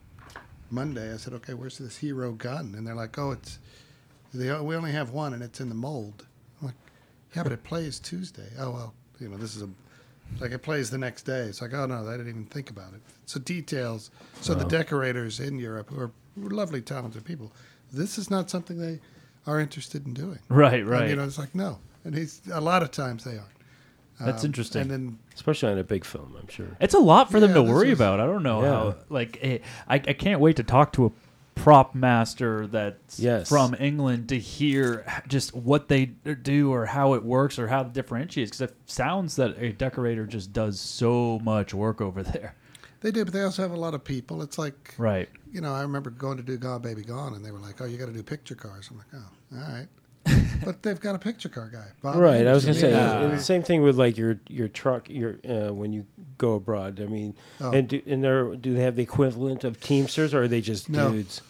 Monday 0.71 1.13
I 1.13 1.17
said, 1.17 1.33
"Okay, 1.35 1.55
where's 1.55 1.79
this 1.79 1.97
hero 1.97 2.33
gun?" 2.33 2.75
And 2.77 2.87
they're 2.87 2.95
like, 2.95 3.19
"Oh, 3.19 3.31
it's 3.31 3.59
they, 4.35 4.53
we 4.61 4.77
only 4.77 4.93
have 4.93 5.11
one, 5.11 5.33
and 5.35 5.43
it's 5.43 5.61
in 5.61 5.69
the 5.69 5.75
mold." 5.75 6.27
I'm 6.61 6.67
like, 6.69 6.77
"Yeah, 7.35 7.43
but 7.43 7.53
it 7.53 7.65
plays 7.65 7.99
Tuesday." 7.99 8.49
Oh 8.59 8.71
well, 8.71 8.95
you 9.21 9.29
know, 9.29 9.37
this 9.37 9.57
is 9.57 9.63
a 9.63 9.69
like 10.41 10.53
it 10.53 10.59
plays 10.63 10.91
the 10.91 10.99
next 10.99 11.23
day. 11.23 11.41
It's 11.43 11.63
like, 11.63 11.73
"Oh 11.75 11.87
no, 11.87 12.07
I 12.09 12.13
didn't 12.13 12.29
even 12.29 12.45
think 12.47 12.71
about 12.71 12.93
it." 12.95 13.01
So 13.27 13.41
details. 13.41 14.11
So 14.41 14.55
the 14.55 14.65
decorators 14.65 15.41
in 15.41 15.59
Europe, 15.59 15.91
who 15.91 16.01
are 16.01 16.11
lovely, 16.37 16.81
talented 16.83 17.25
people, 17.25 17.53
this 17.93 18.19
is 18.19 18.31
not 18.31 18.51
something 18.51 18.79
they 18.79 19.01
are 19.47 19.59
interested 19.61 20.07
in 20.07 20.15
doing. 20.15 20.39
Right. 20.49 20.81
And, 20.81 20.89
Right. 20.89 21.09
you 21.11 21.17
know, 21.17 21.25
it's 21.25 21.39
like 21.39 21.55
no, 21.55 21.79
and 22.05 22.15
he's 22.15 22.43
a 22.53 22.61
lot 22.61 22.83
of 22.83 22.91
times 22.91 23.25
they 23.25 23.33
aren't. 23.39 23.53
That's 24.21 24.43
Um, 24.43 24.49
interesting. 24.49 24.83
And 24.83 24.91
then 24.91 25.19
especially 25.35 25.71
on 25.73 25.79
a 25.79 25.85
big 25.85 26.05
film. 26.05 26.35
I'm 26.39 26.49
sure. 26.49 26.77
It's 26.81 26.93
a 26.95 26.99
lot 26.99 27.31
for 27.31 27.39
them 27.39 27.55
to 27.55 27.63
worry 27.63 27.91
is- 27.93 27.99
about. 27.99 28.19
I 28.19 28.27
don't 28.27 28.43
know 28.43 28.63
Yeah. 28.63 28.69
how. 28.69 28.95
Like, 29.09 29.39
eh, 29.41 29.59
I 29.89 29.95
I 29.95 29.99
can't 30.13 30.41
wait 30.41 30.57
to 30.57 30.65
talk 30.65 30.93
to 30.95 31.07
a 31.07 31.11
prop 31.59 31.95
master 31.95 32.67
that's 32.67 33.19
Yes. 33.19 33.49
from 33.49 33.75
England 33.79 34.29
to 34.31 34.39
hear 34.39 35.05
just 35.29 35.55
what 35.55 35.89
they 35.89 36.07
do 36.07 36.73
or 36.73 36.87
how 36.87 37.15
it 37.15 37.25
works 37.25 37.59
or 37.59 37.69
how 37.69 37.83
it 37.83 37.93
differentiates. 37.93 38.51
Because 38.51 38.71
it 38.73 38.77
sounds 38.87 39.37
that 39.37 39.59
a 39.59 39.73
decorator 39.73 40.27
just 40.27 40.53
does 40.53 40.81
so 40.81 41.39
much 41.43 41.75
work 41.75 42.01
over 42.01 42.23
there. 42.23 42.55
they 43.01 43.11
do, 43.11 43.25
but 43.25 43.33
they 43.33 43.43
also 43.43 43.63
have 43.63 43.71
a 43.73 43.77
lot 43.77 43.95
of 43.95 44.03
people. 44.05 44.43
It's 44.43 44.59
like 44.59 44.95
Right. 44.99 45.29
you 45.53 45.61
know, 45.61 45.73
I 45.75 45.83
remember 45.83 46.11
going 46.11 46.37
to 46.39 46.43
do 46.43 46.57
Gone 46.57 46.83
Baby 46.83 47.03
Gone, 47.03 47.35
and 47.35 47.45
they 47.45 47.51
were 47.53 47.61
like, 47.61 47.81
"Oh, 47.81 47.85
you 47.85 47.97
got 47.99 48.07
to 48.07 48.13
do 48.13 48.23
picture 48.23 48.55
cars." 48.57 48.89
I'm 48.91 48.99
like, 48.99 49.07
"Oh, 49.15 49.57
all 49.57 49.73
right," 49.73 49.89
but 50.65 50.83
they've 50.83 50.99
got 51.01 51.15
a 51.15 51.19
picture 51.19 51.49
car 51.49 51.71
guy. 51.73 51.87
Bob 52.03 52.17
Right, 52.17 52.45
I 52.47 52.53
was 52.53 52.65
gonna 52.65 52.75
say 52.79 52.91
Yeah. 52.91 53.29
the 53.29 53.39
same 53.39 53.63
thing 53.63 53.83
with 53.83 53.97
like 53.97 54.19
your 54.19 54.41
your 54.49 54.67
truck, 54.69 55.09
your 55.09 55.37
uh, 55.49 55.73
when 55.73 55.93
you 55.93 56.07
go 56.39 56.55
abroad. 56.55 57.01
I 57.01 57.07
mean, 57.07 57.35
Oh. 57.61 57.71
and 57.71 57.89
do, 57.89 58.03
and 58.07 58.23
there 58.23 58.55
do 58.57 58.75
they 58.75 58.83
have 58.83 58.97
the 58.97 59.03
equivalent 59.03 59.63
of 59.65 59.81
Teamsters, 59.81 60.35
or 60.35 60.43
are 60.43 60.49
they 60.49 60.61
just 60.61 60.89
No. 60.91 61.13
dudes? 61.13 61.41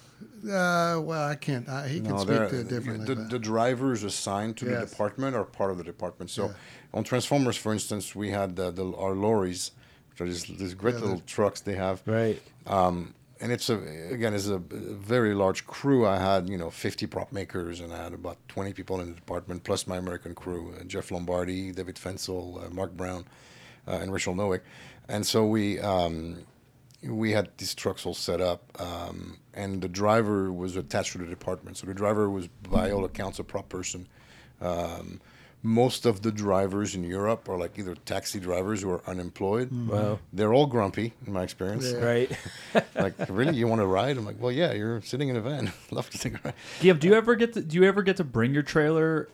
Uh, 0.44 1.00
well, 1.00 1.28
I 1.28 1.34
can't. 1.34 1.68
Uh, 1.68 1.82
he 1.84 2.00
can 2.00 2.18
speak 2.18 2.36
to 2.36 2.60
it 2.60 2.68
differently. 2.68 3.06
The, 3.06 3.16
but- 3.16 3.30
the 3.30 3.38
drivers 3.38 4.04
assigned 4.04 4.56
to 4.58 4.64
the 4.66 4.86
department 4.86 5.34
are 5.36 5.44
part 5.44 5.70
of 5.70 5.78
the 5.78 5.84
department. 5.84 6.30
So 6.30 6.46
Yeah. 6.46 6.52
on 6.94 7.04
Transformers, 7.04 7.56
for 7.56 7.72
instance, 7.72 8.14
we 8.14 8.30
had 8.30 8.56
the, 8.56 8.70
the, 8.70 8.84
our 8.96 9.12
lorries, 9.12 9.72
which 10.10 10.20
are 10.20 10.26
these, 10.26 10.44
these 10.44 10.74
great 10.74 10.94
Yeah, 10.96 11.00
little 11.02 11.22
trucks 11.26 11.60
they 11.60 11.74
have. 11.74 12.02
Right. 12.06 12.40
Um, 12.66 13.14
and 13.40 13.52
it's 13.52 13.70
a 13.70 13.74
again, 14.10 14.34
it's 14.34 14.48
a, 14.48 14.54
a 14.56 14.58
very 14.58 15.32
large 15.32 15.64
crew. 15.66 16.04
I 16.06 16.18
had 16.18 16.48
you 16.48 16.58
know 16.58 16.70
50 16.70 17.06
prop 17.06 17.30
makers, 17.32 17.78
and 17.80 17.92
I 17.92 18.02
had 18.02 18.12
about 18.12 18.36
20 18.48 18.72
people 18.72 19.00
in 19.00 19.08
the 19.10 19.14
department, 19.14 19.62
plus 19.62 19.86
my 19.86 19.96
American 19.96 20.34
crew: 20.34 20.74
uh, 20.78 20.82
Jeff 20.84 21.12
Lombardi, 21.12 21.70
David 21.70 21.94
Fensel, 21.96 22.64
uh, 22.66 22.70
Mark 22.70 22.96
Brown, 22.96 23.26
uh, 23.86 23.92
and 24.02 24.12
Rachel 24.12 24.34
Nowick. 24.34 24.62
And 25.08 25.24
so 25.24 25.46
we 25.46 25.78
um, 25.78 26.38
we 27.02 27.32
had 27.32 27.50
these 27.58 27.74
trucks 27.74 28.04
all 28.06 28.14
set 28.14 28.40
up, 28.40 28.62
um, 28.80 29.38
and 29.54 29.80
the 29.80 29.88
driver 29.88 30.52
was 30.52 30.76
attached 30.76 31.12
to 31.12 31.18
the 31.18 31.26
department. 31.26 31.76
So 31.76 31.86
the 31.86 31.94
driver 31.94 32.28
was, 32.28 32.48
by 32.48 32.90
all 32.90 33.04
accounts, 33.04 33.38
a 33.38 33.44
prop 33.44 33.68
person. 33.68 34.08
Um, 34.60 35.20
most 35.62 36.06
of 36.06 36.22
the 36.22 36.30
drivers 36.30 36.94
in 36.94 37.02
Europe 37.02 37.48
are 37.48 37.58
like 37.58 37.78
either 37.78 37.94
taxi 37.94 38.38
drivers 38.38 38.84
or 38.84 39.02
unemployed. 39.06 39.70
Wow. 39.72 40.20
They're 40.32 40.54
all 40.54 40.66
grumpy, 40.66 41.12
in 41.26 41.32
my 41.32 41.42
experience. 41.42 41.90
Yeah. 41.90 41.98
Right. 41.98 42.30
like, 42.94 43.14
really, 43.28 43.56
you 43.56 43.66
want 43.66 43.80
to 43.80 43.86
ride? 43.86 44.16
I'm 44.16 44.24
like, 44.24 44.40
well, 44.40 44.52
yeah, 44.52 44.72
you're 44.72 45.02
sitting 45.02 45.28
in 45.28 45.36
a 45.36 45.40
van. 45.40 45.72
Love 45.90 46.10
to 46.10 46.18
take 46.18 46.34
a 46.34 46.40
ride. 46.44 46.54
Give. 46.80 47.00
Do 47.00 47.08
you 47.08 47.14
ever 47.14 47.34
get 47.34 47.54
to? 47.54 47.60
Do 47.60 47.76
you 47.76 47.84
ever 47.84 48.02
get 48.02 48.16
to 48.18 48.24
bring 48.24 48.54
your 48.54 48.62
trailer? 48.62 49.28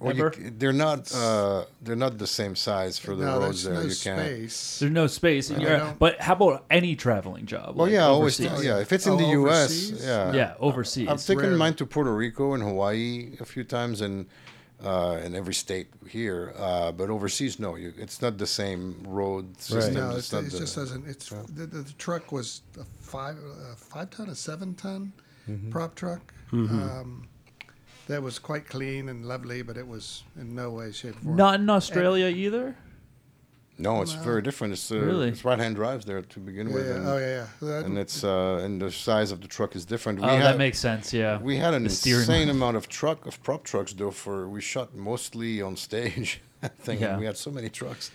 Well, 0.00 0.16
you, 0.16 0.26
Ever? 0.26 0.32
c- 0.34 0.48
they're 0.56 0.72
not. 0.72 1.14
Uh, 1.14 1.64
they're 1.82 1.94
not 1.94 2.16
the 2.18 2.26
same 2.26 2.56
size 2.56 2.98
for 2.98 3.14
the 3.14 3.26
no, 3.26 3.38
roads 3.40 3.62
there's 3.64 3.64
there. 3.64 3.74
no 3.74 3.80
you 3.82 3.94
can't. 4.22 4.26
space. 4.48 4.78
There's 4.78 4.92
no 4.92 5.06
space. 5.06 5.50
and 5.50 5.60
you're- 5.62 5.92
but 5.98 6.18
how 6.20 6.32
about 6.32 6.64
any 6.70 6.96
traveling 6.96 7.44
job? 7.46 7.76
Well, 7.76 7.86
like 7.86 7.92
yeah, 7.92 8.06
always. 8.06 8.40
Yeah, 8.40 8.78
if 8.80 8.92
it's 8.92 9.06
in 9.06 9.12
Oh, 9.12 9.16
the 9.18 9.26
U.S., 9.40 9.70
overseas? 9.70 10.04
yeah, 10.04 10.32
Yeah, 10.32 10.54
overseas. 10.58 11.08
I've 11.08 11.20
taken 11.24 11.42
rarely. 11.42 11.58
mine 11.58 11.74
to 11.74 11.86
Puerto 11.86 12.12
Rico 12.14 12.54
and 12.54 12.62
Hawaii 12.62 13.36
a 13.40 13.44
few 13.44 13.62
times, 13.62 14.00
and 14.00 14.26
uh, 14.82 15.20
in 15.22 15.34
every 15.34 15.52
state 15.52 15.88
here. 16.08 16.54
Uh, 16.56 16.90
but 16.92 17.10
overseas, 17.10 17.58
no, 17.60 17.76
you, 17.76 17.92
it's 17.98 18.22
not 18.22 18.38
the 18.38 18.46
same 18.46 19.02
road 19.06 19.60
system. 19.60 19.92
No, 19.94 20.08
It's 20.10 20.18
it's, 20.20 20.32
not 20.32 20.44
it 20.44 20.52
the- 20.52 20.58
just 20.60 20.76
doesn't. 20.76 21.06
It's 21.06 21.28
the, 21.28 21.66
the, 21.66 21.78
the 21.82 21.92
truck 21.98 22.32
was 22.32 22.62
a 22.80 22.84
five 23.02 23.36
a 23.72 23.76
five 23.76 24.08
ton, 24.10 24.30
a 24.30 24.34
seven 24.34 24.74
ton 24.74 25.12
Mm-hmm. 25.48 25.70
prop 25.70 25.94
truck. 25.94 26.32
Um, 26.52 27.26
that 28.10 28.22
was 28.22 28.38
quite 28.38 28.66
clean 28.68 29.08
and 29.08 29.24
lovely, 29.26 29.62
but 29.62 29.76
it 29.76 29.86
was 29.86 30.22
in 30.36 30.54
no 30.54 30.70
way, 30.70 30.92
shape, 30.92 31.16
or 31.16 31.20
form. 31.22 31.36
Not 31.36 31.54
in 31.60 31.70
Australia 31.70 32.26
either. 32.28 32.76
no, 33.78 34.02
it's 34.02 34.12
very 34.12 34.42
different. 34.42 34.72
It's 34.74 34.90
uh, 34.92 34.98
Really? 35.00 35.28
it's 35.28 35.44
right 35.44 35.58
hand 35.58 35.74
drives 35.76 36.04
there 36.04 36.20
to 36.22 36.38
begin 36.40 36.68
Yeah, 36.68 36.74
with, 36.74 36.90
and, 36.96 37.06
Oh 37.08 37.16
yeah, 37.18 37.26
yeah. 37.38 37.46
That- 37.68 37.84
and 37.86 37.98
it's 37.98 38.22
uh, 38.24 38.60
and 38.64 38.80
the 38.80 38.90
size 38.90 39.32
of 39.32 39.40
the 39.40 39.48
truck 39.48 39.74
is 39.74 39.84
different. 39.86 40.18
Oh, 40.22 40.26
We 40.34 40.38
that 40.42 40.58
makes 40.58 40.78
sense. 40.78 41.14
Yeah. 41.14 41.38
We 41.40 41.56
had 41.56 41.72
an 41.74 41.84
insane 41.84 42.46
wheel. 42.48 42.56
amount 42.56 42.76
of 42.76 42.84
truck 42.88 43.26
of 43.26 43.42
prop 43.42 43.62
trucks 43.64 43.92
though. 43.94 44.10
For 44.12 44.36
we 44.48 44.60
shot 44.60 44.88
mostly 44.94 45.62
on 45.62 45.76
stage. 45.76 46.40
I 46.62 46.68
think 46.68 47.00
Yeah. 47.00 47.18
we 47.18 47.24
had 47.26 47.36
so 47.38 47.50
many 47.50 47.68
trucks. 47.70 48.10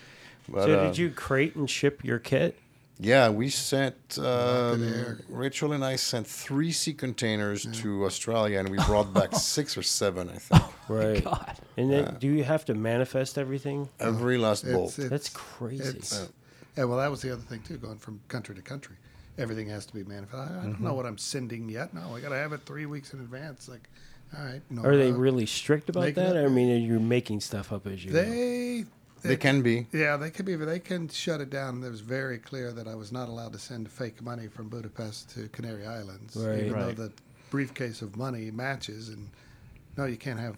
But, 0.47 0.65
so 0.65 0.79
uh, 0.79 0.83
did 0.85 0.97
you 0.99 1.09
crate 1.09 1.55
and 1.55 1.67
ship 1.67 2.03
your 2.03 2.19
kit? 2.19 2.55
Yeah, 2.99 3.29
we 3.29 3.49
sent 3.49 4.17
um. 4.19 5.19
Rachel 5.27 5.73
and 5.73 5.83
I 5.83 5.97
sent 5.97 6.25
three 6.27 6.71
sea 6.71 6.93
containers 6.93 7.65
to 7.81 8.05
Australia, 8.05 8.59
and 8.59 8.69
we 8.69 8.77
brought 8.85 9.13
back 9.13 9.35
six 9.35 9.77
or 9.77 9.83
seven, 9.83 10.29
I 10.29 10.37
think. 10.37 10.63
Oh 10.87 10.93
Right. 10.93 11.23
God. 11.23 11.57
And 11.77 11.91
then 11.91 12.15
do 12.19 12.27
you 12.27 12.43
have 12.43 12.63
to 12.65 12.75
manifest 12.75 13.37
everything? 13.39 13.89
Every 13.99 14.37
last 14.37 14.63
it's, 14.63 14.73
bolt. 14.73 14.99
it's, 14.99 15.09
That's 15.09 15.29
crazy. 15.29 15.83
It's, 15.83 16.29
yeah, 16.77 16.83
well, 16.83 16.99
that 16.99 17.09
was 17.09 17.21
the 17.23 17.33
other 17.33 17.41
thing 17.41 17.61
too. 17.61 17.77
Going 17.77 17.97
from 17.97 18.21
country 18.27 18.53
to 18.53 18.61
country, 18.61 18.95
everything 19.39 19.67
has 19.69 19.85
to 19.87 19.93
be 19.95 20.03
manifested. 20.03 20.39
I, 20.55 20.59
I 20.59 20.63
don't 20.63 20.73
Mm-hmm. 20.75 20.83
know 20.85 20.93
what 20.93 21.05
I'm 21.07 21.17
sending 21.17 21.67
yet. 21.69 21.91
No, 21.93 22.15
I 22.15 22.19
got 22.21 22.29
to 22.29 22.35
have 22.35 22.53
it 22.53 22.61
three 22.67 22.85
weeks 22.85 23.13
in 23.13 23.19
advance. 23.19 23.67
Like, 23.67 23.89
all 24.37 24.45
right. 24.45 24.61
No, 24.69 24.83
Are 24.83 24.95
they 24.95 25.09
uh, 25.09 25.15
really 25.15 25.47
strict 25.47 25.89
about 25.89 26.01
make 26.01 26.11
it 26.11 26.15
that? 26.21 26.37
I 26.37 26.47
mean, 26.49 26.71
are 26.71 26.77
you 26.77 26.99
making 26.99 27.41
stuff 27.41 27.73
up 27.73 27.87
as 27.87 28.05
you 28.05 28.11
go? 28.11 28.85
They. 29.27 29.35
they 29.35 29.37
can 29.37 29.61
be. 29.61 29.87
Yeah, 29.91 30.17
they 30.17 30.29
can 30.29 30.45
be. 30.45 30.55
They 30.55 30.79
can 30.79 31.09
shut 31.09 31.41
it 31.41 31.49
down. 31.49 31.83
It 31.83 31.89
was 31.89 32.01
very 32.01 32.37
clear 32.37 32.71
that 32.73 32.87
I 32.87 32.95
was 32.95 33.11
not 33.11 33.27
allowed 33.29 33.53
to 33.53 33.59
send 33.59 33.89
fake 33.91 34.21
money 34.21 34.47
from 34.47 34.69
Budapest 34.69 35.29
to 35.35 35.47
Canary 35.49 35.85
Islands, 35.85 36.35
Right. 36.35 36.59
even 36.65 36.73
Right. 36.73 36.95
though 36.95 37.03
the 37.07 37.11
briefcase 37.49 38.01
of 38.01 38.15
money 38.17 38.51
matches. 38.51 39.09
And 39.09 39.29
no, 39.97 40.05
you 40.05 40.17
can't 40.17 40.39
have 40.39 40.57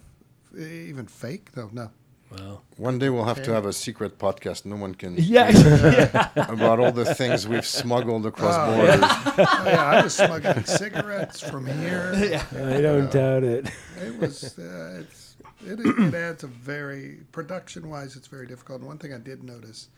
even 0.58 1.06
fake. 1.06 1.48
No, 1.56 1.70
no. 1.72 1.90
Wow. 2.30 2.60
One 2.76 2.98
day 2.98 3.08
we'll 3.08 3.24
have 3.24 3.42
to 3.44 3.52
have 3.54 3.64
a 3.64 3.72
secret 3.72 4.18
podcast. 4.18 4.66
No 4.66 4.76
one 4.76 4.94
can 4.94 5.14
Yeah. 5.16 5.48
yeah. 5.50 6.28
about 6.36 6.78
all 6.78 6.92
the 6.92 7.14
things 7.14 7.48
we've 7.48 7.64
smuggled 7.66 8.26
across 8.26 8.54
Oh, 8.54 8.76
borders. 8.76 9.00
Oh, 9.02 9.62
yeah, 9.64 9.82
I 9.84 10.02
was 10.02 10.14
smuggling 10.14 10.64
cigarettes 10.64 11.40
from 11.40 11.66
here. 11.66 12.12
I 12.52 12.80
don't 12.82 13.10
doubt 13.10 13.44
it. 13.44 13.70
It 14.02 14.18
was. 14.20 14.58
Uh, 14.58 15.00
it's, 15.08 15.27
it, 15.64 15.80
it 15.80 16.14
adds 16.14 16.44
a 16.44 16.46
very 16.46 17.20
production-wise. 17.32 18.16
It's 18.16 18.26
very 18.26 18.46
difficult. 18.46 18.80
And 18.80 18.88
one 18.88 18.98
thing 18.98 19.12
I 19.12 19.18
did 19.18 19.42
notice, 19.42 19.88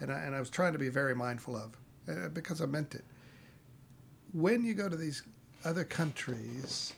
and 0.00 0.12
I, 0.12 0.20
and 0.20 0.34
I 0.34 0.40
was 0.40 0.50
trying 0.50 0.72
to 0.72 0.78
be 0.78 0.88
very 0.88 1.14
mindful 1.14 1.56
of, 1.56 1.76
uh, 2.08 2.28
because 2.28 2.60
I 2.60 2.66
meant 2.66 2.94
it. 2.94 3.04
When 4.32 4.64
you 4.64 4.74
go 4.74 4.88
to 4.88 4.96
these 4.96 5.22
other 5.64 5.84
countries, 5.84 6.92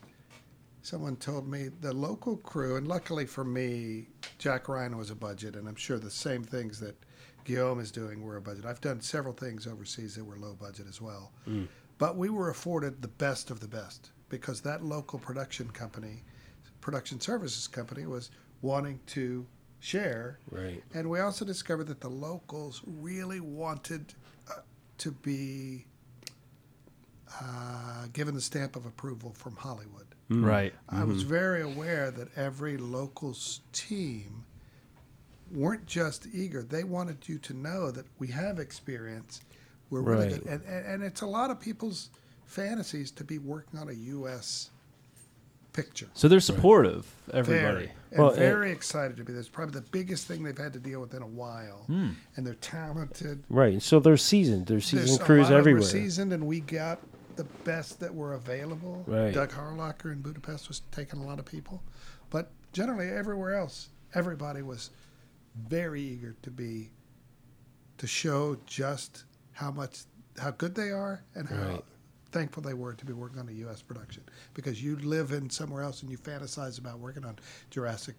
someone 0.83 1.17
told 1.17 1.49
me 1.49 1.69
the 1.81 1.93
local 1.93 2.37
crew, 2.37 2.77
and 2.77 2.87
luckily 2.89 3.27
for 3.27 3.45
me, 3.45 4.09
Jack 4.39 4.69
Ryan 4.69 4.97
was 4.97 5.11
a 5.11 5.15
budget, 5.15 5.55
and 5.57 5.69
I'm 5.69 5.77
sure 5.77 5.99
the 5.99 6.11
same 6.11 6.43
things 6.43 6.81
that 6.81 6.97
Guillaume 7.45 7.81
is 7.81 7.91
doing 7.91 8.23
were 8.23 8.37
a 8.37 8.41
budget. 8.41 8.65
I've 8.67 8.81
done 8.81 9.01
several 9.01 9.33
things 9.33 9.67
overseas 9.67 10.15
that 10.17 10.25
were 10.25 10.37
low 10.37 10.55
budget 10.55 10.87
as 10.89 11.01
well. 11.01 11.33
But 11.99 12.17
we 12.17 12.31
were 12.31 12.51
afforded 12.51 13.03
the 13.03 13.09
best 13.09 13.51
of 13.51 13.61
the 13.61 13.69
best 13.69 14.11
because 14.29 14.61
that 14.63 14.85
local 14.85 15.19
production 15.19 15.69
company, 15.71 16.23
production 16.91 17.21
services 17.21 17.69
company, 17.69 18.05
was 18.05 18.31
wanting 18.63 18.99
to 19.07 19.47
share. 19.79 20.41
Right. 20.51 20.83
And 20.93 21.09
we 21.09 21.21
also 21.21 21.45
discovered 21.45 21.87
that 21.87 22.01
the 22.01 22.09
locals 22.09 22.83
really 22.85 23.39
wanted 23.39 24.13
uh, 24.51 24.55
to 24.99 25.13
be 25.13 25.87
uh, 27.41 28.07
given 28.13 28.35
the 28.35 28.41
stamp 28.41 28.75
of 28.75 28.87
approval 28.87 29.33
from 29.39 29.55
Hollywood. 29.55 30.07
Right. 30.29 30.75
I 30.89 31.05
was 31.05 31.23
very 31.23 31.63
aware 31.63 32.11
that 32.11 32.29
every 32.37 32.77
locals 32.77 33.61
team 33.73 34.45
weren't 35.53 35.87
just 35.87 36.27
eager; 36.33 36.63
they 36.63 36.83
wanted 36.85 37.29
you 37.29 37.39
to 37.39 37.55
know 37.55 37.91
that 37.93 38.07
we 38.19 38.29
have 38.29 38.59
experience. 38.59 39.41
We're 39.91 40.03
really 40.03 40.27
Right. 40.29 40.43
good, 40.45 40.53
and, 40.53 40.65
and 40.65 40.87
and 40.87 41.03
it's 41.05 41.21
a 41.21 41.27
lot 41.27 41.51
of 41.51 41.59
people's 41.61 42.11
fantasies 42.47 43.11
to 43.13 43.25
be 43.25 43.39
working 43.39 43.79
on 43.79 43.89
a 43.89 43.93
U.S. 43.93 44.71
picture. 45.73 46.09
So 46.15 46.29
they're 46.29 46.41
supportive. 46.41 47.07
Everybody. 47.33 47.63
Very, 47.63 47.93
and 48.11 48.19
Well, 48.21 48.31
and- 48.31 48.39
very 48.39 48.71
eh, 48.71 48.75
excited 48.75 49.17
to 49.17 49.25
be 49.25 49.33
there. 49.33 49.41
It's 49.41 49.49
probably 49.49 49.75
the 49.81 49.87
biggest 49.91 50.27
thing 50.27 50.43
they've 50.43 50.57
had 50.57 50.73
to 50.73 50.79
deal 50.79 51.01
with 51.01 51.15
in 51.15 51.23
a 51.23 51.27
while, 51.27 51.85
hmm. 51.87 52.11
and 52.37 52.47
they're 52.47 52.55
talented. 52.55 53.45
Right. 53.49 53.81
So 53.83 54.01
they're 54.01 54.17
seasoned. 54.17 54.67
They're 54.67 54.81
seasoned 54.81 55.09
There's 55.09 55.21
a 55.21 55.25
crews 55.25 55.45
lot 55.45 55.45
of 55.45 55.51
them 55.51 55.59
everywhere. 55.59 55.83
Seasoned, 55.83 56.33
and 56.33 56.47
we 56.47 56.61
got 56.61 57.01
the 57.37 57.45
best 57.65 58.01
that 58.01 58.15
were 58.15 58.35
available. 58.35 59.05
Right. 59.07 59.33
Doug 59.33 59.51
Harlocker 59.51 60.13
in 60.13 60.21
Budapest 60.21 60.69
was 60.69 60.83
taking 60.91 61.21
a 61.21 61.25
lot 61.27 61.39
of 61.39 61.45
people, 61.45 61.83
but 62.31 62.51
generally 62.73 63.09
everywhere 63.09 63.55
else, 63.55 63.89
everybody 64.15 64.63
was 64.63 64.91
very 65.69 66.03
eager 66.03 66.37
to 66.43 66.51
be 66.51 66.91
to 67.99 68.07
show 68.07 68.57
just 68.67 69.25
how 69.53 69.71
much 69.71 70.01
how 70.39 70.51
good 70.53 70.75
they 70.75 70.91
are 70.91 71.23
and 71.35 71.49
how 71.49 71.57
Right. 71.57 71.85
Thankful 72.33 72.63
they 72.63 72.75
were 72.75 72.95
to 72.95 73.05
be 73.05 73.13
working 73.13 73.39
on 73.39 73.49
a 73.49 73.53
U.S. 73.53 73.83
production 73.83 74.23
because 74.55 74.83
you 74.83 74.97
live 74.97 75.33
in 75.33 75.51
somewhere 75.51 75.83
else 75.83 76.03
and 76.03 76.11
you 76.11 76.19
fantasize 76.19 76.79
about 76.79 76.99
working 76.99 77.25
on 77.25 77.39
Jurassic 77.71 78.17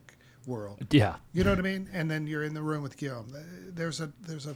World. 0.47 0.85
Yeah. 0.91 1.15
You 1.33 1.43
know 1.43 1.51
what 1.51 1.59
I 1.59 1.63
mean? 1.63 1.87
And 1.93 2.09
then 2.09 2.25
you're 2.27 2.43
in 2.43 2.53
the 2.53 2.63
room 2.63 2.81
with 2.83 2.97
Guillaume. 2.97 3.31
There's 3.73 4.01
a 4.01 4.11
there's 4.21 4.47
a 4.47 4.55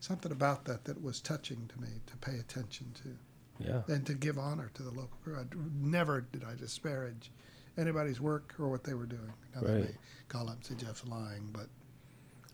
something 0.00 0.32
about 0.32 0.64
that 0.66 0.84
that 0.84 1.02
was 1.02 1.20
touching 1.20 1.68
to 1.72 1.80
me 1.80 1.88
to 2.06 2.16
pay 2.16 2.36
attention 2.38 2.92
to 3.02 3.64
Yeah. 3.64 3.82
and 3.86 4.04
to 4.06 4.14
give 4.14 4.38
honor 4.38 4.70
to 4.74 4.82
the 4.82 4.90
local 4.90 5.16
crew. 5.22 5.36
I, 5.38 5.44
never 5.80 6.20
did 6.22 6.44
I 6.44 6.54
disparage 6.56 7.30
anybody's 7.78 8.20
work 8.20 8.54
or 8.58 8.68
what 8.68 8.84
they 8.84 8.94
were 8.94 9.06
doing. 9.06 9.32
Not 9.54 9.64
that 9.64 9.72
Right. 9.72 9.86
they 9.86 9.94
call 10.28 10.48
up 10.50 10.56
and 10.56 10.64
say 10.66 10.74
Jeff's 10.74 11.06
lying, 11.06 11.48
but 11.52 11.68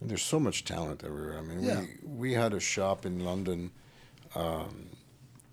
And 0.00 0.08
there's 0.10 0.22
so 0.22 0.38
much 0.38 0.64
talent 0.64 1.02
everywhere. 1.02 1.38
I 1.38 1.42
mean, 1.42 1.62
Yeah. 1.62 1.80
we 1.80 2.30
we 2.30 2.32
had 2.34 2.52
a 2.52 2.60
shop 2.60 3.04
in 3.06 3.20
London 3.24 3.70
um, 4.34 4.90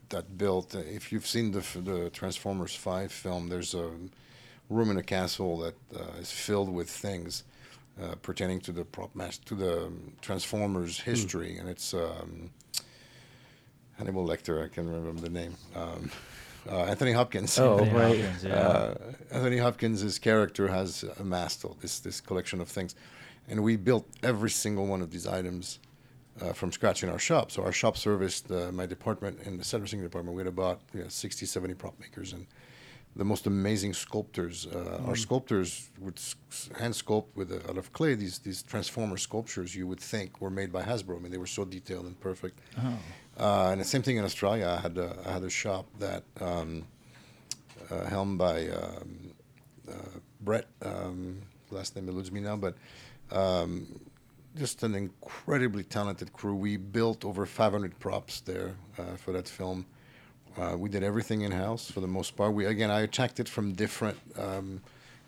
that 0.09 0.37
built. 0.37 0.75
uh, 0.75 0.79
If 0.79 1.11
you've 1.11 1.27
seen 1.27 1.51
the 1.51 1.63
the 1.81 2.09
Transformers 2.09 2.75
Five 2.75 3.11
film, 3.11 3.49
there's 3.49 3.73
a 3.73 3.89
room 4.69 4.91
in 4.91 4.97
a 4.97 5.03
castle 5.03 5.57
that 5.59 5.75
uh, 5.95 6.19
is 6.21 6.31
filled 6.31 6.69
with 6.73 6.89
things 6.89 7.43
uh, 8.01 8.15
pertaining 8.21 8.59
to 8.61 8.71
the 8.71 8.83
prop 8.85 9.11
mas- 9.15 9.39
to 9.45 9.55
the 9.55 9.85
um, 9.85 10.13
Transformers 10.21 10.99
history, 11.01 11.57
and 11.57 11.69
it's 11.69 11.93
um, 11.93 12.49
Hannibal 13.97 14.25
Lecter. 14.27 14.63
I 14.63 14.67
can't 14.67 14.87
remember 14.87 15.21
the 15.21 15.29
name. 15.29 15.55
Um, 15.75 16.11
uh, 16.69 16.83
Anthony 16.83 17.13
Hopkins. 17.13 17.57
Oh, 17.59 17.79
Anthony 17.79 17.91
right. 17.99 18.19
Hopkins, 18.21 18.43
yeah. 18.43 18.53
Uh, 18.55 18.95
Anthony 19.31 19.57
Hopkins' 19.57 20.19
character 20.19 20.67
has 20.67 21.03
amassed 21.19 21.63
all 21.65 21.77
this 21.81 21.99
this 21.99 22.21
collection 22.21 22.61
of 22.61 22.67
things, 22.67 22.95
and 23.47 23.63
we 23.63 23.75
built 23.77 24.05
every 24.21 24.49
single 24.49 24.85
one 24.85 25.01
of 25.01 25.09
these 25.11 25.25
items 25.27 25.79
uh, 26.41 26.53
from 26.53 26.71
scratch 26.71 27.03
in 27.03 27.09
our 27.09 27.19
shop. 27.19 27.51
So 27.51 27.63
our 27.63 27.71
shop 27.71 27.97
serviced 27.97 28.51
uh, 28.51 28.71
my 28.71 28.85
department 28.85 29.39
and 29.45 29.59
the 29.59 29.63
servicing 29.63 30.01
department. 30.01 30.35
We 30.35 30.41
had 30.41 30.47
about 30.47 30.81
you 30.93 31.01
know, 31.01 31.07
60, 31.07 31.45
70 31.45 31.73
prop 31.75 31.99
makers 31.99 32.33
and 32.33 32.45
the 33.15 33.25
most 33.25 33.47
amazing 33.47 33.93
sculptors. 33.93 34.67
Uh, 34.67 35.01
Our 35.07 35.15
sculptors 35.15 35.89
would 35.99 36.19
hand 36.79 36.93
sculpt 36.93 37.25
with 37.35 37.51
a, 37.51 37.67
out 37.67 37.77
of 37.77 37.91
clay 37.91 38.13
these 38.13 38.37
these 38.39 38.61
transformer 38.61 39.17
sculptures. 39.17 39.75
You 39.75 39.87
would 39.87 39.99
think 39.99 40.39
were 40.39 40.51
made 40.51 40.71
by 40.71 40.83
Hasbro. 40.83 41.15
I 41.17 41.19
mean, 41.19 41.31
they 41.31 41.39
were 41.39 41.47
so 41.47 41.65
detailed 41.65 42.05
and 42.05 42.19
perfect. 42.19 42.59
Uh, 43.39 43.69
and 43.71 43.81
the 43.81 43.85
same 43.85 44.03
thing 44.03 44.17
in 44.17 44.23
Australia. 44.23 44.67
I 44.77 44.81
had 44.81 44.97
a, 44.97 45.15
I 45.25 45.31
had 45.31 45.43
a 45.43 45.49
shop 45.49 45.85
that 45.99 46.23
um, 46.39 46.85
uh, 47.89 48.05
helmed 48.05 48.37
by 48.37 48.67
um, 48.69 49.33
uh, 49.89 49.93
Brett. 50.41 50.67
Um, 50.83 51.41
last 51.71 51.95
name 51.95 52.07
eludes 52.09 52.31
me 52.31 52.39
now, 52.39 52.55
but 52.55 52.75
um, 53.31 53.99
just 54.57 54.83
an 54.83 54.95
incredibly 54.95 55.83
talented 55.83 56.33
crew. 56.33 56.55
We 56.55 56.77
built 56.77 57.23
over 57.23 57.45
500 57.45 57.99
props 57.99 58.41
there 58.41 58.75
uh, 58.97 59.15
for 59.15 59.31
that 59.31 59.47
film. 59.47 59.85
Uh, 60.57 60.75
we 60.75 60.89
did 60.89 61.03
everything 61.03 61.41
in 61.41 61.51
house 61.51 61.89
for 61.91 61.99
the 61.99 62.07
most 62.07 62.35
part. 62.35 62.53
We 62.53 62.65
again, 62.65 62.89
I 62.89 63.01
attacked 63.01 63.39
it 63.39 63.47
from 63.47 63.73
different 63.73 64.17
um, 64.37 64.81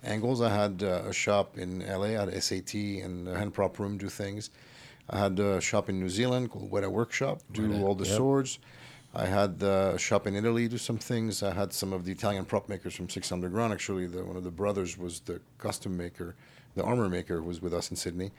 angles. 0.03 0.41
I 0.41 0.49
had 0.49 0.81
uh, 0.81 1.03
a 1.05 1.13
shop 1.13 1.57
in 1.57 1.87
LA, 1.87 2.19
I 2.19 2.25
had 2.25 2.43
SAT 2.43 2.73
and 2.73 3.27
a 3.27 3.37
hand 3.37 3.53
prop 3.53 3.77
room 3.77 3.97
do 3.97 4.09
things. 4.09 4.49
I 5.09 5.19
had 5.19 5.39
a 5.39 5.61
shop 5.61 5.89
in 5.89 5.99
New 5.99 6.09
Zealand 6.09 6.51
called 6.51 6.71
Weta 6.71 6.89
Workshop, 6.89 7.41
do 7.51 7.83
all 7.83 7.95
the 7.95 8.05
yep. 8.05 8.15
swords. 8.15 8.59
I 9.13 9.25
had 9.25 9.63
uh, 9.63 9.93
a 9.95 9.99
shop 9.99 10.27
in 10.27 10.35
Italy 10.35 10.67
do 10.67 10.77
some 10.77 10.99
things. 10.99 11.41
I 11.41 11.51
had 11.53 11.73
some 11.73 11.93
of 11.93 12.05
the 12.05 12.11
Italian 12.11 12.45
prop 12.45 12.69
makers 12.69 12.95
from 12.95 13.09
Six 13.09 13.31
Underground. 13.31 13.73
Actually, 13.73 14.05
the, 14.05 14.23
one 14.23 14.35
of 14.35 14.43
the 14.43 14.51
brothers 14.51 14.97
was 14.97 15.19
the 15.21 15.41
costume 15.57 15.97
maker, 15.97 16.35
the 16.75 16.83
armor 16.83 17.09
maker 17.09 17.41
was 17.41 17.61
with 17.61 17.73
us 17.73 17.89
in 17.89 17.97
Sydney. 17.97 18.31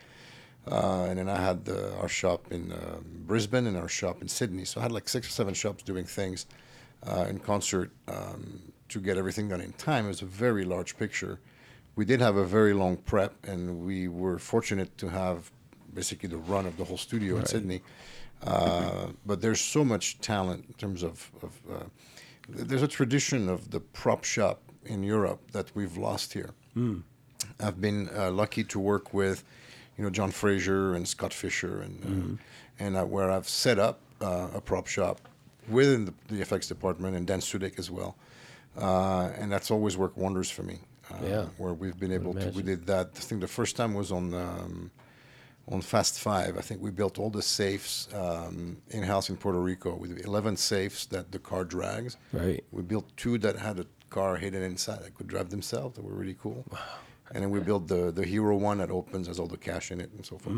Uh, 0.66 1.06
and 1.08 1.18
then 1.18 1.28
I 1.28 1.40
had 1.40 1.68
uh, 1.68 2.00
our 2.00 2.08
shop 2.08 2.46
in 2.50 2.72
um, 2.72 3.04
Brisbane 3.26 3.66
and 3.66 3.76
our 3.76 3.88
shop 3.88 4.20
in 4.22 4.28
Sydney. 4.28 4.64
So 4.64 4.80
I 4.80 4.82
had 4.82 4.92
like 4.92 5.08
six 5.08 5.26
or 5.28 5.30
seven 5.30 5.54
shops 5.54 5.82
doing 5.82 6.04
things 6.04 6.46
uh, 7.06 7.26
in 7.28 7.38
concert 7.38 7.90
um, 8.08 8.60
to 8.88 9.00
get 9.00 9.16
everything 9.16 9.48
done 9.48 9.60
in 9.60 9.72
time. 9.72 10.04
It 10.04 10.08
was 10.08 10.22
a 10.22 10.26
very 10.26 10.64
large 10.64 10.96
picture. 10.98 11.40
We 11.96 12.04
did 12.04 12.20
have 12.20 12.36
a 12.36 12.44
very 12.44 12.72
long 12.72 12.96
prep, 12.98 13.34
and 13.46 13.84
we 13.84 14.08
were 14.08 14.38
fortunate 14.38 14.96
to 14.98 15.08
have 15.08 15.50
basically 15.92 16.28
the 16.28 16.38
run 16.38 16.66
of 16.66 16.76
the 16.76 16.84
whole 16.84 16.98
studio 16.98 17.36
in 17.36 17.46
Sydney. 17.46 17.82
Uh, 18.42 19.08
but 19.26 19.40
there's 19.40 19.60
so 19.60 19.84
much 19.84 20.18
talent 20.20 20.64
in 20.68 20.74
terms 20.74 21.02
of, 21.02 21.30
of 21.42 21.52
uh, 21.70 21.84
there's 22.48 22.82
a 22.82 22.88
tradition 22.88 23.48
of 23.48 23.70
the 23.70 23.80
prop 23.80 24.24
shop 24.24 24.60
in 24.84 25.02
Europe 25.02 25.50
that 25.52 25.70
we've 25.74 25.96
lost 25.96 26.32
here. 26.32 26.50
I've 27.58 27.80
been 27.80 28.08
uh, 28.16 28.30
lucky 28.30 28.64
to 28.64 28.78
work 28.78 29.12
with, 29.12 29.44
you 30.00 30.06
know, 30.06 30.10
John 30.10 30.30
Frazier 30.30 30.94
and 30.94 31.06
Scott 31.06 31.34
Fisher, 31.34 31.82
and 31.82 32.38
uh, 32.80 32.82
and 32.82 32.96
uh, 32.96 33.04
where 33.04 33.30
I've 33.30 33.46
set 33.46 33.78
up 33.78 34.00
uh, 34.22 34.48
a 34.54 34.60
prop 34.60 34.86
shop 34.86 35.20
within 35.68 36.06
the, 36.06 36.14
the 36.28 36.40
FX 36.42 36.68
department 36.68 37.16
and 37.16 37.26
Dan 37.26 37.40
Sudick 37.40 37.78
as 37.78 37.90
well, 37.90 38.16
uh, 38.80 39.28
and 39.38 39.52
that's 39.52 39.70
always 39.70 39.98
worked 39.98 40.16
wonders 40.16 40.50
for 40.50 40.62
me. 40.62 40.78
Uh, 41.10 41.16
Yeah. 41.26 41.44
where 41.58 41.74
we've 41.74 41.98
been 41.98 42.12
able 42.12 42.32
to. 42.32 42.48
We 42.48 42.62
did 42.62 42.86
that. 42.86 43.10
I 43.14 43.20
think 43.20 43.42
the 43.42 43.48
first 43.48 43.76
time 43.76 43.92
was 43.94 44.10
on. 44.10 44.32
Um, 44.34 44.90
on 45.68 45.80
Fast 45.82 46.18
Five, 46.18 46.56
I 46.58 46.62
think 46.62 46.80
we 46.82 46.90
built 46.90 47.18
all 47.20 47.30
the 47.30 47.42
safes 47.42 48.08
um, 48.12 48.78
in 48.88 49.04
house 49.04 49.30
in 49.30 49.36
Puerto 49.36 49.60
Rico 49.60 49.94
with 49.94 50.18
11 50.26 50.56
safes 50.56 51.06
that 51.06 51.30
the 51.30 51.38
car 51.38 51.64
drags. 51.64 52.16
Right. 52.32 52.64
We 52.72 52.82
built 52.82 53.06
two 53.16 53.38
that 53.38 53.56
had 53.56 53.78
a 53.78 53.86
car 54.08 54.36
hidden 54.36 54.62
inside 54.64 55.04
that 55.04 55.14
could 55.14 55.28
drive 55.28 55.50
themselves. 55.50 55.94
That 55.94 56.04
were 56.04 56.14
really 56.14 56.34
cool. 56.42 56.64
And 57.32 57.42
then 57.42 57.50
we 57.50 57.60
built 57.60 57.86
the 57.86 58.10
the 58.10 58.24
hero 58.26 58.56
one 58.56 58.78
that 58.78 58.90
opens, 58.90 59.26
has 59.28 59.38
all 59.38 59.46
the 59.46 59.56
cash 59.56 59.90
in 59.92 60.00
it, 60.00 60.10
and 60.16 60.26
so 60.26 60.36
forth. 60.38 60.56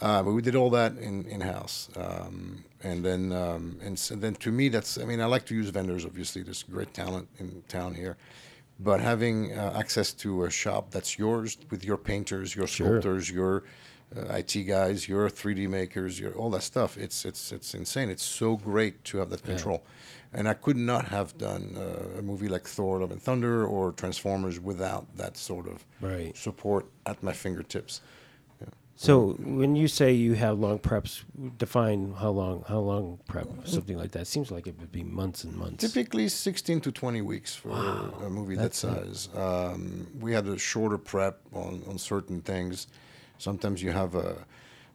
Uh, 0.00 0.22
but 0.22 0.32
we 0.32 0.40
did 0.42 0.56
all 0.56 0.70
that 0.70 0.92
in 0.96 1.24
in 1.26 1.40
house. 1.42 1.90
Um, 1.96 2.64
and 2.82 3.04
then 3.04 3.32
um, 3.32 3.78
and, 3.84 3.98
so 3.98 4.14
then 4.16 4.34
to 4.36 4.50
me, 4.50 4.68
that's 4.70 4.96
I 4.98 5.04
mean, 5.04 5.20
I 5.20 5.26
like 5.26 5.44
to 5.46 5.54
use 5.54 5.68
vendors. 5.68 6.04
Obviously, 6.06 6.42
there's 6.42 6.62
great 6.62 6.94
talent 6.94 7.28
in 7.38 7.62
town 7.68 7.94
here. 7.94 8.16
But 8.78 9.00
having 9.00 9.52
uh, 9.56 9.74
access 9.78 10.12
to 10.14 10.44
a 10.44 10.50
shop 10.50 10.90
that's 10.90 11.18
yours 11.18 11.56
with 11.70 11.82
your 11.84 11.96
painters, 11.96 12.54
your 12.54 12.66
Sure. 12.66 12.86
sculptors, 12.88 13.30
your 13.30 13.64
uh, 14.16 14.34
IT 14.40 14.54
guys, 14.66 15.08
your 15.08 15.28
3D 15.30 15.68
makers, 15.68 16.20
your 16.20 16.32
all 16.34 16.50
that 16.50 16.62
stuff. 16.62 16.96
It's 16.98 17.24
it's 17.24 17.52
it's 17.52 17.74
insane. 17.74 18.08
It's 18.10 18.22
so 18.22 18.56
great 18.56 19.02
to 19.04 19.18
have 19.18 19.30
that 19.30 19.42
control. 19.44 19.82
And 20.32 20.48
I 20.48 20.54
could 20.54 20.76
not 20.76 21.06
have 21.06 21.36
done 21.38 21.76
uh, 21.78 22.18
a 22.18 22.22
movie 22.22 22.48
like 22.48 22.66
Thor: 22.66 23.00
Love 23.00 23.10
and 23.12 23.22
Thunder 23.22 23.64
or 23.66 23.92
Transformers 23.92 24.60
without 24.60 25.06
that 25.16 25.36
sort 25.36 25.66
of 25.66 25.84
Right. 26.00 26.36
support 26.36 26.86
at 27.06 27.22
my 27.22 27.32
fingertips. 27.32 28.00
So 28.98 29.36
when 29.40 29.76
you 29.76 29.88
say 29.88 30.12
you 30.12 30.32
have 30.36 30.58
long 30.58 30.78
preps, 30.78 31.22
define 31.58 32.14
how 32.14 32.30
long 32.30 32.64
how 32.66 32.78
long 32.78 33.18
prep 33.28 33.46
something 33.66 33.98
like 33.98 34.12
that. 34.12 34.26
Seems 34.26 34.50
like 34.50 34.66
it 34.66 34.78
would 34.80 34.90
be 34.90 35.02
months 35.04 35.44
and 35.44 35.54
months. 35.54 35.84
Typically 35.84 36.28
16 36.28 36.80
to 36.80 36.90
20 36.92 37.20
weeks 37.20 37.54
for 37.54 37.72
a 38.24 38.30
movie 38.30 38.56
that 38.56 38.72
size. 38.74 39.28
Um, 39.34 40.06
we 40.18 40.32
had 40.32 40.46
a 40.46 40.56
shorter 40.56 40.96
prep 40.96 41.40
on, 41.52 41.82
on 41.86 41.98
certain 41.98 42.40
things. 42.40 42.86
Sometimes 43.36 43.82
you 43.82 43.90
have 43.92 44.14
a, 44.14 44.46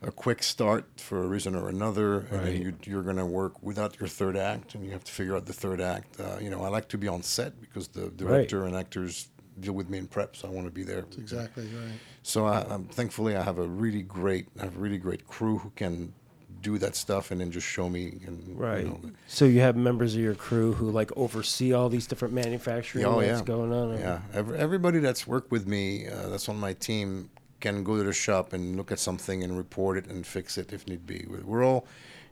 a 0.01 0.11
quick 0.11 0.41
start 0.43 0.85
for 0.99 1.23
a 1.23 1.27
reason 1.27 1.55
or 1.55 1.69
another, 1.69 2.19
and 2.21 2.31
Right. 2.31 2.43
then 2.45 2.61
you, 2.61 2.73
you're 2.85 3.03
going 3.03 3.17
to 3.17 3.25
work 3.25 3.61
without 3.61 3.99
your 3.99 4.07
third 4.09 4.35
act, 4.35 4.73
and 4.75 4.83
you 4.83 4.91
have 4.91 5.03
to 5.03 5.11
figure 5.11 5.35
out 5.35 5.45
the 5.45 5.53
third 5.53 5.79
act. 5.79 6.19
Uh, 6.19 6.37
you 6.41 6.49
know, 6.49 6.63
I 6.63 6.69
like 6.69 6.87
to 6.89 6.97
be 6.97 7.07
on 7.07 7.21
set 7.23 7.59
because 7.61 7.87
the 7.89 8.09
director 8.09 8.65
and 8.65 8.75
actors 8.75 9.27
deal 9.59 9.73
with 9.73 9.89
me 9.89 9.97
in 9.99 10.07
prep, 10.07 10.35
so 10.35 10.47
I 10.47 10.51
want 10.51 10.65
to 10.65 10.71
be 10.71 10.83
there. 10.83 11.01
That's 11.01 11.17
exactly 11.17 11.65
right. 11.65 11.99
So 12.23 12.45
I, 12.45 12.65
I'm 12.69 12.85
thankfully 12.85 13.35
I 13.35 13.43
have 13.43 13.59
a 13.59 13.67
really 13.67 14.01
great, 14.01 14.47
I 14.59 14.63
have 14.63 14.75
a 14.75 14.79
really 14.79 14.97
great 14.97 15.27
crew 15.27 15.57
who 15.59 15.69
can 15.75 16.13
do 16.61 16.77
that 16.77 16.95
stuff 16.95 17.31
and 17.31 17.41
then 17.41 17.51
just 17.51 17.65
show 17.67 17.89
me. 17.89 18.21
And, 18.25 18.47
you 18.47 18.53
Right. 18.55 18.85
know, 18.85 18.99
So 19.27 19.45
you 19.45 19.61
have 19.61 19.75
members 19.75 20.13
of 20.15 20.21
your 20.21 20.35
crew 20.35 20.73
who 20.73 20.89
like 20.91 21.11
oversee 21.17 21.73
all 21.73 21.89
these 21.89 22.05
different 22.07 22.33
manufacturing 22.33 23.05
Oh, 23.05 23.19
that's 23.21 23.39
yeah. 23.39 23.45
going 23.45 23.71
on. 23.73 23.97
Yeah, 23.97 24.19
Every, 24.33 24.57
everybody 24.57 24.99
that's 24.99 25.25
worked 25.25 25.51
with 25.51 25.67
me, 25.67 26.07
uh, 26.07 26.29
that's 26.29 26.47
on 26.49 26.59
my 26.59 26.73
team, 26.73 27.29
can 27.61 27.83
go 27.83 27.95
to 27.97 28.03
the 28.03 28.13
shop 28.13 28.53
and 28.53 28.75
look 28.75 28.91
at 28.91 28.99
something 28.99 29.43
and 29.43 29.57
report 29.57 29.97
it 29.97 30.07
and 30.07 30.25
fix 30.25 30.57
it 30.57 30.73
if 30.73 30.87
need 30.87 31.05
be. 31.05 31.25
We're- 31.29 31.65
all 31.65 31.85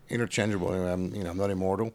interchangeable. 0.09 0.69
I'm, 0.73 1.13
you 1.13 1.23
know, 1.23 1.29
I'm 1.29 1.37
not 1.37 1.51
immortal. 1.51 1.93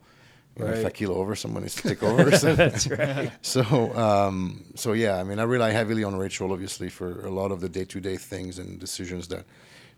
You 0.56 0.64
know, 0.64 0.70
if 0.70 0.78
I 0.78 0.82
Right. 0.84 0.94
keel 0.94 1.10
over, 1.12 1.34
someone 1.34 1.62
needs 1.64 1.74
to 1.74 1.82
take 1.88 2.02
over. 2.10 2.30
So, 2.36 2.54
That's 2.54 2.86
right. 2.86 3.32
so, 3.42 3.62
um, 3.96 4.64
so 4.76 4.92
yeah. 4.92 5.16
I 5.20 5.24
mean, 5.24 5.38
I 5.40 5.42
rely 5.42 5.70
heavily 5.72 6.04
on 6.04 6.14
Rachel, 6.16 6.52
obviously, 6.52 6.88
for 6.88 7.26
a 7.26 7.30
lot 7.30 7.50
of 7.50 7.60
the 7.60 7.68
day-to-day 7.68 8.16
things 8.18 8.58
and 8.60 8.78
decisions 8.78 9.26
that, 9.28 9.44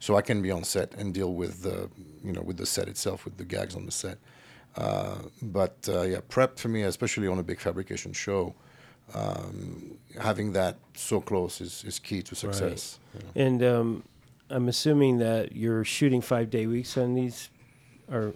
so 0.00 0.16
I 0.16 0.22
can 0.22 0.40
be 0.40 0.50
on 0.50 0.64
set 0.64 0.94
and 0.94 1.12
deal 1.12 1.34
with 1.34 1.62
the, 1.62 1.90
you 2.24 2.32
know, 2.32 2.40
with 2.40 2.56
the 2.56 2.64
set 2.66 2.88
itself, 2.88 3.24
with 3.26 3.36
the 3.36 3.44
gags 3.44 3.74
on 3.76 3.84
the 3.84 3.92
set. 3.92 4.16
Uh, 4.76 5.16
but 5.42 5.76
uh, 5.92 6.02
yeah, 6.02 6.20
prep 6.28 6.58
for 6.58 6.68
me, 6.68 6.82
especially 6.82 7.26
on 7.28 7.38
a 7.38 7.42
big 7.42 7.60
fabrication 7.60 8.12
show, 8.14 8.54
um, 9.15 9.99
having 10.20 10.53
that 10.53 10.77
so 10.95 11.20
close 11.20 11.61
is, 11.61 11.85
is 11.85 11.99
key 11.99 12.23
to 12.23 12.35
success. 12.35 12.99
you 13.15 13.20
know. 13.20 13.47
And 13.47 13.62
um, 13.62 14.03
I'm 14.51 14.69
assuming 14.69 15.19
that 15.19 15.55
you're 15.57 15.85
shooting 15.85 16.20
five 16.20 16.51
day 16.51 16.66
weeks 16.66 16.97
on 16.97 17.15
these, 17.15 17.51
or 18.11 18.35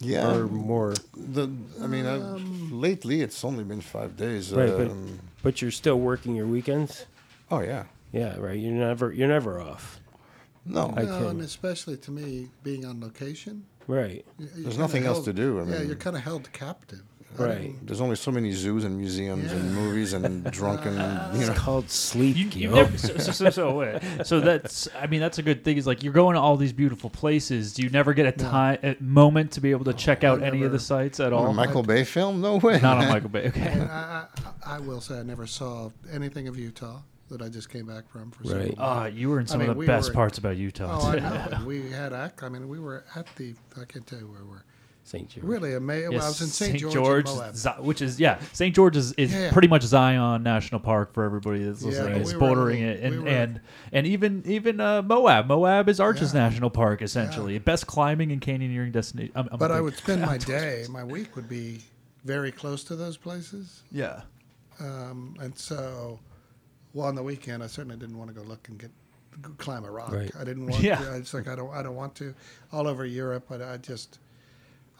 Yeah, 0.00 0.30
or 0.34 0.46
more. 0.46 0.94
the 1.16 1.48
I 1.82 1.86
mean, 1.86 2.06
I've, 2.06 2.42
lately 2.72 3.20
it's 3.22 3.44
only 3.44 3.64
been 3.64 3.80
five 3.80 4.16
days. 4.16 4.52
Right, 4.52 4.68
but- 4.76 4.90
um, 4.90 5.18
But 5.42 5.62
you're 5.62 5.70
still 5.70 5.98
working 5.98 6.34
your 6.36 6.46
weekends. 6.46 7.06
oh 7.50 7.60
yeah, 7.60 7.84
Yeah, 8.12 8.36
right. 8.38 8.58
You're 8.58 8.72
never 8.72 9.12
you're 9.12 9.28
never 9.28 9.60
off. 9.60 10.00
No, 10.66 10.92
I 10.96 11.02
no, 11.04 11.18
can- 11.18 11.26
and 11.28 11.40
especially 11.40 11.96
to 11.98 12.10
me, 12.10 12.48
being 12.62 12.84
on 12.84 13.00
location. 13.00 13.64
Right. 13.86 14.24
There's 14.38 14.52
kinda 14.64 14.78
nothing 14.78 15.04
else 15.04 15.24
to 15.24 15.32
do. 15.32 15.58
I 15.60 15.64
yeah, 15.64 15.82
you're 15.82 15.96
kind 15.96 16.14
of 16.16 16.22
held 16.22 16.52
captive. 16.52 17.02
I 17.38 17.42
Right. 17.42 17.86
there's 17.86 18.00
only 18.00 18.16
so 18.16 18.30
many 18.30 18.52
zoos 18.52 18.84
and 18.84 18.98
museums 18.98 19.50
and 19.52 19.74
movies 19.74 20.12
and 20.12 20.44
drunken, 20.52 20.94
you 21.34 21.40
It's 21.46 21.58
called 21.58 21.88
sleep. 21.88 22.36
You, 22.36 22.44
you 22.48 22.68
never, 22.70 22.98
so, 22.98 23.16
so, 23.18 23.32
so, 23.32 23.50
so, 23.50 23.74
wait. 23.76 24.00
so 24.26 24.40
that's 24.40 24.88
I 25.00 25.06
mean 25.06 25.20
that's 25.20 25.38
a 25.38 25.42
good 25.42 25.64
thing 25.64 25.76
is 25.78 25.86
like 25.86 26.02
you're 26.02 26.12
going 26.12 26.34
to 26.34 26.40
all 26.40 26.56
these 26.56 26.72
beautiful 26.72 27.08
places 27.08 27.72
do 27.72 27.82
you 27.82 27.88
never 27.90 28.12
get 28.14 28.26
a 28.26 28.32
time 28.32 28.78
a 28.82 28.96
moment 29.00 29.52
to 29.52 29.60
be 29.60 29.70
able 29.70 29.84
to 29.86 29.94
check 29.94 30.24
out 30.24 30.42
any 30.42 30.64
of 30.64 30.72
the 30.72 30.78
sites 30.80 31.20
at 31.20 31.32
On 31.32 31.44
a 31.44 31.46
all 31.48 31.54
Michael 31.54 31.82
Bay 31.84 32.04
film? 32.04 32.40
No 32.40 32.56
way. 32.56 32.80
not 32.80 32.98
on 32.98 33.08
Michael 33.08 33.28
Bay 33.36 33.46
okay 33.48 33.80
I, 33.80 34.26
I, 34.26 34.26
I 34.66 34.78
will 34.80 35.00
say 35.00 35.18
I 35.20 35.22
never 35.22 35.46
saw 35.46 35.90
anything 36.12 36.48
of 36.48 36.58
Utah 36.58 37.00
that 37.30 37.40
I 37.42 37.48
just 37.48 37.70
came 37.70 37.86
back 37.86 38.10
from 38.10 38.32
for 38.32 38.42
Right. 38.42 38.68
several 38.70 38.74
Ah, 38.80 39.06
you 39.06 39.30
were 39.30 39.38
in 39.38 39.46
some 39.46 39.60
mean, 39.60 39.70
of 39.70 39.76
the 39.76 39.80
we 39.80 39.86
best 39.86 40.08
were- 40.08 40.14
parts 40.14 40.38
about 40.38 40.56
Utah 40.56 40.98
Oh, 41.00 41.10
I 41.10 41.18
know. 41.20 41.60
We 41.64 41.88
had. 41.92 42.12
I 42.12 42.48
mean, 42.48 42.68
we 42.68 42.80
were 42.80 43.04
at 43.14 43.26
the. 43.36 43.54
I 43.80 43.84
can't 43.84 44.04
tell 44.04 44.18
you 44.18 44.26
where 44.26 44.42
we 44.42 44.50
were. 44.50 44.64
St. 45.02 45.28
George. 45.28 45.44
Really 45.44 45.74
amazing. 45.74 46.12
Yes, 46.12 46.22
I 46.24 46.28
was 46.28 46.40
in 46.40 46.46
St. 46.48 46.78
George, 46.78 47.28
and 47.28 47.36
Moab. 47.38 47.84
Which 47.84 48.00
is 48.00 48.20
yeah, 48.20 48.38
St. 48.52 48.74
George 48.74 48.96
is, 48.96 49.12
is 49.14 49.32
Yeah, 49.32 49.40
yeah. 49.46 49.52
pretty 49.52 49.66
much 49.68 49.82
Zion 49.82 50.42
National 50.42 50.80
Park 50.80 51.12
for 51.14 51.24
everybody 51.24 51.64
that's 51.64 51.82
listening. 51.82 52.12
but 52.12 52.20
it's 52.22 52.32
we 52.32 52.38
bordering 52.38 52.80
little- 52.86 52.96
it, 53.02 53.04
and 53.04 53.16
we 53.16 53.22
were- 53.22 53.28
and 53.28 53.60
and 53.92 54.06
even 54.06 54.42
even 54.46 54.80
uh, 54.80 55.02
Moab. 55.02 55.46
Moab 55.46 55.88
is 55.88 55.98
Arches 56.00 56.32
Yeah. 56.32 56.40
National 56.48 56.70
Park 56.70 57.02
essentially, 57.02 57.58
best 57.58 57.86
climbing 57.86 58.30
and 58.30 58.40
canyoneering 58.40 58.92
destination. 58.92 59.32
I'm, 59.34 59.48
I'm 59.48 59.54
a 59.54 59.58
But 59.58 59.72
I 59.72 59.80
would 59.80 59.96
spend 59.96 60.22
my 60.22 60.38
day, 60.56 60.86
my 60.88 61.02
week 61.02 61.34
would 61.34 61.48
be 61.48 61.80
very 62.24 62.52
close 62.52 62.84
to 62.84 62.94
those 62.96 63.16
places, 63.16 63.82
yeah. 63.90 64.20
um, 64.78 65.34
and 65.40 65.56
so, 65.58 66.20
well, 66.92 67.06
on 67.06 67.14
the 67.14 67.22
weekend, 67.22 67.62
I 67.62 67.66
certainly 67.66 67.96
didn't 67.96 68.18
want 68.18 68.28
to 68.28 68.34
go 68.38 68.42
look 68.46 68.68
and 68.68 68.78
get 68.78 68.90
climb 69.58 69.84
a 69.84 69.90
rock. 69.90 70.12
Right. 70.12 70.30
I 70.38 70.44
didn't 70.44 70.66
want. 70.66 70.82
Yeah. 70.82 70.96
To, 70.96 71.16
it's 71.16 71.32
like 71.34 71.48
I 71.48 71.56
don't. 71.56 71.72
I 71.74 71.82
don't 71.82 71.96
want 71.96 72.14
to. 72.16 72.34
All 72.72 72.86
over 72.86 73.04
Europe, 73.06 73.46
but 73.48 73.62
I 73.62 73.76
just. 73.78 74.18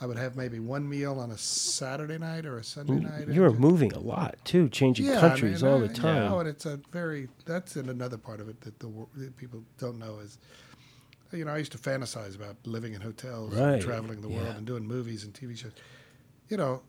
I 0.02 0.06
would 0.06 0.16
have 0.16 0.34
maybe 0.34 0.58
one 0.60 0.88
meal 0.88 1.18
on 1.20 1.30
a 1.30 1.36
Saturday 1.36 2.16
night 2.16 2.46
or 2.46 2.56
a 2.58 2.64
Sunday 2.64 2.94
night. 3.00 3.28
You 3.28 3.42
were 3.42 3.52
moving 3.52 3.92
a 3.92 3.98
lot 3.98 4.36
too, 4.44 4.68
changing 4.70 5.04
yeah, 5.06 5.20
countries 5.20 5.62
I 5.62 5.66
mean, 5.66 5.74
all 5.74 5.84
I- 5.84 5.86
the 5.88 5.92
you 5.94 6.00
time. 6.00 6.30
know, 6.30 6.38
and 6.40 6.48
it's 6.48 6.64
a 6.66 6.80
very 6.90 7.28
that's 7.44 7.76
in 7.76 7.88
another 7.90 8.16
part 8.16 8.40
of 8.40 8.48
it 8.48 8.60
that 8.62 8.78
the 8.80 8.90
that 9.16 9.36
people 9.36 9.62
don't 9.78 9.98
know 9.98 10.18
is, 10.20 10.38
you 11.32 11.44
know, 11.44 11.52
I 11.52 11.58
used 11.58 11.72
to 11.72 11.78
fantasize 11.78 12.34
about 12.34 12.56
living 12.64 12.94
in 12.94 13.00
hotels, 13.02 13.54
Right, 13.54 13.74
and 13.74 13.82
traveling 13.82 14.22
the 14.22 14.28
world, 14.28 14.46
yeah. 14.46 14.56
and 14.56 14.66
doing 14.66 14.86
movies 14.86 15.24
and 15.24 15.34
TV 15.34 15.54
shows. 15.56 15.72
You 16.48 16.56
know, 16.56 16.82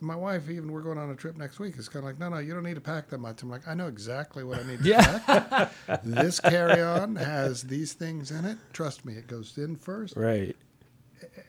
my 0.00 0.14
wife 0.14 0.48
even 0.50 0.70
we're 0.70 0.82
going 0.82 0.98
on 0.98 1.10
a 1.10 1.16
trip 1.16 1.36
next 1.38 1.58
week. 1.58 1.74
It's 1.78 1.88
kind 1.88 2.04
of 2.04 2.10
like, 2.10 2.18
no, 2.20 2.28
no, 2.28 2.36
you 2.38 2.52
don't 2.54 2.62
need 2.64 2.74
to 2.76 2.80
pack 2.82 3.08
that 3.08 3.18
much. 3.18 3.42
I'm 3.42 3.50
like, 3.50 3.66
I 3.66 3.74
know 3.74 3.88
exactly 3.88 4.44
what 4.44 4.60
I 4.60 4.62
need 4.64 4.78
to 4.80 4.84
Yeah. 4.84 5.18
pack. 5.88 6.02
this 6.04 6.38
carry 6.38 6.80
on 6.82 7.16
has 7.16 7.62
these 7.64 7.94
things 7.94 8.30
in 8.30 8.44
it. 8.44 8.58
Trust 8.72 9.04
me, 9.06 9.14
it 9.14 9.26
goes 9.26 9.56
in 9.58 9.74
first. 9.76 10.16
right. 10.16 10.54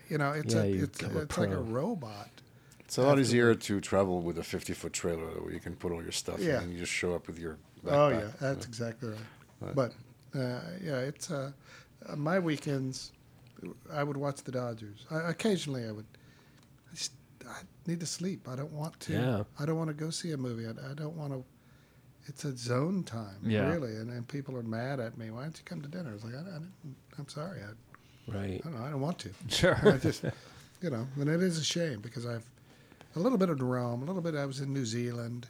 You 0.09 0.17
know, 0.17 0.31
it's 0.31 0.53
Yeah, 0.53 0.63
a 0.63 0.65
you 0.67 0.83
it's 0.85 0.97
become 0.97 1.17
a 1.17 1.21
it's 1.21 1.37
like 1.37 1.51
a 1.51 1.57
robot. 1.57 2.29
It's 2.85 2.97
a 2.97 3.03
lot 3.03 3.19
easier 3.19 3.53
to 3.53 3.79
travel 3.81 4.21
with 4.21 4.39
a 4.39 4.43
50 4.43 4.73
foot 4.73 4.93
trailer 4.93 5.27
where 5.41 5.53
you 5.53 5.59
can 5.59 5.75
put 5.75 5.91
all 5.91 6.01
your 6.01 6.11
stuff 6.11 6.39
Yeah. 6.39 6.57
in 6.57 6.63
and 6.63 6.73
you 6.73 6.79
just 6.79 6.91
show 6.91 7.13
up 7.13 7.27
with 7.27 7.37
your 7.37 7.57
backpack. 7.85 7.91
Oh 7.93 8.09
yeah, 8.09 8.27
that's 8.41 8.65
exactly 8.65 9.09
right. 9.09 9.19
Right. 9.61 9.75
But 9.75 9.93
uh, 10.35 10.61
yeah, 10.83 10.97
it's 10.99 11.29
uh, 11.29 11.51
uh, 12.07 12.15
my 12.15 12.39
weekends. 12.39 13.11
I 13.91 14.03
would 14.03 14.17
watch 14.17 14.43
the 14.43 14.51
Dodgers. 14.51 15.05
I, 15.11 15.29
occasionally, 15.29 15.85
I 15.85 15.91
would. 15.91 16.05
I, 16.91 16.95
just, 16.95 17.11
I 17.47 17.59
need 17.85 17.99
to 17.99 18.05
sleep. 18.05 18.47
I 18.47 18.55
don't 18.55 18.71
want 18.71 18.99
to. 19.01 19.13
Yeah. 19.13 19.43
I 19.59 19.65
don't 19.65 19.77
want 19.77 19.89
to 19.89 19.93
go 19.93 20.09
see 20.09 20.31
a 20.31 20.37
movie. 20.37 20.65
I, 20.65 20.71
I 20.91 20.93
don't 20.95 21.15
want 21.17 21.33
to. 21.33 21.43
It's 22.27 22.45
a 22.45 22.55
zone 22.55 23.03
time, 23.03 23.37
Yeah. 23.43 23.67
really, 23.69 23.95
and, 23.95 24.09
and 24.11 24.27
people 24.27 24.55
are 24.55 24.61
mad 24.63 24.99
at 24.99 25.17
me. 25.17 25.29
Why 25.31 25.43
don't 25.43 25.57
you 25.57 25.63
come 25.65 25.81
to 25.81 25.87
dinner? 25.87 26.11
I 26.11 26.13
was 26.13 26.23
like, 26.23 26.35
I, 26.35 26.39
I 26.41 26.43
didn't, 26.43 26.73
I'm 27.17 27.27
sorry. 27.27 27.59
I, 27.61 27.71
Right. 28.33 28.61
I 28.65 28.69
don't. 28.69 28.81
I 28.81 28.89
don't 28.91 29.01
want 29.01 29.19
to. 29.19 29.29
Sure. 29.49 29.77
I 29.83 29.97
just, 29.97 30.23
you 30.81 30.89
know, 30.89 31.07
and 31.19 31.29
it 31.29 31.41
is 31.41 31.57
a 31.57 31.63
shame 31.63 31.99
because 32.01 32.25
I've 32.25 32.45
a 33.15 33.19
little 33.19 33.37
bit 33.37 33.49
of 33.49 33.61
Rome, 33.61 34.03
a 34.03 34.05
little 34.05 34.21
bit. 34.21 34.35
I 34.35 34.45
was 34.45 34.59
in 34.61 34.71
New 34.73 34.85
Zealand 34.85 35.47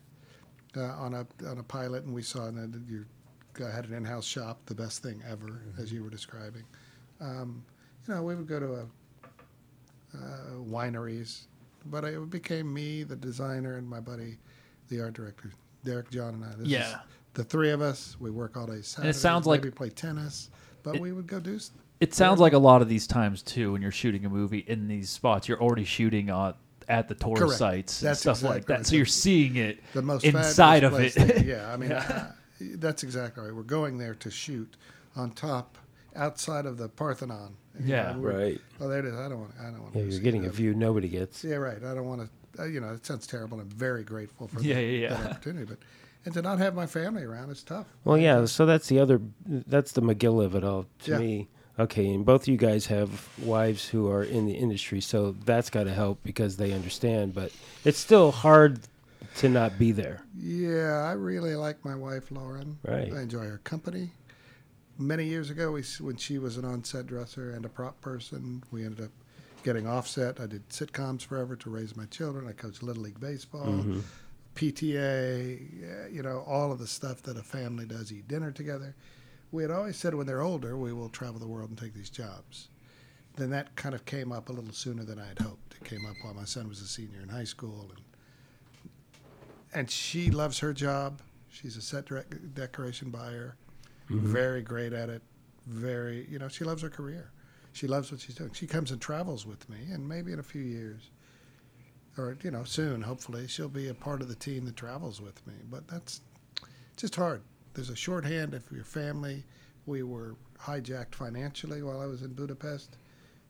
uh, 0.77 0.81
on 0.83 1.13
a 1.13 1.25
on 1.47 1.57
a 1.59 1.63
pilot, 1.63 2.03
and 2.05 2.13
we 2.13 2.21
saw 2.21 2.45
and 2.47 2.83
you 2.89 3.05
I 3.65 3.69
had 3.75 3.85
an 3.85 3.93
in-house 3.93 4.25
shop, 4.25 4.61
the 4.67 4.75
best 4.75 5.03
thing 5.03 5.21
ever, 5.29 5.61
as 5.77 5.91
you 5.91 6.01
were 6.03 6.09
describing. 6.09 6.63
Um, 7.19 7.61
you 8.07 8.13
know, 8.13 8.23
we 8.23 8.33
would 8.33 8.47
go 8.47 8.57
to 8.59 8.73
a, 8.75 8.83
uh, 10.15 10.51
wineries, 10.57 11.41
but 11.87 12.03
it 12.05 12.29
became 12.29 12.73
me, 12.73 13.03
the 13.03 13.15
designer, 13.17 13.75
and 13.77 13.87
my 13.87 13.99
buddy, 13.99 14.37
the 14.87 15.01
art 15.01 15.13
director, 15.13 15.51
Derek 15.83 16.09
John, 16.09 16.35
and 16.35 16.45
I. 16.45 16.49
This 16.51 16.59
is 16.67 16.69
Yeah. 16.71 16.99
the 17.33 17.43
three 17.43 17.71
of 17.71 17.81
us. 17.81 18.15
We 18.19 18.31
work 18.31 18.55
all 18.55 18.65
day. 18.65 18.81
Saturday, 18.81 19.11
sounds 19.13 19.45
like- 19.45 19.63
we 19.63 19.71
play 19.71 19.89
tennis, 19.89 20.49
but 20.83 20.95
It- 20.95 21.01
we 21.01 21.11
would 21.11 21.27
go 21.27 21.39
do. 21.41 21.59
It 21.99 22.13
sounds 22.13 22.39
like 22.39 22.53
a 22.53 22.57
lot 22.57 22.81
of 22.81 22.87
these 22.89 23.07
times 23.07 23.41
too, 23.41 23.73
when 23.73 23.81
you're 23.81 23.91
shooting 23.91 24.25
a 24.25 24.29
movie 24.29 24.59
in 24.59 24.87
these 24.87 25.09
spots, 25.09 25.47
you're 25.47 25.61
already 25.61 25.83
shooting 25.83 26.29
on 26.29 26.53
at 26.87 27.07
the 27.07 27.15
tourist 27.15 27.41
Correct. 27.43 27.57
sites 27.59 28.01
and 28.01 28.09
That's 28.09 28.21
stuff 28.21 28.41
like 28.41 28.65
that. 28.67 28.73
right. 28.77 28.85
So 28.87 28.95
you're 28.95 29.05
seeing 29.05 29.57
it 29.57 29.79
the 29.93 30.01
most 30.01 30.23
inside 30.25 30.83
of 30.83 30.93
fabulous 30.93 31.15
it. 31.17 31.25
place 31.27 31.41
there. 31.43 31.57
Yeah, 31.59 31.73
I 31.73 31.77
mean, 31.81 31.91
uh, 31.91 32.31
that's 32.59 33.03
exactly 33.03 33.43
right. 33.43 33.53
We're 33.53 33.63
going 33.63 33.97
there 33.97 34.15
to 34.15 34.31
shoot 34.31 34.75
on 35.15 35.31
top, 35.31 35.77
outside 36.15 36.65
of 36.65 36.77
the 36.77 36.87
Parthenon. 36.89 37.55
You 37.79 37.85
Yeah. 37.93 38.13
know, 38.13 38.19
we're- 38.19 38.35
Right. 38.51 38.61
Oh, 38.79 38.87
there 38.87 38.99
it 38.99 39.05
is. 39.05 39.15
I 39.15 39.27
don't 39.29 39.39
want. 39.41 39.53
I 39.59 39.63
don't 39.65 39.81
want. 39.83 39.95
Yeah, 39.95 40.03
you're 40.03 40.19
getting 40.21 40.45
a 40.45 40.49
view 40.49 40.73
nobody 40.73 41.09
gets. 41.09 41.43
Yeah, 41.43 41.55
right. 41.57 41.77
I 41.83 41.93
don't 41.93 42.05
want 42.07 42.21
to. 42.55 42.61
Uh, 42.63 42.65
you 42.65 42.79
know, 42.79 42.93
it 42.93 43.05
sounds 43.05 43.27
terrible. 43.27 43.59
I'm 43.59 43.69
very 43.69 44.03
grateful 44.03 44.47
for 44.47 44.59
Yeah, 44.61 44.75
that, 44.75 44.83
yeah, 44.83 45.09
that 45.09 45.31
opportunity, 45.31 45.65
but 45.65 45.77
and 46.25 46.33
to 46.33 46.41
not 46.41 46.57
have 46.59 46.73
my 46.75 46.85
family 46.87 47.23
around, 47.23 47.51
it's 47.51 47.63
tough. 47.63 47.85
Well, 48.03 48.17
yeah. 48.17 48.45
So 48.45 48.65
that's 48.65 48.87
the 48.87 48.99
other. 48.99 49.21
That's 49.45 49.91
the 49.91 50.01
McGill 50.01 50.43
of 50.43 50.55
it 50.55 50.63
all 50.63 50.85
to 51.03 51.11
Yeah. 51.11 51.17
me. 51.19 51.47
Okay, 51.79 52.13
and 52.13 52.25
both 52.25 52.41
of 52.41 52.47
you 52.49 52.57
guys 52.57 52.87
have 52.87 53.29
wives 53.39 53.87
who 53.87 54.09
are 54.11 54.23
in 54.23 54.45
the 54.45 54.53
industry, 54.53 54.99
so 54.99 55.31
that's 55.45 55.69
got 55.69 55.85
to 55.85 55.93
help 55.93 56.21
because 56.23 56.57
they 56.57 56.73
understand. 56.73 57.33
But 57.33 57.53
it's 57.85 57.97
still 57.97 58.31
hard 58.31 58.81
to 59.37 59.47
not 59.47 59.79
be 59.79 59.93
there. 59.93 60.21
Yeah, 60.37 61.05
I 61.05 61.13
really 61.13 61.55
like 61.55 61.85
my 61.85 61.95
wife, 61.95 62.31
Lauren. 62.31 62.77
Right. 62.85 63.13
I 63.13 63.21
enjoy 63.21 63.45
her 63.45 63.61
company. 63.63 64.11
Many 64.97 65.23
years 65.25 65.49
ago, 65.49 65.71
we, 65.71 65.83
when 66.01 66.17
she 66.17 66.37
was 66.37 66.57
an 66.57 66.65
on-set 66.65 67.07
dresser 67.07 67.51
and 67.51 67.63
a 67.63 67.69
prop 67.69 68.01
person, 68.01 68.61
we 68.71 68.83
ended 68.83 69.05
up 69.05 69.11
getting 69.63 69.87
offset. 69.87 70.41
I 70.41 70.47
did 70.47 70.67
sitcoms 70.67 71.21
forever 71.21 71.55
to 71.55 71.69
raise 71.69 71.95
my 71.95 72.05
children. 72.05 72.45
I 72.47 72.51
coached 72.51 72.83
Little 72.83 73.03
League 73.03 73.19
Baseball, 73.19 73.65
Mm-hmm. 73.65 73.99
PTA, 74.55 76.13
you 76.13 76.21
know, 76.21 76.43
all 76.45 76.73
of 76.73 76.79
the 76.79 76.87
stuff 76.87 77.21
that 77.23 77.37
a 77.37 77.43
family 77.43 77.85
does, 77.85 78.11
eat 78.11 78.27
dinner 78.27 78.51
together. 78.51 78.93
We 79.51 79.63
had 79.63 79.71
always 79.71 79.97
said 79.97 80.13
when 80.13 80.27
they're 80.27 80.41
older, 80.41 80.77
we 80.77 80.93
will 80.93 81.09
travel 81.09 81.39
the 81.39 81.47
world 81.47 81.69
and 81.69 81.77
take 81.77 81.93
these 81.93 82.09
jobs. 82.09 82.69
Then 83.35 83.49
that 83.51 83.75
kind 83.75 83.95
of 83.95 84.05
came 84.05 84.31
up 84.31 84.49
a 84.49 84.51
little 84.51 84.73
sooner 84.73 85.03
than 85.03 85.19
I 85.19 85.27
had 85.27 85.39
hoped. 85.39 85.75
It 85.75 85.85
came 85.85 86.05
up 86.05 86.15
while 86.21 86.33
my 86.33 86.43
son 86.43 86.67
was 86.67 86.81
a 86.81 86.87
senior 86.87 87.21
in 87.21 87.29
high 87.29 87.45
school, 87.45 87.89
and 87.89 88.01
and 89.73 89.89
she 89.89 90.31
loves 90.31 90.59
her 90.59 90.73
job. 90.73 91.21
She's 91.49 91.77
a 91.77 91.81
set 91.81 92.05
direct 92.05 92.53
decoration 92.53 93.11
buyer, 93.11 93.55
mm-hmm. 94.09 94.25
very 94.31 94.61
great 94.61 94.93
at 94.93 95.09
it. 95.09 95.21
Very, 95.67 96.27
you 96.29 96.39
know, 96.39 96.47
she 96.47 96.63
loves 96.63 96.81
her 96.81 96.89
career. 96.89 97.31
She 97.73 97.87
loves 97.87 98.11
what 98.11 98.21
she's 98.21 98.35
doing. 98.35 98.51
She 98.53 98.65
comes 98.65 98.91
and 98.91 98.99
travels 98.99 99.45
with 99.45 99.69
me, 99.69 99.77
and 99.91 100.07
maybe 100.07 100.33
in 100.33 100.39
a 100.39 100.43
few 100.43 100.61
years, 100.61 101.11
or 102.17 102.35
you 102.41 102.51
know, 102.51 102.63
soon, 102.63 103.01
hopefully, 103.01 103.47
she'll 103.47 103.69
be 103.69 103.89
a 103.89 103.93
part 103.93 104.21
of 104.21 104.27
the 104.27 104.35
team 104.35 104.65
that 104.65 104.75
travels 104.75 105.21
with 105.21 105.45
me. 105.45 105.53
But 105.69 105.87
that's 105.87 106.21
just 106.97 107.15
hard. 107.15 107.41
There's 107.79 107.89
a 107.89 107.95
shorthand 107.95 108.53
if 108.53 108.69
your 108.73 108.83
family. 108.83 109.41
We 109.85 110.03
were 110.03 110.35
hijacked 110.61 111.15
financially 111.15 111.81
while 111.81 112.01
I 112.01 112.07
was 112.07 112.23
in 112.23 112.33
Budapest. 112.33 112.97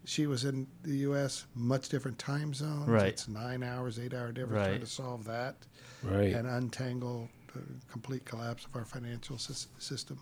She 0.06 0.28
was 0.28 0.46
in 0.46 0.68
the 0.84 0.98
U.S., 0.98 1.48
much 1.56 1.90
different 1.90 2.20
time 2.20 2.54
zone. 2.54 2.86
Right. 2.86 3.08
It's 3.08 3.28
nine 3.28 3.64
hours, 3.64 3.98
eight 4.00 4.14
hour 4.14 4.32
difference. 4.32 4.54
Trying 4.54 4.72
Right. 4.74 4.82
to 4.82 4.86
solve 4.86 5.24
that 5.26 5.56
Right. 6.04 6.36
and 6.36 6.48
untangle 6.48 7.28
the 7.56 7.62
complete 7.92 8.24
collapse 8.24 8.66
of 8.66 8.76
our 8.76 8.86
financial 8.86 9.38
sys- 9.38 9.66
system. 9.80 10.20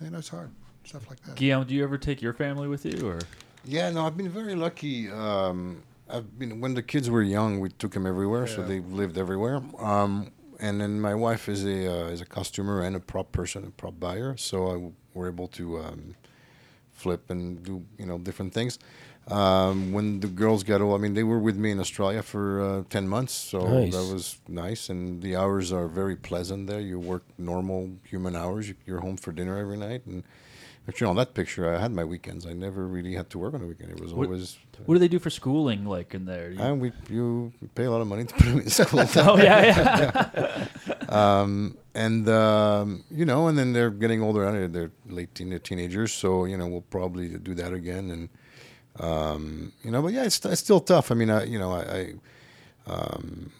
You 0.00 0.08
know, 0.08 0.16
it's 0.18 0.30
hard. 0.30 0.50
Stuff 0.84 1.06
like 1.10 1.20
that. 1.24 1.34
Guillaume, 1.36 1.66
do 1.66 1.74
you 1.74 1.84
ever 1.84 1.98
take 1.98 2.22
your 2.22 2.32
family 2.32 2.68
with 2.68 2.86
you, 2.86 3.06
or 3.06 3.18
Yeah, 3.66 3.90
no, 3.90 4.06
I've 4.06 4.16
been 4.16 4.30
very 4.30 4.54
lucky. 4.54 5.10
Um, 5.10 5.82
I've 6.08 6.38
been 6.38 6.58
when 6.62 6.72
the 6.72 6.82
kids 6.82 7.10
were 7.10 7.22
young, 7.22 7.60
we 7.60 7.68
took 7.68 7.92
them 7.92 8.06
everywhere, 8.06 8.46
so 8.46 8.62
Yeah. 8.62 8.68
they 8.68 8.80
lived 8.80 9.18
everywhere. 9.18 9.60
Um, 9.78 10.32
and 10.60 10.80
then 10.80 11.00
my 11.00 11.14
wife 11.14 11.48
is 11.48 11.64
a 11.64 11.78
uh, 11.92 12.08
is 12.08 12.20
a 12.20 12.26
costumer 12.26 12.80
and 12.82 12.96
a 12.96 13.00
prop 13.00 13.32
person, 13.32 13.64
a 13.64 13.70
prop 13.70 13.98
buyer, 14.00 14.36
so 14.36 14.66
I 14.68 14.72
w- 14.74 14.92
were 15.14 15.28
able 15.28 15.48
to 15.48 15.78
um, 15.78 16.14
flip 16.92 17.30
and 17.30 17.62
do 17.62 17.84
you 17.98 18.06
know 18.06 18.18
different 18.18 18.52
things. 18.54 18.78
Um, 19.28 19.92
when 19.92 20.20
the 20.20 20.28
girls 20.28 20.62
got 20.62 20.80
old, 20.80 20.94
I 20.98 21.02
mean, 21.02 21.14
they 21.14 21.24
were 21.24 21.40
with 21.40 21.56
me 21.56 21.72
in 21.72 21.80
Australia 21.80 22.22
for 22.22 22.60
uh, 22.60 22.82
ten 22.88 23.08
months, 23.08 23.32
so 23.34 23.58
Nice. 23.58 23.92
that 23.92 24.12
was 24.14 24.38
nice. 24.46 24.88
And 24.88 25.20
the 25.20 25.34
hours 25.34 25.72
are 25.72 25.88
very 25.88 26.14
pleasant 26.14 26.68
there. 26.68 26.80
You 26.80 27.00
work 27.00 27.24
normal 27.36 27.90
human 28.04 28.36
hours. 28.36 28.68
You- 28.68 28.76
You're 28.86 29.00
home 29.00 29.16
for 29.16 29.32
dinner 29.32 29.56
every 29.58 29.76
night, 29.78 30.06
and 30.06 30.22
Actually, 30.88 31.08
on 31.08 31.16
that 31.16 31.34
picture, 31.34 31.74
I 31.74 31.80
had 31.80 31.90
my 31.92 32.04
weekends. 32.04 32.46
I 32.46 32.52
never 32.52 32.86
really 32.86 33.14
had 33.14 33.28
to 33.30 33.38
work 33.38 33.54
on 33.54 33.60
the 33.60 33.66
weekend. 33.66 33.90
It 33.90 34.00
was 34.00 34.14
What- 34.14 34.26
always. 34.26 34.56
What 34.84 34.94
do 34.94 34.98
they 35.00 35.08
do 35.08 35.18
for 35.18 35.30
schooling, 35.30 35.84
like 35.84 36.14
in 36.14 36.26
there? 36.26 36.50
You- 36.52 36.60
And 36.60 36.80
we 36.80 36.92
you 37.10 37.52
pay 37.74 37.84
a 37.84 37.90
lot 37.90 38.00
of 38.02 38.06
money 38.06 38.24
to 38.24 38.34
put 38.34 38.44
them 38.46 38.60
in 38.60 38.68
school. 38.70 39.00
oh 39.16 39.36
yeah, 39.36 39.64
yeah. 40.36 40.66
um, 41.08 41.76
and 41.94 42.28
um, 42.28 43.02
you 43.10 43.24
know, 43.24 43.48
and 43.48 43.58
then 43.58 43.72
they're 43.72 43.90
getting 43.90 44.22
older. 44.22 44.50
They're, 44.52 44.68
they're 44.68 44.92
late 45.08 45.34
teen, 45.34 45.50
they're 45.50 45.58
teenagers, 45.58 46.12
so 46.12 46.44
you 46.44 46.56
know, 46.56 46.66
we'll 46.68 46.82
probably 46.98 47.28
do 47.30 47.54
that 47.54 47.72
again. 47.72 48.10
And 48.10 48.28
um, 49.00 49.72
you 49.82 49.90
know, 49.90 50.02
but 50.02 50.12
yeah, 50.12 50.24
it's, 50.24 50.44
it's 50.44 50.60
still 50.60 50.80
tough. 50.80 51.10
I 51.10 51.14
mean, 51.14 51.30
I 51.30 51.44
you 51.44 51.58
know, 51.58 51.72
I. 51.72 51.82
I 51.98 52.14
um, 52.88 53.50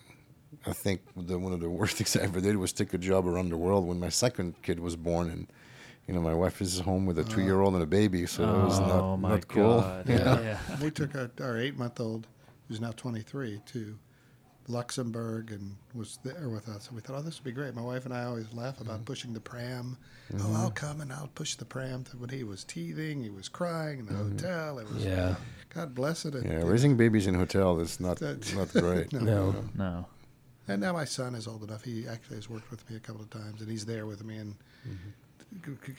I 0.68 0.72
think 0.72 1.00
the, 1.16 1.38
one 1.38 1.52
of 1.52 1.60
the 1.60 1.70
worst 1.78 1.96
things 1.96 2.16
I 2.16 2.22
ever 2.22 2.40
did 2.40 2.56
was 2.56 2.72
take 2.72 2.92
a 2.94 2.98
job 2.98 3.26
around 3.26 3.50
the 3.50 3.56
world 3.56 3.86
when 3.86 3.98
my 4.00 4.08
second 4.08 4.54
kid 4.62 4.78
was 4.80 4.96
born, 4.96 5.30
and 5.30 5.46
you 6.06 6.14
know 6.14 6.20
my 6.20 6.34
wife 6.34 6.60
is 6.60 6.80
home 6.80 7.06
with 7.06 7.18
a 7.18 7.22
uh, 7.22 7.24
two-year-old 7.24 7.74
and 7.74 7.82
a 7.82 7.86
baby, 7.86 8.26
so 8.26 8.46
that 8.46 8.64
was 8.64 8.78
oh 8.80 8.86
not 8.86 9.16
my 9.16 9.28
not 9.30 9.48
cool. 9.48 9.80
god. 9.80 10.08
you 10.08 10.16
know? 10.16 10.40
Yeah. 10.42 10.58
yeah. 10.68 10.76
We 10.82 10.90
took 10.90 11.14
our, 11.14 11.30
our 11.40 11.58
eight 11.58 11.76
month 11.76 12.00
old, 12.00 12.26
who's 12.68 12.80
now 12.80 12.92
23, 12.92 13.60
to 13.66 13.98
Luxembourg 14.68 15.52
and 15.52 15.76
was 15.94 16.18
there 16.24 16.48
with 16.48 16.68
us. 16.68 16.88
And 16.88 16.96
we 16.96 17.02
thought, 17.02 17.16
oh, 17.16 17.22
this 17.22 17.38
would 17.38 17.44
be 17.44 17.52
great. 17.52 17.74
My 17.74 17.82
wife 17.82 18.04
and 18.04 18.14
I 18.14 18.24
always 18.24 18.52
laugh 18.52 18.80
about 18.80 18.96
mm-hmm. 18.96 19.04
pushing 19.04 19.32
the 19.32 19.40
pram. 19.40 19.96
Mm-hmm. 20.32 20.54
Oh, 20.54 20.60
I'll 20.60 20.70
come 20.70 21.00
and 21.00 21.12
I'll 21.12 21.30
push 21.34 21.54
the 21.54 21.64
pram. 21.64 22.04
To, 22.04 22.16
when 22.16 22.30
he 22.30 22.44
was 22.44 22.64
teething, 22.64 23.22
he 23.22 23.30
was 23.30 23.48
crying 23.48 24.00
in 24.00 24.06
the 24.06 24.12
mm-hmm. 24.12 24.32
hotel. 24.32 24.78
It 24.78 24.92
was, 24.92 25.04
Yeah. 25.04 25.36
God 25.74 25.94
bless 25.94 26.24
it. 26.24 26.34
Yeah, 26.34 26.50
And, 26.50 26.70
raising 26.70 26.96
babies 26.96 27.26
in 27.26 27.34
hotel 27.34 27.78
is 27.80 28.00
not 28.00 28.18
That- 28.18 28.54
not 28.54 28.72
great. 28.72 29.12
No. 29.12 29.20
No. 29.20 29.64
No. 29.76 30.06
And 30.68 30.80
now 30.80 30.92
my 30.92 31.04
son 31.04 31.36
is 31.36 31.46
old 31.46 31.62
enough. 31.62 31.84
He 31.84 32.08
actually 32.08 32.36
has 32.36 32.50
worked 32.50 32.70
with 32.72 32.88
me 32.90 32.96
a 32.96 33.00
couple 33.00 33.22
of 33.22 33.30
times, 33.30 33.60
and 33.60 33.70
he's 33.70 33.86
there 33.86 34.04
with 34.04 34.24
me 34.24 34.36
and 34.36 34.56
c- 34.84 34.90
c- 34.90 34.96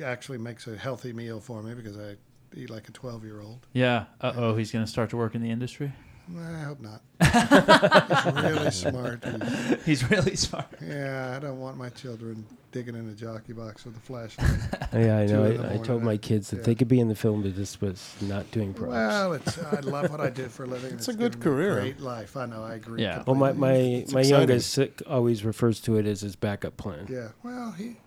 actually 0.04 0.38
makes 0.38 0.68
a 0.68 0.78
healthy 0.78 1.14
meal 1.14 1.40
for 1.40 1.62
me 1.62 1.74
because 1.74 1.98
I 1.98 2.16
eat 2.56 2.70
like 2.70 2.88
a 2.90 2.92
12 2.92 3.24
year 3.24 3.42
old. 3.42 3.66
Yeah. 3.74 4.06
Uh 4.22 4.34
oh, 4.36 4.56
he's 4.56 4.72
gonna 4.72 4.88
start 4.88 5.10
to 5.12 5.18
work 5.18 5.36
in 5.36 5.42
the 5.42 5.52
industry. 5.52 5.92
I 6.36 6.60
hope 6.60 6.80
not. 6.82 7.02
he's 8.34 8.44
really 8.44 8.72
smart. 8.72 9.24
He's, 9.24 9.86
He's 9.86 10.10
really 10.10 10.36
smart. 10.36 10.68
yeah, 10.86 11.34
I 11.36 11.40
don't 11.40 11.60
want 11.60 11.78
my 11.78 11.90
children 11.90 12.46
digging 12.72 12.96
in 12.96 13.10
a 13.10 13.14
jockey 13.14 13.54
box 13.54 13.86
with 13.86 13.96
a 13.96 14.00
flashlight. 14.00 14.50
Yeah, 14.94 15.18
I 15.18 15.26
know. 15.26 15.44
I, 15.44 15.74
I 15.74 15.78
told 15.78 16.02
my 16.02 16.18
kids 16.18 16.50
that 16.50 16.58
yeah. 16.58 16.64
they 16.64 16.76
could 16.76 16.88
be 16.88 17.00
in 17.00 17.08
the 17.08 17.16
film, 17.16 17.44
but 17.44 17.56
this 17.56 17.82
was 17.82 18.16
not 18.22 18.50
doing 18.52 18.74
props. 18.74 18.92
well, 18.92 19.34
it's 19.34 19.58
I 19.60 19.82
love 19.82 20.10
what 20.10 20.22
I 20.22 20.30
do 20.30 20.48
for 20.48 20.64
a 20.64 20.68
living. 20.68 20.94
It's 20.94 21.08
and 21.08 21.18
a 21.18 21.20
good 21.20 21.40
given 21.40 21.40
me 21.40 21.56
career. 21.56 21.80
Great 21.82 22.00
life. 22.00 22.38
I 22.38 22.46
know. 22.46 22.64
I 22.64 22.76
agree. 22.76 23.04
Yeah. 23.04 23.24
well, 23.28 23.36
my 23.36 23.52
my. 23.52 23.74
It's 23.74 24.14
my 24.14 24.22
exciting. 24.22 24.50
youngest 24.50 25.04
always 25.06 25.44
refers 25.44 25.82
to 25.82 25.98
it 25.98 26.06
as 26.06 26.22
his 26.22 26.36
backup 26.36 26.78
plan. 26.78 27.08
Yeah. 27.10 27.30
Well, 27.44 27.72
he. 27.72 27.98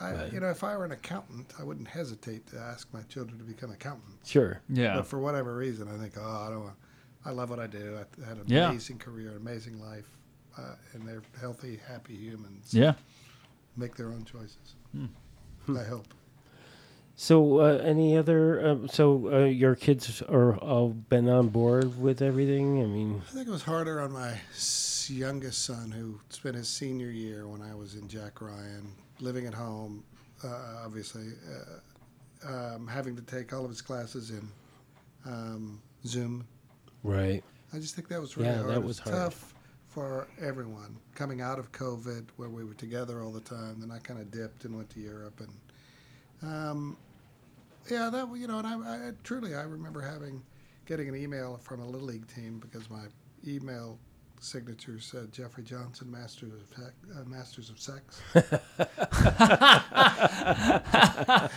I, 0.00 0.12
Right. 0.12 0.32
you 0.32 0.40
know, 0.40 0.48
if 0.50 0.62
I 0.62 0.76
were 0.76 0.84
an 0.84 0.92
accountant, 0.92 1.52
I 1.58 1.64
wouldn't 1.64 1.88
hesitate 1.88 2.46
to 2.48 2.58
ask 2.58 2.86
my 2.94 3.02
children 3.02 3.36
to 3.38 3.44
become 3.44 3.70
accountants. 3.72 4.28
Sure. 4.30 4.60
Yeah. 4.68 4.96
But 4.96 5.06
for 5.06 5.18
whatever 5.18 5.56
reason, 5.56 5.88
I 5.88 5.96
think, 5.98 6.14
oh, 6.18 6.44
I 6.46 6.50
don't 6.50 6.60
want. 6.64 6.76
I 7.24 7.30
love 7.30 7.50
what 7.50 7.58
I 7.58 7.66
do. 7.66 7.98
I 7.98 8.26
had 8.28 8.38
an 8.38 8.44
Yeah. 8.46 8.68
amazing 8.70 8.98
career, 8.98 9.36
amazing 9.36 9.80
life, 9.80 10.08
uh, 10.56 10.76
and 10.92 11.06
they're 11.06 11.22
healthy, 11.40 11.80
happy 11.86 12.14
humans. 12.14 12.72
Yeah. 12.72 12.94
Make 13.76 13.96
their 13.96 14.08
own 14.08 14.24
choices. 14.24 14.76
Hmm. 14.92 15.76
I 15.76 15.82
hope. 15.84 16.14
So, 17.16 17.58
uh, 17.58 17.78
any 17.82 18.16
other? 18.16 18.64
Um, 18.64 18.88
so, 18.88 19.32
uh, 19.32 19.44
your 19.46 19.74
kids 19.74 20.22
are 20.22 20.56
all 20.56 20.90
been 20.90 21.28
on 21.28 21.48
board 21.48 22.00
with 22.00 22.22
everything. 22.22 22.80
I 22.80 22.86
mean, 22.86 23.22
I 23.28 23.30
think 23.32 23.48
it 23.48 23.50
was 23.50 23.64
harder 23.64 24.00
on 24.00 24.12
my 24.12 24.38
youngest 25.14 25.64
son, 25.64 25.90
who 25.90 26.20
spent 26.30 26.56
his 26.56 26.68
senior 26.68 27.10
year 27.10 27.46
when 27.48 27.62
I 27.62 27.74
was 27.74 27.94
in 27.94 28.08
Jack 28.08 28.40
Ryan, 28.40 28.92
living 29.20 29.46
at 29.46 29.54
home, 29.54 30.04
uh, 30.44 30.82
obviously, 30.84 31.28
uh, 32.44 32.48
um, 32.48 32.86
having 32.86 33.16
to 33.16 33.22
take 33.22 33.52
all 33.52 33.64
of 33.64 33.70
his 33.70 33.80
classes 33.82 34.30
in 34.30 34.48
um, 35.26 35.80
Zoom. 36.06 36.46
right? 37.02 37.42
I 37.72 37.78
just 37.78 37.94
think 37.94 38.08
that 38.08 38.20
was 38.20 38.36
really 38.36 38.50
Yeah, 38.50 38.58
hard. 38.58 38.70
that 38.70 38.82
was 38.82 38.98
tough 39.00 39.54
for 39.88 40.26
everyone 40.40 40.96
coming 41.14 41.40
out 41.40 41.58
of 41.58 41.72
COVID, 41.72 42.28
where 42.36 42.48
we 42.48 42.64
were 42.64 42.74
together 42.74 43.22
all 43.22 43.32
the 43.32 43.40
time. 43.40 43.80
Then 43.80 43.90
I 43.90 43.98
kind 43.98 44.20
of 44.20 44.30
dipped 44.30 44.64
and 44.64 44.76
went 44.76 44.88
to 44.90 45.00
Europe, 45.00 45.40
and 45.40 46.50
um, 46.50 46.96
yeah, 47.90 48.08
that 48.10 48.28
you 48.36 48.46
know, 48.46 48.58
and 48.58 48.66
I, 48.66 49.08
I 49.08 49.10
truly 49.24 49.54
I 49.54 49.62
remember 49.62 50.00
having 50.00 50.42
getting 50.86 51.08
an 51.08 51.16
email 51.16 51.58
from 51.62 51.80
a 51.80 51.84
little 51.86 52.06
league 52.06 52.26
team 52.32 52.58
because 52.58 52.88
my 52.88 53.04
email 53.46 53.98
signature 54.40 54.98
said 55.00 55.32
Jeffrey 55.32 55.62
Johnson, 55.64 56.10
Masters 56.10 56.52
of 56.52 56.68
Sex, 56.76 56.92
uh, 57.18 57.24
Masters 57.28 57.70
of 57.70 57.78
Sex. 57.80 58.20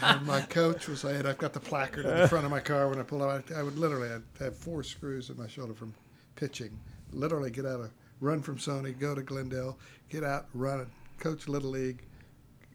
and 0.02 0.26
my 0.26 0.42
coach 0.50 0.88
was 0.88 1.02
saying, 1.02 1.26
I've 1.26 1.38
got 1.38 1.54
the 1.54 1.60
placard 1.60 2.06
in 2.06 2.18
the 2.18 2.28
front 2.28 2.46
of 2.46 2.52
my 2.52 2.60
car 2.60 2.88
when 2.90 3.00
I 3.00 3.04
pull 3.04 3.24
out. 3.24 3.52
I 3.56 3.64
would 3.64 3.78
literally 3.78 4.10
I'd 4.10 4.22
have 4.44 4.56
four 4.56 4.84
screws 4.84 5.30
in 5.30 5.38
my 5.38 5.48
shoulder 5.48 5.74
from 5.74 5.94
pitching. 6.36 6.78
Literally 7.14 7.52
get 7.52 7.66
out 7.66 7.82
of 7.82 7.92
run 8.20 8.42
from 8.42 8.58
Sony, 8.58 8.98
go 8.98 9.16
to 9.16 9.22
Glendale, 9.22 9.78
get 10.10 10.24
out, 10.24 10.48
run, 10.54 10.86
coach 11.20 11.48
Little 11.48 11.72
League, 11.72 12.04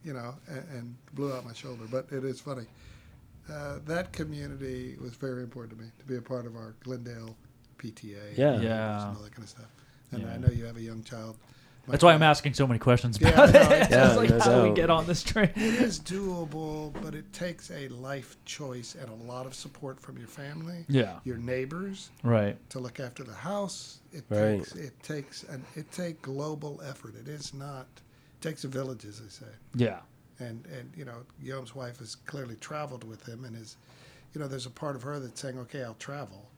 you 0.05 0.13
know, 0.13 0.35
and, 0.49 0.65
and 0.73 0.97
blew 1.15 1.33
out 1.33 1.45
my 1.45 1.53
shoulder. 1.53 1.85
But 1.91 2.07
it 2.11 2.25
is 2.25 2.41
funny. 2.41 2.67
Uh, 3.51 3.79
that 3.87 4.13
community 4.13 4.97
was 5.01 5.15
very 5.15 5.43
important 5.43 5.79
to 5.79 5.85
me 5.85 5.91
to 5.99 6.05
be 6.05 6.17
a 6.17 6.23
part 6.23 6.47
of 6.47 6.57
our 6.57 6.75
Glendale 6.81 7.37
PTA. 7.79 8.37
Yeah. 8.37 8.55
and 8.55 8.63
Yeah. 8.63 9.07
all 9.17 9.23
that 9.23 9.33
kind 9.33 9.45
of 9.45 9.49
stuff. 9.51 9.67
And 10.13 10.23
Yeah. 10.23 10.33
I 10.35 10.37
know 10.39 10.49
you 10.49 10.65
have 10.65 10.77
a 10.77 10.81
young 10.83 11.03
child. 11.03 11.37
My 11.87 11.93
That's 11.93 12.03
why 12.03 12.15
I'm 12.15 12.23
asking 12.23 12.55
so 12.55 12.67
many 12.67 12.81
questions 12.81 13.17
Yeah, 13.21 13.29
about 13.29 13.53
no, 13.55 13.61
it. 13.61 13.65
it's- 13.73 13.91
Yeah, 13.91 14.07
It's 14.09 14.17
like 14.17 14.31
no 14.31 14.39
how 14.41 14.63
do 14.65 14.69
we 14.71 14.75
get 14.75 14.91
on 14.91 15.07
this 15.07 15.23
train? 15.23 15.51
It 15.55 15.75
is 15.75 16.01
doable, 16.01 16.93
but 17.01 17.15
it 17.15 17.33
takes 17.33 17.71
a 17.71 17.87
life 17.89 18.37
choice 18.45 18.97
and 19.01 19.09
a 19.09 19.15
lot 19.15 19.47
of 19.47 19.55
support 19.55 20.01
from 20.01 20.19
your 20.19 20.27
family, 20.27 20.85
Yeah. 20.89 21.21
your 21.25 21.37
neighbors 21.37 22.11
Right. 22.25 22.57
to 22.71 22.81
look 22.81 22.99
after 22.99 23.23
the 23.23 23.35
house. 23.35 24.01
It 24.13 24.25
Right. 24.29 24.59
takes 24.59 24.73
it 24.75 25.03
takes 25.05 25.43
an 25.45 25.65
it 25.77 25.93
takes 25.93 26.19
global 26.23 26.81
effort. 26.85 27.15
It 27.15 27.29
is 27.29 27.55
not 27.55 27.87
it 27.97 28.43
takes 28.43 28.65
a 28.65 28.69
village, 28.69 29.05
as 29.05 29.21
they 29.21 29.29
say. 29.29 29.53
Yeah. 29.77 30.01
And 30.41 30.67
and 30.67 30.91
you 30.97 31.05
know, 31.05 31.19
Guillaume's 31.43 31.75
wife 31.77 31.99
has 32.01 32.17
clearly 32.17 32.57
traveled 32.57 33.05
with 33.05 33.25
him, 33.27 33.45
and 33.45 33.55
is, 33.57 33.77
you 34.35 34.41
know, 34.41 34.49
there's 34.49 34.67
a 34.67 34.71
part 34.71 34.97
of 34.97 35.03
her 35.05 35.21
that's 35.21 35.41
saying, 35.41 35.57
okay, 35.61 35.85
I'll 35.85 35.95
travel. 35.95 36.51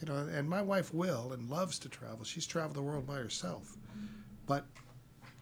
You 0.00 0.08
know, 0.12 0.16
and 0.34 0.48
my 0.48 0.62
wife 0.62 0.94
will 0.94 1.32
and 1.32 1.48
loves 1.50 1.78
to 1.80 1.88
travel. 1.88 2.24
She's 2.24 2.46
traveled 2.46 2.76
the 2.76 2.82
world 2.82 3.06
by 3.06 3.16
herself, 3.16 3.76
but 4.46 4.64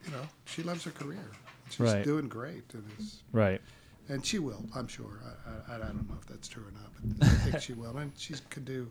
you 0.04 0.10
know, 0.12 0.22
she 0.46 0.62
loves 0.62 0.84
her 0.84 0.90
career. 0.90 1.30
She's 1.70 1.80
Right. 1.80 2.04
doing 2.04 2.28
great, 2.28 2.64
and 2.74 2.84
is 2.98 3.22
Right. 3.32 3.60
and 4.08 4.24
she 4.24 4.38
will, 4.38 4.64
I'm 4.74 4.88
sure. 4.88 5.20
I, 5.68 5.72
I, 5.72 5.76
I 5.76 5.78
don't 5.78 6.08
know 6.08 6.16
if 6.20 6.26
that's 6.26 6.48
true 6.48 6.64
or 6.64 6.72
not, 6.72 6.90
but 7.18 7.26
I 7.26 7.30
think 7.50 7.62
she 7.62 7.72
will. 7.80 7.96
And 7.98 8.10
she 8.16 8.34
could 8.50 8.64
do 8.64 8.90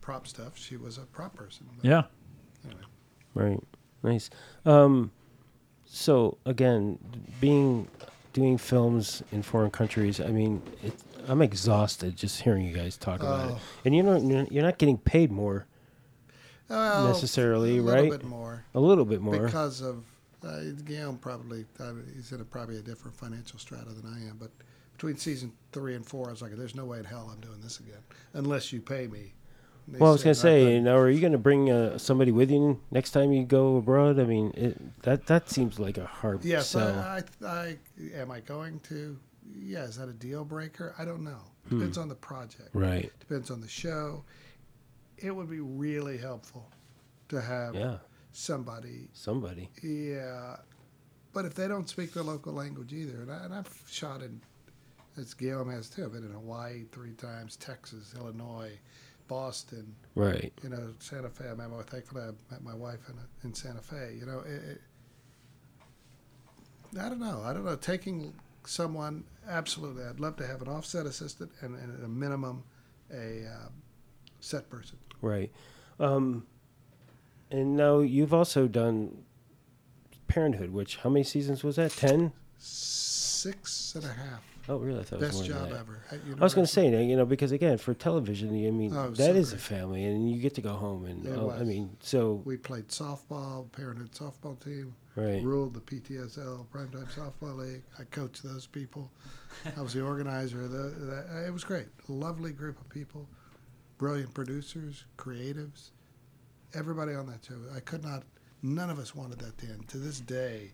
prop 0.00 0.26
stuff. 0.26 0.58
She 0.58 0.76
was 0.76 0.98
a 0.98 1.02
prop 1.02 1.34
person. 1.34 1.66
But 1.76 1.84
Yeah. 1.88 2.02
Anyway. 2.66 2.82
Right. 3.34 3.60
Nice. 4.02 4.30
Um, 4.66 5.10
so 5.86 6.36
again, 6.44 6.98
being 7.40 7.88
doing 8.34 8.58
films 8.58 9.22
in 9.32 9.42
foreign 9.42 9.70
countries. 9.70 10.20
I 10.20 10.26
mean, 10.28 10.60
it, 10.82 10.92
I'm 11.28 11.42
exhausted 11.42 12.16
just 12.16 12.40
hearing 12.42 12.64
you 12.64 12.74
guys 12.74 12.96
talk 12.96 13.20
about 13.20 13.50
it, 13.50 13.54
Oh. 13.56 13.60
and 13.84 13.94
you 13.94 14.02
know 14.02 14.46
you're 14.50 14.62
not 14.64 14.78
getting 14.78 14.98
paid 14.98 15.30
more, 15.30 15.66
Well, 16.68 17.08
Necessarily, 17.08 17.78
a 17.78 17.82
little 17.82 18.02
right? 18.02 18.10
bit 18.10 18.24
more 18.24 18.64
a 18.74 18.80
little 18.80 19.04
bit 19.04 19.20
more. 19.20 19.46
because 19.46 19.80
of 19.80 20.04
uh, 20.44 20.60
Guillaume. 20.84 21.18
Probably 21.18 21.64
uh, 21.80 21.92
he's 22.14 22.32
in 22.32 22.40
a, 22.40 22.44
probably 22.44 22.76
a 22.78 22.82
different 22.82 23.16
financial 23.16 23.58
strata 23.58 23.90
than 23.90 24.06
I 24.12 24.28
am. 24.28 24.36
But 24.38 24.50
between 24.92 25.16
season 25.16 25.52
three 25.72 25.94
and 25.94 26.04
four, 26.06 26.28
I 26.28 26.30
was 26.30 26.42
like, 26.42 26.52
"There's 26.56 26.74
no 26.74 26.84
way 26.84 26.98
in 26.98 27.04
hell 27.04 27.30
I'm 27.32 27.40
doing 27.40 27.60
this 27.60 27.80
again 27.80 28.02
unless 28.34 28.72
you 28.72 28.80
pay 28.80 29.06
me." 29.06 29.32
And 29.86 29.94
they 29.94 29.98
well, 29.98 30.10
I 30.10 30.12
was 30.12 30.20
said, 30.22 30.36
gonna 30.36 30.36
"Not 30.36 30.42
say, 30.68 30.74
done." 30.76 30.84
now 30.84 30.96
are 30.96 31.08
you 31.10 31.20
gonna 31.20 31.38
bring 31.38 31.70
uh, 31.70 31.98
somebody 31.98 32.30
with 32.32 32.50
you 32.50 32.80
next 32.90 33.10
time 33.12 33.32
you 33.32 33.44
go 33.44 33.76
abroad? 33.78 34.20
I 34.20 34.24
mean, 34.24 34.52
it, 34.54 35.02
that 35.02 35.26
that 35.26 35.48
seems 35.50 35.78
like 35.78 35.96
a 35.98 36.06
hard 36.06 36.44
Yes, 36.44 36.68
sell. 36.68 36.98
I, 36.98 37.22
I, 37.44 37.48
I 37.48 37.76
am 38.14 38.30
I 38.30 38.40
going 38.40 38.80
to? 38.90 39.18
Yeah, 39.56 39.84
is 39.84 39.96
that 39.96 40.08
a 40.08 40.12
deal 40.12 40.44
breaker? 40.44 40.94
I 40.98 41.04
don't 41.04 41.22
know. 41.24 41.40
Hmm. 41.68 41.78
Depends 41.78 41.98
on 41.98 42.08
the 42.08 42.14
project. 42.14 42.70
right. 42.74 43.10
Depends 43.20 43.50
on 43.50 43.60
the 43.60 43.68
show. 43.68 44.24
It 45.18 45.34
would 45.34 45.50
be 45.50 45.60
really 45.60 46.16
helpful 46.18 46.70
to 47.28 47.40
have 47.40 47.74
Yeah. 47.74 47.98
somebody. 48.32 49.08
Somebody. 49.12 49.68
Yeah, 49.82 50.56
but 51.32 51.44
if 51.44 51.54
they 51.54 51.68
don't 51.68 51.88
speak 51.88 52.12
the 52.12 52.22
local 52.22 52.52
language 52.52 52.92
either, 52.92 53.22
and, 53.22 53.30
I, 53.32 53.44
and 53.44 53.54
I've 53.54 53.82
shot 53.88 54.22
in, 54.22 54.40
as 55.16 55.34
Guillaume 55.34 55.70
has 55.70 55.90
too. 55.90 56.04
I've 56.04 56.12
been 56.12 56.24
in 56.24 56.30
Hawaii 56.32 56.84
three 56.92 57.12
times, 57.14 57.56
Texas, 57.56 58.14
Illinois, 58.16 58.78
Boston. 59.26 59.94
Right. 60.14 60.52
You 60.62 60.68
know, 60.70 60.94
Santa 61.00 61.28
Fe. 61.28 61.50
I 61.50 61.54
met 61.54 61.70
my 61.70 61.82
thankfully 61.82 62.22
I 62.22 62.30
met 62.52 62.62
my 62.62 62.74
wife 62.74 63.00
in 63.08 63.16
in 63.44 63.52
Santa 63.54 63.82
Fe. 63.82 64.16
You 64.18 64.24
know, 64.26 64.40
it, 64.40 64.62
it, 64.70 64.80
I 66.98 67.08
don't 67.08 67.20
know. 67.20 67.42
I 67.44 67.52
don't 67.52 67.64
know. 67.64 67.76
Taking 67.76 68.32
someone 68.64 69.24
absolutely. 69.48 70.04
I'd 70.04 70.20
love 70.20 70.36
to 70.36 70.46
have 70.46 70.62
an 70.62 70.68
offset 70.68 71.06
assistant 71.06 71.50
and, 71.60 71.74
and 71.74 71.98
at 71.98 72.04
a 72.04 72.08
minimum 72.08 72.64
a 73.12 73.46
um, 73.46 73.72
set 74.40 74.68
person. 74.70 74.98
Right. 75.20 75.50
Um, 75.98 76.46
and 77.50 77.76
now 77.76 78.00
you've 78.00 78.34
also 78.34 78.68
done 78.68 79.24
Parenthood, 80.28 80.70
which 80.70 80.96
how 80.96 81.10
many 81.10 81.24
seasons 81.24 81.64
was 81.64 81.76
that? 81.76 81.92
Ten. 81.92 82.32
Six 82.58 83.94
and 83.94 84.04
a 84.04 84.08
half. 84.12 84.42
Oh, 84.68 84.76
really? 84.76 85.00
I 85.00 85.02
thought 85.04 85.22
it 85.22 85.26
was 85.26 85.48
more 85.48 85.58
Best 85.58 85.70
job 85.70 85.80
ever. 85.80 86.02
I 86.38 86.44
was 86.44 86.54
going 86.54 86.66
to 86.66 86.72
say, 86.72 86.88
you 87.02 87.16
know, 87.16 87.24
because 87.24 87.52
again, 87.52 87.78
for 87.78 87.94
television, 87.94 88.50
I 88.50 88.70
mean, 88.70 88.92
Oh, 88.94 89.08
that 89.10 89.16
so 89.16 89.32
is 89.32 89.54
a 89.54 89.56
family, 89.56 90.04
and 90.04 90.30
you 90.30 90.38
get 90.42 90.54
to 90.56 90.60
go 90.60 90.74
home, 90.74 91.06
and 91.06 91.26
oh, 91.28 91.50
I 91.50 91.64
mean, 91.64 91.96
so 92.00 92.42
We 92.44 92.58
played 92.58 92.88
softball, 92.88 93.72
Parenthood 93.72 94.12
softball 94.12 94.62
team. 94.62 94.94
Right, 95.18 95.42
Ruled 95.42 95.74
the 95.74 95.80
PTSL 95.80 96.66
Primetime 96.68 97.08
Softball 97.14 97.56
League. 97.56 97.82
I 97.98 98.04
coached 98.04 98.42
those 98.42 98.66
people. 98.66 99.10
I 99.76 99.80
was 99.80 99.94
the 99.94 100.02
organizer. 100.02 100.62
Of 100.62 100.70
the, 100.70 100.78
the, 100.78 101.44
it 101.46 101.52
was 101.52 101.64
great. 101.64 101.86
Lovely 102.08 102.52
group 102.52 102.80
of 102.80 102.88
people, 102.88 103.28
brilliant 103.98 104.34
producers, 104.34 105.04
creatives, 105.16 105.90
everybody 106.74 107.14
on 107.14 107.26
that 107.26 107.44
show. 107.46 107.54
I 107.74 107.80
could 107.80 108.04
not. 108.04 108.22
None 108.62 108.90
of 108.90 108.98
us 108.98 109.14
wanted 109.14 109.38
that 109.40 109.56
to 109.58 109.66
end. 109.66 109.88
To 109.88 109.98
this 109.98 110.18
day, 110.20 110.72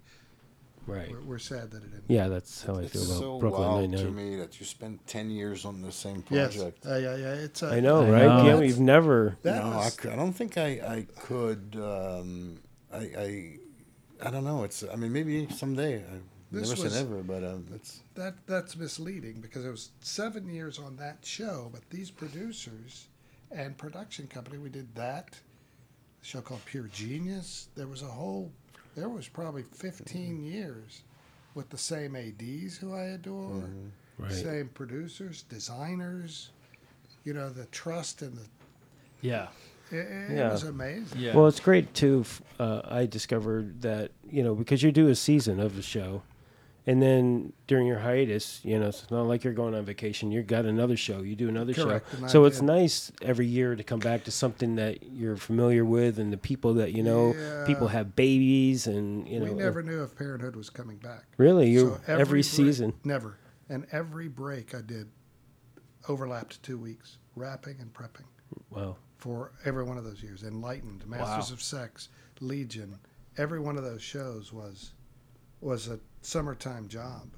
right, 0.86 1.10
we're, 1.10 1.20
we're 1.20 1.38
sad 1.38 1.70
that 1.72 1.82
it 1.82 1.86
ended. 1.92 2.02
yeah, 2.08 2.28
that's 2.28 2.64
how 2.64 2.76
I 2.76 2.86
feel 2.86 3.02
about 3.04 3.18
so 3.18 3.38
Brooklyn 3.38 3.62
wild 3.68 3.90
Nine 3.90 4.00
to 4.00 4.10
me 4.10 4.36
that 4.36 4.58
you 4.58 4.64
spend 4.64 5.06
10 5.06 5.30
years 5.30 5.64
on 5.66 5.82
the 5.82 5.92
same 5.92 6.24
Yes. 6.30 6.56
project. 6.56 6.86
Uh, 6.86 6.96
yeah, 6.96 7.16
yeah. 7.16 7.32
It's. 7.34 7.62
Uh, 7.62 7.68
I 7.68 7.80
know, 7.80 8.02
I 8.04 8.10
right? 8.10 8.22
know. 8.26 8.46
Yeah, 8.46 8.56
we've 8.58 8.80
never. 8.80 9.36
That 9.42 9.62
no, 9.64 9.70
I, 9.72 9.76
was- 9.76 9.96
cou- 9.96 10.10
I 10.10 10.16
don't 10.16 10.32
think 10.32 10.56
I, 10.56 10.66
I 10.66 11.06
could. 11.20 11.76
Um, 11.78 12.58
I, 12.92 12.98
I 12.98 13.56
I 14.24 14.30
don't 14.30 14.44
know. 14.44 14.64
It's. 14.64 14.84
I 14.92 14.96
mean, 14.96 15.12
maybe 15.12 15.46
someday. 15.50 15.98
I 15.98 16.18
This 16.50 16.70
never 16.70 16.82
was- 16.82 16.92
say 16.94 17.02
never, 17.02 17.22
but 17.22 17.44
um, 17.44 17.66
it's. 17.74 18.00
that 18.14 18.34
that's 18.46 18.76
misleading 18.76 19.40
because 19.40 19.64
it 19.64 19.70
was 19.70 19.90
seven 20.00 20.48
years 20.48 20.78
on 20.78 20.96
that 20.96 21.18
show, 21.24 21.68
but 21.72 21.88
these 21.90 22.10
producers 22.10 23.06
and 23.50 23.76
production 23.76 24.26
company, 24.26 24.58
we 24.58 24.68
did 24.70 24.94
that 24.94 25.38
a 26.22 26.24
show 26.24 26.40
called 26.40 26.64
Pure 26.64 26.88
Genius. 26.92 27.68
There 27.74 27.86
was 27.86 28.02
a 28.02 28.06
whole, 28.06 28.50
there 28.96 29.08
was 29.08 29.28
probably 29.28 29.62
fifteen 29.62 30.42
years 30.42 31.02
with 31.54 31.68
the 31.70 31.78
same 31.78 32.16
ads 32.16 32.76
who 32.76 32.94
I 32.94 33.02
adore, 33.14 33.50
Mm-hmm. 33.62 33.88
Right. 34.16 34.32
same 34.32 34.68
producers, 34.74 35.42
designers. 35.42 36.50
You 37.24 37.32
know 37.34 37.48
the 37.50 37.66
trust 37.66 38.22
and 38.22 38.36
the. 38.36 38.42
Yeah. 39.22 39.48
It, 39.94 40.30
it 40.32 40.36
Yeah. 40.36 40.52
was 40.52 40.64
amazing. 40.64 41.18
Yeah. 41.20 41.34
Well, 41.36 41.46
it's 41.46 41.60
great 41.60 41.94
too. 41.94 42.24
Uh, 42.58 42.82
I 42.84 43.06
discovered 43.06 43.82
that 43.82 44.10
you 44.28 44.42
know 44.42 44.54
because 44.54 44.82
you 44.82 44.92
do 44.92 45.08
a 45.08 45.14
season 45.14 45.60
of 45.60 45.76
the 45.76 45.82
show, 45.82 46.22
and 46.86 47.00
then 47.02 47.52
during 47.66 47.86
your 47.86 47.98
hiatus, 48.00 48.60
you 48.64 48.78
know, 48.78 48.88
it's 48.88 49.10
not 49.10 49.22
like 49.22 49.42
you're 49.44 49.52
going 49.54 49.74
on 49.74 49.84
vacation. 49.84 50.30
You've 50.30 50.46
got 50.46 50.64
another 50.66 50.96
show. 50.96 51.20
You 51.22 51.34
do 51.36 51.48
another 51.48 51.72
Correct, 51.72 52.10
show. 52.10 52.16
and 52.16 52.26
I 52.26 52.28
So 52.28 52.44
it's 52.44 52.58
did. 52.58 52.66
nice 52.66 53.10
every 53.22 53.46
year 53.46 53.74
to 53.76 53.82
come 53.84 54.00
back 54.00 54.24
to 54.24 54.30
something 54.30 54.76
that 54.76 55.02
you're 55.02 55.36
familiar 55.36 55.84
with 55.84 56.18
and 56.18 56.32
the 56.32 56.36
people 56.36 56.74
that 56.74 56.92
you 56.92 57.02
know. 57.02 57.34
People 57.66 57.88
have 57.88 58.14
babies, 58.16 58.86
and 58.86 59.26
you 59.28 59.40
know. 59.40 59.46
we 59.46 59.54
never 59.54 59.82
knew 59.82 60.02
if 60.02 60.14
Parenthood 60.16 60.56
was 60.56 60.68
coming 60.70 60.96
back. 60.98 61.24
really 61.38 61.70
you 61.70 61.80
So 61.90 62.00
every, 62.06 62.40
break- 62.40 62.44
season. 62.44 62.92
Never. 63.04 63.36
And 63.68 63.86
every 63.92 64.28
break 64.28 64.74
I 64.74 64.82
did 64.82 65.08
overlapped 66.08 66.62
two 66.62 66.76
weeks, 66.78 67.16
wrapping 67.34 67.76
and 67.80 67.92
prepping 67.94 68.26
Wow. 68.70 68.96
For 69.24 69.52
every 69.64 69.84
one 69.84 69.96
of 69.96 70.04
those 70.04 70.22
years. 70.22 70.42
Enlightened, 70.42 71.06
Masters 71.06 71.50
of 71.50 71.62
Sex, 71.62 72.10
Legion, 72.40 72.98
every 73.38 73.58
one 73.58 73.78
of 73.78 73.82
those 73.82 74.02
shows 74.02 74.52
was 74.52 74.92
was 75.62 75.88
a 75.88 75.98
summertime 76.20 76.88
job. 76.88 77.30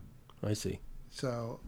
I 0.43 0.53
see. 0.53 0.81
So, 1.11 1.61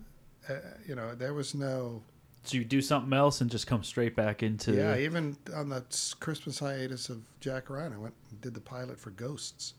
uh, 0.49 0.55
you 0.89 0.97
know, 0.97 1.15
there 1.15 1.35
was 1.35 1.55
no. 1.55 2.03
So 2.43 2.57
you 2.57 2.65
do 2.65 2.83
something 2.83 3.13
else 3.13 3.41
and 3.43 3.49
just 3.49 3.69
come 3.69 3.85
straight 3.85 4.17
back 4.17 4.43
into. 4.43 4.75
Yeah, 4.75 4.97
even 4.97 5.37
on 5.55 5.69
the 5.69 5.85
Christmas 6.19 6.59
hiatus 6.59 7.11
of 7.11 7.23
Jack 7.39 7.71
Ryan, 7.71 7.93
I 7.93 7.99
went 7.99 8.15
and 8.31 8.41
did 8.41 8.55
the 8.55 8.61
pilot 8.61 8.99
for 8.99 9.11
Ghosts, 9.11 9.75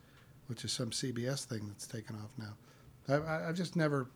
which 0.47 0.63
is 0.63 0.71
some 0.71 0.91
CBS 0.91 1.43
thing 1.43 1.67
that's 1.67 1.85
taken 1.85 2.15
off 2.15 2.31
now. 2.37 2.53
I, 3.09 3.29
I, 3.29 3.49
I 3.49 3.51
just 3.51 3.75
never. 3.75 4.07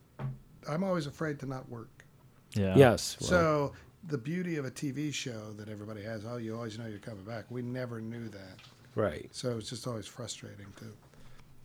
I'm 0.69 0.85
always 0.85 1.05
afraid 1.05 1.37
to 1.39 1.47
not 1.47 1.67
work. 1.67 2.05
Yeah. 2.53 2.77
Yes. 2.77 3.17
well, 3.19 3.29
So 3.29 3.73
the 4.07 4.17
beauty 4.17 4.57
of 4.57 4.65
a 4.65 4.71
TV 4.71 5.13
show 5.13 5.53
that 5.57 5.69
everybody 5.69 6.03
has, 6.03 6.25
oh, 6.25 6.37
you 6.37 6.55
always 6.55 6.77
know 6.77 6.85
you're 6.87 6.99
coming 6.99 7.23
back. 7.23 7.45
We 7.49 7.61
never 7.61 8.01
knew 8.01 8.27
that, 8.29 8.59
right. 8.95 9.27
so 9.31 9.57
it's 9.57 9.69
just 9.69 9.87
always 9.87 10.05
frustrating 10.07 10.67
to 10.77 10.85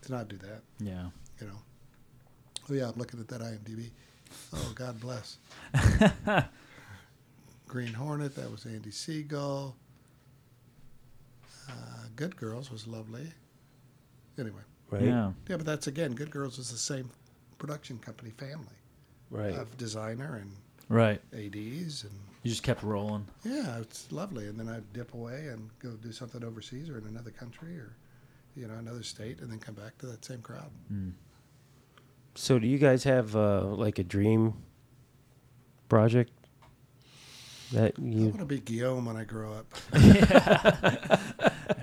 to 0.02 0.12
not 0.12 0.28
do 0.28 0.36
that. 0.38 0.62
Yeah. 0.78 1.06
You 1.40 1.48
know. 1.48 1.58
Oh 2.70 2.74
yeah, 2.74 2.88
I'm 2.88 2.96
looking 2.98 3.18
at 3.20 3.28
that 3.28 3.40
IMDb. 3.40 3.90
Oh, 4.54 4.72
God 4.74 5.00
bless. 5.00 5.38
Green 7.66 7.92
Hornet, 7.92 8.34
that 8.36 8.50
was 8.50 8.64
Andy 8.66 8.90
Siegel. 8.90 9.74
Uh, 11.68 11.72
Good 12.16 12.36
Girls 12.36 12.70
was 12.70 12.86
lovely. 12.86 13.26
Anyway, 14.38 14.60
Right. 14.90 15.02
Yeah. 15.02 15.32
yeah, 15.48 15.56
but 15.56 15.66
that's 15.66 15.86
again, 15.86 16.12
Good 16.14 16.30
Girls 16.30 16.56
was 16.58 16.70
the 16.70 16.78
same 16.78 17.10
production 17.58 17.98
company 17.98 18.30
family 18.30 18.66
Right. 19.30 19.54
of 19.54 19.76
designer 19.76 20.36
and 20.36 20.52
Right. 20.88 21.20
ads 21.34 22.04
and 22.04 22.12
You 22.42 22.50
just 22.50 22.62
kept 22.62 22.82
rolling. 22.82 23.26
Yeah, 23.44 23.78
it's 23.78 24.10
lovely. 24.10 24.46
And 24.46 24.58
then 24.58 24.68
I'd 24.68 24.90
dip 24.92 25.12
away 25.14 25.48
and 25.48 25.68
go 25.80 25.90
do 25.90 26.12
something 26.12 26.42
overseas 26.42 26.88
or 26.88 26.98
in 26.98 27.04
another 27.06 27.30
country 27.30 27.76
or, 27.78 27.92
you 28.56 28.66
know, 28.66 28.74
another 28.74 29.02
state 29.02 29.40
and 29.40 29.50
then 29.50 29.58
come 29.58 29.74
back 29.74 29.98
to 29.98 30.06
that 30.06 30.24
same 30.24 30.40
crowd. 30.40 30.70
So 32.34 32.58
do 32.58 32.66
you 32.66 32.78
guys 32.78 33.04
have 33.04 33.34
uh, 33.36 33.62
like 33.64 33.98
a 33.98 34.04
dream 34.04 34.54
project 35.88 36.32
that 37.72 37.98
you 37.98 38.22
I 38.22 38.28
want 38.28 38.38
to 38.38 38.44
be 38.46 38.60
Guillaume 38.60 39.04
when 39.04 39.16
I 39.16 39.24
grow 39.24 39.52
up. 39.52 39.66
I 39.92 41.18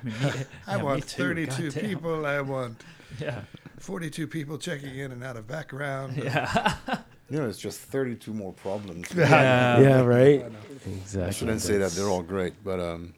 mean, 0.03 0.14
me- 0.19 0.30
I 0.68 0.77
yeah, 0.77 0.84
want 0.84 1.07
too. 1.07 1.22
32 1.23 1.64
Goddamn. 1.72 1.90
people. 1.90 2.26
I 2.26 2.41
want 2.41 2.84
Yeah. 3.19 3.41
42 3.80 4.27
people 4.27 4.57
checking 4.57 4.95
in 4.98 5.11
and 5.11 5.23
out 5.23 5.38
of 5.38 5.48
background. 5.48 6.18
Yeah. 6.18 6.76
You 7.30 7.39
know, 7.39 7.47
it's 7.49 7.57
just 7.57 7.80
32 7.80 8.34
more 8.34 8.53
problems. 8.53 9.07
Yeah. 9.15 9.80
yeah. 9.80 10.02
Right. 10.02 10.45
Exactly. 10.85 11.23
I 11.23 11.31
shouldn't 11.31 11.61
say 11.61 11.77
that 11.77 11.91
they're 11.93 12.10
all 12.10 12.22
great, 12.22 12.53
but 12.64 12.80
um, 12.80 13.14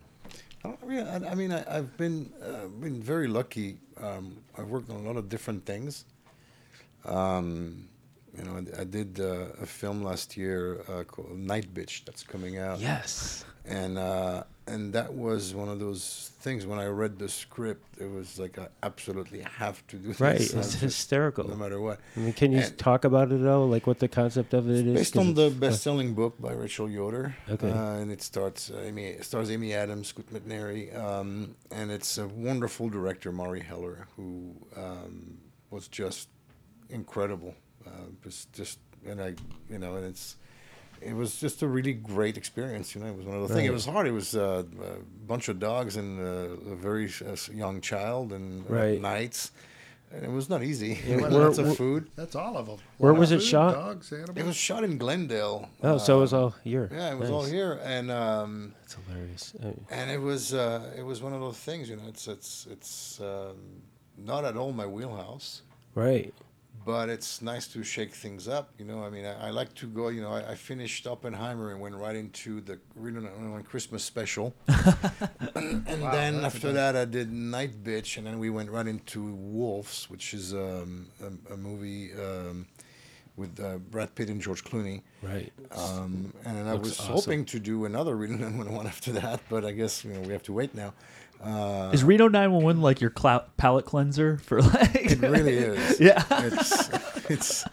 I, 0.63 0.69
don't, 0.69 0.79
really, 0.83 1.09
I, 1.09 1.15
I 1.31 1.35
mean, 1.35 1.51
I, 1.51 1.63
I've 1.77 1.97
been 1.97 2.31
uh, 2.41 2.67
been 2.79 3.01
very 3.01 3.27
lucky. 3.27 3.77
Um, 4.01 4.37
I've 4.57 4.69
worked 4.69 4.89
on 4.89 4.95
a 4.97 5.01
lot 5.07 5.17
of 5.17 5.27
different 5.27 5.65
things. 5.65 6.05
Um, 7.05 7.87
you 8.37 8.43
know, 8.45 8.57
I, 8.77 8.81
I 8.81 8.83
did 8.85 9.19
uh, 9.19 9.47
a 9.61 9.65
film 9.65 10.03
last 10.03 10.37
year 10.37 10.81
uh, 10.87 11.03
called 11.03 11.37
Night 11.37 11.73
Bitch 11.73 12.05
that's 12.05 12.23
coming 12.23 12.57
out, 12.59 12.79
Yes. 12.79 13.43
and 13.65 13.97
uh, 13.97 14.43
and 14.67 14.93
that 14.93 15.13
was 15.13 15.53
one 15.53 15.69
of 15.69 15.79
those 15.79 16.31
things. 16.39 16.65
When 16.65 16.79
I 16.79 16.85
read 16.85 17.17
the 17.19 17.29
script, 17.29 17.85
it 17.99 18.09
was 18.09 18.37
like 18.39 18.59
I 18.59 18.67
absolutely 18.83 19.41
have 19.41 19.85
to 19.87 19.97
do 19.97 20.13
Right. 20.19 20.37
this, 20.37 20.53
It's 20.53 20.75
uh, 20.75 20.79
hysterical. 20.79 21.47
no 21.47 21.55
matter 21.55 21.79
what. 21.81 21.99
I 22.15 22.19
mean, 22.19 22.33
can 22.33 22.51
you 22.51 22.59
And- 22.59 22.77
talk 22.77 23.05
about 23.05 23.31
it 23.31 23.45
all? 23.47 23.67
Like 23.67 23.87
what 23.87 23.99
the 23.99 24.07
concept 24.07 24.53
of 24.53 24.69
it 24.69 24.85
is? 24.87 24.93
Based 24.93 25.17
on 25.17 25.33
the 25.33 25.49
best-selling 25.49 26.13
book 26.13 26.39
by 26.39 26.53
Rachel 26.53 26.89
Yoder, 26.89 27.35
Okay. 27.49 27.71
uh, 27.71 27.93
and 28.01 28.11
it 28.11 28.21
starts 28.21 28.69
uh, 28.69 28.79
Amy 28.85 29.05
it 29.05 29.25
stars 29.25 29.49
Amy 29.51 29.73
Adams, 29.73 30.07
Scoot 30.09 30.31
McNairy, 30.33 30.95
um, 30.97 31.55
and 31.71 31.91
it's 31.91 32.17
a 32.17 32.27
wonderful 32.27 32.89
director, 32.89 33.31
Mari 33.31 33.61
Heller, 33.61 34.07
who 34.15 34.53
um, 34.75 35.37
was 35.69 35.87
just 35.87 36.29
incredible. 36.89 37.55
Uh, 37.85 37.89
just, 38.23 38.51
just, 38.53 38.79
and 39.05 39.21
I, 39.21 39.35
you 39.69 39.79
know, 39.79 39.95
and 39.95 40.05
it's, 40.05 40.35
it 41.01 41.13
was 41.15 41.39
just 41.39 41.61
a 41.61 41.67
really 41.67 41.93
great 41.93 42.37
experience. 42.37 42.93
You 42.95 43.01
know, 43.01 43.07
it 43.07 43.17
was 43.17 43.25
one 43.25 43.37
of 43.41 43.47
the 43.47 43.53
things. 43.53 43.67
It 43.69 43.73
was 43.73 43.85
hard. 43.85 44.07
It 44.07 44.11
was 44.11 44.35
uh, 44.35 44.63
a 44.81 45.25
bunch 45.27 45.47
of 45.49 45.59
dogs 45.59 45.95
and 45.97 46.19
uh, 46.19 46.71
a 46.71 46.75
very 46.75 47.11
uh, 47.25 47.35
young 47.53 47.81
child, 47.81 48.31
and 48.33 48.65
uh, 48.69 48.73
Right. 48.73 49.01
nights, 49.01 49.51
and 50.11 50.23
it 50.23 50.31
was 50.31 50.49
not 50.49 50.63
easy. 50.63 50.99
Yeah, 51.05 51.13
And 51.13 51.21
where- 51.21 51.31
lots 51.45 51.57
where- 51.57 51.67
of 51.67 51.77
food. 51.77 52.09
That's 52.15 52.35
all 52.35 52.57
of 52.57 52.65
them. 52.67 52.77
Where 52.97 53.13
was 53.13 53.31
it 53.31 53.41
shot? 53.41 53.73
Dogs, 53.73 54.11
animals. 54.11 54.37
It 54.37 54.45
was 54.45 54.55
shot 54.55 54.83
in 54.83 54.97
Glendale. 54.97 55.69
Oh, 55.83 55.97
so 55.97 56.17
it 56.17 56.21
was 56.21 56.33
uh, 56.33 56.41
all 56.41 56.55
here. 56.63 56.89
Yeah, 56.91 57.11
it 57.13 57.17
was 57.17 57.29
all 57.29 57.43
here, 57.45 57.79
and 57.83 58.09
um, 58.11 58.73
That's 58.81 58.95
hilarious. 59.07 59.53
Uh, 59.63 59.71
and 59.91 60.09
it 60.11 60.21
was 60.21 60.53
uh, 60.53 60.91
it 60.97 61.03
was 61.03 61.21
one 61.21 61.33
of 61.33 61.41
those 61.41 61.57
things. 61.57 61.89
You 61.89 61.97
know, 61.97 62.07
it's 62.07 62.27
it's 62.27 62.67
it's 62.71 63.19
um, 63.21 63.55
not 64.17 64.45
at 64.45 64.55
all 64.57 64.71
my 64.73 64.87
wheelhouse, 64.87 65.61
right. 65.95 66.33
But 66.87 67.09
it's 67.09 67.41
nice 67.41 67.67
to 67.67 67.83
shake 67.83 68.13
things 68.15 68.47
up. 68.47 68.71
You 68.79 68.85
know, 68.85 69.03
I 69.03 69.09
mean, 69.09 69.25
I, 69.25 69.47
I 69.47 69.49
like 69.49 69.73
to 69.75 69.87
go. 69.87 70.07
You 70.07 70.21
know, 70.21 70.31
I, 70.31 70.51
I 70.51 70.55
finished 70.55 71.05
Oppenheimer 71.05 71.71
and 71.71 71.81
went 71.81 71.95
right 71.95 72.15
into 72.15 72.61
the 72.61 72.79
911 72.95 73.63
Christmas 73.65 74.03
special, 74.05 74.55
and 75.55 76.01
Wow, 76.01 76.11
then 76.11 76.45
after 76.45 76.71
that 76.71 76.95
I 76.95 77.03
did 77.03 77.29
Night 77.29 77.83
Bitch, 77.83 78.17
and 78.17 78.25
then 78.25 78.39
we 78.39 78.49
went 78.49 78.69
right 78.71 78.87
into 78.87 79.33
Wolves, 79.33 80.09
which 80.09 80.33
is 80.33 80.53
um, 80.53 81.07
a, 81.21 81.53
a 81.53 81.57
movie. 81.57 82.13
Um, 82.13 82.67
with 83.35 83.59
uh, 83.59 83.77
Brad 83.91 84.15
Pitt 84.15 84.29
and 84.29 84.41
George 84.41 84.63
Clooney, 84.63 85.03
Right. 85.21 85.53
um, 85.69 86.33
and 86.43 86.57
then 86.57 86.67
I 86.67 86.73
was 86.73 86.99
awesome. 86.99 87.13
hoping 87.13 87.45
to 87.45 87.59
do 87.59 87.85
another 87.85 88.15
Reno 88.21 88.35
911 88.37 88.87
after 88.87 89.11
that, 89.11 89.41
but 89.47 89.63
I 89.63 89.73
guess 89.73 90.03
you 90.03 90.11
know 90.13 90.21
we 90.21 90.33
have 90.33 90.41
to 90.43 90.53
wait 90.53 90.73
now. 90.73 90.95
Uh, 91.43 91.91
Is 91.93 92.03
Reno 92.03 92.27
911 92.27 92.81
like 92.81 92.99
your 93.01 93.09
clou- 93.09 93.41
palate 93.57 93.85
cleanser 93.85 94.37
for 94.39 94.61
like? 94.61 94.95
it 94.95 95.19
really 95.21 95.53
is. 95.53 95.99
Yeah. 95.99 96.23
It's 96.29 96.89
it's 97.29 97.65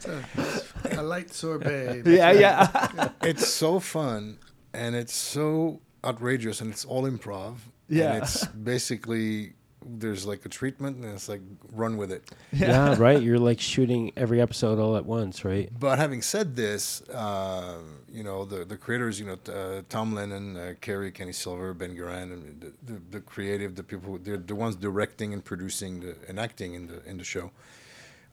a 0.91 1.01
light 1.01 1.33
sorbet. 1.33 2.03
yeah, 2.05 2.31
yeah. 2.31 3.09
it's 3.23 3.47
so 3.47 3.79
fun 3.79 4.37
and 4.73 4.95
it's 4.95 5.13
so 5.15 5.81
outrageous 6.03 6.61
and 6.61 6.71
it's 6.71 6.85
all 6.85 7.03
improv. 7.03 7.55
Yeah. 7.89 8.13
And 8.13 8.23
it's 8.23 8.45
basically 8.45 9.53
there's 9.87 10.25
like 10.25 10.45
a 10.45 10.49
treatment, 10.49 10.97
and 10.97 11.05
it's 11.13 11.29
like 11.29 11.41
run 11.71 11.97
with 11.97 12.11
it. 12.11 12.23
Yeah. 12.51 12.95
right. 12.97 13.21
You're 13.21 13.39
like 13.39 13.59
shooting 13.59 14.11
every 14.17 14.41
episode 14.41 14.79
all 14.79 14.95
at 14.97 15.05
once, 15.05 15.45
right? 15.45 15.69
But 15.79 15.99
having 15.99 16.21
said 16.21 16.55
this, 16.55 17.01
uh, 17.09 17.77
you 18.11 18.23
know 18.23 18.45
the 18.45 18.65
the 18.65 18.77
creators, 18.77 19.19
you 19.19 19.25
know 19.27 19.37
uh, 19.53 19.81
Tom 19.89 20.15
Lennon, 20.15 20.57
uh, 20.57 20.73
Kerri, 20.81 21.11
Kenny 21.13 21.33
Silver, 21.33 21.73
Ben 21.73 21.95
Garant, 21.95 22.31
and 22.33 22.61
the, 22.61 22.93
the, 22.93 23.01
the 23.11 23.19
creative, 23.21 23.75
the 23.75 23.83
people, 23.83 24.13
who- 24.13 24.19
they're 24.19 24.37
the 24.37 24.55
ones 24.55 24.75
directing 24.75 25.33
and 25.33 25.43
producing 25.43 25.99
the, 25.99 26.15
and 26.27 26.39
acting 26.39 26.73
in 26.73 26.87
the 26.87 27.03
in 27.09 27.17
the 27.17 27.23
show, 27.23 27.51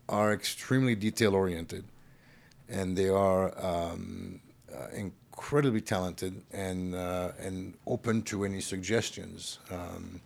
are 0.08 0.32
extremely 0.32 0.94
detail 0.94 1.34
oriented, 1.34 1.84
and 2.68 2.96
they 2.96 3.08
are 3.08 3.52
um, 3.64 4.40
uh, 4.74 4.86
incredibly 4.94 5.80
talented 5.80 6.42
and 6.52 6.94
uh, 6.94 7.32
and 7.40 7.74
open 7.86 8.22
to 8.22 8.44
any 8.44 8.60
suggestions. 8.60 9.58
Um, 9.70 10.20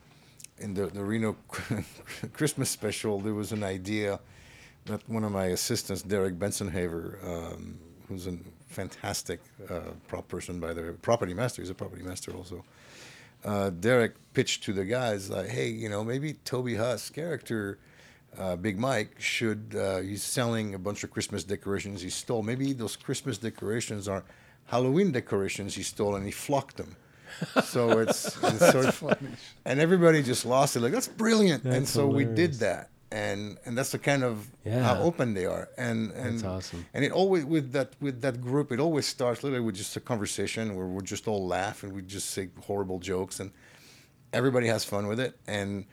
in 0.58 0.74
the 0.74 0.86
the 0.86 1.02
Reno 1.02 1.36
Christmas 2.32 2.70
special, 2.70 3.20
there 3.20 3.34
was 3.34 3.52
an 3.52 3.62
idea 3.62 4.20
that 4.86 5.06
one 5.08 5.24
of 5.24 5.32
my 5.32 5.46
assistants, 5.46 6.02
Derek 6.02 6.38
Bensonhaver, 6.38 7.22
um, 7.24 7.78
who's 8.08 8.26
a 8.26 8.36
fantastic 8.68 9.40
uh, 9.68 9.80
prop 10.06 10.28
person 10.28 10.60
by 10.60 10.72
the 10.72 10.94
property 11.02 11.34
master. 11.34 11.62
He's 11.62 11.70
a 11.70 11.74
property 11.74 12.02
master 12.02 12.32
also. 12.32 12.64
Uh, 13.44 13.70
Derek 13.70 14.14
pitched 14.32 14.64
to 14.64 14.72
the 14.72 14.84
guys 14.84 15.30
like, 15.30 15.48
"Hey, 15.48 15.68
you 15.68 15.88
know, 15.88 16.04
maybe 16.04 16.34
Toby 16.44 16.76
Huss 16.76 17.10
character, 17.10 17.78
uh, 18.38 18.56
Big 18.56 18.78
Mike, 18.78 19.20
should 19.20 19.74
uh, 19.78 19.98
he's 19.98 20.22
selling 20.22 20.74
a 20.74 20.78
bunch 20.78 21.04
of 21.04 21.10
Christmas 21.10 21.44
decorations 21.44 22.02
he 22.02 22.10
stole. 22.10 22.42
Maybe 22.42 22.72
those 22.72 22.96
Christmas 22.96 23.38
decorations 23.38 24.08
are 24.08 24.24
Halloween 24.66 25.12
decorations 25.12 25.74
he 25.74 25.82
stole, 25.82 26.16
and 26.16 26.24
he 26.24 26.32
flocked 26.32 26.76
them. 26.76 26.96
So 27.64 27.98
it's, 28.00 28.36
it's 28.42 28.70
sort 28.72 28.86
of 28.86 29.02
and 29.64 29.80
everybody 29.80 30.22
just 30.22 30.44
lost 30.46 30.76
it. 30.76 30.80
Like 30.80 30.92
that's 30.92 31.08
brilliant. 31.08 31.64
and 31.64 31.72
That's 31.72 31.90
so 31.90 32.06
we 32.06 32.24
did 32.24 32.54
that, 32.54 32.90
and 33.12 33.58
and 33.64 33.76
that's 33.76 33.90
the 33.92 33.98
kind 33.98 34.22
of 34.24 34.48
Yeah. 34.64 34.82
how 34.82 35.02
open 35.02 35.34
they 35.34 35.46
are. 35.46 35.68
And 35.76 36.12
and 36.12 36.34
That's 36.40 36.44
awesome. 36.44 36.86
and 36.94 37.04
it 37.04 37.12
always 37.12 37.44
with 37.44 37.72
that 37.72 37.90
with 38.00 38.20
that 38.22 38.40
group, 38.40 38.72
it 38.72 38.80
always 38.80 39.06
starts 39.06 39.42
literally 39.44 39.64
with 39.64 39.76
just 39.76 39.96
a 39.96 40.00
conversation 40.00 40.74
where 40.76 40.86
we're 40.86 41.02
just 41.14 41.26
all 41.28 41.46
laugh 41.46 41.82
and 41.82 41.92
we 41.92 42.02
just 42.02 42.30
say 42.30 42.48
horrible 42.66 42.98
jokes, 42.98 43.40
and 43.40 43.50
everybody 44.32 44.66
has 44.68 44.84
fun 44.84 45.06
with 45.06 45.20
it. 45.20 45.38
And 45.46 45.84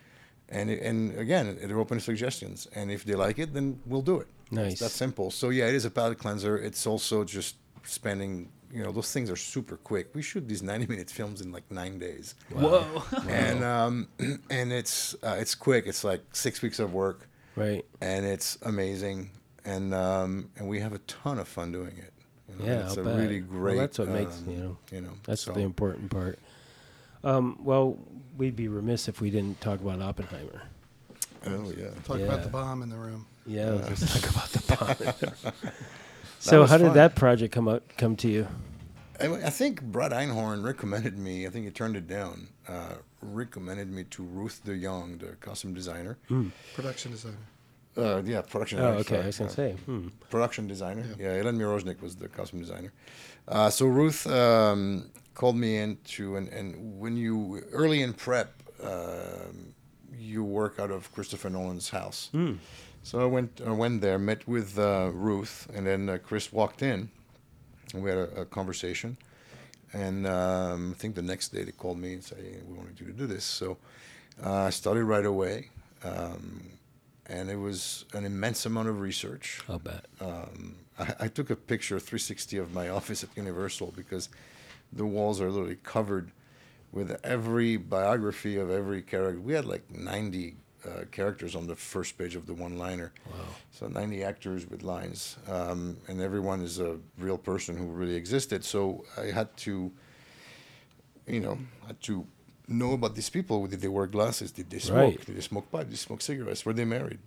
and 0.49 0.70
it, 0.70 0.82
and 0.84 1.18
again, 1.18 1.57
they're 1.61 1.80
open 1.80 1.98
to 1.98 2.03
suggestions, 2.03 2.68
and 2.76 2.91
if 2.91 3.03
they 3.06 3.15
like 3.15 3.40
it, 3.40 3.53
then 3.53 3.80
we'll 3.86 4.02
do 4.03 4.20
it. 4.20 4.28
Nice. 4.52 4.74
It's 4.74 4.82
that 4.82 4.91
simple. 4.91 5.32
So 5.32 5.49
yeah, 5.49 5.68
it 5.68 5.74
is 5.76 5.86
a 5.86 5.90
palate 5.90 6.20
cleanser. 6.20 6.57
It's 6.57 6.86
also 6.86 7.24
just 7.24 7.56
spending. 7.84 8.49
You 8.74 8.84
know, 8.84 8.91
those 8.91 9.12
things 9.14 9.30
are 9.30 9.36
super 9.36 9.78
quick. 9.78 10.16
We 10.16 10.24
shoot 10.24 10.48
these 10.48 10.64
ninety-minute 10.64 11.10
films 11.12 11.41
in 11.41 11.52
like 11.52 11.70
nine 11.70 12.00
days 12.00 12.34
Whoa. 12.52 13.04
and 13.30 13.64
um, 13.64 14.08
and 14.50 14.74
it's 14.74 15.14
uh, 15.24 15.36
it's 15.40 15.54
quick. 15.54 15.86
It's 15.86 16.04
like 16.04 16.22
six 16.34 16.62
weeks 16.64 16.80
of 16.80 16.91
work, 16.94 17.30
Right. 17.56 17.86
and 18.02 18.26
it's 18.26 18.58
amazing. 18.64 19.30
And 19.64 19.94
um, 19.94 20.50
and 20.58 20.68
we 20.68 20.80
have 20.80 20.91
a 20.94 20.98
ton 21.00 21.38
of 21.38 21.48
fun 21.48 21.72
doing 21.72 21.95
it. 21.98 22.14
You 22.50 22.56
know, 22.60 22.66
Yeah, 22.74 22.80
it's 22.88 22.98
I'll 22.98 23.04
a 23.08 23.10
bet. 23.10 23.20
really 23.20 23.41
Well, 23.44 23.60
great. 23.60 23.78
that's 23.78 24.00
what 24.00 24.08
makes, 24.10 24.40
um, 24.40 24.50
you 24.50 24.58
know, 24.58 24.78
you 24.91 25.02
know. 25.02 25.14
That's 25.26 25.44
so, 25.44 25.54
the 25.54 25.62
important 25.62 26.10
part. 26.10 26.40
Um, 27.24 27.58
well, 27.64 27.98
we'd 28.38 28.56
be 28.56 28.68
remiss 28.68 29.08
if 29.08 29.22
we 29.22 29.30
didn't 29.30 29.62
talk 29.62 29.80
about 29.82 30.02
Oppenheimer. 30.02 30.64
Oh 31.45 31.72
yeah. 31.78 31.90
Talk 32.06 32.18
Yeah. 32.20 32.26
about 32.26 32.41
the 32.44 32.50
bomb 32.50 32.82
in 32.82 32.90
the 32.90 32.98
room. 32.98 33.26
Yeah, 33.45 33.70
let's 33.72 34.20
talk 34.20 34.30
about 34.32 34.50
the 34.50 35.32
bomb. 35.52 35.62
so, 36.49 36.61
was 36.61 36.70
how 36.70 36.78
did 36.78 36.88
fun. 36.88 36.95
that 36.95 37.15
project 37.15 37.53
come 37.53 37.68
up? 37.68 37.84
Come 37.98 38.15
to 38.18 38.28
you? 38.28 38.48
I, 39.20 39.28
I 39.28 39.49
think 39.49 39.82
Brad 39.82 40.11
Einhorn 40.11 40.64
recommended 40.64 41.18
me. 41.18 41.45
I 41.48 41.49
think 41.49 41.65
he 41.65 41.72
turned 41.72 41.95
it 41.95 42.07
down. 42.07 42.49
Uh, 42.68 42.95
recommended 43.22 43.90
me 43.91 44.03
to 44.06 44.24
Ruth 44.24 44.61
De 44.65 44.76
Jong, 44.78 45.18
the 45.20 45.36
costume 45.40 45.74
designer. 45.74 46.18
Production 46.74 47.11
designer. 47.11 47.38
Uh, 47.95 48.22
yeah, 48.26 48.41
production. 48.41 48.80
Oh, 48.80 48.98
designer, 48.98 48.99
okay. 49.02 49.10
sorry. 49.10 49.24
I 49.24 49.28
was 49.28 49.38
gonna 49.38 49.49
Uh, 49.49 49.53
say. 49.53 49.72
Hmm. 49.86 50.07
production 50.30 50.68
designer. 50.68 51.06
Yeah, 51.20 51.34
Ellen 51.40 51.57
Mirojnick 51.60 52.02
was 52.02 52.15
the 52.15 52.28
costume 52.28 52.60
designer. 52.60 52.91
Uh, 53.48 53.70
so 53.70 53.86
Ruth 53.86 54.26
um, 54.28 55.11
called 55.36 55.56
me 55.56 55.78
in 55.78 55.98
to, 56.15 56.36
and, 56.38 56.48
and 56.49 56.99
when 56.99 57.15
you 57.18 57.61
early 57.72 58.02
in 58.02 58.14
prep, 58.14 58.49
um 58.84 59.74
you 60.15 60.44
work 60.44 60.80
out 60.80 60.90
of 60.91 61.11
Christopher 61.11 61.49
Nolan's 61.49 61.90
house. 61.90 62.30
So 63.04 63.20
I 63.20 63.26
went, 63.26 63.62
I 63.66 63.72
went 63.72 64.02
there, 64.02 64.18
met 64.18 64.48
with 64.48 64.80
uh, 64.80 65.12
Ruth, 65.14 65.68
and 65.76 65.86
then 65.86 66.10
uh, 66.10 66.18
Chris 66.24 66.54
walked 66.54 66.82
in, 66.82 67.10
and 67.94 68.02
we 68.02 68.10
had 68.10 68.18
a, 68.18 68.42
a 68.42 68.46
conversation. 68.46 69.18
And 69.92 70.26
um, 70.26 70.92
I 70.92 71.00
think 71.00 71.16
the 71.16 71.22
next 71.22 71.50
day 71.50 71.64
they 71.64 71.72
called 71.72 72.00
me 72.00 72.14
and 72.14 72.24
said, 72.24 72.40
hey, 72.40 72.58
"We 72.68 72.76
wanted 72.78 73.00
you 73.00 73.06
to 73.08 73.14
do 73.14 73.28
this." 73.28 73.44
So 73.44 73.78
uh, 74.44 74.64
I 74.64 74.70
started 74.70 75.04
right 75.04 75.26
away, 75.26 75.70
um, 76.04 76.64
and 77.28 77.50
it 77.50 77.58
was 77.58 78.06
an 78.14 78.26
immense 78.26 78.66
amount 78.66 78.88
of 78.88 79.02
research 79.02 79.60
I'll 79.70 79.80
bet. 79.80 80.06
um, 80.22 80.76
I, 80.98 81.14
I 81.22 81.28
took 81.28 81.50
a 81.50 81.56
picture 81.56 82.00
360 82.00 82.58
of 82.58 82.74
my 82.74 82.90
office 82.98 83.24
at 83.24 83.30
Universal 83.36 83.94
because 83.96 84.30
the 84.92 85.06
walls 85.06 85.42
are 85.42 85.52
literally 85.52 85.78
covered 85.84 86.32
with 86.92 87.20
every 87.24 87.76
biography 87.78 88.58
of 88.58 88.72
every 88.72 89.02
character. 89.02 89.40
We 89.40 89.54
had 89.54 89.66
like 89.66 89.92
90 89.92 90.56
uh, 90.85 91.05
characters 91.11 91.55
on 91.55 91.68
the 91.68 91.76
first 91.76 92.18
page 92.18 92.35
of 92.35 92.45
the 92.45 92.53
one-liner. 92.53 93.11
Wow. 93.26 93.39
So 93.72 93.88
90 93.88 94.23
actors 94.23 94.69
with 94.69 94.84
lines, 94.84 95.38
um, 95.49 95.97
and 96.07 96.22
everyone 96.22 96.61
is 96.61 96.80
a 96.80 96.97
real 97.18 97.38
person 97.38 97.77
who 97.77 97.85
really 97.85 98.15
existed. 98.15 98.64
So 98.64 99.05
I 99.18 99.26
had 99.31 99.55
to, 99.57 99.91
you 101.27 101.39
know, 101.39 101.57
had 101.88 102.01
to 102.01 102.26
know 102.68 102.93
about 102.93 103.15
these 103.15 103.30
people. 103.30 103.65
Did 103.68 103.81
they 103.81 103.88
wear 103.88 104.07
glasses? 104.07 104.51
Did 104.51 104.69
they 104.69 104.80
smoke? 104.80 104.97
Right. 104.97 105.26
Did 105.26 105.35
they 105.38 105.41
smoke 105.41 105.72
pipe? 105.72 105.84
Did 105.85 105.93
they 105.93 105.97
smoke 105.97 106.22
cigarettes? 106.22 106.65
Were 106.65 106.73
they 106.73 106.85
married? 106.85 107.19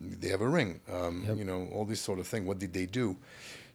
Did 0.00 0.20
they 0.20 0.28
have 0.28 0.40
a 0.42 0.48
ring? 0.48 0.80
Um, 0.92 1.24
Yep. 1.26 1.36
You 1.38 1.44
know, 1.44 1.68
all 1.72 1.84
this 1.84 2.00
sort 2.00 2.18
of 2.18 2.26
thing. 2.26 2.46
What 2.46 2.58
did 2.58 2.72
they 2.72 2.86
do? 2.86 3.16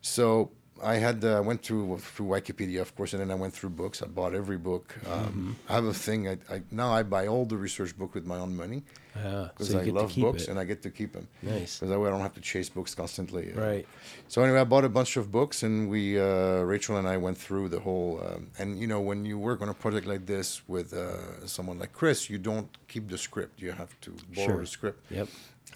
So 0.02 0.52
I 0.82 0.96
had 0.96 1.24
uh, 1.24 1.42
went 1.46 1.62
through 1.62 1.98
through 2.00 2.28
Wikipedia, 2.28 2.82
of 2.82 2.96
course, 2.96 3.14
and 3.14 3.22
then 3.22 3.32
I 3.32 3.36
went 3.36 3.54
through 3.54 3.70
books. 3.72 4.02
I 4.02 4.08
bought 4.08 4.34
every 4.34 4.58
book. 4.58 4.96
Mm-hmm. 5.06 5.14
Um, 5.28 5.56
I 5.70 5.74
have 5.76 5.86
a 5.86 5.94
thing. 5.94 6.28
I, 6.28 6.38
I 6.50 6.62
now 6.72 6.92
I 6.92 7.04
buy 7.04 7.28
all 7.28 7.46
the 7.46 7.58
research 7.58 7.98
book 7.98 8.16
with 8.16 8.26
my 8.26 8.38
own 8.40 8.56
money 8.56 8.84
Yeah. 9.16 9.50
because 9.50 9.70
So 9.70 9.80
I 9.80 9.84
get 9.86 9.92
to 9.94 10.00
love 10.02 10.12
keep 10.12 10.24
books 10.24 10.44
it. 10.44 10.50
and 10.50 10.60
I 10.60 10.64
get 10.66 10.82
to 10.82 10.90
keep 10.90 11.14
them. 11.14 11.28
Nice. 11.42 11.78
Because 11.80 11.90
that 11.92 12.00
way 12.00 12.08
I 12.08 12.12
don't 12.12 12.22
have 12.22 12.34
to 12.34 12.42
chase 12.42 12.70
books 12.70 12.96
constantly. 12.96 13.52
Right. 13.54 13.86
So 14.28 14.42
anyway, 14.44 14.60
I 14.62 14.64
bought 14.64 14.84
a 14.84 14.90
bunch 14.90 15.16
of 15.16 15.32
books, 15.32 15.64
and 15.64 15.90
we, 15.90 16.20
uh, 16.20 16.62
Rachel 16.74 16.98
and 16.98 17.08
I, 17.08 17.18
went 17.18 17.38
through 17.38 17.70
the 17.70 17.80
whole. 17.80 18.20
Um, 18.26 18.48
and 18.60 18.80
you 18.82 18.88
know, 18.88 19.00
when 19.00 19.26
you 19.26 19.38
work 19.38 19.62
on 19.62 19.70
a 19.70 19.74
project 19.76 20.06
like 20.08 20.26
this 20.26 20.68
with 20.68 20.92
uh, 20.94 21.46
someone 21.46 21.78
like 21.80 21.94
Chris, 21.94 22.30
you 22.30 22.40
don't 22.40 22.68
keep 22.88 23.08
the 23.10 23.18
script. 23.18 23.62
You 23.62 23.72
have 23.74 23.94
to 24.02 24.12
borrow 24.36 24.48
Sure. 24.48 24.60
the 24.62 24.68
script 24.68 25.00
Yep. 25.12 25.28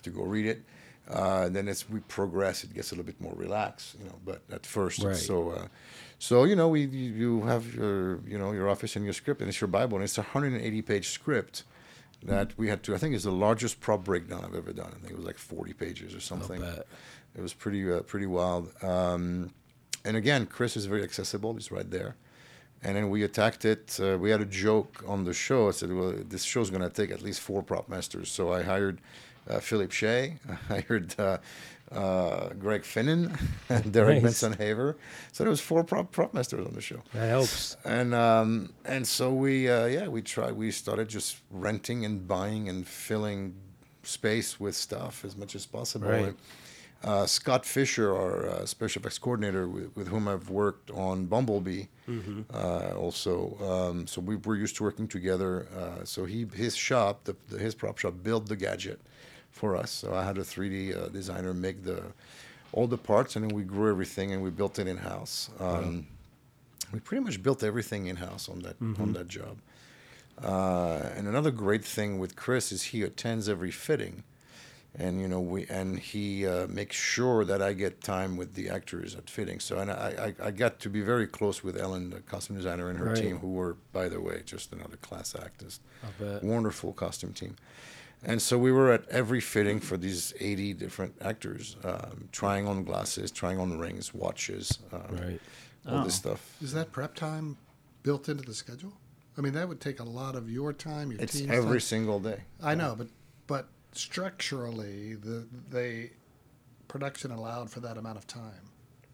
to 0.04 0.10
go 0.10 0.24
read 0.24 0.48
it. 0.48 0.60
Uh, 1.10 1.48
then 1.50 1.68
as 1.68 1.90
we 1.90 2.00
progress, 2.02 2.64
it 2.64 2.74
gets 2.74 2.92
a 2.92 2.96
little 2.96 3.06
bit 3.06 3.20
more 3.22 3.34
relaxed, 3.36 3.96
you 4.00 4.06
know. 4.06 4.20
But 4.26 4.42
at 4.52 4.66
first, 4.66 5.04
Right. 5.04 5.12
it's 5.12 5.26
so 5.26 5.52
uh, 5.52 5.68
so 6.20 6.44
you 6.44 6.56
know, 6.56 6.68
we 6.68 6.86
you 6.86 7.44
have 7.44 7.74
your 7.76 8.20
you 8.28 8.38
know 8.38 8.52
your 8.52 8.70
office 8.70 8.96
and 8.96 9.06
your 9.06 9.14
script, 9.14 9.40
and 9.42 9.50
it's 9.50 9.62
your 9.62 9.70
Bible, 9.70 9.96
and 9.98 10.04
it's 10.04 10.18
a 10.18 10.22
180 10.22 10.82
page 10.82 11.10
script 11.10 11.64
that 12.24 12.58
we 12.58 12.68
had 12.68 12.84
to. 12.84 12.96
I 12.96 12.98
think 12.98 13.16
it's 13.16 13.24
the 13.24 13.32
largest 13.32 13.80
prop 13.80 14.04
breakdown 14.04 14.44
I've 14.44 14.56
ever 14.56 14.74
done. 14.74 14.88
I 14.96 15.00
think 15.00 15.12
it 15.12 15.18
was 15.18 15.26
like 15.26 15.38
40 15.38 15.74
pages 15.74 16.14
or 16.16 16.20
something. 16.20 16.62
It 16.64 17.42
was 17.42 17.54
pretty 17.54 17.90
uh, 17.92 18.02
pretty 18.02 18.26
wild. 18.26 18.72
Um, 18.84 19.54
and 20.04 20.18
again, 20.18 20.46
Chris 20.46 20.76
is 20.76 20.86
very 20.88 21.04
accessible. 21.04 21.54
He's 21.54 21.72
right 21.72 21.90
there. 21.90 22.16
And 22.84 22.96
then 22.96 23.10
we 23.10 23.24
attacked 23.24 23.66
it. 23.66 24.00
Uh, 24.00 24.18
we 24.20 24.30
had 24.30 24.40
a 24.42 24.46
joke 24.46 25.04
on 25.08 25.24
the 25.26 25.34
show. 25.34 25.68
I 25.68 25.72
said, 25.72 25.92
"Well, 25.94 26.14
this 26.28 26.44
show's 26.44 26.70
going 26.70 26.84
to 26.84 26.90
take 26.90 27.12
at 27.12 27.22
least 27.22 27.40
four 27.40 27.64
prop 27.64 27.88
masters." 27.90 28.30
So 28.30 28.52
I 28.54 28.62
hired 28.64 29.00
uh, 29.50 29.60
Philip 29.60 29.92
Shea. 29.92 30.38
I 30.70 30.82
heard 30.82 31.16
uh, 31.20 31.38
uh, 31.92 32.50
Greg 32.54 32.84
Finnan 32.84 33.38
and 33.70 33.92
Derek 33.92 34.16
Nice. 34.16 34.42
Benson 34.42 34.54
Haver. 34.54 34.98
So 35.32 35.44
there 35.44 35.52
was 35.52 35.62
four 35.62 35.84
prop 35.84 36.12
prop 36.12 36.34
masters 36.34 36.66
on 36.66 36.74
the 36.74 36.82
show. 36.82 37.02
That 37.14 37.30
helps. 37.30 37.78
And 37.86 38.14
um, 38.14 38.74
and 38.86 39.08
so 39.08 39.34
we 39.34 39.70
uh, 39.70 39.86
yeah 39.86 40.08
we 40.08 40.22
tried 40.22 40.54
we 40.54 40.72
started 40.72 41.08
just 41.08 41.38
renting 41.52 42.06
and 42.06 42.28
buying 42.28 42.70
and 42.70 42.88
filling 42.88 43.56
space 44.04 44.60
with 44.60 44.76
stuff 44.76 45.24
as 45.26 45.36
much 45.38 45.56
as 45.56 45.66
possible. 45.66 46.10
Right. 46.10 46.26
And, 46.26 46.38
uh, 47.04 47.28
Scott 47.28 47.64
Fisher, 47.64 48.16
our 48.16 48.50
uh, 48.50 48.66
special 48.66 49.02
effects 49.02 49.20
coordinator, 49.20 49.68
with, 49.68 49.96
with 49.96 50.08
whom 50.08 50.28
I've 50.28 50.50
worked 50.50 50.90
on 50.90 51.28
Bumblebee, 51.28 51.84
uh, 52.52 52.94
also. 52.98 53.56
Um, 53.62 54.08
so 54.08 54.20
we 54.20 54.36
were 54.38 54.56
used 54.56 54.78
to 54.78 54.84
working 54.84 55.08
together. 55.08 55.68
Uh, 55.78 56.04
so 56.06 56.26
he 56.26 56.48
his 56.56 56.76
shop, 56.76 57.26
the, 57.26 57.36
the, 57.50 57.60
his 57.60 57.76
prop 57.76 58.00
shop, 58.00 58.16
built 58.24 58.48
the 58.48 58.56
gadget 58.56 59.00
for 59.58 59.76
us. 59.76 59.92
So 59.92 60.14
I 60.14 60.24
had 60.24 60.38
a 60.38 60.42
3D 60.44 60.96
uh, 60.96 61.08
designer 61.10 61.54
make 61.54 61.84
the 61.84 62.02
all 62.74 62.88
the 62.88 62.98
parts, 62.98 63.36
and 63.36 63.44
then 63.50 63.56
we 63.56 63.64
grew 63.64 63.90
everything 63.90 64.32
and 64.34 64.42
we 64.44 64.50
built 64.52 64.78
it 64.80 64.88
in 64.88 64.98
house. 64.98 65.50
Um, 65.60 66.06
we 66.94 67.00
pretty 67.00 67.24
much 67.24 67.42
built 67.42 67.64
everything 67.64 68.08
in 68.08 68.18
house 68.18 68.48
on 68.50 68.60
that 68.60 68.76
on 69.00 69.14
that 69.14 69.28
job. 69.28 69.58
Uh, 70.44 71.10
and 71.16 71.28
another 71.28 71.52
great 71.52 71.84
thing 71.84 72.20
with 72.20 72.36
Chris 72.36 72.72
is 72.72 72.84
he 72.94 73.02
attends 73.04 73.50
every 73.50 73.72
fitting, 73.72 74.24
and 74.96 75.20
you 75.22 75.28
know 75.28 75.40
we 75.42 75.66
and 75.68 75.98
he 76.00 76.46
uh, 76.46 76.68
makes 76.68 76.96
sure 76.96 77.44
that 77.46 77.62
I 77.62 77.74
get 77.74 78.02
time 78.02 78.38
with 78.38 78.54
the 78.54 78.70
actors 78.70 79.16
at 79.16 79.30
fitting. 79.30 79.60
So 79.60 79.80
and 79.80 79.90
I, 79.90 80.34
I 80.42 80.48
I 80.48 80.52
got 80.52 80.80
to 80.82 80.90
be 80.90 81.02
very 81.02 81.26
close 81.28 81.64
with 81.64 81.76
Ellen, 81.78 82.12
the 82.12 82.20
costume 82.20 82.58
designer, 82.58 82.90
and 82.90 83.00
her 83.00 83.08
Right. 83.08 83.16
team, 83.24 83.38
who 83.40 83.52
were 83.54 83.76
by 83.94 84.08
the 84.10 84.22
way 84.22 84.44
just 84.46 84.72
another 84.74 84.98
class 84.98 85.36
act, 85.36 85.62
just 85.64 85.82
wonderful 86.44 86.94
costume 86.94 87.34
team. 87.34 87.56
And 88.24 88.42
so 88.42 88.58
we 88.58 88.72
were 88.72 88.92
at 88.92 89.08
every 89.10 89.40
fitting 89.40 89.80
for 89.80 89.96
these 89.96 90.34
80 90.40 90.74
different 90.74 91.16
actors, 91.22 91.78
um, 91.84 92.30
trying 92.32 92.68
on 92.68 92.84
glasses, 92.84 93.32
trying 93.32 93.60
on 93.60 93.78
rings, 93.78 94.14
watches, 94.14 94.80
um, 94.92 95.02
Right. 95.18 95.42
all 95.88 96.04
this 96.04 96.16
Oh. 96.16 96.32
stuff. 96.32 96.58
Is 96.62 96.74
that 96.74 96.92
prep 96.92 97.16
time 97.16 97.58
built 98.04 98.28
into 98.28 98.44
the 98.44 98.54
schedule? 98.54 98.94
I 99.38 99.42
mean, 99.42 99.54
that 99.54 99.68
would 99.70 99.80
take 99.80 100.00
a 100.00 100.04
lot 100.04 100.36
of 100.36 100.50
your 100.50 100.74
time, 100.74 101.12
your 101.12 101.22
It's 101.22 101.34
team's 101.40 101.52
every 101.52 101.74
time. 101.74 101.80
single 101.80 102.20
day. 102.20 102.44
I 102.62 102.74
know, 102.76 102.96
but 102.98 103.08
but 103.46 103.70
structurally, 103.94 105.14
the 105.16 105.48
the 105.70 106.10
production 106.88 107.32
allowed 107.32 107.70
for 107.70 107.80
that 107.82 107.98
amount 107.98 108.18
of 108.18 108.26
time 108.28 108.72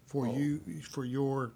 for 0.08 0.26
Oh. 0.28 0.34
you 0.34 0.62
for 0.90 1.04
your 1.04 1.52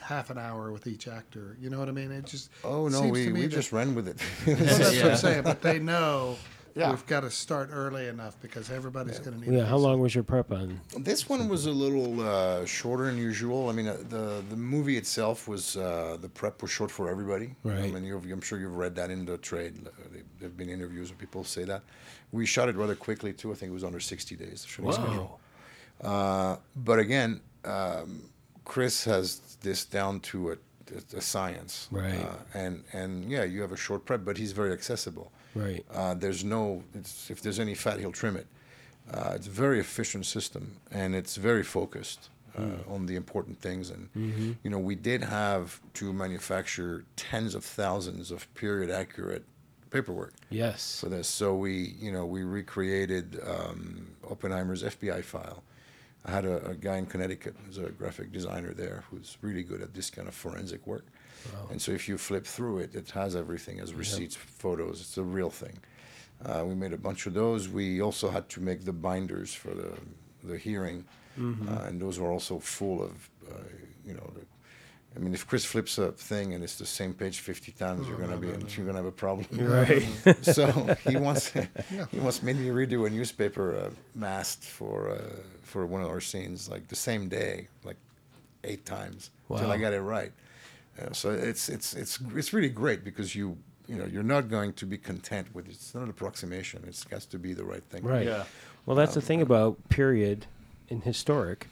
half 0.00 0.30
an 0.30 0.38
hour 0.38 0.72
with 0.72 0.86
each 0.86 1.08
actor. 1.08 1.56
You 1.60 1.70
know 1.70 1.78
what 1.78 1.88
I 1.88 1.92
mean? 1.92 2.10
It 2.12 2.24
just 2.26 2.50
Oh 2.64 2.88
no, 2.88 3.00
seems 3.00 3.12
we, 3.12 3.24
to 3.24 3.30
me 3.30 3.40
we 3.40 3.46
that- 3.46 3.54
just 3.54 3.72
ran 3.72 3.94
with 3.94 4.08
it. 4.08 4.16
Well, 4.46 4.56
that's 4.58 4.96
what 5.02 5.04
I'm 5.12 5.16
saying. 5.16 5.42
But 5.42 5.60
they 5.62 5.78
know 5.78 6.36
Yeah. 6.74 6.90
we've 6.90 7.06
got 7.06 7.20
to 7.20 7.30
start 7.30 7.70
early 7.72 8.06
enough 8.06 8.36
because 8.40 8.70
everybody's 8.70 9.18
going 9.18 9.40
to 9.40 9.50
need. 9.50 9.58
Yeah. 9.58 9.66
How 9.66 9.76
long 9.76 10.00
was 10.00 10.14
your 10.14 10.22
prep 10.24 10.52
on? 10.52 10.80
this 10.98 11.28
one 11.28 11.48
was 11.48 11.66
a 11.66 11.72
little 11.72 12.20
uh, 12.20 12.64
shorter 12.64 13.06
than 13.06 13.18
usual. 13.18 13.68
I 13.68 13.72
mean, 13.72 13.88
uh, 13.88 13.96
the 14.08 14.42
the 14.48 14.56
movie 14.56 14.96
itself 14.96 15.48
was 15.48 15.76
uh, 15.76 16.16
the 16.20 16.28
prep 16.28 16.62
was 16.62 16.70
short 16.70 16.90
for 16.90 17.10
everybody. 17.10 17.54
I 17.64 17.68
Right. 17.68 17.92
mean, 17.92 18.04
you've, 18.04 18.24
I'm 18.30 18.40
sure 18.40 18.58
you've 18.60 18.76
read 18.76 18.94
that 18.96 19.10
in 19.10 19.24
the 19.24 19.38
trade. 19.38 19.74
Uh, 19.86 19.90
There 20.38 20.48
have 20.48 20.56
been 20.56 20.68
interviews 20.68 21.10
where 21.10 21.18
people 21.18 21.42
say 21.44 21.64
that. 21.64 21.82
We 22.30 22.46
shot 22.46 22.68
it 22.68 22.76
rather 22.76 22.94
quickly 22.94 23.32
too. 23.32 23.50
I 23.50 23.54
think 23.56 23.70
it 23.70 23.74
was 23.74 23.84
under 23.84 23.98
60 24.00 24.36
days. 24.36 24.62
the 24.62 24.68
shooting 24.68 24.92
schedule. 24.92 25.40
Uh, 26.00 26.56
but 26.76 26.98
again, 27.00 27.40
um, 27.64 28.22
Chris 28.64 29.04
has 29.04 29.47
this 29.60 29.84
down 29.84 30.20
to 30.20 30.52
a, 30.52 30.56
a, 31.16 31.20
science. 31.20 31.88
Right. 31.90 32.14
Uh, 32.18 32.36
and 32.54 32.84
and 32.92 33.30
yeah, 33.30 33.44
you 33.44 33.60
have 33.62 33.72
a 33.72 33.76
short 33.76 34.04
prep, 34.04 34.24
but 34.24 34.36
he's 34.38 34.52
very 34.52 34.72
accessible. 34.72 35.32
Right. 35.54 35.84
Uh, 35.92 36.14
there's 36.14 36.44
no, 36.44 36.82
it's, 36.94 37.30
if 37.30 37.40
there's 37.42 37.58
any 37.58 37.74
fat, 37.74 37.98
he'll 37.98 38.12
trim 38.12 38.36
it. 38.36 38.46
Uh, 39.12 39.32
it's 39.34 39.46
a 39.46 39.50
very 39.50 39.80
efficient 39.80 40.26
system, 40.26 40.76
and 40.90 41.14
it's 41.14 41.36
very 41.36 41.62
focused 41.64 42.28
uh, 42.56 42.92
on 42.92 43.06
the 43.06 43.16
important 43.16 43.58
things. 43.60 43.90
And 43.90 44.56
you 44.62 44.70
know, 44.70 44.78
we 44.78 44.94
did 44.94 45.24
have 45.24 45.80
to 45.94 46.12
manufacture 46.12 47.04
tens 47.16 47.54
of 47.54 47.64
thousands 47.64 48.30
of 48.30 48.52
period 48.54 48.90
accurate 48.90 49.44
paperwork 49.90 50.34
Yes. 50.50 51.00
for 51.00 51.08
this. 51.08 51.28
So 51.28 51.54
we, 51.54 51.94
you 51.98 52.12
know, 52.12 52.26
we 52.26 52.42
recreated 52.42 53.40
um, 53.46 54.08
Oppenheimer's 54.30 54.82
FBI 54.82 55.24
file. 55.24 55.62
I 56.24 56.30
had 56.30 56.44
a, 56.44 56.66
a 56.70 56.74
guy 56.74 56.96
in 56.98 57.06
Connecticut 57.06 57.54
who's 57.64 57.78
a 57.78 57.90
graphic 57.90 58.32
designer 58.32 58.72
there 58.74 59.04
who's 59.10 59.38
really 59.40 59.62
good 59.62 59.80
at 59.82 59.94
this 59.94 60.10
kind 60.10 60.28
of 60.28 60.34
forensic 60.34 60.86
work. 60.86 61.06
And 61.70 61.80
so 61.80 61.92
if 61.92 62.08
you 62.08 62.18
flip 62.18 62.44
through 62.46 62.78
it, 62.78 62.94
it 62.94 63.10
has 63.10 63.34
everything 63.36 63.80
as 63.80 63.94
receipts, 63.94 64.34
photos. 64.36 65.00
It's 65.00 65.16
a 65.18 65.22
real 65.22 65.50
thing. 65.50 65.78
Uh, 66.44 66.64
we 66.66 66.74
made 66.74 66.92
a 66.92 66.98
bunch 66.98 67.26
of 67.26 67.34
those. 67.34 67.68
We 67.68 68.00
also 68.02 68.30
had 68.30 68.48
to 68.50 68.60
make 68.60 68.84
the 68.84 68.92
binders 68.92 69.54
for 69.54 69.72
the 69.74 69.92
the 70.44 70.56
hearing, 70.56 71.04
uh, 71.68 71.82
and 71.86 72.00
those 72.00 72.18
were 72.20 72.30
also 72.30 72.58
full 72.60 73.02
of, 73.02 73.12
uh, 73.50 73.54
you 74.06 74.14
know, 74.14 74.30
the, 74.34 74.42
I 75.18 75.20
mean, 75.20 75.34
if 75.34 75.46
Chris 75.48 75.64
flips 75.64 75.98
a 75.98 76.12
thing 76.12 76.54
and 76.54 76.62
it's 76.62 76.76
the 76.76 76.86
same 76.86 77.12
page 77.12 77.40
50 77.40 77.72
times, 77.72 78.06
you're 78.08 78.18
gonna 78.18 78.36
be 78.36 78.46
you're 78.46 78.86
gonna 78.86 78.98
have 78.98 79.04
a 79.06 79.10
problem. 79.10 79.46
Right. 79.52 80.06
so 80.42 80.66
he 81.08 81.16
wants 81.26 81.50
he 82.12 82.20
wants 82.20 82.42
me 82.42 82.52
to 82.54 82.72
redo 82.72 83.06
a 83.06 83.10
newspaper 83.10 83.76
uh, 83.76 83.90
mast 84.14 84.62
for 84.64 85.10
uh, 85.10 85.18
for 85.62 85.86
one 85.86 86.02
of 86.02 86.08
our 86.08 86.20
scenes 86.20 86.68
like 86.68 86.86
the 86.88 86.96
same 86.96 87.28
day, 87.28 87.66
like 87.84 87.96
eight 88.64 88.86
times 88.86 89.30
until 89.50 89.70
I 89.70 89.76
Wow. 89.76 89.80
got 89.82 89.92
it 89.92 90.00
right. 90.02 90.32
Uh, 91.00 91.12
so 91.12 91.30
it's 91.30 91.68
it's 91.68 91.94
it's 91.94 92.20
it's 92.36 92.52
really 92.52 92.68
great 92.68 93.02
because 93.02 93.34
you 93.34 93.56
you 93.88 93.96
know 93.96 94.04
you're 94.06 94.22
not 94.22 94.48
going 94.48 94.72
to 94.74 94.86
be 94.86 94.98
content 94.98 95.52
with 95.52 95.66
it. 95.66 95.72
It's 95.72 95.94
not 95.94 96.04
an 96.04 96.10
approximation. 96.10 96.84
It 96.86 97.04
has 97.10 97.26
to 97.26 97.38
be 97.38 97.54
the 97.54 97.64
right 97.64 97.82
thing. 97.90 98.04
Right. 98.04 98.26
Yeah. 98.26 98.44
Well, 98.86 98.96
that's 98.96 99.14
the 99.14 99.20
thing 99.20 99.42
about 99.42 99.88
period 99.88 100.46
and 100.90 101.02
historic, 101.02 101.66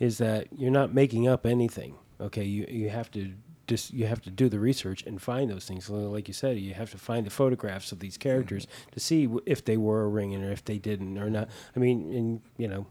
is 0.00 0.18
that 0.18 0.48
you're 0.56 0.70
not 0.72 0.92
making 0.94 1.28
up 1.28 1.44
anything. 1.46 1.94
Okay, 2.20 2.44
you 2.44 2.66
you 2.68 2.90
have 2.90 3.10
to 3.12 3.32
just 3.66 3.92
you 3.92 4.06
have 4.06 4.20
to 4.22 4.30
do 4.30 4.48
the 4.48 4.58
research 4.58 5.04
and 5.06 5.20
find 5.20 5.50
those 5.50 5.66
things. 5.66 5.88
Like 5.88 6.26
you 6.26 6.34
said, 6.34 6.58
you 6.58 6.74
have 6.74 6.90
to 6.90 6.98
find 6.98 7.24
the 7.26 7.30
photographs 7.30 7.92
of 7.92 8.00
these 8.00 8.16
characters 8.16 8.66
mm-hmm. 8.66 8.90
to 8.92 9.00
see 9.00 9.26
w- 9.26 9.42
if 9.46 9.64
they 9.64 9.76
were 9.76 10.02
a 10.04 10.08
ring 10.08 10.34
or 10.42 10.50
if 10.50 10.64
they 10.64 10.78
didn't 10.78 11.18
or 11.18 11.30
not. 11.30 11.48
I 11.76 11.78
mean, 11.78 12.12
and 12.12 12.40
you 12.56 12.66
know, 12.66 12.86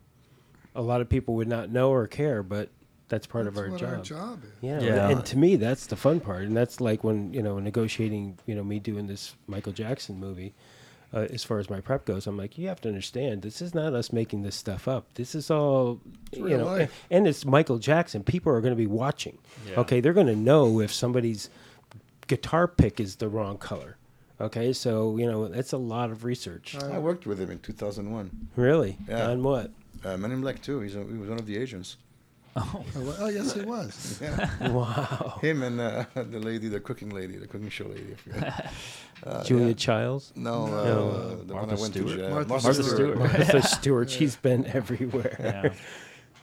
a 0.76 0.82
lot 0.82 1.02
of 1.02 1.10
people 1.10 1.36
would 1.36 1.48
not 1.48 1.70
know 1.72 1.92
or 1.92 2.08
care, 2.08 2.44
but 2.44 2.70
that's 3.10 3.26
part 3.26 3.46
That's 3.46 3.58
of 3.58 3.64
our 3.64 3.70
what 3.72 3.80
job. 3.80 3.90
our 3.94 4.02
job 4.02 4.44
is. 4.44 4.52
Yeah, 4.62 4.80
Yeah. 4.82 5.10
and 5.10 5.26
to 5.26 5.38
me, 5.38 5.56
that's 5.56 5.88
the 5.88 5.96
fun 5.96 6.20
part, 6.20 6.44
and 6.44 6.56
that's 6.56 6.80
like 6.82 7.04
when 7.04 7.34
you 7.34 7.42
know 7.42 7.60
negotiating. 7.60 8.38
You 8.46 8.56
know, 8.56 8.64
me 8.64 8.80
doing 8.80 9.08
this 9.08 9.36
Michael 9.48 9.74
Jackson 9.74 10.20
movie. 10.20 10.54
Uh, 11.14 11.20
as 11.32 11.42
far 11.44 11.58
as 11.60 11.70
my 11.70 11.80
prep 11.80 12.04
goes, 12.06 12.28
I'm 12.28 12.36
like, 12.36 12.58
you 12.58 12.68
have 12.68 12.82
to 12.82 12.90
understand, 12.90 13.42
this 13.42 13.62
is 13.62 13.74
not 13.74 13.94
us 13.94 14.12
making 14.12 14.42
this 14.44 14.56
stuff 14.58 14.90
up. 14.90 15.06
This 15.14 15.36
is 15.36 15.50
all, 15.50 16.02
you 16.34 16.58
know, 16.58 16.66
life. 16.66 17.06
and 17.10 17.26
it's 17.26 17.46
Michael 17.46 17.78
Jackson. 17.78 18.24
People 18.24 18.52
are 18.52 18.60
going 18.60 18.74
to 18.74 18.78
be 18.78 18.88
watching. 18.88 19.38
Yeah. 19.70 19.80
Okay, 19.80 20.02
they're 20.02 20.12
going 20.14 20.28
to 20.28 20.36
know 20.36 20.82
if 20.82 20.92
somebody's 20.94 21.50
guitar 22.28 22.68
pick 22.68 23.00
is 23.00 23.16
the 23.18 23.30
wrong 23.30 23.58
color. 23.58 23.96
Okay, 24.40 24.72
so 24.74 25.18
you 25.18 25.26
know 25.26 25.48
that's 25.48 25.72
a 25.74 25.78
lot 25.78 26.12
of 26.12 26.24
research. 26.24 26.76
I 26.76 27.00
worked 27.00 27.26
with 27.26 27.40
him 27.40 27.50
in 27.50 27.60
2001. 27.60 28.50
really? 28.56 28.98
Yeah. 29.08 29.30
On 29.30 29.42
what? 29.42 29.72
Uh, 30.04 30.16
Men 30.18 30.32
in 30.32 30.42
Black 30.42 30.62
too. 30.62 30.80
He's 30.82 30.96
a, 30.96 31.04
he 31.06 31.18
was 31.18 31.30
one 31.30 31.40
of 31.40 31.46
the 31.48 31.58
agents. 31.58 31.98
Oh, 32.58 32.84
oh, 33.20 33.28
yes, 33.30 33.56
it 33.56 33.66
was. 33.66 34.20
Yeah. 34.22 34.70
Wow. 34.72 35.40
Him 35.42 35.64
and 35.64 35.80
uh, 35.80 36.06
the 36.16 36.40
lady, 36.40 36.68
the 36.70 36.80
cooking 36.80 37.10
lady, 37.12 37.38
the 37.38 37.48
cooking 37.48 37.70
show 37.70 37.86
lady. 37.88 38.16
I. 38.42 38.70
Uh, 39.24 39.44
Julia 39.44 39.68
yeah. 39.70 39.74
Childs. 39.74 40.32
No, 40.36 40.66
uh, 40.66 40.84
No. 40.84 41.36
the 41.44 41.56
one 41.56 41.68
Martha 41.68 41.76
I 41.76 41.82
went 41.82 41.94
Stewart? 41.96 42.10
to 42.10 42.16
jail. 42.18 42.30
Martha 42.30 42.50
Martha 42.50 42.74
Stewart. 42.74 42.88
Stewart. 42.96 43.18
Martha 43.18 43.62
Stewart. 43.64 44.10
She's 44.12 44.36
been 44.36 44.68
everywhere. 44.68 45.36
Yeah. 45.40 45.74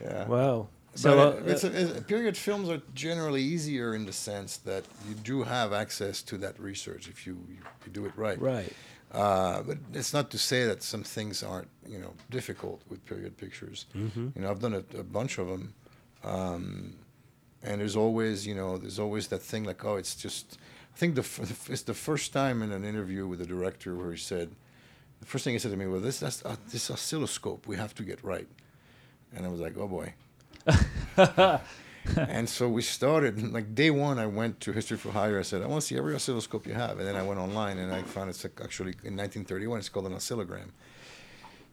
Yeah. 0.03 0.27
Wow. 0.27 0.67
So 0.95 1.09
So 1.09 1.19
uh, 1.19 1.41
it's 1.45 1.63
a, 1.63 1.67
it's- 1.67 2.03
period 2.03 2.35
films 2.35 2.67
are 2.69 2.81
generally 2.93 3.41
easier 3.41 3.95
in 3.95 4.05
the 4.05 4.11
sense 4.11 4.57
that 4.57 4.83
you 5.07 5.15
do 5.15 5.43
have 5.43 5.71
access 5.71 6.21
to 6.23 6.37
that 6.39 6.59
research 6.59 7.07
if 7.07 7.25
you, 7.25 7.37
you, 7.47 7.59
you 7.85 7.91
do 7.93 8.05
it 8.05 8.11
right. 8.17 8.39
right. 8.41 8.73
Uh, 9.13 9.61
but 9.63 9.77
it's 9.93 10.13
not 10.13 10.29
to 10.31 10.37
say 10.37 10.65
that 10.65 10.83
some 10.83 11.03
things 11.03 11.43
aren't 11.43 11.69
you 11.87 11.97
know 11.99 12.13
difficult 12.29 12.81
with 12.89 13.05
period 13.05 13.37
pictures. 13.37 13.85
Mm-hmm. 13.95 14.27
You 14.35 14.41
know, 14.41 14.49
I've 14.51 14.59
done 14.59 14.73
a, 14.73 14.83
a 14.99 15.03
bunch 15.03 15.37
of 15.37 15.47
them, 15.47 15.73
um, 16.25 16.95
and 17.63 17.79
there's 17.79 17.95
always 17.95 18.45
you 18.45 18.55
know 18.55 18.77
there's 18.77 18.99
always 18.99 19.27
that 19.29 19.41
thing 19.41 19.63
like 19.63 19.83
oh 19.85 19.95
it's 19.95 20.15
just. 20.15 20.57
I 20.93 20.97
think 20.97 21.15
the 21.15 21.21
f- 21.21 21.69
it's 21.69 21.81
the 21.81 21.93
first 21.93 22.31
time 22.31 22.61
in 22.61 22.71
an 22.71 22.85
interview 22.85 23.27
with 23.27 23.39
the 23.39 23.45
director 23.45 23.95
where 23.95 24.11
he 24.11 24.17
said, 24.17 24.49
the 25.19 25.25
first 25.25 25.43
thing 25.43 25.51
he 25.51 25.59
said 25.59 25.71
to 25.71 25.77
me 25.77 25.87
was 25.87 26.03
this 26.03 26.19
that's 26.19 26.45
uh, 26.45 26.55
this 26.71 26.89
oscilloscope 26.89 27.67
we 27.67 27.75
have 27.75 27.93
to 27.95 28.03
get 28.03 28.23
right, 28.23 28.47
and 29.35 29.45
I 29.45 29.49
was 29.49 29.59
like 29.59 29.77
oh 29.77 29.87
boy. 29.87 30.13
and 32.15 32.47
so 32.47 32.69
we 32.69 32.81
started 32.81 33.51
like 33.51 33.75
day 33.75 33.91
one. 33.91 34.19
I 34.19 34.27
went 34.27 34.59
to 34.61 34.71
History 34.71 34.97
for 34.97 35.11
Hire. 35.11 35.39
I 35.39 35.41
said, 35.43 35.61
I 35.61 35.67
want 35.67 35.81
to 35.81 35.87
see 35.87 35.97
every 35.97 36.15
oscilloscope 36.15 36.67
you 36.67 36.73
have. 36.73 36.99
And 36.99 37.07
then 37.07 37.15
I 37.15 37.23
went 37.23 37.39
online 37.39 37.77
and 37.77 37.93
I 37.93 38.01
found 38.03 38.29
it's 38.29 38.43
like 38.43 38.59
actually 38.63 38.91
in 39.03 39.15
1931. 39.17 39.79
It's 39.79 39.89
called 39.89 40.05
an 40.07 40.13
oscillogram. 40.13 40.69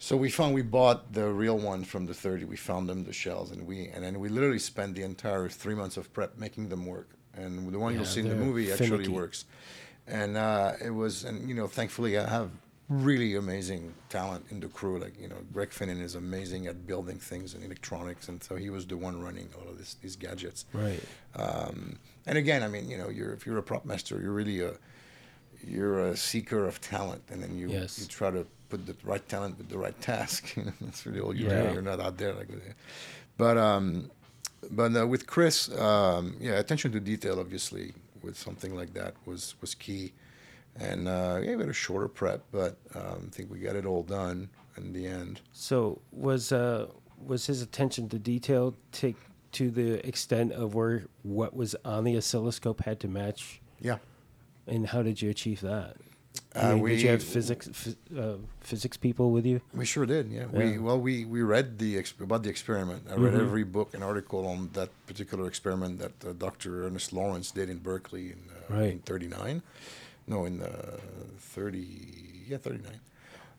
So 0.03 0.17
we 0.17 0.31
found 0.31 0.53
we 0.53 0.63
bought 0.63 1.13
the 1.13 1.29
real 1.29 1.57
one 1.57 1.85
from 1.85 2.07
the 2.07 2.13
30. 2.13 2.47
We 2.47 2.57
found 2.57 2.89
them 2.89 3.05
the 3.05 3.13
shells 3.13 3.53
and 3.53 3.65
we 3.65 3.87
and 3.95 4.03
then 4.03 4.19
we 4.19 4.29
literally 4.29 4.59
spent 4.59 4.97
the 4.97 5.05
entire 5.05 5.49
three 5.49 5.77
months 5.77 5.97
of 5.97 6.13
prep 6.13 6.37
making 6.37 6.71
them 6.71 6.87
work. 6.87 7.11
And 7.35 7.73
the 7.73 7.79
one 7.79 7.93
Yeah, 7.93 7.99
you'll 7.99 8.07
see 8.07 8.19
in 8.19 8.29
the 8.29 8.35
movie 8.35 8.73
actually 8.73 9.07
works. 9.07 9.45
And 10.09 10.37
uh, 10.37 10.73
it 10.85 10.91
was 10.91 11.23
and 11.23 11.49
you 11.49 11.55
know 11.55 11.69
thankfully 11.69 12.19
I 12.19 12.29
have 12.29 12.51
really 12.89 13.37
amazing 13.37 13.95
talent 14.09 14.45
in 14.51 14.59
the 14.59 14.67
crew. 14.67 14.99
Like 14.99 15.17
you 15.21 15.29
know 15.29 15.39
Greg 15.53 15.71
Finnan 15.71 16.01
is 16.03 16.17
amazing 16.17 16.67
at 16.67 16.85
building 16.85 17.19
things 17.19 17.55
and 17.55 17.63
electronics, 17.63 18.29
and 18.29 18.43
so 18.43 18.57
he 18.57 18.71
was 18.71 18.85
the 18.85 18.97
one 18.97 19.23
running 19.23 19.51
all 19.57 19.69
of 19.71 19.79
this, 19.79 19.95
these 20.03 20.17
gadgets. 20.17 20.65
Right. 20.73 21.01
Um, 21.37 21.97
and 22.27 22.37
again, 22.37 22.65
I 22.65 22.69
mean, 22.69 22.91
you 22.91 22.99
know, 22.99 23.09
you're 23.09 23.33
if 23.33 23.47
you're 23.47 23.59
a 23.59 23.63
prop 23.63 23.85
master, 23.85 24.21
you're 24.21 24.33
really 24.33 24.63
a 24.63 24.73
you're 25.67 26.01
a 26.09 26.17
seeker 26.17 26.65
of 26.67 26.81
talent, 26.81 27.23
and 27.31 27.43
then 27.43 27.57
you 27.59 27.69
Yes. 27.69 27.99
you 27.99 28.07
try 28.07 28.31
to 28.31 28.47
put 28.69 28.87
the 28.87 28.97
right 29.05 29.27
talent 29.29 29.59
with 29.59 29.69
the 29.69 29.79
right 29.79 29.99
task. 30.01 30.55
That's 30.81 31.05
really 31.07 31.21
all 31.21 31.35
you 31.37 31.47
Yeah. 31.49 31.69
do. 31.69 31.73
You're 31.75 31.83
not 31.83 32.01
out 32.01 32.17
there 32.19 32.35
like, 32.35 32.49
but 33.37 33.57
um, 33.59 34.11
but 34.71 34.97
uh, 34.97 35.07
with 35.07 35.27
Chris, 35.27 35.69
um, 35.79 36.37
yeah, 36.41 36.53
attention 36.59 36.93
to 36.93 37.01
detail, 37.01 37.41
obviously, 37.41 37.93
with 38.23 38.37
something 38.37 38.75
like 38.75 38.95
that 38.95 39.15
was 39.27 39.55
was 39.61 39.75
key. 39.75 40.13
And 40.77 41.07
uh, 41.07 41.41
yeah, 41.43 41.55
we 41.57 41.61
had 41.63 41.69
a 41.69 41.73
shorter 41.75 42.09
prep, 42.09 42.45
but 42.51 42.77
um, 42.95 43.27
I 43.29 43.31
think 43.31 43.51
we 43.51 43.59
got 43.59 43.77
it 43.77 43.85
all 43.85 44.03
done 44.03 44.49
in 44.79 44.93
the 44.95 45.07
end. 45.07 45.41
So 45.53 46.01
was 46.13 46.51
uh 46.53 46.87
was 47.25 47.47
his 47.47 47.61
attention 47.63 48.09
to 48.09 48.19
detail 48.19 48.75
take 48.91 49.17
to 49.53 49.71
the 49.71 50.05
extent 50.07 50.51
of 50.53 50.75
where 50.75 51.05
what 51.23 51.55
was 51.55 51.77
on 51.85 52.05
the 52.05 52.17
oscilloscope 52.17 52.83
had 52.85 52.99
to 53.01 53.07
match, 53.09 53.61
Yeah. 53.81 53.99
And 54.67 54.87
how 54.89 55.03
did 55.03 55.21
you 55.23 55.31
achieve 55.31 55.61
that? 55.61 55.97
I 56.55 56.73
Uh, 56.73 56.77
we, 56.77 56.91
did 56.91 57.03
you 57.03 57.09
have 57.11 57.23
physics 57.23 57.69
phys- 57.69 57.97
uh, 58.19 58.39
physics 58.61 58.97
people 58.97 59.33
with 59.33 59.45
you? 59.45 59.61
We 59.75 59.85
sure 59.85 60.07
did. 60.07 60.31
Yeah. 60.31 60.47
Yeah. 60.53 60.59
We 60.59 60.79
well 60.79 60.99
we 61.01 61.25
we 61.25 61.43
read 61.43 61.79
the 61.79 61.97
exp- 61.97 62.21
about 62.21 62.43
the 62.43 62.51
experiment. 62.51 63.03
I 63.11 63.15
read 63.17 63.35
Mhm. 63.35 63.41
every 63.47 63.65
book 63.65 63.93
and 63.95 64.03
article 64.03 64.47
on 64.47 64.71
that 64.73 64.91
particular 65.07 65.47
experiment 65.47 65.99
that 65.99 66.17
uh, 66.25 66.33
Dr. 66.33 66.87
Ernest 66.87 67.13
Lawrence 67.13 67.51
did 67.51 67.69
in 67.69 67.79
Berkeley 67.79 68.27
in 68.33 68.41
uh, 68.51 68.75
Right. 68.79 68.93
in 68.93 68.99
39. 69.01 69.63
No, 70.27 70.45
in 70.47 70.63
uh, 70.63 70.97
30 71.39 72.45
yeah, 72.49 72.57
39. 72.59 73.01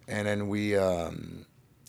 And 0.07 0.27
then 0.27 0.47
we 0.47 0.75
um, 0.77 1.45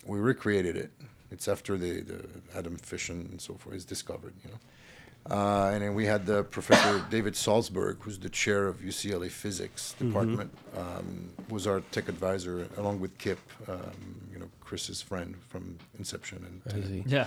we 0.06 0.18
recreated 0.18 0.76
it. 0.76 0.90
It's 1.30 1.48
after 1.48 1.76
the, 1.78 2.00
the 2.02 2.20
atom 2.54 2.76
fission 2.76 3.28
and 3.30 3.40
so 3.40 3.54
forth 3.54 3.74
is 3.76 3.84
discovered, 3.84 4.34
you 4.44 4.50
know. 4.50 4.58
Uh, 5.30 5.70
and 5.72 5.82
then 5.82 5.94
we 5.94 6.04
had 6.04 6.26
the 6.26 6.44
professor 6.44 7.02
David 7.10 7.32
Saltzberg, 7.34 7.96
who's 8.00 8.18
the 8.18 8.28
chair 8.28 8.66
of 8.68 8.80
UCLA 8.80 9.30
physics 9.30 9.94
department, 9.98 10.50
um, 10.76 11.30
was 11.48 11.66
our 11.66 11.80
tech 11.92 12.08
advisor, 12.10 12.68
along 12.76 13.00
with 13.00 13.16
Kip, 13.16 13.38
um, 13.66 13.80
you 14.32 14.38
know, 14.38 14.48
Chris's 14.60 15.00
friend 15.00 15.34
from 15.48 15.78
Inception. 15.98 16.60
And 16.66 16.84
see. 16.84 17.04
Yeah. 17.06 17.26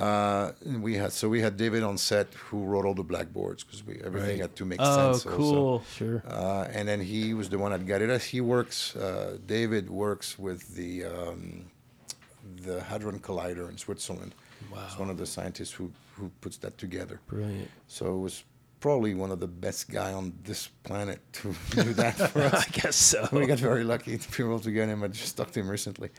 uh, 0.00 0.52
and 0.64 0.82
we 0.82 0.94
had 0.94 1.12
so 1.12 1.28
we 1.28 1.40
had 1.42 1.56
David 1.58 1.82
on 1.82 1.96
set 1.98 2.32
who 2.34 2.64
wrote 2.64 2.84
all 2.86 2.94
the 2.94 3.04
blackboards 3.04 3.62
because 3.64 3.84
we 3.86 4.00
everything 4.02 4.30
Right. 4.30 4.40
had 4.40 4.56
to 4.56 4.64
make 4.64 4.80
Oh, 4.80 5.12
sense. 5.12 5.26
also. 5.26 5.36
cool. 5.36 5.82
Sure. 5.94 6.22
Uh, 6.26 6.66
and 6.72 6.88
then 6.88 7.00
he 7.00 7.34
was 7.34 7.48
the 7.50 7.58
one 7.58 7.70
that 7.72 7.86
guided 7.86 8.10
us. 8.10 8.24
He 8.24 8.40
works. 8.40 8.96
Uh, 8.96 9.36
David 9.46 9.90
works 9.90 10.38
with 10.38 10.74
the 10.74 11.04
um, 11.04 11.66
the 12.62 12.80
Hadron 12.82 13.18
Collider 13.20 13.68
in 13.68 13.76
Switzerland. 13.78 14.34
Wow. 14.72 14.84
He's 14.88 14.98
one 14.98 15.10
of 15.10 15.16
the 15.18 15.26
scientists 15.26 15.72
who 15.72 15.90
who 16.16 16.30
puts 16.40 16.56
that 16.58 16.78
together. 16.78 17.20
Brilliant. 17.26 17.68
So 17.88 18.14
it 18.16 18.18
was 18.20 18.44
probably 18.80 19.14
one 19.14 19.30
of 19.32 19.40
the 19.40 19.48
best 19.48 19.90
guy 19.90 20.12
on 20.12 20.32
this 20.44 20.68
planet 20.84 21.18
to 21.32 21.54
do 21.70 21.92
that 21.94 22.14
for 22.30 22.42
us. 22.52 22.66
I 22.66 22.70
guess 22.70 22.96
so. 22.96 23.26
we 23.32 23.46
got 23.46 23.58
very 23.58 23.82
lucky 23.84 24.16
to 24.18 24.30
be 24.36 24.42
able 24.44 24.60
to 24.60 24.70
get 24.70 24.88
him. 24.88 25.02
I 25.02 25.08
just 25.08 25.36
talked 25.36 25.54
to 25.54 25.60
him 25.60 25.68
recently. 25.68 26.10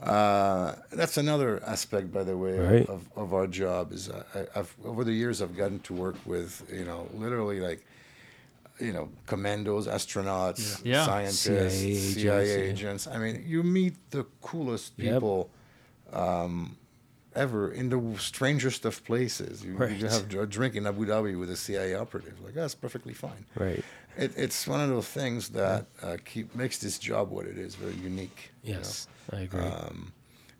Uh, 0.00 0.74
that's 0.92 1.16
another 1.16 1.62
aspect, 1.64 2.12
by 2.12 2.24
the 2.24 2.36
way, 2.36 2.58
Right. 2.58 2.88
of, 2.88 3.08
of 3.14 3.34
our 3.34 3.46
job. 3.46 3.92
Is 3.92 4.10
I, 4.10 4.22
I- 4.40 4.46
I've 4.60 4.74
over 4.84 5.04
the 5.04 5.12
years 5.12 5.40
I've 5.42 5.56
gotten 5.56 5.78
to 5.80 5.92
work 5.94 6.16
with 6.26 6.62
you 6.72 6.84
know 6.84 7.08
literally 7.14 7.60
like 7.60 7.84
you 8.80 8.92
know 8.92 9.10
commandos, 9.26 9.86
astronauts, 9.86 10.80
Yeah. 10.84 10.92
Yeah. 10.96 11.04
scientists, 11.06 11.78
CIA 12.14 12.14
CIA, 12.14 12.62
agents. 12.70 13.06
I 13.06 13.18
mean, 13.18 13.44
you 13.46 13.62
meet 13.62 13.94
the 14.10 14.24
coolest 14.40 14.94
Yep. 14.96 15.12
people. 15.14 15.50
Um, 16.12 16.76
ever 17.34 17.70
in 17.72 17.88
the 17.88 18.18
strangest 18.18 18.84
of 18.84 19.04
places. 19.04 19.64
You, 19.64 19.76
Right. 19.76 19.96
you 19.96 20.06
have 20.06 20.32
a 20.34 20.46
drink 20.46 20.74
in 20.74 20.86
Abu 20.86 21.06
Dhabi 21.06 21.38
with 21.38 21.50
a 21.50 21.56
CIA 21.56 21.94
operative. 21.94 22.40
Like 22.44 22.54
that's 22.54 22.74
perfectly 22.74 23.14
fine. 23.14 23.44
Right. 23.56 23.84
It, 24.16 24.32
it's 24.36 24.66
one 24.66 24.80
of 24.80 24.88
those 24.88 25.08
things 25.08 25.48
that 25.50 25.86
uh, 26.02 26.16
keep 26.24 26.54
makes 26.54 26.78
this 26.78 26.98
job 26.98 27.30
what 27.30 27.46
it 27.46 27.56
is, 27.58 27.74
very 27.74 27.94
unique. 27.94 28.50
you 28.62 28.72
know. 28.74 28.78
Yes, 28.78 29.06
I 29.32 29.40
agree. 29.40 29.60
Um, 29.60 30.12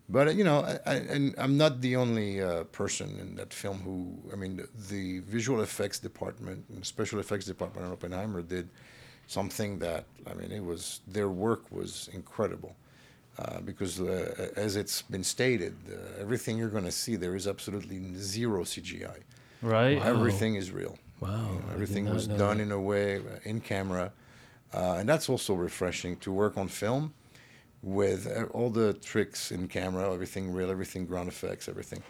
but 0.09 0.35
you 0.35 0.43
know, 0.43 0.59
I, 0.61 0.79
I, 0.85 0.95
and 0.95 1.33
I'm 1.37 1.55
not 1.57 1.81
the 1.81 1.95
only 1.95 2.41
uh, 2.41 2.63
person 2.65 3.17
in 3.19 3.35
that 3.35 3.53
film 3.53 3.79
who. 3.79 4.17
I 4.33 4.35
mean, 4.35 4.57
the, 4.57 4.67
the 4.89 5.19
visual 5.19 5.61
effects 5.61 5.99
department 5.99 6.65
and 6.69 6.85
special 6.85 7.19
effects 7.19 7.45
department 7.45 7.85
at 7.87 7.91
Oppenheimer 7.93 8.41
did 8.41 8.69
something 9.27 9.79
that 9.79 10.05
I 10.29 10.33
mean, 10.33 10.51
it 10.51 10.63
was 10.63 11.01
their 11.07 11.29
work 11.29 11.71
was 11.71 12.09
incredible. 12.13 12.75
Uh, 13.39 13.59
because, 13.61 13.99
uh, 13.99 14.49
as 14.55 14.75
it's 14.75 15.01
been 15.01 15.23
stated, 15.23 15.75
uh, 15.89 16.21
everything 16.21 16.55
you're 16.55 16.69
going 16.69 16.83
to 16.83 16.91
see 16.91 17.15
there 17.15 17.35
is 17.35 17.47
absolutely 17.47 17.99
zero 18.15 18.63
CGI. 18.63 19.17
Right. 19.63 19.97
Wow. 19.97 20.05
Everything 20.05 20.53
is 20.55 20.69
real. 20.71 20.97
wow. 21.19 21.29
You 21.29 21.59
know, 21.59 21.73
everything 21.73 22.09
was 22.13 22.27
done 22.27 22.57
that. 22.57 22.63
in 22.63 22.71
a 22.71 22.79
way 22.79 23.17
uh, 23.17 23.39
in 23.43 23.59
camera, 23.59 24.11
uh, 24.71 24.97
and 24.99 25.09
that's 25.09 25.29
also 25.29 25.55
refreshing 25.55 26.17
to 26.17 26.31
work 26.31 26.57
on 26.57 26.67
film 26.67 27.13
with 27.81 28.27
uh, 28.27 28.43
all 28.53 28.69
the 28.69 28.93
tricks 28.93 29.51
in 29.51 29.67
camera, 29.67 30.13
everything 30.13 30.53
real, 30.53 30.69
everything 30.69 31.05
ground 31.05 31.27
effects, 31.27 31.67
everything. 31.67 32.03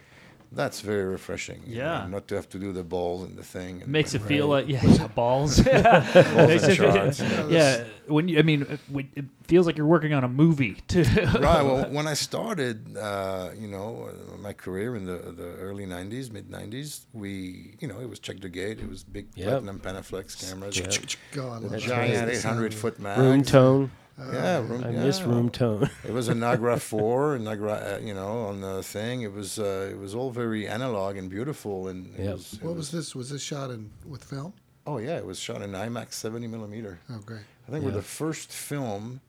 That's 0.55 0.81
very 0.81 1.05
refreshing. 1.05 1.61
you 1.65 1.75
know, 1.77 1.81
Yeah. 1.83 2.07
not 2.07 2.27
to 2.29 2.35
have 2.35 2.47
to 2.49 2.59
do 2.59 2.71
the 2.73 2.83
balls 2.83 3.23
and 3.27 3.37
the 3.37 3.43
thing. 3.43 3.77
It 3.77 3.83
And, 3.87 3.91
makes 3.91 4.13
it 4.13 4.21
feel 4.21 4.47
like 4.47 4.67
yeah, 4.67 4.81
yeah, 4.85 5.07
balls. 5.07 5.59
balls 5.61 5.65
Makes 5.65 6.63
and 6.63 6.71
it 6.71 6.77
feel- 6.77 6.93
charts. 6.93 7.19
yeah, 7.49 7.83
when 8.07 8.27
you, 8.27 8.39
I 8.39 8.43
mean, 8.43 8.63
uh, 8.69 8.77
it 9.15 9.25
feels 9.47 9.65
like 9.67 9.77
you're 9.77 9.87
working 9.87 10.13
on 10.13 10.23
a 10.23 10.27
movie 10.27 10.75
too. 10.87 11.03
right. 11.03 11.63
Well, 11.63 11.85
when 11.97 12.07
I 12.07 12.13
started, 12.13 12.97
uh, 12.97 13.49
you 13.57 13.67
know, 13.67 14.09
uh, 14.09 14.37
my 14.37 14.53
career 14.53 14.95
in 14.95 15.05
the 15.05 15.17
the 15.41 15.49
early 15.67 15.85
'90s, 15.85 16.31
mid 16.31 16.49
'90s, 16.49 17.05
we, 17.13 17.75
you 17.81 17.87
know, 17.87 17.99
it 17.99 18.09
was 18.09 18.19
check 18.19 18.39
the 18.41 18.49
gate. 18.49 18.79
It 18.79 18.89
was 18.89 19.03
big 19.03 19.27
Yep. 19.35 19.47
platinum 19.47 19.79
Panaflex 19.79 20.27
cameras, 20.47 20.77
Yep. 20.77 20.93
Go 21.31 21.47
on. 21.49 21.63
the 21.63 21.69
love 21.69 21.79
giant 21.81 22.29
800 22.29 22.73
foot 22.73 22.99
mags. 22.99 23.19
Room 23.21 23.43
tone. 23.43 23.91
Yeah, 24.17 24.59
room, 24.59 24.83
I 24.83 24.89
yeah. 24.91 25.03
miss 25.05 25.21
room 25.23 25.49
tone. 25.49 25.89
It 26.05 26.11
was 26.13 26.27
a 26.29 26.33
Nagra 26.33 26.79
four, 26.91 27.37
Nagra, 27.39 27.95
uh, 27.95 27.99
you 27.99 28.13
know, 28.13 28.43
on 28.45 28.61
the 28.61 28.83
thing. 28.83 29.21
It 29.23 29.33
was 29.33 29.57
uh, 29.57 29.89
it 29.91 29.97
was 29.97 30.13
all 30.13 30.29
very 30.29 30.67
analog 30.67 31.17
and 31.17 31.29
beautiful, 31.29 31.87
and 31.87 32.13
it 32.15 32.23
Yep. 32.25 32.33
was, 32.33 32.53
it 32.53 32.63
What 32.63 32.75
was 32.75 32.91
this? 32.91 33.15
Was 33.15 33.29
this 33.31 33.41
shot 33.41 33.71
in 33.71 33.89
with 34.05 34.23
film? 34.23 34.53
Oh 34.85 34.97
yeah, 34.99 35.17
it 35.17 35.25
was 35.25 35.39
shot 35.39 35.61
in 35.61 35.71
IMAX 35.71 36.13
70 36.13 36.45
millimeter. 36.47 36.99
Oh, 37.09 37.19
great. 37.25 37.41
I 37.67 37.71
think 37.71 37.83
we're 37.85 37.91
the 37.91 38.01
first 38.01 38.51
film 38.51 39.21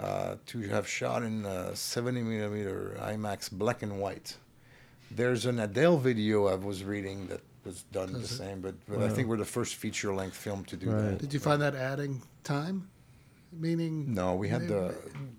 uh, 0.00 0.36
to 0.46 0.60
have 0.68 0.88
shot 0.88 1.22
in 1.22 1.44
uh, 1.46 1.74
70 1.74 2.22
millimeter 2.22 2.96
IMAX 3.00 3.50
black 3.52 3.82
and 3.82 4.00
white. 4.00 4.36
There's 5.10 5.46
an 5.46 5.60
Adele 5.60 5.98
video 5.98 6.46
I 6.48 6.54
was 6.56 6.82
reading 6.82 7.26
that 7.28 7.40
was 7.64 7.82
done 7.92 8.12
the 8.12 8.20
it? 8.20 8.26
same, 8.26 8.60
but, 8.60 8.74
but 8.88 9.00
I 9.02 9.08
think 9.10 9.28
we're 9.28 9.36
the 9.36 9.44
first 9.44 9.76
feature 9.76 10.12
length 10.14 10.36
film 10.36 10.64
to 10.64 10.76
do 10.76 10.90
Right. 10.90 11.02
that. 11.10 11.18
Did 11.18 11.34
you 11.34 11.40
find 11.40 11.60
that 11.62 11.74
adding 11.74 12.22
time? 12.42 12.88
Meaning. 13.58 14.14
No, 14.14 14.34
we 14.34 14.48
had 14.48 14.68
the 14.68 14.94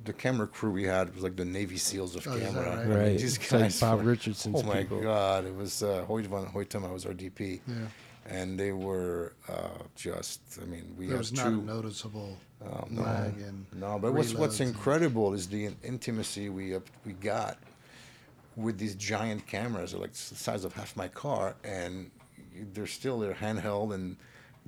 the 0.06 0.14
camera 0.14 0.48
crew 0.48 0.72
we 0.72 0.84
had 0.84 1.14
was 1.14 1.24
like 1.24 1.36
the 1.36 1.46
Navy 1.46 1.76
SEAls 1.78 2.16
of 2.16 2.26
Oh, 2.28 2.38
camera. 2.40 2.70
right? 2.70 2.78
I 2.80 2.84
mean, 2.86 2.98
Right. 2.98 3.18
these 3.18 3.38
It's 3.38 3.52
like 3.52 3.80
Bob 3.80 4.00
were- 4.04 4.12
Richardson's 4.12 4.62
Oh 4.62 4.64
my 4.64 4.82
people. 4.84 5.02
God! 5.02 5.46
It 5.46 5.56
was 5.56 5.84
uh, 5.84 6.04
Hoyt 6.08 6.26
van 6.28 6.46
Hoytema 6.48 6.92
was 6.92 7.06
our 7.06 7.14
DP, 7.14 7.62
Yeah. 7.68 7.74
and 8.26 8.60
they 8.60 8.72
were 8.72 9.34
uh, 9.50 9.70
just. 9.96 10.40
I 10.62 10.66
mean, 10.66 10.96
we 10.98 11.06
There 11.06 11.16
had 11.16 11.20
was 11.20 11.34
not 11.34 11.50
two. 11.50 11.60
a 11.60 11.64
noticeable 11.64 12.38
Oh, 12.66 12.86
no. 12.90 13.02
lag 13.04 13.38
and 13.40 13.66
No, 13.74 14.00
but 14.00 14.14
what's 14.14 14.34
what's 14.34 14.56
reloads 14.58 14.60
and- 14.62 14.70
incredible 14.70 15.34
is 15.34 15.48
the 15.48 15.70
intimacy 15.84 16.50
we 16.50 16.76
uh, 16.76 16.80
we 17.06 17.14
got 17.14 17.58
with 18.56 18.78
these 18.80 18.96
giant 18.96 19.46
cameras, 19.46 19.94
like 19.94 20.14
the 20.14 20.36
size 20.36 20.64
of 20.66 20.74
half 20.74 20.96
my 20.96 21.08
car, 21.08 21.56
and 21.64 22.10
they're 22.74 22.88
still 22.88 23.20
they're 23.20 23.36
handheld 23.36 23.94
and 23.94 24.18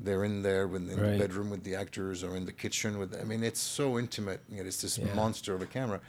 they're 0.04 0.24
in 0.24 0.42
there 0.42 0.68
with, 0.68 0.90
in 0.90 1.00
Right. 1.00 1.12
the 1.14 1.18
bedroom 1.20 1.50
with 1.50 1.64
the 1.64 1.76
actors 1.76 2.24
or 2.24 2.36
in 2.36 2.46
the 2.46 2.52
kitchen 2.52 2.98
with. 3.00 3.20
I 3.20 3.24
mean, 3.24 3.44
it's 3.44 3.60
so 3.60 4.00
intimate. 4.00 4.42
You 4.50 4.58
know, 4.62 4.68
it's 4.68 4.82
this 4.82 4.98
Yeah. 4.98 5.14
monster 5.14 5.54
of 5.54 5.62
a 5.62 5.66
camera. 5.66 6.00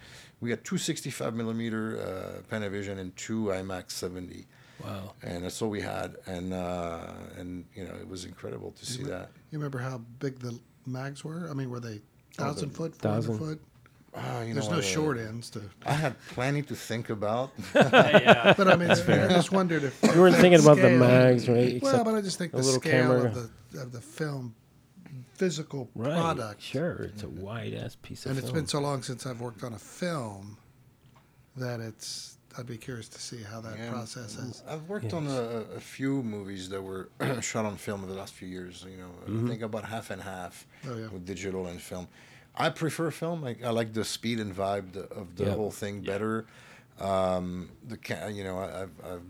We 0.41 0.51
had 0.51 0.65
two 0.65 0.79
65 0.79 1.35
millimeter 1.35 1.99
uh, 2.01 2.55
Panavision 2.55 2.99
and 2.99 3.15
two 3.17 3.47
IMAX 3.47 3.91
70, 3.93 4.47
Wow. 4.83 5.15
and 5.23 5.45
that's 5.45 5.61
all 5.61 5.71
we 5.71 5.81
had. 5.83 6.17
And 6.27 6.53
uh, 6.55 7.13
and 7.37 7.65
you 7.75 7.85
know, 7.85 7.95
it 7.95 8.09
was 8.09 8.25
incredible 8.25 8.73
to 8.73 8.87
see 8.87 9.03
me- 9.03 9.11
that. 9.11 9.31
You 9.51 9.59
remember 9.59 9.79
how 9.79 9.99
big 10.19 10.39
the 10.39 10.59
mags 10.87 11.25
were? 11.25 11.49
I 11.51 11.55
mean, 11.55 11.71
were 11.71 11.81
they 11.81 12.01
Oh, 12.39 12.45
thousand 12.45 12.71
the- 12.71 12.77
foot, 12.77 12.97
four 12.97 13.11
hundred 13.11 13.25
Thousand. 13.27 13.39
foot? 13.39 13.61
Ah, 14.13 14.43
you 14.43 14.55
There's 14.55 14.67
know, 14.69 14.75
no 14.75 14.79
uh, 14.81 14.83
short 14.83 15.19
ends 15.19 15.51
to. 15.51 15.63
I 15.87 15.93
had 15.93 16.17
plenty 16.31 16.63
to 16.63 16.75
think 16.75 17.11
about. 17.11 17.53
yeah. 17.75 18.55
But 18.57 18.67
I 18.69 18.75
mean, 18.77 18.91
I 18.91 18.95
just 19.29 19.53
wondered 19.53 19.85
if 19.85 20.03
You 20.03 20.21
weren't 20.21 20.37
thinking 20.37 20.61
about 20.61 20.79
the 20.79 20.91
mags, 20.91 21.49
right? 21.49 21.81
Well, 21.81 22.03
but 22.05 22.15
I 22.17 22.21
just 22.21 22.37
think 22.39 22.53
the 22.53 22.63
scale 22.63 22.81
camera. 22.81 23.25
of 23.27 23.35
the 23.73 23.81
of 23.81 23.93
the 23.93 24.01
film 24.01 24.55
physical 25.35 25.89
right. 25.95 26.13
product. 26.13 26.61
Sure. 26.61 27.05
It's 27.05 27.23
a 27.23 27.29
wide 27.29 27.73
ass 27.75 27.97
piece 28.03 28.27
of 28.27 28.33
And 28.33 28.39
it's 28.41 28.51
been 28.51 28.67
so 28.67 28.81
long 28.81 29.03
since 29.03 29.27
I've 29.27 29.41
worked 29.41 29.63
on 29.65 29.73
a 29.75 29.79
film 29.79 30.59
that 31.57 31.81
it's. 31.81 32.37
I'd 32.59 32.67
be 32.67 32.77
curious 32.77 33.09
to 33.11 33.21
see 33.21 33.45
how 33.45 33.61
that 33.61 33.79
Yeah. 33.79 33.91
process 33.93 34.35
is. 34.37 34.65
I've 34.69 34.89
worked 34.89 35.05
Yes. 35.05 35.15
on 35.15 35.29
a, 35.29 35.77
a 35.77 35.81
few 35.81 36.21
movies 36.25 36.69
that 36.71 36.83
were 36.83 37.09
shot 37.41 37.65
on 37.65 37.77
film 37.77 38.03
in 38.03 38.09
the 38.09 38.17
last 38.17 38.35
few 38.35 38.49
years. 38.49 38.85
You 38.91 38.97
know, 38.97 39.11
I 39.45 39.49
think 39.49 39.63
about 39.63 39.85
half 39.85 40.11
and 40.11 40.21
half 40.21 40.67
Oh 40.89 40.97
yeah. 40.97 41.07
with 41.09 41.25
digital 41.25 41.67
and 41.69 41.81
film. 41.81 42.09
I 42.61 42.71
prefer 42.71 43.11
film. 43.11 43.45
I, 43.45 43.57
I 43.65 43.71
like 43.71 43.93
the 43.93 44.05
speed 44.05 44.39
and 44.41 44.55
vibe 44.55 44.93
the, 44.93 45.05
of 45.21 45.37
the 45.37 45.45
Yep. 45.47 45.57
whole 45.57 45.71
thing 45.71 46.01
better. 46.03 46.47
Um, 47.01 47.71
the 47.89 47.97
ca- 47.97 48.27
you 48.29 48.45
know, 48.45 48.59
I, 48.59 48.83
I've, 48.83 48.91
I've, 49.05 49.23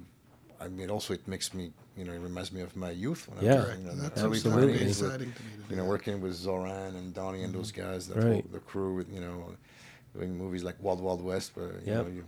I 0.61 0.69
mean, 0.69 0.91
also 0.91 1.15
it 1.15 1.27
makes 1.29 1.55
me, 1.55 1.73
you 1.97 2.05
know, 2.05 2.13
it 2.13 2.19
reminds 2.21 2.53
me 2.53 2.61
of 2.63 2.77
my 2.77 2.91
youth 2.91 3.29
when 3.29 3.39
Yeah. 3.45 3.53
I 3.53 3.57
was, 3.57 3.65
Correct. 3.65 3.79
you 3.81 3.85
know, 3.87 3.93
in 3.93 3.99
early 4.01 4.37
absolutely 4.37 4.73
20s 4.75 4.89
exciting 4.91 5.33
to 5.33 5.43
me. 5.43 5.51
To 5.69 5.71
you 5.71 5.77
know, 5.77 5.85
working 5.85 6.21
with 6.21 6.35
Zoran 6.35 6.97
and 6.97 7.15
Donnie 7.15 7.43
and 7.45 7.55
those 7.55 7.73
guys, 7.73 8.09
that 8.09 8.17
Right. 8.19 8.27
whole, 8.27 8.45
the 8.53 8.59
crew 8.61 8.95
with, 8.97 9.13
you 9.13 9.21
know, 9.21 9.55
doing 10.15 10.37
movies 10.37 10.65
like 10.65 10.77
Wild 10.81 11.01
Wild 11.01 11.23
West, 11.23 11.53
where 11.55 11.69
you 11.85 11.93
Yep. 11.93 12.05
know 12.07 12.11
you 12.11 12.25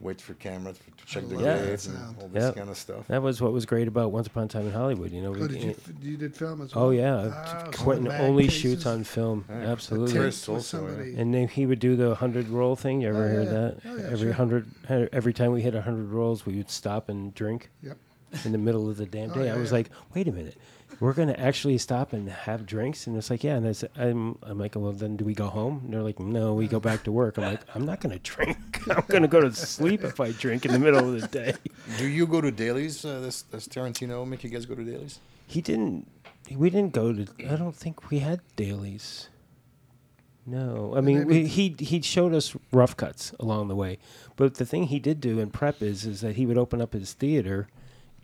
wait 0.00 0.20
for 0.20 0.32
cameras 0.34 0.78
to, 0.78 0.84
to 0.96 1.06
check 1.06 1.28
the 1.28 1.34
love 1.34 1.44
that 1.44 1.64
gates 1.66 1.86
and 1.86 1.98
all 2.20 2.28
this 2.28 2.42
Yep. 2.44 2.56
kind 2.56 2.70
of 2.70 2.76
stuff. 2.76 3.06
That 3.08 3.20
was 3.22 3.40
what 3.42 3.52
was 3.52 3.66
great 3.66 3.86
about 3.86 4.12
Once 4.12 4.26
Upon 4.26 4.44
a 4.44 4.48
Time 4.48 4.66
in 4.66 4.72
Hollywood. 4.72 5.10
You 5.12 5.20
know, 5.22 5.28
Oh, 5.28 5.32
we- 5.40 5.48
did 5.48 5.62
you, 5.62 5.70
it- 5.70 5.78
you 6.02 6.16
did 6.16 6.34
film 6.34 6.62
as 6.62 6.74
well? 6.74 6.86
oh 6.86 6.90
yeah, 6.90 7.30
Ah, 7.34 7.64
so 7.72 7.82
Quentin 7.82 8.04
the 8.08 8.18
only 8.18 8.44
cases- 8.44 8.60
shoots 8.60 8.86
on 8.86 9.04
film. 9.04 9.44
Yeah. 9.48 9.56
Absolutely. 9.72 10.12
Tapes 10.14 10.22
Chris 10.22 10.48
with 10.48 10.56
also, 10.56 10.86
yeah. 11.04 11.20
And 11.20 11.34
then 11.34 11.48
he 11.48 11.66
would 11.66 11.80
do 11.80 11.96
the 11.96 12.14
hundred 12.14 12.48
roll 12.48 12.76
thing. 12.76 13.02
You 13.02 13.08
ever 13.10 13.24
Oh, 13.24 13.28
heard 13.28 13.44
yeah. 13.46 13.52
that? 13.52 13.76
Oh, 13.84 13.96
yeah, 13.96 14.02
every 14.06 14.18
sure. 14.28 14.32
hundred, 14.32 14.70
every 15.12 15.32
time 15.34 15.52
we 15.52 15.60
hit 15.62 15.74
hundred 15.74 16.08
rolls, 16.10 16.46
we 16.46 16.56
would 16.56 16.70
stop 16.70 17.08
and 17.08 17.34
drink. 17.34 17.70
Yep. 17.82 17.98
in 18.44 18.52
the 18.52 18.58
middle 18.58 18.88
of 18.88 18.96
the 18.96 19.06
damn 19.06 19.32
Oh, 19.32 19.34
day. 19.34 19.46
yeah, 19.46 19.54
I 19.54 19.58
was 19.58 19.70
yeah. 19.70 19.78
like, 19.78 19.90
wait 20.14 20.28
a 20.28 20.32
minute, 20.32 20.56
we're 20.98 21.12
gonna 21.12 21.34
actually 21.38 21.78
stop 21.78 22.12
and 22.12 22.28
have 22.28 22.66
drinks, 22.66 23.06
and 23.06 23.16
it's 23.16 23.30
like, 23.30 23.44
yeah. 23.44 23.56
And 23.56 23.66
I 23.66 23.72
said, 23.72 23.90
I'm, 23.96 24.38
I'm 24.42 24.58
like, 24.58 24.74
well, 24.76 24.92
then 24.92 25.16
do 25.16 25.24
we 25.24 25.34
go 25.34 25.46
home? 25.46 25.82
And 25.84 25.94
they're 25.94 26.02
like, 26.02 26.18
no, 26.18 26.54
we 26.54 26.66
go 26.66 26.80
back 26.80 27.04
to 27.04 27.12
work. 27.12 27.38
I'm 27.38 27.44
like, 27.44 27.60
I'm 27.74 27.86
not 27.86 28.00
gonna 28.00 28.18
drink. 28.18 28.58
I'm 28.90 29.04
gonna 29.08 29.28
go 29.28 29.40
to 29.40 29.52
sleep 29.52 30.02
if 30.04 30.20
I 30.20 30.32
drink 30.32 30.64
in 30.64 30.72
the 30.72 30.78
middle 30.78 31.14
of 31.14 31.20
the 31.20 31.28
day. 31.28 31.54
Do 31.98 32.06
you 32.06 32.26
go 32.26 32.40
to 32.40 32.50
dailies? 32.50 33.04
Uh, 33.04 33.20
does, 33.20 33.42
does 33.42 33.68
Tarantino 33.68 34.26
make 34.26 34.42
you 34.42 34.50
guys 34.50 34.66
go 34.66 34.74
to 34.74 34.84
dailies? 34.84 35.20
He 35.46 35.60
didn't. 35.60 36.10
We 36.54 36.70
didn't 36.70 36.92
go 36.92 37.12
to. 37.12 37.26
I 37.48 37.56
don't 37.56 37.76
think 37.76 38.10
we 38.10 38.18
had 38.18 38.40
dailies. 38.56 39.28
No, 40.46 40.94
I 40.96 41.00
mean 41.00 41.26
we, 41.26 41.46
he 41.46 41.76
he 41.78 42.00
showed 42.00 42.34
us 42.34 42.56
rough 42.72 42.96
cuts 42.96 43.32
along 43.38 43.68
the 43.68 43.76
way, 43.76 43.98
but 44.36 44.54
the 44.54 44.64
thing 44.64 44.84
he 44.84 44.98
did 44.98 45.20
do 45.20 45.38
in 45.38 45.50
prep 45.50 45.82
is 45.82 46.06
is 46.06 46.22
that 46.22 46.36
he 46.36 46.46
would 46.46 46.58
open 46.58 46.80
up 46.80 46.92
his 46.92 47.12
theater, 47.12 47.68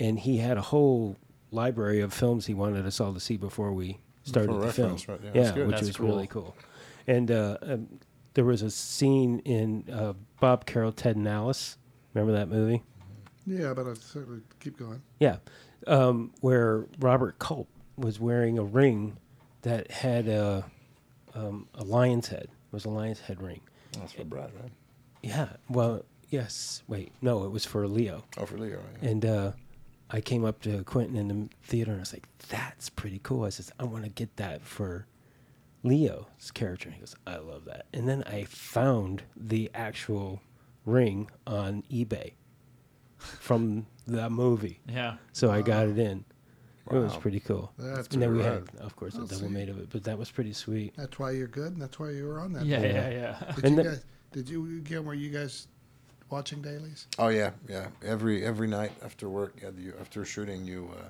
and 0.00 0.18
he 0.18 0.38
had 0.38 0.56
a 0.56 0.62
whole 0.62 1.16
library 1.50 2.00
of 2.00 2.12
films 2.12 2.46
he 2.46 2.54
wanted 2.54 2.86
us 2.86 3.00
all 3.00 3.12
to 3.14 3.20
see 3.20 3.36
before 3.36 3.72
we 3.72 3.98
started 4.24 4.50
For 4.52 4.60
the 4.60 4.72
film. 4.72 4.96
right, 5.08 5.20
yeah, 5.22 5.30
that's 5.32 5.50
good. 5.52 5.66
which 5.68 5.76
That's 5.76 5.86
was 5.88 5.96
cool. 5.96 6.06
really 6.08 6.26
cool. 6.26 6.56
And 7.06 7.30
uh, 7.30 7.58
um, 7.62 7.88
there 8.34 8.44
was 8.44 8.62
a 8.62 8.70
scene 8.70 9.38
in 9.40 9.84
uh, 9.92 10.14
Bob 10.40 10.66
Carol, 10.66 10.92
Ted 10.92 11.16
and 11.16 11.26
Alice. 11.28 11.78
Remember 12.14 12.32
that 12.38 12.48
movie? 12.48 12.82
Yeah, 13.46 13.74
but 13.74 13.86
I 13.86 13.94
certainly 13.94 14.40
keep 14.58 14.76
going. 14.78 15.02
Yeah, 15.20 15.36
um, 15.86 16.32
where 16.40 16.86
Robert 16.98 17.38
Culp 17.38 17.68
was 17.96 18.18
wearing 18.18 18.58
a 18.58 18.64
ring 18.64 19.16
that 19.62 19.90
had 19.90 20.26
a 20.28 20.64
um, 21.34 21.68
a 21.74 21.84
lion's 21.84 22.28
head. 22.28 22.44
It 22.44 22.72
was 22.72 22.84
a 22.84 22.90
lion's 22.90 23.20
head 23.20 23.40
ring. 23.40 23.60
That's 23.92 24.12
for 24.12 24.24
Brad, 24.24 24.50
right? 24.60 24.72
Yeah. 25.22 25.48
Well, 25.68 26.04
yes. 26.28 26.82
Wait, 26.88 27.12
no, 27.22 27.44
it 27.44 27.50
was 27.52 27.64
for 27.64 27.86
Leo. 27.86 28.24
Oh, 28.36 28.46
for 28.46 28.58
Leo, 28.58 28.78
right? 28.78 29.02
And 29.10 29.24
uh, 29.24 29.52
I 30.10 30.20
came 30.20 30.44
up 30.44 30.60
to 30.62 30.84
Quentin 30.84 31.16
in 31.16 31.28
the 31.28 31.48
theater 31.62 31.90
and 31.92 32.00
I 32.00 32.02
was 32.02 32.12
like, 32.12 32.28
"That's 32.48 32.88
pretty 32.90 33.18
cool." 33.22 33.44
I 33.44 33.48
says, 33.50 33.72
"I 33.80 33.84
want 33.84 34.04
to 34.04 34.10
get 34.10 34.36
that 34.36 34.62
for 34.62 35.06
Leo's 35.82 36.50
character." 36.54 36.86
And 36.88 36.94
he 36.94 37.00
goes, 37.00 37.16
"I 37.26 37.36
love 37.38 37.64
that." 37.66 37.86
And 37.92 38.08
then 38.08 38.22
I 38.24 38.44
found 38.44 39.24
the 39.36 39.70
actual 39.74 40.42
ring 40.84 41.30
on 41.46 41.82
eBay 41.90 42.34
from 43.18 43.86
the 44.06 44.30
movie. 44.30 44.80
Yeah. 44.88 45.16
So 45.32 45.50
I 45.50 45.62
got 45.62 45.88
it 45.88 45.98
in. 45.98 46.24
It 46.88 46.94
was 46.94 47.16
pretty 47.16 47.40
cool. 47.40 47.72
That's 47.76 48.06
and 48.14 48.22
then 48.22 48.36
we 48.36 48.44
had, 48.44 48.62
of 48.78 48.94
course, 48.94 49.16
a 49.16 49.18
I'll 49.18 49.26
double 49.26 49.48
see. 49.48 49.52
made 49.52 49.68
of 49.68 49.78
it, 49.80 49.88
but 49.90 50.04
that 50.04 50.16
was 50.16 50.30
pretty 50.30 50.52
sweet. 50.52 50.94
That's 50.96 51.18
why 51.18 51.32
you're 51.32 51.48
good, 51.48 51.72
and 51.72 51.82
that's 51.82 51.98
why 51.98 52.10
you 52.10 52.26
were 52.28 52.38
on 52.38 52.52
that. 52.52 52.64
Yeah, 52.64 52.78
board. 52.78 52.92
yeah, 52.92 53.08
yeah. 53.10 53.52
Did 53.56 53.64
And 53.64 53.76
you 53.76 53.82
the- 53.82 53.88
guys? 53.88 54.04
Did 54.30 54.48
you 54.48 54.78
again? 54.78 55.04
Were 55.04 55.14
you 55.14 55.30
guys 55.30 55.66
watching 56.30 56.62
dailies? 56.62 57.06
Oh 57.18 57.28
yeah, 57.28 57.50
yeah. 57.68 57.86
Every 58.04 58.44
every 58.44 58.68
night 58.68 58.92
after 59.04 59.28
work, 59.28 59.54
yeah, 59.62 59.70
you, 59.78 59.92
after 60.00 60.24
shooting, 60.24 60.64
you 60.64 60.90
uh, 60.98 61.08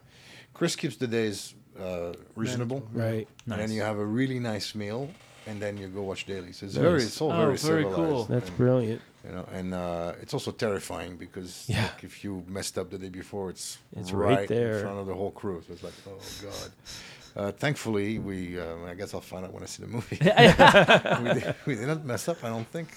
Chris 0.55 0.77
keeps 0.77 0.97
the 0.97 1.07
days 1.07 1.55
uh, 1.81 2.13
reasonable, 2.35 2.87
Right. 2.93 3.29
and 3.51 3.61
then 3.61 3.71
you 3.71 3.83
have 3.83 3.99
a 3.99 4.05
really 4.05 4.39
nice 4.39 4.75
meal, 4.75 5.09
and 5.47 5.61
then 5.61 5.77
you 5.77 5.89
go 5.89 6.03
watch 6.03 6.25
dailies. 6.27 6.63
It's 6.63 6.75
Nice. 6.75 6.83
very, 6.83 7.03
it's 7.03 7.21
all 7.21 7.33
Oh, 7.33 7.37
very, 7.37 7.57
very 7.59 7.83
civilized. 7.85 7.97
cool. 7.97 8.25
That's 8.25 8.49
and, 8.49 8.57
brilliant. 8.57 9.03
You 9.27 9.33
know, 9.33 9.47
and 9.53 9.75
uh, 9.75 10.13
it's 10.23 10.33
also 10.35 10.53
terrifying 10.53 11.17
because 11.17 11.65
Yeah. 11.69 11.83
like, 11.83 12.05
if 12.05 12.23
you 12.25 12.45
messed 12.49 12.79
up 12.79 12.91
the 12.91 12.99
day 12.99 13.09
before, 13.11 13.51
it's 13.51 13.79
It's 13.97 14.13
right 14.13 14.39
right, 14.39 14.49
there. 14.49 14.77
in 14.79 14.83
front 14.85 14.99
of 15.01 15.07
the 15.07 15.15
whole 15.15 15.33
crew. 15.33 15.63
So 15.67 15.73
it's 15.75 15.83
like, 15.83 15.95
oh 16.09 16.21
god. 16.43 16.71
Uh, 17.37 17.53
thankfully, 17.53 18.19
we. 18.19 18.59
Uh, 18.59 18.77
I 18.93 18.95
guess 18.95 19.13
I'll 19.13 19.21
find 19.21 19.45
out 19.45 19.53
when 19.53 19.63
I 19.63 19.67
see 19.67 19.83
the 19.83 19.89
movie. 19.89 20.17
we, 21.23 21.41
did, 21.41 21.55
we 21.67 21.75
didn't 21.75 22.05
mess 22.07 22.29
up. 22.29 22.43
I 22.43 22.49
don't 22.49 22.67
think. 22.71 22.89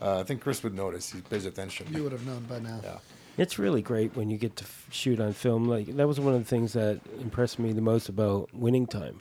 Uh, 0.00 0.20
I 0.20 0.22
think 0.22 0.40
Chris 0.40 0.62
would 0.62 0.74
notice. 0.74 1.12
He 1.12 1.20
pays 1.20 1.44
attention. 1.46 1.86
You 1.92 2.02
would 2.04 2.12
have 2.12 2.26
known 2.26 2.44
by 2.44 2.58
now. 2.58 2.80
Yeah. 2.82 2.98
It's 3.36 3.58
really 3.58 3.82
great 3.82 4.16
when 4.16 4.28
you 4.30 4.38
get 4.38 4.56
to 4.56 4.64
f- 4.64 4.86
shoot 4.90 5.20
on 5.20 5.32
film. 5.32 5.66
Like 5.68 5.86
that 5.96 6.06
was 6.08 6.18
one 6.18 6.34
of 6.34 6.40
the 6.40 6.48
things 6.48 6.72
that 6.72 7.00
impressed 7.20 7.58
me 7.58 7.72
the 7.72 7.80
most 7.80 8.08
about 8.08 8.52
Winning 8.54 8.86
Time, 8.86 9.20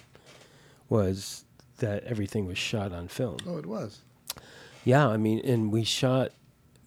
was 0.90 1.46
that 1.78 2.04
everything 2.04 2.46
was 2.46 2.58
shot 2.58 2.92
on 2.92 3.08
film. 3.08 3.38
Oh, 3.48 3.58
it 3.58 3.66
was. 3.66 4.00
Yeah, 4.84 5.08
I 5.08 5.18
mean, 5.18 5.40
and 5.40 5.72
we 5.72 5.84
shot, 5.84 6.32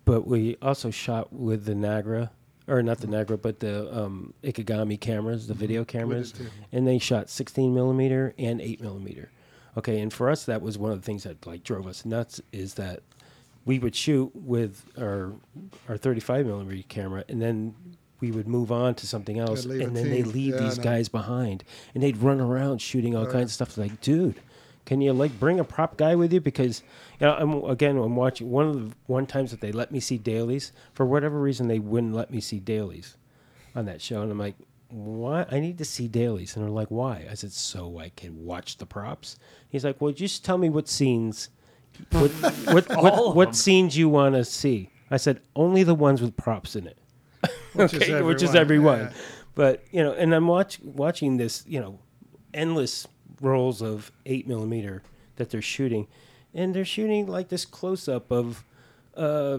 but 0.04 0.26
we 0.26 0.56
also 0.62 0.90
shot 0.90 1.32
with 1.32 1.64
the 1.64 1.74
Nagra, 1.74 2.30
or 2.66 2.82
not 2.82 2.98
the 2.98 3.06
Nagra, 3.06 3.40
but 3.40 3.60
the 3.60 3.94
um, 3.96 4.34
Ikegami 4.42 5.00
cameras, 5.00 5.46
the 5.46 5.54
video 5.54 5.84
cameras, 5.84 6.34
and 6.72 6.86
they 6.86 6.98
shot 6.98 7.28
16 7.30 7.72
millimeter 7.74 8.34
and 8.38 8.60
8 8.60 8.80
millimeter. 8.80 9.30
Okay, 9.76 10.00
and 10.00 10.12
for 10.12 10.28
us, 10.28 10.44
that 10.44 10.60
was 10.60 10.76
one 10.76 10.92
of 10.92 11.00
the 11.00 11.04
things 11.04 11.22
that 11.22 11.46
like 11.46 11.64
drove 11.64 11.86
us 11.86 12.04
nuts. 12.04 12.40
Is 12.52 12.74
that 12.74 13.00
we 13.64 13.78
would 13.78 13.94
shoot 13.94 14.30
with 14.34 14.84
our 14.98 15.32
our 15.88 15.96
35 15.96 16.46
millimeter 16.46 16.82
camera, 16.88 17.24
and 17.28 17.40
then 17.40 17.74
we 18.20 18.30
would 18.30 18.46
move 18.46 18.70
on 18.70 18.94
to 18.96 19.06
something 19.06 19.38
else, 19.38 19.64
and 19.64 19.96
then 19.96 20.10
they 20.10 20.22
leave 20.22 20.54
Yeah, 20.54 20.60
these 20.60 20.78
guys 20.78 21.08
behind, 21.08 21.64
and 21.94 22.02
they'd 22.02 22.16
run 22.18 22.40
around 22.40 22.80
shooting 22.80 23.16
all 23.16 23.26
kinds 23.26 23.50
of 23.50 23.52
stuff. 23.52 23.76
Like, 23.76 24.00
dude, 24.00 24.36
can 24.84 25.00
you 25.00 25.12
like 25.12 25.38
bring 25.40 25.58
a 25.58 25.64
prop 25.64 25.96
guy 25.96 26.14
with 26.14 26.32
you? 26.32 26.40
Because 26.40 26.82
you 27.20 27.26
know, 27.26 27.34
I'm 27.34 27.64
again, 27.70 27.96
I'm 27.96 28.16
watching 28.16 28.50
one 28.50 28.68
of 28.68 28.90
the 28.90 28.96
one 29.06 29.26
times 29.26 29.50
that 29.50 29.60
they 29.60 29.72
let 29.72 29.90
me 29.90 30.00
see 30.00 30.18
dailies 30.18 30.72
for 30.92 31.04
whatever 31.06 31.40
reason 31.40 31.68
they 31.68 31.78
wouldn't 31.80 32.14
let 32.14 32.30
me 32.30 32.40
see 32.40 32.60
dailies 32.60 33.16
on 33.74 33.86
that 33.86 34.00
show, 34.00 34.22
and 34.22 34.30
I'm 34.30 34.38
like, 34.38 34.56
why? 34.88 35.46
I 35.50 35.58
need 35.60 35.78
to 35.78 35.84
see 35.84 36.06
dailies, 36.06 36.54
and 36.54 36.64
they're 36.64 36.70
like, 36.70 36.90
why? 36.90 37.26
I 37.30 37.34
said, 37.34 37.52
so 37.52 37.98
I 37.98 38.10
can 38.10 38.44
watch 38.44 38.76
the 38.76 38.86
props. 38.86 39.36
He's 39.68 39.84
like, 39.84 40.00
well, 40.00 40.12
just 40.12 40.44
tell 40.44 40.58
me 40.58 40.68
what 40.68 40.88
scenes, 40.88 41.48
what 42.10 42.30
what 42.30 42.90
All 42.96 43.26
what, 43.26 43.36
what 43.36 43.56
scenes 43.56 43.96
you 43.96 44.08
want 44.08 44.34
to 44.34 44.44
see. 44.44 44.90
I 45.10 45.18
said, 45.18 45.40
only 45.54 45.82
the 45.82 45.94
ones 45.94 46.22
with 46.22 46.36
props 46.36 46.74
in 46.74 46.86
it 46.86 46.96
Which 47.74 47.92
is 47.94 48.02
okay, 48.02 48.22
which 48.22 48.42
is 48.42 48.54
everyone, 48.54 48.94
everyone. 48.94 49.14
yeah. 49.14 49.22
But 49.54 49.84
you 49.90 50.02
know, 50.02 50.12
and 50.12 50.34
I'm 50.34 50.46
watch, 50.46 50.80
watching 50.82 51.36
this, 51.36 51.64
you 51.66 51.80
know, 51.80 51.98
endless 52.54 53.06
rolls 53.40 53.82
of 53.82 54.10
eight 54.26 54.46
millimeter 54.46 55.02
that 55.36 55.50
they're 55.50 55.62
shooting, 55.62 56.06
and 56.54 56.74
they're 56.74 56.84
shooting 56.84 57.26
like 57.26 57.48
this 57.48 57.64
close 57.64 58.08
up 58.08 58.30
of 58.30 58.64
uh, 59.16 59.58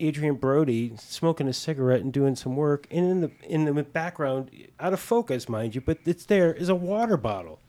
Adrien 0.00 0.34
Brody 0.36 0.92
smoking 0.98 1.48
a 1.48 1.52
cigarette 1.52 2.00
and 2.02 2.12
doing 2.12 2.36
some 2.36 2.56
work, 2.56 2.86
and 2.90 3.10
in 3.10 3.20
the 3.22 3.30
in 3.48 3.64
the 3.64 3.82
background, 3.82 4.50
out 4.78 4.92
of 4.92 5.00
focus, 5.00 5.48
mind 5.48 5.74
you, 5.74 5.80
but 5.80 5.98
it's 6.04 6.26
there 6.26 6.52
is 6.52 6.68
a 6.68 6.74
water 6.74 7.16
bottle. 7.16 7.60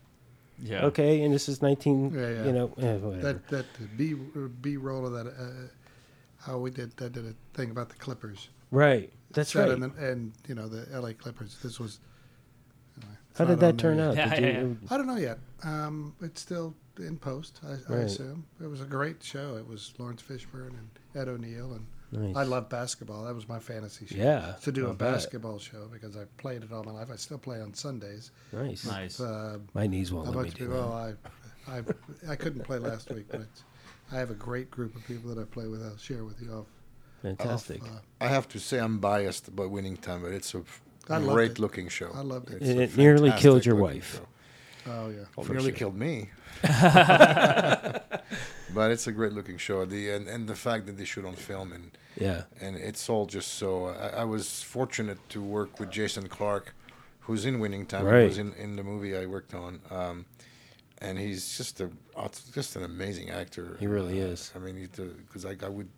Yeah. 0.64 0.86
Okay, 0.86 1.22
and 1.22 1.32
this 1.34 1.48
is 1.48 1.60
19. 1.60 2.10
Yeah, 2.14 2.20
yeah. 2.30 2.44
You 2.46 2.52
know, 2.52 2.64
eh, 2.78 2.96
whatever. 2.96 3.10
That 3.20 3.48
that 3.48 3.66
B 3.98 4.14
B 4.14 4.76
roll 4.78 5.06
of 5.06 5.12
that. 5.12 5.26
Uh, 5.26 5.68
how 6.38 6.58
we 6.58 6.70
did 6.70 6.96
that 6.96 7.12
did 7.12 7.26
a 7.26 7.34
thing 7.54 7.70
about 7.70 7.88
the 7.90 7.96
Clippers. 7.96 8.48
right. 8.70 9.12
That's 9.32 9.50
Set 9.50 9.64
right. 9.68 9.72
in 9.72 9.80
the- 9.80 9.92
and 10.10 10.32
you 10.46 10.54
know 10.54 10.68
the 10.68 10.86
L.A. 10.92 11.12
Clippers. 11.12 11.58
This 11.62 11.80
was. 11.80 11.98
anyway, 12.96 13.16
How 13.36 13.44
did 13.44 13.58
that 13.60 13.78
turn 13.78 13.98
out? 13.98 14.14
Yeah, 14.16 14.32
Did 14.34 14.44
yeah, 14.44 14.60
you- 14.60 14.78
I 14.90 14.96
don't 14.96 15.06
know 15.08 15.16
yet. 15.16 15.38
Um, 15.64 16.14
it's 16.20 16.40
still 16.40 16.74
in 16.98 17.18
post. 17.18 17.60
I, 17.66 17.92
I 17.92 17.96
assume 17.98 18.46
it 18.62 18.66
was 18.68 18.80
a 18.80 18.84
great 18.84 19.22
show. 19.22 19.56
It 19.56 19.66
was 19.66 19.92
Laurence 19.98 20.22
Fishburne 20.22 20.68
and 20.78 20.88
Ed 21.16 21.28
O'Neill, 21.28 21.72
and 21.72 21.84
Nice. 22.14 22.36
I 22.36 22.44
love 22.44 22.68
basketball. 22.68 23.24
That 23.24 23.34
was 23.34 23.48
my 23.48 23.58
fantasy 23.58 24.06
show. 24.06 24.14
Yeah, 24.16 24.54
to 24.62 24.70
do 24.72 24.84
I'll 24.86 24.92
a 24.92 24.94
bet. 24.94 25.12
basketball 25.14 25.58
show 25.58 25.88
because 25.92 26.16
I 26.16 26.24
played 26.38 26.62
it 26.62 26.72
all 26.72 26.84
my 26.84 26.92
life. 26.92 27.08
I 27.12 27.16
still 27.16 27.38
play 27.38 27.60
on 27.60 27.74
Sundays. 27.74 28.30
Nice. 28.52 28.86
Nice. 28.86 29.18
Uh, 29.20 29.58
My 29.74 29.86
knees 29.86 30.12
won't 30.12 30.28
let 30.34 30.44
me 30.44 30.50
do 30.50 30.56
people. 30.66 30.76
that. 30.90 31.16
I, 31.68 31.78
I, 31.78 32.32
I 32.32 32.36
couldn't 32.36 32.62
play 32.62 32.78
last 32.78 33.10
week, 33.10 33.26
but 33.30 33.46
I 34.12 34.16
have 34.18 34.30
a 34.30 34.34
great 34.34 34.70
group 34.70 34.94
of 34.94 35.04
people 35.06 35.34
that 35.34 35.40
I 35.40 35.44
play 35.44 35.66
with. 35.66 35.82
I'll 35.84 35.96
share 35.96 36.24
with 36.24 36.40
you 36.40 36.52
off. 36.52 36.66
Fantastic. 37.22 37.82
off 37.82 37.88
uh, 37.88 38.24
I 38.24 38.28
have 38.28 38.48
to 38.50 38.58
say 38.60 38.78
I'm 38.78 38.98
biased 38.98 39.48
about 39.48 39.70
Winning 39.70 39.96
Time, 39.96 40.22
but 40.22 40.32
it's 40.32 40.54
a 40.54 40.62
I 41.10 41.20
great 41.20 41.52
it. 41.52 41.58
looking 41.58 41.88
show. 41.88 42.10
I 42.14 42.20
loved 42.20 42.50
it. 42.50 42.62
It's 42.62 42.70
And 42.70 42.80
it 42.80 42.96
nearly 42.96 43.32
killed 43.32 43.64
your 43.66 43.76
wife. 43.76 44.16
show. 44.16 44.26
Oh 44.86 45.08
yeah. 45.08 45.24
Well, 45.36 45.46
nearly 45.46 45.70
sure. 45.70 45.78
killed 45.78 45.96
me. 45.96 46.30
but 48.74 48.90
it's 48.90 49.06
a 49.06 49.12
great 49.12 49.32
looking 49.32 49.58
show. 49.58 49.84
The 49.84 50.10
and, 50.10 50.28
and 50.28 50.48
the 50.48 50.54
fact 50.54 50.86
that 50.86 50.96
they 50.96 51.04
shoot 51.04 51.24
on 51.24 51.34
film 51.34 51.72
and 51.72 51.90
yeah. 52.16 52.42
and 52.60 52.76
it's 52.76 53.08
all 53.08 53.26
just 53.26 53.54
so. 53.54 53.86
I, 53.86 54.20
I 54.20 54.24
was 54.24 54.62
fortunate 54.62 55.18
to 55.30 55.40
work 55.42 55.80
with 55.80 55.90
Jason 55.90 56.28
Clarke, 56.28 56.74
who's 57.20 57.44
in 57.44 57.58
Winning 57.60 57.86
Time. 57.86 58.04
Right. 58.04 58.24
Was 58.28 58.38
in, 58.38 58.52
in 58.54 58.76
the 58.76 58.82
movie 58.84 59.16
I 59.16 59.26
worked 59.26 59.54
on. 59.54 59.80
Um, 59.90 60.26
and 60.98 61.18
he's 61.18 61.56
just 61.56 61.80
a 61.80 61.90
just 62.52 62.76
an 62.76 62.84
amazing 62.84 63.30
actor. 63.30 63.76
He 63.80 63.86
really 63.86 64.22
Uh, 64.22 64.26
is. 64.26 64.52
I 64.54 64.58
mean, 64.58 64.88
because 65.26 65.44
I, 65.44 65.56
I 65.62 65.68
would 65.68 65.88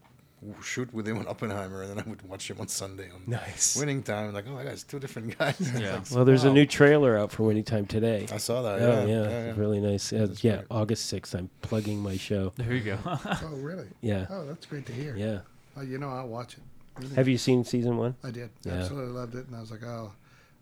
shoot 0.63 0.93
with 0.93 1.09
him 1.09 1.19
on 1.19 1.27
Oppenheimer, 1.27 1.83
and 1.83 1.91
then 1.91 1.99
I 2.05 2.09
would 2.09 2.23
watch 2.29 2.51
him 2.51 2.61
on 2.61 2.69
Sunday 2.69 3.11
on 3.11 3.23
Nice. 3.27 3.77
Winning 3.77 4.03
Time. 4.03 4.33
Like, 4.33 4.45
oh 4.49 4.53
my 4.53 4.63
God, 4.65 4.73
it's 4.73 4.83
two 4.83 4.99
different 4.99 5.37
guys. 5.39 5.59
Yeah. 5.79 6.01
Well, 6.13 6.25
there's 6.25 6.45
a 6.45 6.53
new 6.53 6.67
trailer 6.67 7.17
out 7.17 7.33
for 7.33 7.45
Winning 7.45 7.65
Time 7.65 7.87
today. 7.87 8.27
I 8.33 8.37
saw 8.39 8.63
that. 8.63 8.81
Oh 8.81 9.07
yeah, 9.07 9.07
yeah, 9.07 9.23
yeah, 9.23 9.47
yeah. 9.47 9.53
really 9.57 9.81
nice. 9.81 10.13
Uh, 10.13 10.27
That's 10.27 10.45
yeah, 10.45 10.57
right. 10.57 10.67
August 10.71 11.07
sixth. 11.07 11.35
I'm 11.35 11.51
plugging 11.63 12.01
my 12.01 12.17
show. 12.17 12.53
There 12.57 12.73
you 12.75 12.81
go. 12.83 12.99
Oh 13.07 13.57
really? 13.57 13.89
Yeah, 14.01 14.27
Oh, 14.31 14.45
that's 14.47 14.67
great 14.67 14.87
to 14.87 14.93
hear. 14.93 15.17
yeah. 15.17 15.41
Oh, 15.77 15.83
you 15.83 15.99
know, 15.99 16.11
I'll 16.11 16.29
watch 16.29 16.55
it. 16.55 16.63
Really. 17.03 17.15
Have 17.17 17.29
you 17.29 17.39
seen 17.39 17.65
season 17.65 17.97
one? 17.99 18.15
I 18.25 18.31
did. 18.31 18.51
Yeah. 18.65 18.75
Absolutely 18.75 19.13
loved 19.13 19.35
it, 19.35 19.47
and 19.47 19.57
I 19.57 19.61
was 19.61 19.71
like, 19.71 19.83
oh. 19.85 20.13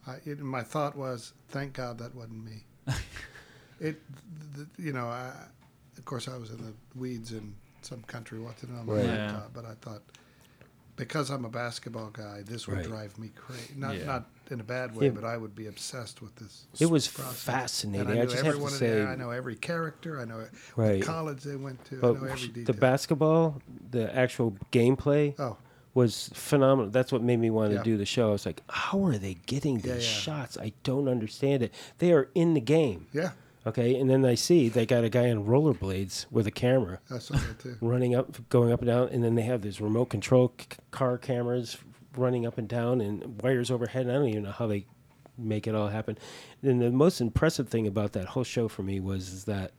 I, 0.07 0.17
it, 0.27 0.39
my 0.41 0.63
thought 0.63 0.97
was, 0.97 1.33
thank 1.49 1.73
God 1.73 1.99
that 1.99 2.15
wasn't 2.15 2.45
me. 2.45 2.65
it, 3.81 4.01
th 4.55 4.67
you 4.79 4.93
know, 4.93 5.07
I, 5.07 5.33
of 5.97 6.05
course, 6.05 6.29
I 6.29 6.37
was 6.37 6.51
in 6.51 6.59
the 6.59 6.75
weeds 6.95 7.33
in 7.33 7.55
some 7.85 8.03
country 8.03 8.39
watching 8.41 8.71
it 8.71 8.79
on 8.79 8.87
my 8.87 8.93
Right. 8.95 9.05
Yeah. 9.05 9.27
laptop, 9.33 9.51
but 9.55 9.65
I 9.65 9.75
thought 9.81 10.03
because 10.97 11.29
I'm 11.31 11.45
a 11.45 11.49
basketball 11.51 12.11
guy, 12.11 12.43
this 12.47 12.69
would 12.69 12.77
Right. 12.77 12.87
drive 12.87 13.19
me 13.19 13.31
crazy. 13.35 13.75
Not 13.77 13.97
Yeah. 13.99 14.05
not 14.07 14.31
in 14.51 14.61
a 14.61 14.65
bad 14.65 14.95
way, 14.95 15.07
Yeah. 15.07 15.13
but 15.13 15.25
I 15.25 15.37
would 15.37 15.55
be 15.55 15.67
obsessed 15.67 16.23
with 16.23 16.37
this. 16.37 16.67
It 16.79 16.87
was 16.91 17.09
process. 17.09 17.43
fascinating. 17.43 18.11
And 18.11 18.19
I 18.21 18.23
I 18.23 18.27
just 18.27 18.45
have 18.45 18.55
to 18.57 18.69
say- 18.71 18.91
there. 18.91 19.09
I 19.09 19.17
know 19.17 19.31
every 19.31 19.57
character. 19.57 20.21
I 20.21 20.25
know 20.25 20.47
Right. 20.77 20.99
what 20.99 21.03
college 21.03 21.43
they 21.43 21.57
went 21.57 21.85
to. 21.87 21.97
I 21.97 22.01
But 22.01 22.23
know 22.23 22.29
every 22.29 22.63
the 22.63 22.73
basketball, 22.73 23.61
the 23.91 24.15
actual 24.15 24.57
gameplay 24.71 25.35
Oh, 25.39 25.57
was 25.95 26.29
phenomenal. 26.35 26.91
That's 26.91 27.11
what 27.11 27.23
made 27.23 27.41
me 27.41 27.51
want 27.51 27.73
to 27.73 27.83
do 27.83 27.97
the 27.97 28.07
show. 28.07 28.29
I 28.29 28.33
was 28.33 28.47
like, 28.47 28.63
how 28.69 29.05
are 29.07 29.19
they 29.19 29.35
getting 29.47 29.77
these 29.79 29.87
Yeah, 29.87 29.95
yeah. 29.95 30.01
shots? 30.01 30.57
I 30.59 30.75
don't 30.85 31.09
understand 31.09 31.63
it. 31.65 31.75
They 31.99 32.13
are 32.13 32.29
in 32.37 32.55
the 32.55 32.61
game. 32.61 33.07
yeah, 33.13 33.33
Okay, 33.67 33.99
and 33.99 34.11
then 34.11 34.25
I 34.27 34.35
see 34.35 34.69
they 34.69 34.85
got 34.85 35.05
a 35.05 35.09
guy 35.09 35.31
on 35.31 35.47
rollerblades 35.47 36.27
with 36.31 36.47
a 36.47 36.51
camera 36.51 37.01
I 37.11 37.19
saw 37.19 37.37
that 37.37 37.59
too. 37.59 37.77
running 37.81 38.15
up, 38.15 38.49
going 38.51 38.73
up 38.73 38.81
and 38.81 38.89
down, 38.89 39.09
and 39.09 39.25
then 39.25 39.35
they 39.37 39.43
have 39.43 39.63
these 39.63 39.81
remote 39.81 40.07
control 40.11 40.53
c- 40.61 40.67
car 40.91 41.17
cameras 41.17 41.79
running 42.17 42.45
up 42.47 42.59
and 42.59 42.69
down 42.69 43.01
and 43.01 43.41
wires 43.43 43.71
overhead. 43.71 44.03
And 44.03 44.11
I 44.13 44.15
don't 44.17 44.29
even 44.29 44.43
know 44.43 44.53
how 44.53 44.67
they 44.67 44.87
make 45.39 45.67
it 45.67 45.75
all 45.75 45.89
happen. 45.89 46.19
And 46.63 46.81
the 46.81 46.91
most 46.91 47.21
impressive 47.21 47.69
thing 47.69 47.87
about 47.87 48.13
that 48.13 48.27
whole 48.27 48.45
show 48.45 48.69
for 48.69 48.83
me 48.83 49.01
was 49.01 49.31
is 49.33 49.45
that 49.45 49.73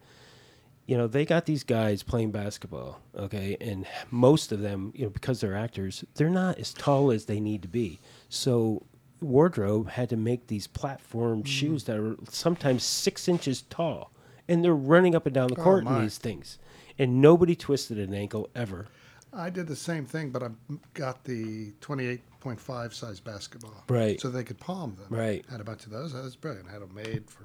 you 0.87 0.97
know 0.97 1.07
they 1.07 1.23
got 1.25 1.45
these 1.45 1.63
guys 1.63 2.01
playing 2.03 2.31
basketball, 2.31 3.01
okay, 3.15 3.55
and 3.61 3.85
most 4.09 4.51
of 4.51 4.61
them, 4.61 4.93
you 4.95 5.03
know, 5.05 5.09
because 5.11 5.41
they're 5.41 5.55
actors, 5.55 6.03
they're 6.15 6.29
not 6.29 6.57
as 6.57 6.73
tall 6.73 7.11
as 7.11 7.25
they 7.25 7.39
need 7.39 7.61
to 7.61 7.67
be. 7.67 7.99
So 8.29 8.83
wardrobe 9.21 9.89
had 9.89 10.09
to 10.09 10.17
make 10.17 10.47
these 10.47 10.67
platform 10.67 11.43
Mm. 11.43 11.47
shoes 11.47 11.83
that 11.85 11.97
are 11.97 12.15
sometimes 12.29 12.83
six 12.83 13.27
inches 13.27 13.61
tall, 13.63 14.11
and 14.47 14.63
they're 14.63 14.75
running 14.75 15.15
up 15.15 15.25
and 15.25 15.33
down 15.35 15.47
the 15.49 15.59
Oh, 15.59 15.63
court 15.63 15.85
in 15.87 16.01
these 16.01 16.17
things, 16.17 16.57
and 16.99 17.21
nobody 17.21 17.55
twisted 17.55 17.97
an 17.97 18.13
ankle 18.13 18.49
ever. 18.55 18.87
I 19.33 19.49
did 19.49 19.67
the 19.67 19.75
same 19.75 20.05
thing, 20.05 20.31
but 20.31 20.43
I 20.43 20.49
got 20.93 21.25
the 21.25 21.73
28.5 21.81 22.93
size 22.93 23.19
basketball. 23.19 23.83
Right. 23.89 24.19
So 24.21 24.29
they 24.29 24.43
could 24.45 24.59
palm 24.59 24.95
them. 24.95 25.07
Right. 25.09 25.45
Had 25.49 25.59
a 25.59 25.65
bunch 25.65 25.85
of 25.85 25.91
those. 25.91 26.13
That 26.13 26.23
was 26.23 26.35
brilliant. 26.37 26.69
I 26.69 26.71
had 26.71 26.81
them 26.81 26.93
made 26.93 27.29
for, 27.29 27.43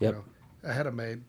Yep. 0.00 0.14
you 0.14 0.18
know, 0.18 0.24
I 0.70 0.72
had 0.72 0.86
them 0.86 0.96
made 0.96 1.22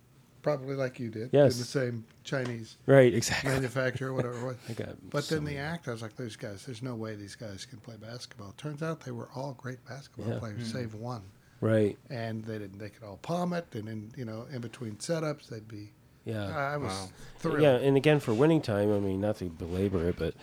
probably 0.48 0.76
like 0.76 1.00
you 1.00 1.10
did. 1.10 1.30
Yes. 1.34 1.54
In 1.54 1.60
the 1.60 1.66
same 1.66 2.06
Chinese 2.24 2.78
Right, 2.86 3.14
exactly. 3.14 3.52
manufacturer, 3.52 4.14
whatever 4.14 4.38
it 4.38 4.44
was. 4.46 4.56
I 4.70 4.74
got 4.74 5.10
But 5.10 5.24
so 5.26 5.36
then 5.36 5.44
the 5.46 5.58
act, 5.58 5.88
I 5.88 5.92
was 5.92 6.02
like, 6.02 6.16
these 6.16 6.36
guys, 6.36 6.66
there's 6.66 6.82
no 6.82 6.96
way 6.96 7.16
these 7.16 7.36
guys 7.36 7.66
can 7.66 7.80
play 7.80 7.96
basketball. 8.00 8.54
Turns 8.58 8.82
out 8.82 9.02
they 9.02 9.12
were 9.12 9.30
all 9.36 9.54
great 9.58 9.84
basketball 9.88 10.34
Yeah. 10.34 10.40
players, 10.40 10.72
save 10.72 10.94
one. 10.96 11.22
Right. 11.60 11.98
And 12.10 12.44
they 12.46 12.60
didn't. 12.60 12.78
They 12.78 12.90
could 12.90 13.04
all 13.04 13.18
palm 13.18 13.52
it, 13.54 13.66
and 13.74 13.88
then 13.88 14.12
you 14.16 14.26
know, 14.26 14.46
in 14.54 14.62
between 14.62 14.96
setups, 14.98 15.48
they'd 15.50 15.68
be. 15.68 15.92
Yeah. 16.24 16.56
I 16.56 16.78
was 16.78 16.92
Wow. 16.94 17.10
thrilled. 17.40 17.62
Yeah, 17.62 17.76
and 17.78 17.98
again 17.98 18.20
for 18.20 18.34
winning 18.34 18.62
time, 18.62 18.94
I 18.94 19.00
mean, 19.00 19.20
not 19.22 19.38
to 19.38 19.46
belabor 19.46 20.08
it, 20.10 20.16
but 20.20 20.34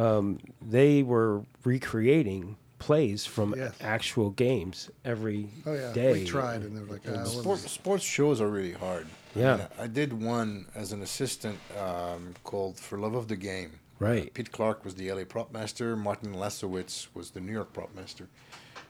um, 0.00 0.40
they 0.60 1.02
were 1.02 1.44
recreating 1.64 2.56
plays 2.78 3.24
from 3.24 3.54
Yes. 3.56 3.74
actual 3.80 4.30
games 4.30 4.90
every 5.04 5.48
Oh 5.64 5.72
yeah, 5.74 5.92
day. 5.92 6.12
we 6.12 6.24
tried, 6.24 6.62
and 6.62 6.76
they 6.76 6.80
were 6.80 6.86
like, 6.92 7.02
ah, 7.08 7.12
what 7.18 7.26
Sport, 7.28 7.58
sports 7.60 8.04
shows 8.04 8.40
are 8.40 8.48
really 8.48 8.72
hard. 8.72 9.06
Yeah. 9.34 9.56
mean, 9.56 9.66
I 9.78 9.86
did 9.86 10.12
one 10.12 10.66
as 10.74 10.92
an 10.92 11.02
assistant 11.02 11.58
um, 11.78 12.34
called 12.44 12.78
For 12.78 12.98
Love 12.98 13.14
of 13.14 13.28
the 13.28 13.36
Game. 13.36 13.80
Right. 13.98 14.26
Uh, 14.26 14.30
Pete 14.34 14.52
Clark 14.52 14.84
was 14.84 14.94
the 14.94 15.10
LA 15.12 15.24
prop 15.24 15.52
master. 15.52 15.96
Martin 15.96 16.34
Lasowitz 16.34 17.08
was 17.14 17.30
the 17.30 17.40
New 17.40 17.52
York 17.52 17.72
prop 17.72 17.94
master. 17.94 18.28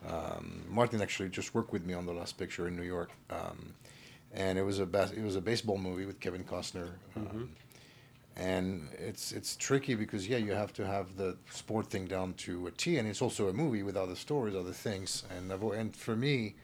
Um, 0.07 0.63
Martin 0.69 1.01
actually 1.01 1.29
just 1.29 1.53
worked 1.55 1.71
with 1.71 1.85
me 1.85 1.93
on 1.93 2.05
the 2.05 2.13
last 2.13 2.37
picture 2.37 2.67
in 2.67 2.75
New 2.75 2.83
York, 2.83 3.09
um, 3.29 3.73
and 4.33 4.57
it 4.59 4.63
was 4.63 4.79
a 4.79 4.85
bas- 4.85 5.11
it 5.11 5.23
was 5.23 5.35
a 5.35 5.41
baseball 5.41 5.77
movie 5.77 6.05
with 6.05 6.19
Kevin 6.19 6.43
Costner. 6.43 6.89
Um, 7.15 7.49
and 8.35 8.89
it's 8.99 9.31
it's 9.31 9.55
tricky 9.55 9.95
because 9.95 10.27
yeah, 10.27 10.37
you 10.37 10.51
have 10.51 10.73
to 10.73 10.85
have 10.85 11.15
the 11.15 11.37
sport 11.49 11.87
thing 11.87 12.05
down 12.05 12.33
to 12.33 12.67
a 12.67 12.71
T, 12.71 12.97
and 12.97 13.07
it's 13.07 13.21
also 13.21 13.47
a 13.47 13.53
movie 13.53 13.81
with 13.81 13.95
other 13.95 14.15
stories, 14.15 14.55
other 14.55 14.73
things. 14.73 15.23
And 15.35 15.51
I've, 15.51 15.63
and 15.63 15.95
for 15.95 16.15
me, 16.15 16.55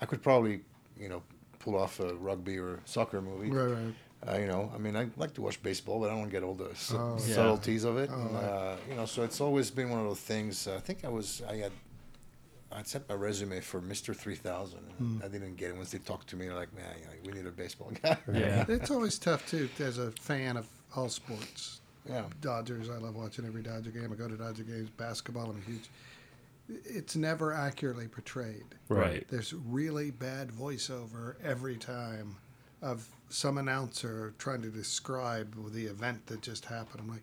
I 0.00 0.06
could 0.06 0.22
probably 0.22 0.62
you 0.98 1.08
know 1.08 1.22
pull 1.62 1.76
off 1.76 1.98
a 2.00 2.14
rugby 2.14 2.58
or 2.58 2.80
soccer 2.84 3.20
movie. 3.22 3.50
Right, 3.50 3.72
right. 3.72 3.94
Uh, 4.34 4.38
you 4.38 4.46
know, 4.46 4.70
I 4.74 4.78
mean, 4.78 4.96
I 4.96 5.08
like 5.16 5.34
to 5.34 5.42
watch 5.42 5.60
baseball, 5.62 5.98
but 6.00 6.10
I 6.10 6.14
don't 6.14 6.28
get 6.28 6.42
all 6.44 6.54
the 6.54 6.70
su- 6.76 6.96
Oh, 6.96 7.16
yeah. 7.26 7.34
subtleties 7.34 7.82
of 7.84 7.96
it. 7.98 8.08
Oh, 8.12 8.20
and, 8.20 8.34
right. 8.34 8.44
uh, 8.44 8.76
you 8.88 8.94
know, 8.94 9.04
so 9.06 9.22
it's 9.22 9.40
always 9.40 9.68
been 9.70 9.90
one 9.90 10.00
of 10.00 10.06
those 10.06 10.20
things. 10.20 10.68
I 10.68 10.78
think 10.78 11.04
I 11.04 11.08
was, 11.08 11.42
I 11.48 11.56
had, 11.56 11.72
I 12.70 12.82
sent 12.84 13.08
my 13.08 13.16
resume 13.16 13.60
for 13.60 13.80
Mister 13.80 14.14
Three 14.14 14.36
Thousand, 14.36 14.78
and 14.98 15.18
Hmm. 15.18 15.24
I 15.24 15.28
didn't 15.28 15.56
get 15.56 15.70
it. 15.70 15.76
Once 15.76 15.90
they 15.90 15.98
talked 15.98 16.28
to 16.28 16.36
me, 16.36 16.46
they're 16.46 16.54
like, 16.54 16.72
"Man, 16.74 16.84
you 17.00 17.04
know, 17.06 17.12
we 17.26 17.32
need 17.32 17.46
a 17.46 17.50
baseball 17.50 17.90
guy." 18.02 18.16
Yeah. 18.32 18.64
It's 18.76 18.90
always 18.90 19.18
tough 19.18 19.42
too, 19.50 19.68
as 19.80 19.98
a 19.98 20.10
fan 20.12 20.56
of 20.56 20.66
all 20.96 21.08
sports. 21.08 21.80
yeah. 22.08 22.22
Dodgers, 22.40 22.88
I 22.90 22.96
love 22.98 23.14
watching 23.16 23.44
every 23.44 23.62
Dodger 23.62 23.90
game. 23.90 24.10
I 24.12 24.16
go 24.16 24.26
to 24.28 24.36
Dodger 24.36 24.62
games. 24.62 24.88
Basketball, 24.90 25.50
I'm 25.50 25.58
a 25.58 25.70
huge. 25.70 25.90
It's 26.84 27.16
never 27.16 27.52
accurately 27.52 28.08
portrayed. 28.08 28.64
Right. 28.88 29.26
There's 29.28 29.52
really 29.54 30.10
bad 30.10 30.50
voiceover 30.50 31.34
every 31.42 31.76
time 31.76 32.36
of 32.80 33.06
some 33.28 33.58
announcer 33.58 34.34
trying 34.38 34.62
to 34.62 34.68
describe 34.70 35.54
the 35.72 35.86
event 35.86 36.26
that 36.26 36.42
just 36.42 36.64
happened. 36.66 37.00
I'm 37.00 37.08
like, 37.08 37.22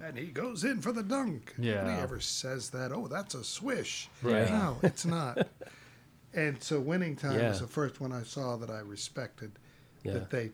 and 0.00 0.16
he 0.18 0.26
goes 0.26 0.64
in 0.64 0.80
for 0.80 0.92
the 0.92 1.02
dunk. 1.02 1.52
Nobody 1.58 1.68
Yeah. 1.92 2.02
ever 2.02 2.18
says 2.20 2.70
that. 2.70 2.92
Oh, 2.92 3.06
that's 3.08 3.34
a 3.34 3.44
swish. 3.44 4.08
Right. 4.22 4.48
No, 4.50 4.78
it's 4.82 5.04
not. 5.04 5.46
and 6.34 6.60
so 6.62 6.80
winning 6.80 7.14
time 7.16 7.38
Yeah. 7.38 7.50
was 7.50 7.60
the 7.60 7.66
first 7.66 8.00
one 8.00 8.12
I 8.12 8.22
saw 8.22 8.56
that 8.56 8.70
I 8.70 8.80
respected 8.80 9.52
Yeah. 10.02 10.14
that 10.14 10.30
they 10.30 10.50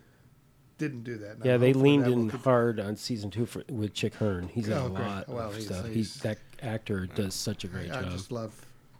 didn't 0.77 1.03
do 1.03 1.17
that. 1.17 1.37
And 1.37 1.45
Yeah, 1.45 1.57
they 1.57 1.73
leaned 1.73 2.07
in 2.07 2.29
hard 2.29 2.79
on 2.79 2.95
season 2.95 3.29
two 3.31 3.45
for, 3.45 3.63
with 3.69 3.93
Chick 3.93 4.15
Hearn. 4.15 4.47
He's 4.47 4.67
in 4.67 4.73
Oh, 4.73 4.85
a 4.85 4.89
great. 4.89 4.99
lot 5.01 5.27
Well, 5.29 5.49
of 5.49 5.55
he's- 5.55 5.65
stuff. 5.67 5.85
he's- 5.85 5.95
He's, 5.95 6.15
that 6.21 6.37
actor 6.61 7.05
does 7.07 7.33
such 7.35 7.63
a 7.63 7.67
great 7.67 7.91
I 7.91 8.01
job. 8.01 8.05
I 8.05 8.09
just 8.09 8.31
love 8.31 8.53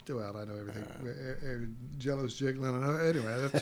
Well, 0.10 0.36
I 0.38 0.46
know 0.46 0.56
everything. 0.60 0.86
Uh, 1.04 1.48
uh, 1.48 1.66
Jello's 2.00 2.36
jiggling. 2.36 2.84
I 2.84 2.88
know. 2.88 2.98
Anyway, 2.98 3.48
that's 3.48 3.60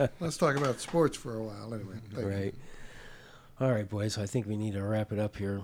too, 0.00 0.08
let's 0.20 0.36
talk 0.36 0.56
about 0.56 0.80
sports 0.80 1.16
for 1.16 1.36
a 1.36 1.42
while. 1.42 1.72
Anyway, 1.72 1.94
thank 2.12 2.26
you. 2.26 2.32
Right. 2.32 2.54
All 3.60 3.70
right, 3.70 3.88
boys. 3.88 4.18
I 4.18 4.26
think 4.26 4.46
we 4.46 4.56
need 4.56 4.72
to 4.74 4.82
wrap 4.82 5.12
it 5.12 5.18
up 5.18 5.36
here. 5.36 5.60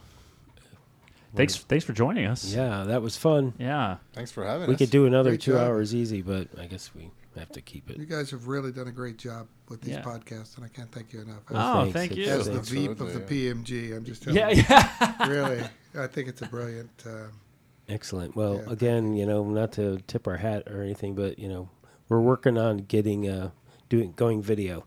Thanks, 1.35 1.57
thanks 1.57 1.85
for 1.85 1.93
joining 1.93 2.27
us. 2.27 2.45
Yeah, 2.55 2.85
that 2.85 3.03
was 3.03 3.17
fun. 3.17 3.53
Yeah. 3.59 3.97
Thanks 4.15 4.31
for 4.31 4.45
having 4.45 4.69
We 4.69 4.75
us. 4.75 4.81
We 4.81 4.87
could 4.87 4.91
do 4.91 5.05
another 5.07 5.31
Great 5.31 5.41
two 5.43 5.53
job. 5.53 5.67
hours 5.69 5.95
easy, 5.95 6.23
but 6.23 6.49
I 6.59 6.67
guess 6.67 6.91
we 6.95 7.11
have 7.39 7.51
to 7.53 7.61
keep 7.61 7.91
it. 7.91 7.97
You 7.99 8.07
guys 8.07 8.31
have 8.31 8.47
really 8.49 8.73
done 8.73 8.89
a 8.89 8.93
great 8.93 9.19
job 9.19 9.47
with 9.69 9.81
these 9.83 9.95
Yeah. 9.95 10.03
podcasts, 10.03 10.57
and 10.57 10.65
I 10.65 10.69
can't 10.69 10.91
thank 10.93 11.13
you 11.13 11.21
enough. 11.23 11.43
Well, 11.51 11.79
Oh, 11.79 11.81
thanks. 11.83 11.93
thank 11.95 12.17
you. 12.17 12.25
As 12.27 12.47
the 12.47 12.53
thanks. 12.55 12.69
Veep 12.69 13.01
of 13.01 13.13
the 13.13 13.21
PMG, 13.21 13.93
I'm 13.95 14.05
just 14.05 14.23
telling 14.23 14.39
Yeah, 14.39 14.51
you. 14.51 14.63
yeah. 14.69 15.27
Really, 15.29 15.63
I 15.95 16.07
think 16.07 16.29
it's 16.29 16.43
a 16.43 16.47
brilliant. 16.47 16.91
Uh, 17.07 17.29
Excellent. 17.89 18.35
Well, 18.35 18.57
Yeah. 18.67 18.73
again, 18.73 19.15
you 19.15 19.27
know, 19.27 19.45
not 19.49 19.73
to 19.73 19.99
tip 20.09 20.27
our 20.27 20.37
hat 20.39 20.65
or 20.69 20.83
anything, 20.83 21.15
but 21.15 21.39
you 21.39 21.49
know, 21.49 21.69
we're 22.09 22.21
working 22.21 22.59
on 22.59 22.79
getting 22.79 23.29
uh 23.29 23.51
doing 23.89 24.13
going 24.17 24.43
video. 24.43 24.85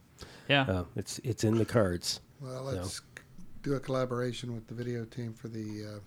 Yeah. 0.50 0.64
Uh, 0.64 0.84
it's 0.96 1.20
it's 1.24 1.44
in 1.44 1.58
the 1.58 1.66
cards. 1.66 2.20
well, 2.42 2.64
let's 2.64 3.02
do 3.64 3.74
a 3.76 3.80
collaboration 3.80 4.54
with 4.56 4.68
the 4.68 4.74
video 4.74 5.04
team 5.06 5.34
for 5.34 5.48
the 5.50 5.86
uh, 5.86 6.00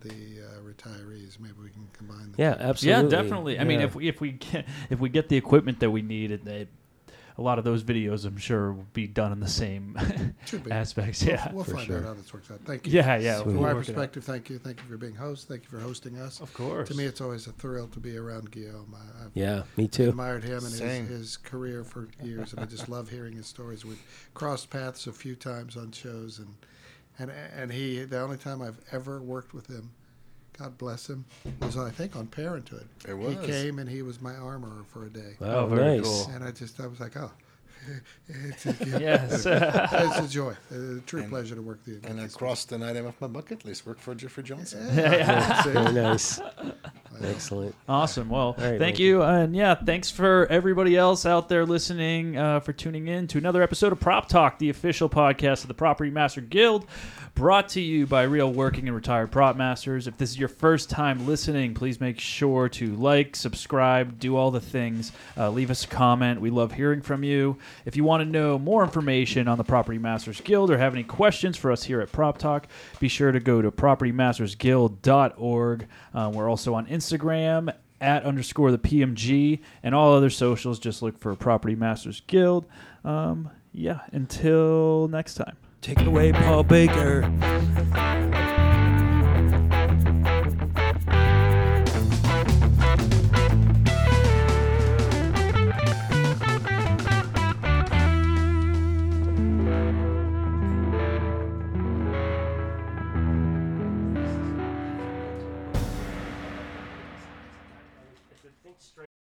the 0.00 0.42
uh, 0.44 0.60
retirees. 0.62 1.38
Maybe 1.40 1.54
we 1.62 1.70
can 1.70 1.88
combine. 1.92 2.32
The 2.32 2.42
Yeah, 2.42 2.54
two. 2.54 2.62
absolutely. 2.62 3.02
Yeah, 3.04 3.22
definitely. 3.22 3.58
I 3.58 3.64
mean, 3.64 3.80
if 3.80 3.94
we 3.94 4.08
if 4.08 4.20
we 4.20 4.32
get, 4.32 4.66
if 4.90 4.98
we 5.00 5.08
get 5.08 5.28
the 5.28 5.36
equipment 5.36 5.80
that 5.80 5.90
we 5.90 6.02
need, 6.02 6.30
and 6.32 6.46
it, 6.48 6.68
a 7.36 7.42
lot 7.42 7.56
of 7.56 7.64
those 7.64 7.84
videos, 7.84 8.24
I'm 8.24 8.36
sure, 8.36 8.72
will 8.72 8.86
be 8.92 9.06
done 9.06 9.30
in 9.30 9.38
the 9.38 9.46
same 9.46 9.96
Should 10.44 10.64
be. 10.64 10.70
aspects. 10.72 11.22
We'll- 11.22 11.34
Yeah. 11.34 11.52
we'll, 11.52 11.62
find 11.62 11.86
sure. 11.86 11.98
out 11.98 12.04
how 12.06 12.14
this 12.14 12.34
works 12.34 12.50
out. 12.50 12.58
Thank 12.64 12.84
you. 12.88 12.94
Yeah, 12.94 13.16
yeah. 13.18 13.36
Sweet. 13.36 13.44
From 13.44 13.54
my 13.54 13.60
work 13.60 13.70
it 13.70 13.78
out. 13.90 13.94
perspective, 13.94 14.24
thank 14.24 14.50
you. 14.50 14.58
Thank 14.58 14.80
you 14.80 14.88
for 14.88 14.96
being 14.96 15.14
host. 15.14 15.46
Thank 15.46 15.62
you 15.62 15.68
for 15.68 15.78
hosting 15.78 16.18
us. 16.18 16.40
Of 16.40 16.52
course. 16.52 16.88
To 16.88 16.96
me, 16.96 17.04
it's 17.04 17.20
always 17.20 17.46
a 17.46 17.52
thrill 17.52 17.86
to 17.88 18.00
be 18.00 18.16
around 18.16 18.50
Guillaume. 18.50 18.92
I, 18.92 19.24
I've 19.26 19.30
yeah, 19.34 19.62
me 19.76 19.86
too. 19.86 20.08
admired 20.08 20.42
him 20.42 20.54
and 20.54 20.62
Same. 20.62 21.06
his, 21.06 21.18
his 21.18 21.36
career 21.36 21.84
for 21.84 22.08
years, 22.24 22.52
and 22.52 22.60
I 22.60 22.64
just 22.64 22.88
love 22.88 23.08
hearing 23.08 23.36
his 23.36 23.46
stories. 23.46 23.84
We've 23.84 24.02
crossed 24.34 24.68
paths 24.70 25.06
a 25.06 25.12
few 25.12 25.36
times 25.36 25.76
on 25.76 25.92
shows, 25.92 26.40
and 26.40 26.48
and 27.18 27.30
and 27.56 27.72
he 27.72 28.04
the 28.04 28.20
only 28.20 28.36
time 28.36 28.62
I've 28.62 28.78
ever 28.92 29.20
worked 29.20 29.54
with 29.54 29.66
him, 29.66 29.90
God 30.58 30.76
bless 30.78 31.08
him, 31.08 31.24
was 31.60 31.76
I 31.76 31.90
think 31.90 32.16
on 32.16 32.26
Parenthood. 32.26 32.88
It 33.08 33.14
was. 33.14 33.36
He 33.38 33.46
came 33.46 33.78
and 33.78 33.88
he 33.88 34.02
was 34.02 34.20
my 34.20 34.34
armorer 34.34 34.84
for 34.92 35.04
a 35.04 35.10
day, 35.10 35.36
Oh, 35.40 35.66
very 35.66 35.98
nice. 35.98 36.04
cool. 36.06 36.30
and 36.34 36.44
I 36.44 36.50
just 36.50 36.80
I 36.80 36.86
was 36.86 37.00
like, 37.00 37.16
oh, 37.16 37.30
it's 38.28 38.66
a, 38.66 38.76
Yes. 39.00 39.46
it's 39.46 40.18
a 40.18 40.28
joy, 40.28 40.54
a 40.70 41.00
true 41.06 41.20
And- 41.22 41.30
pleasure 41.30 41.54
to 41.54 41.62
work 41.62 41.80
with 41.86 42.02
you. 42.04 42.10
And 42.10 42.20
across 42.20 42.64
the 42.64 42.78
night, 42.78 42.96
I'm 42.96 43.06
off 43.06 43.20
my 43.20 43.26
bucket 43.26 43.64
list. 43.64 43.86
Work 43.86 43.98
for 44.00 44.14
Jeffrey 44.14 44.42
Johnson. 44.42 44.86
Yeah, 44.94 45.62
Very 45.62 45.92
nice. 45.92 46.40
Excellent. 47.24 47.74
Awesome. 47.88 48.28
Well, 48.28 48.54
right, 48.58 48.78
thank 48.78 48.94
Mike. 48.94 48.98
you. 49.00 49.22
And 49.22 49.54
yeah, 49.56 49.74
thanks 49.74 50.10
for 50.10 50.46
everybody 50.46 50.96
else 50.96 51.26
out 51.26 51.48
there 51.48 51.66
listening 51.66 52.36
uh, 52.36 52.60
for 52.60 52.72
tuning 52.72 53.08
in 53.08 53.26
to 53.28 53.38
another 53.38 53.62
episode 53.62 53.92
of 53.92 53.98
Prop 53.98 54.28
Talk, 54.28 54.58
the 54.58 54.70
official 54.70 55.08
podcast 55.08 55.62
of 55.62 55.68
the 55.68 55.74
Property 55.74 56.10
Master 56.10 56.40
Guild, 56.40 56.86
brought 57.38 57.68
to 57.68 57.80
you 57.80 58.04
by 58.04 58.24
real 58.24 58.52
working 58.52 58.88
and 58.88 58.96
retired 58.96 59.30
prop 59.30 59.54
masters. 59.54 60.08
If 60.08 60.16
this 60.16 60.30
is 60.30 60.40
your 60.40 60.48
first 60.48 60.90
time 60.90 61.24
listening, 61.24 61.72
please 61.72 62.00
make 62.00 62.18
sure 62.18 62.68
to 62.70 62.96
like, 62.96 63.36
subscribe, 63.36 64.18
do 64.18 64.36
all 64.36 64.50
the 64.50 64.60
things. 64.60 65.12
Uh, 65.36 65.48
leave 65.48 65.70
us 65.70 65.84
a 65.84 65.86
comment. 65.86 66.40
We 66.40 66.50
love 66.50 66.72
hearing 66.72 67.00
from 67.00 67.22
you. 67.22 67.56
If 67.84 67.94
you 67.94 68.02
want 68.02 68.24
to 68.24 68.28
know 68.28 68.58
more 68.58 68.82
information 68.82 69.46
on 69.46 69.56
the 69.56 69.62
Property 69.62 69.98
Masters 69.98 70.40
Guild 70.40 70.68
or 70.68 70.78
have 70.78 70.94
any 70.94 71.04
questions 71.04 71.56
for 71.56 71.70
us 71.70 71.84
here 71.84 72.00
at 72.00 72.10
Prop 72.10 72.38
Talk, 72.38 72.66
be 72.98 73.06
sure 73.06 73.30
to 73.30 73.38
go 73.38 73.62
to 73.62 73.70
propertymastersguild.org. 73.70 75.86
Uh, 76.12 76.32
we're 76.34 76.50
also 76.50 76.74
on 76.74 76.86
Instagram 76.86 77.72
at 78.00 78.24
underscore 78.24 78.72
the 78.72 78.78
PMG, 78.78 79.60
and 79.84 79.94
all 79.94 80.12
other 80.12 80.30
socials. 80.30 80.80
Just 80.80 81.02
look 81.02 81.16
for 81.16 81.36
Property 81.36 81.76
Masters 81.76 82.20
Guild. 82.26 82.66
Um, 83.04 83.50
yeah, 83.72 84.00
until 84.10 85.06
next 85.06 85.36
time. 85.36 85.56
Take 85.80 86.00
it 86.00 86.06
away, 86.08 86.32
Paul 86.32 86.64
Baker. 86.64 88.27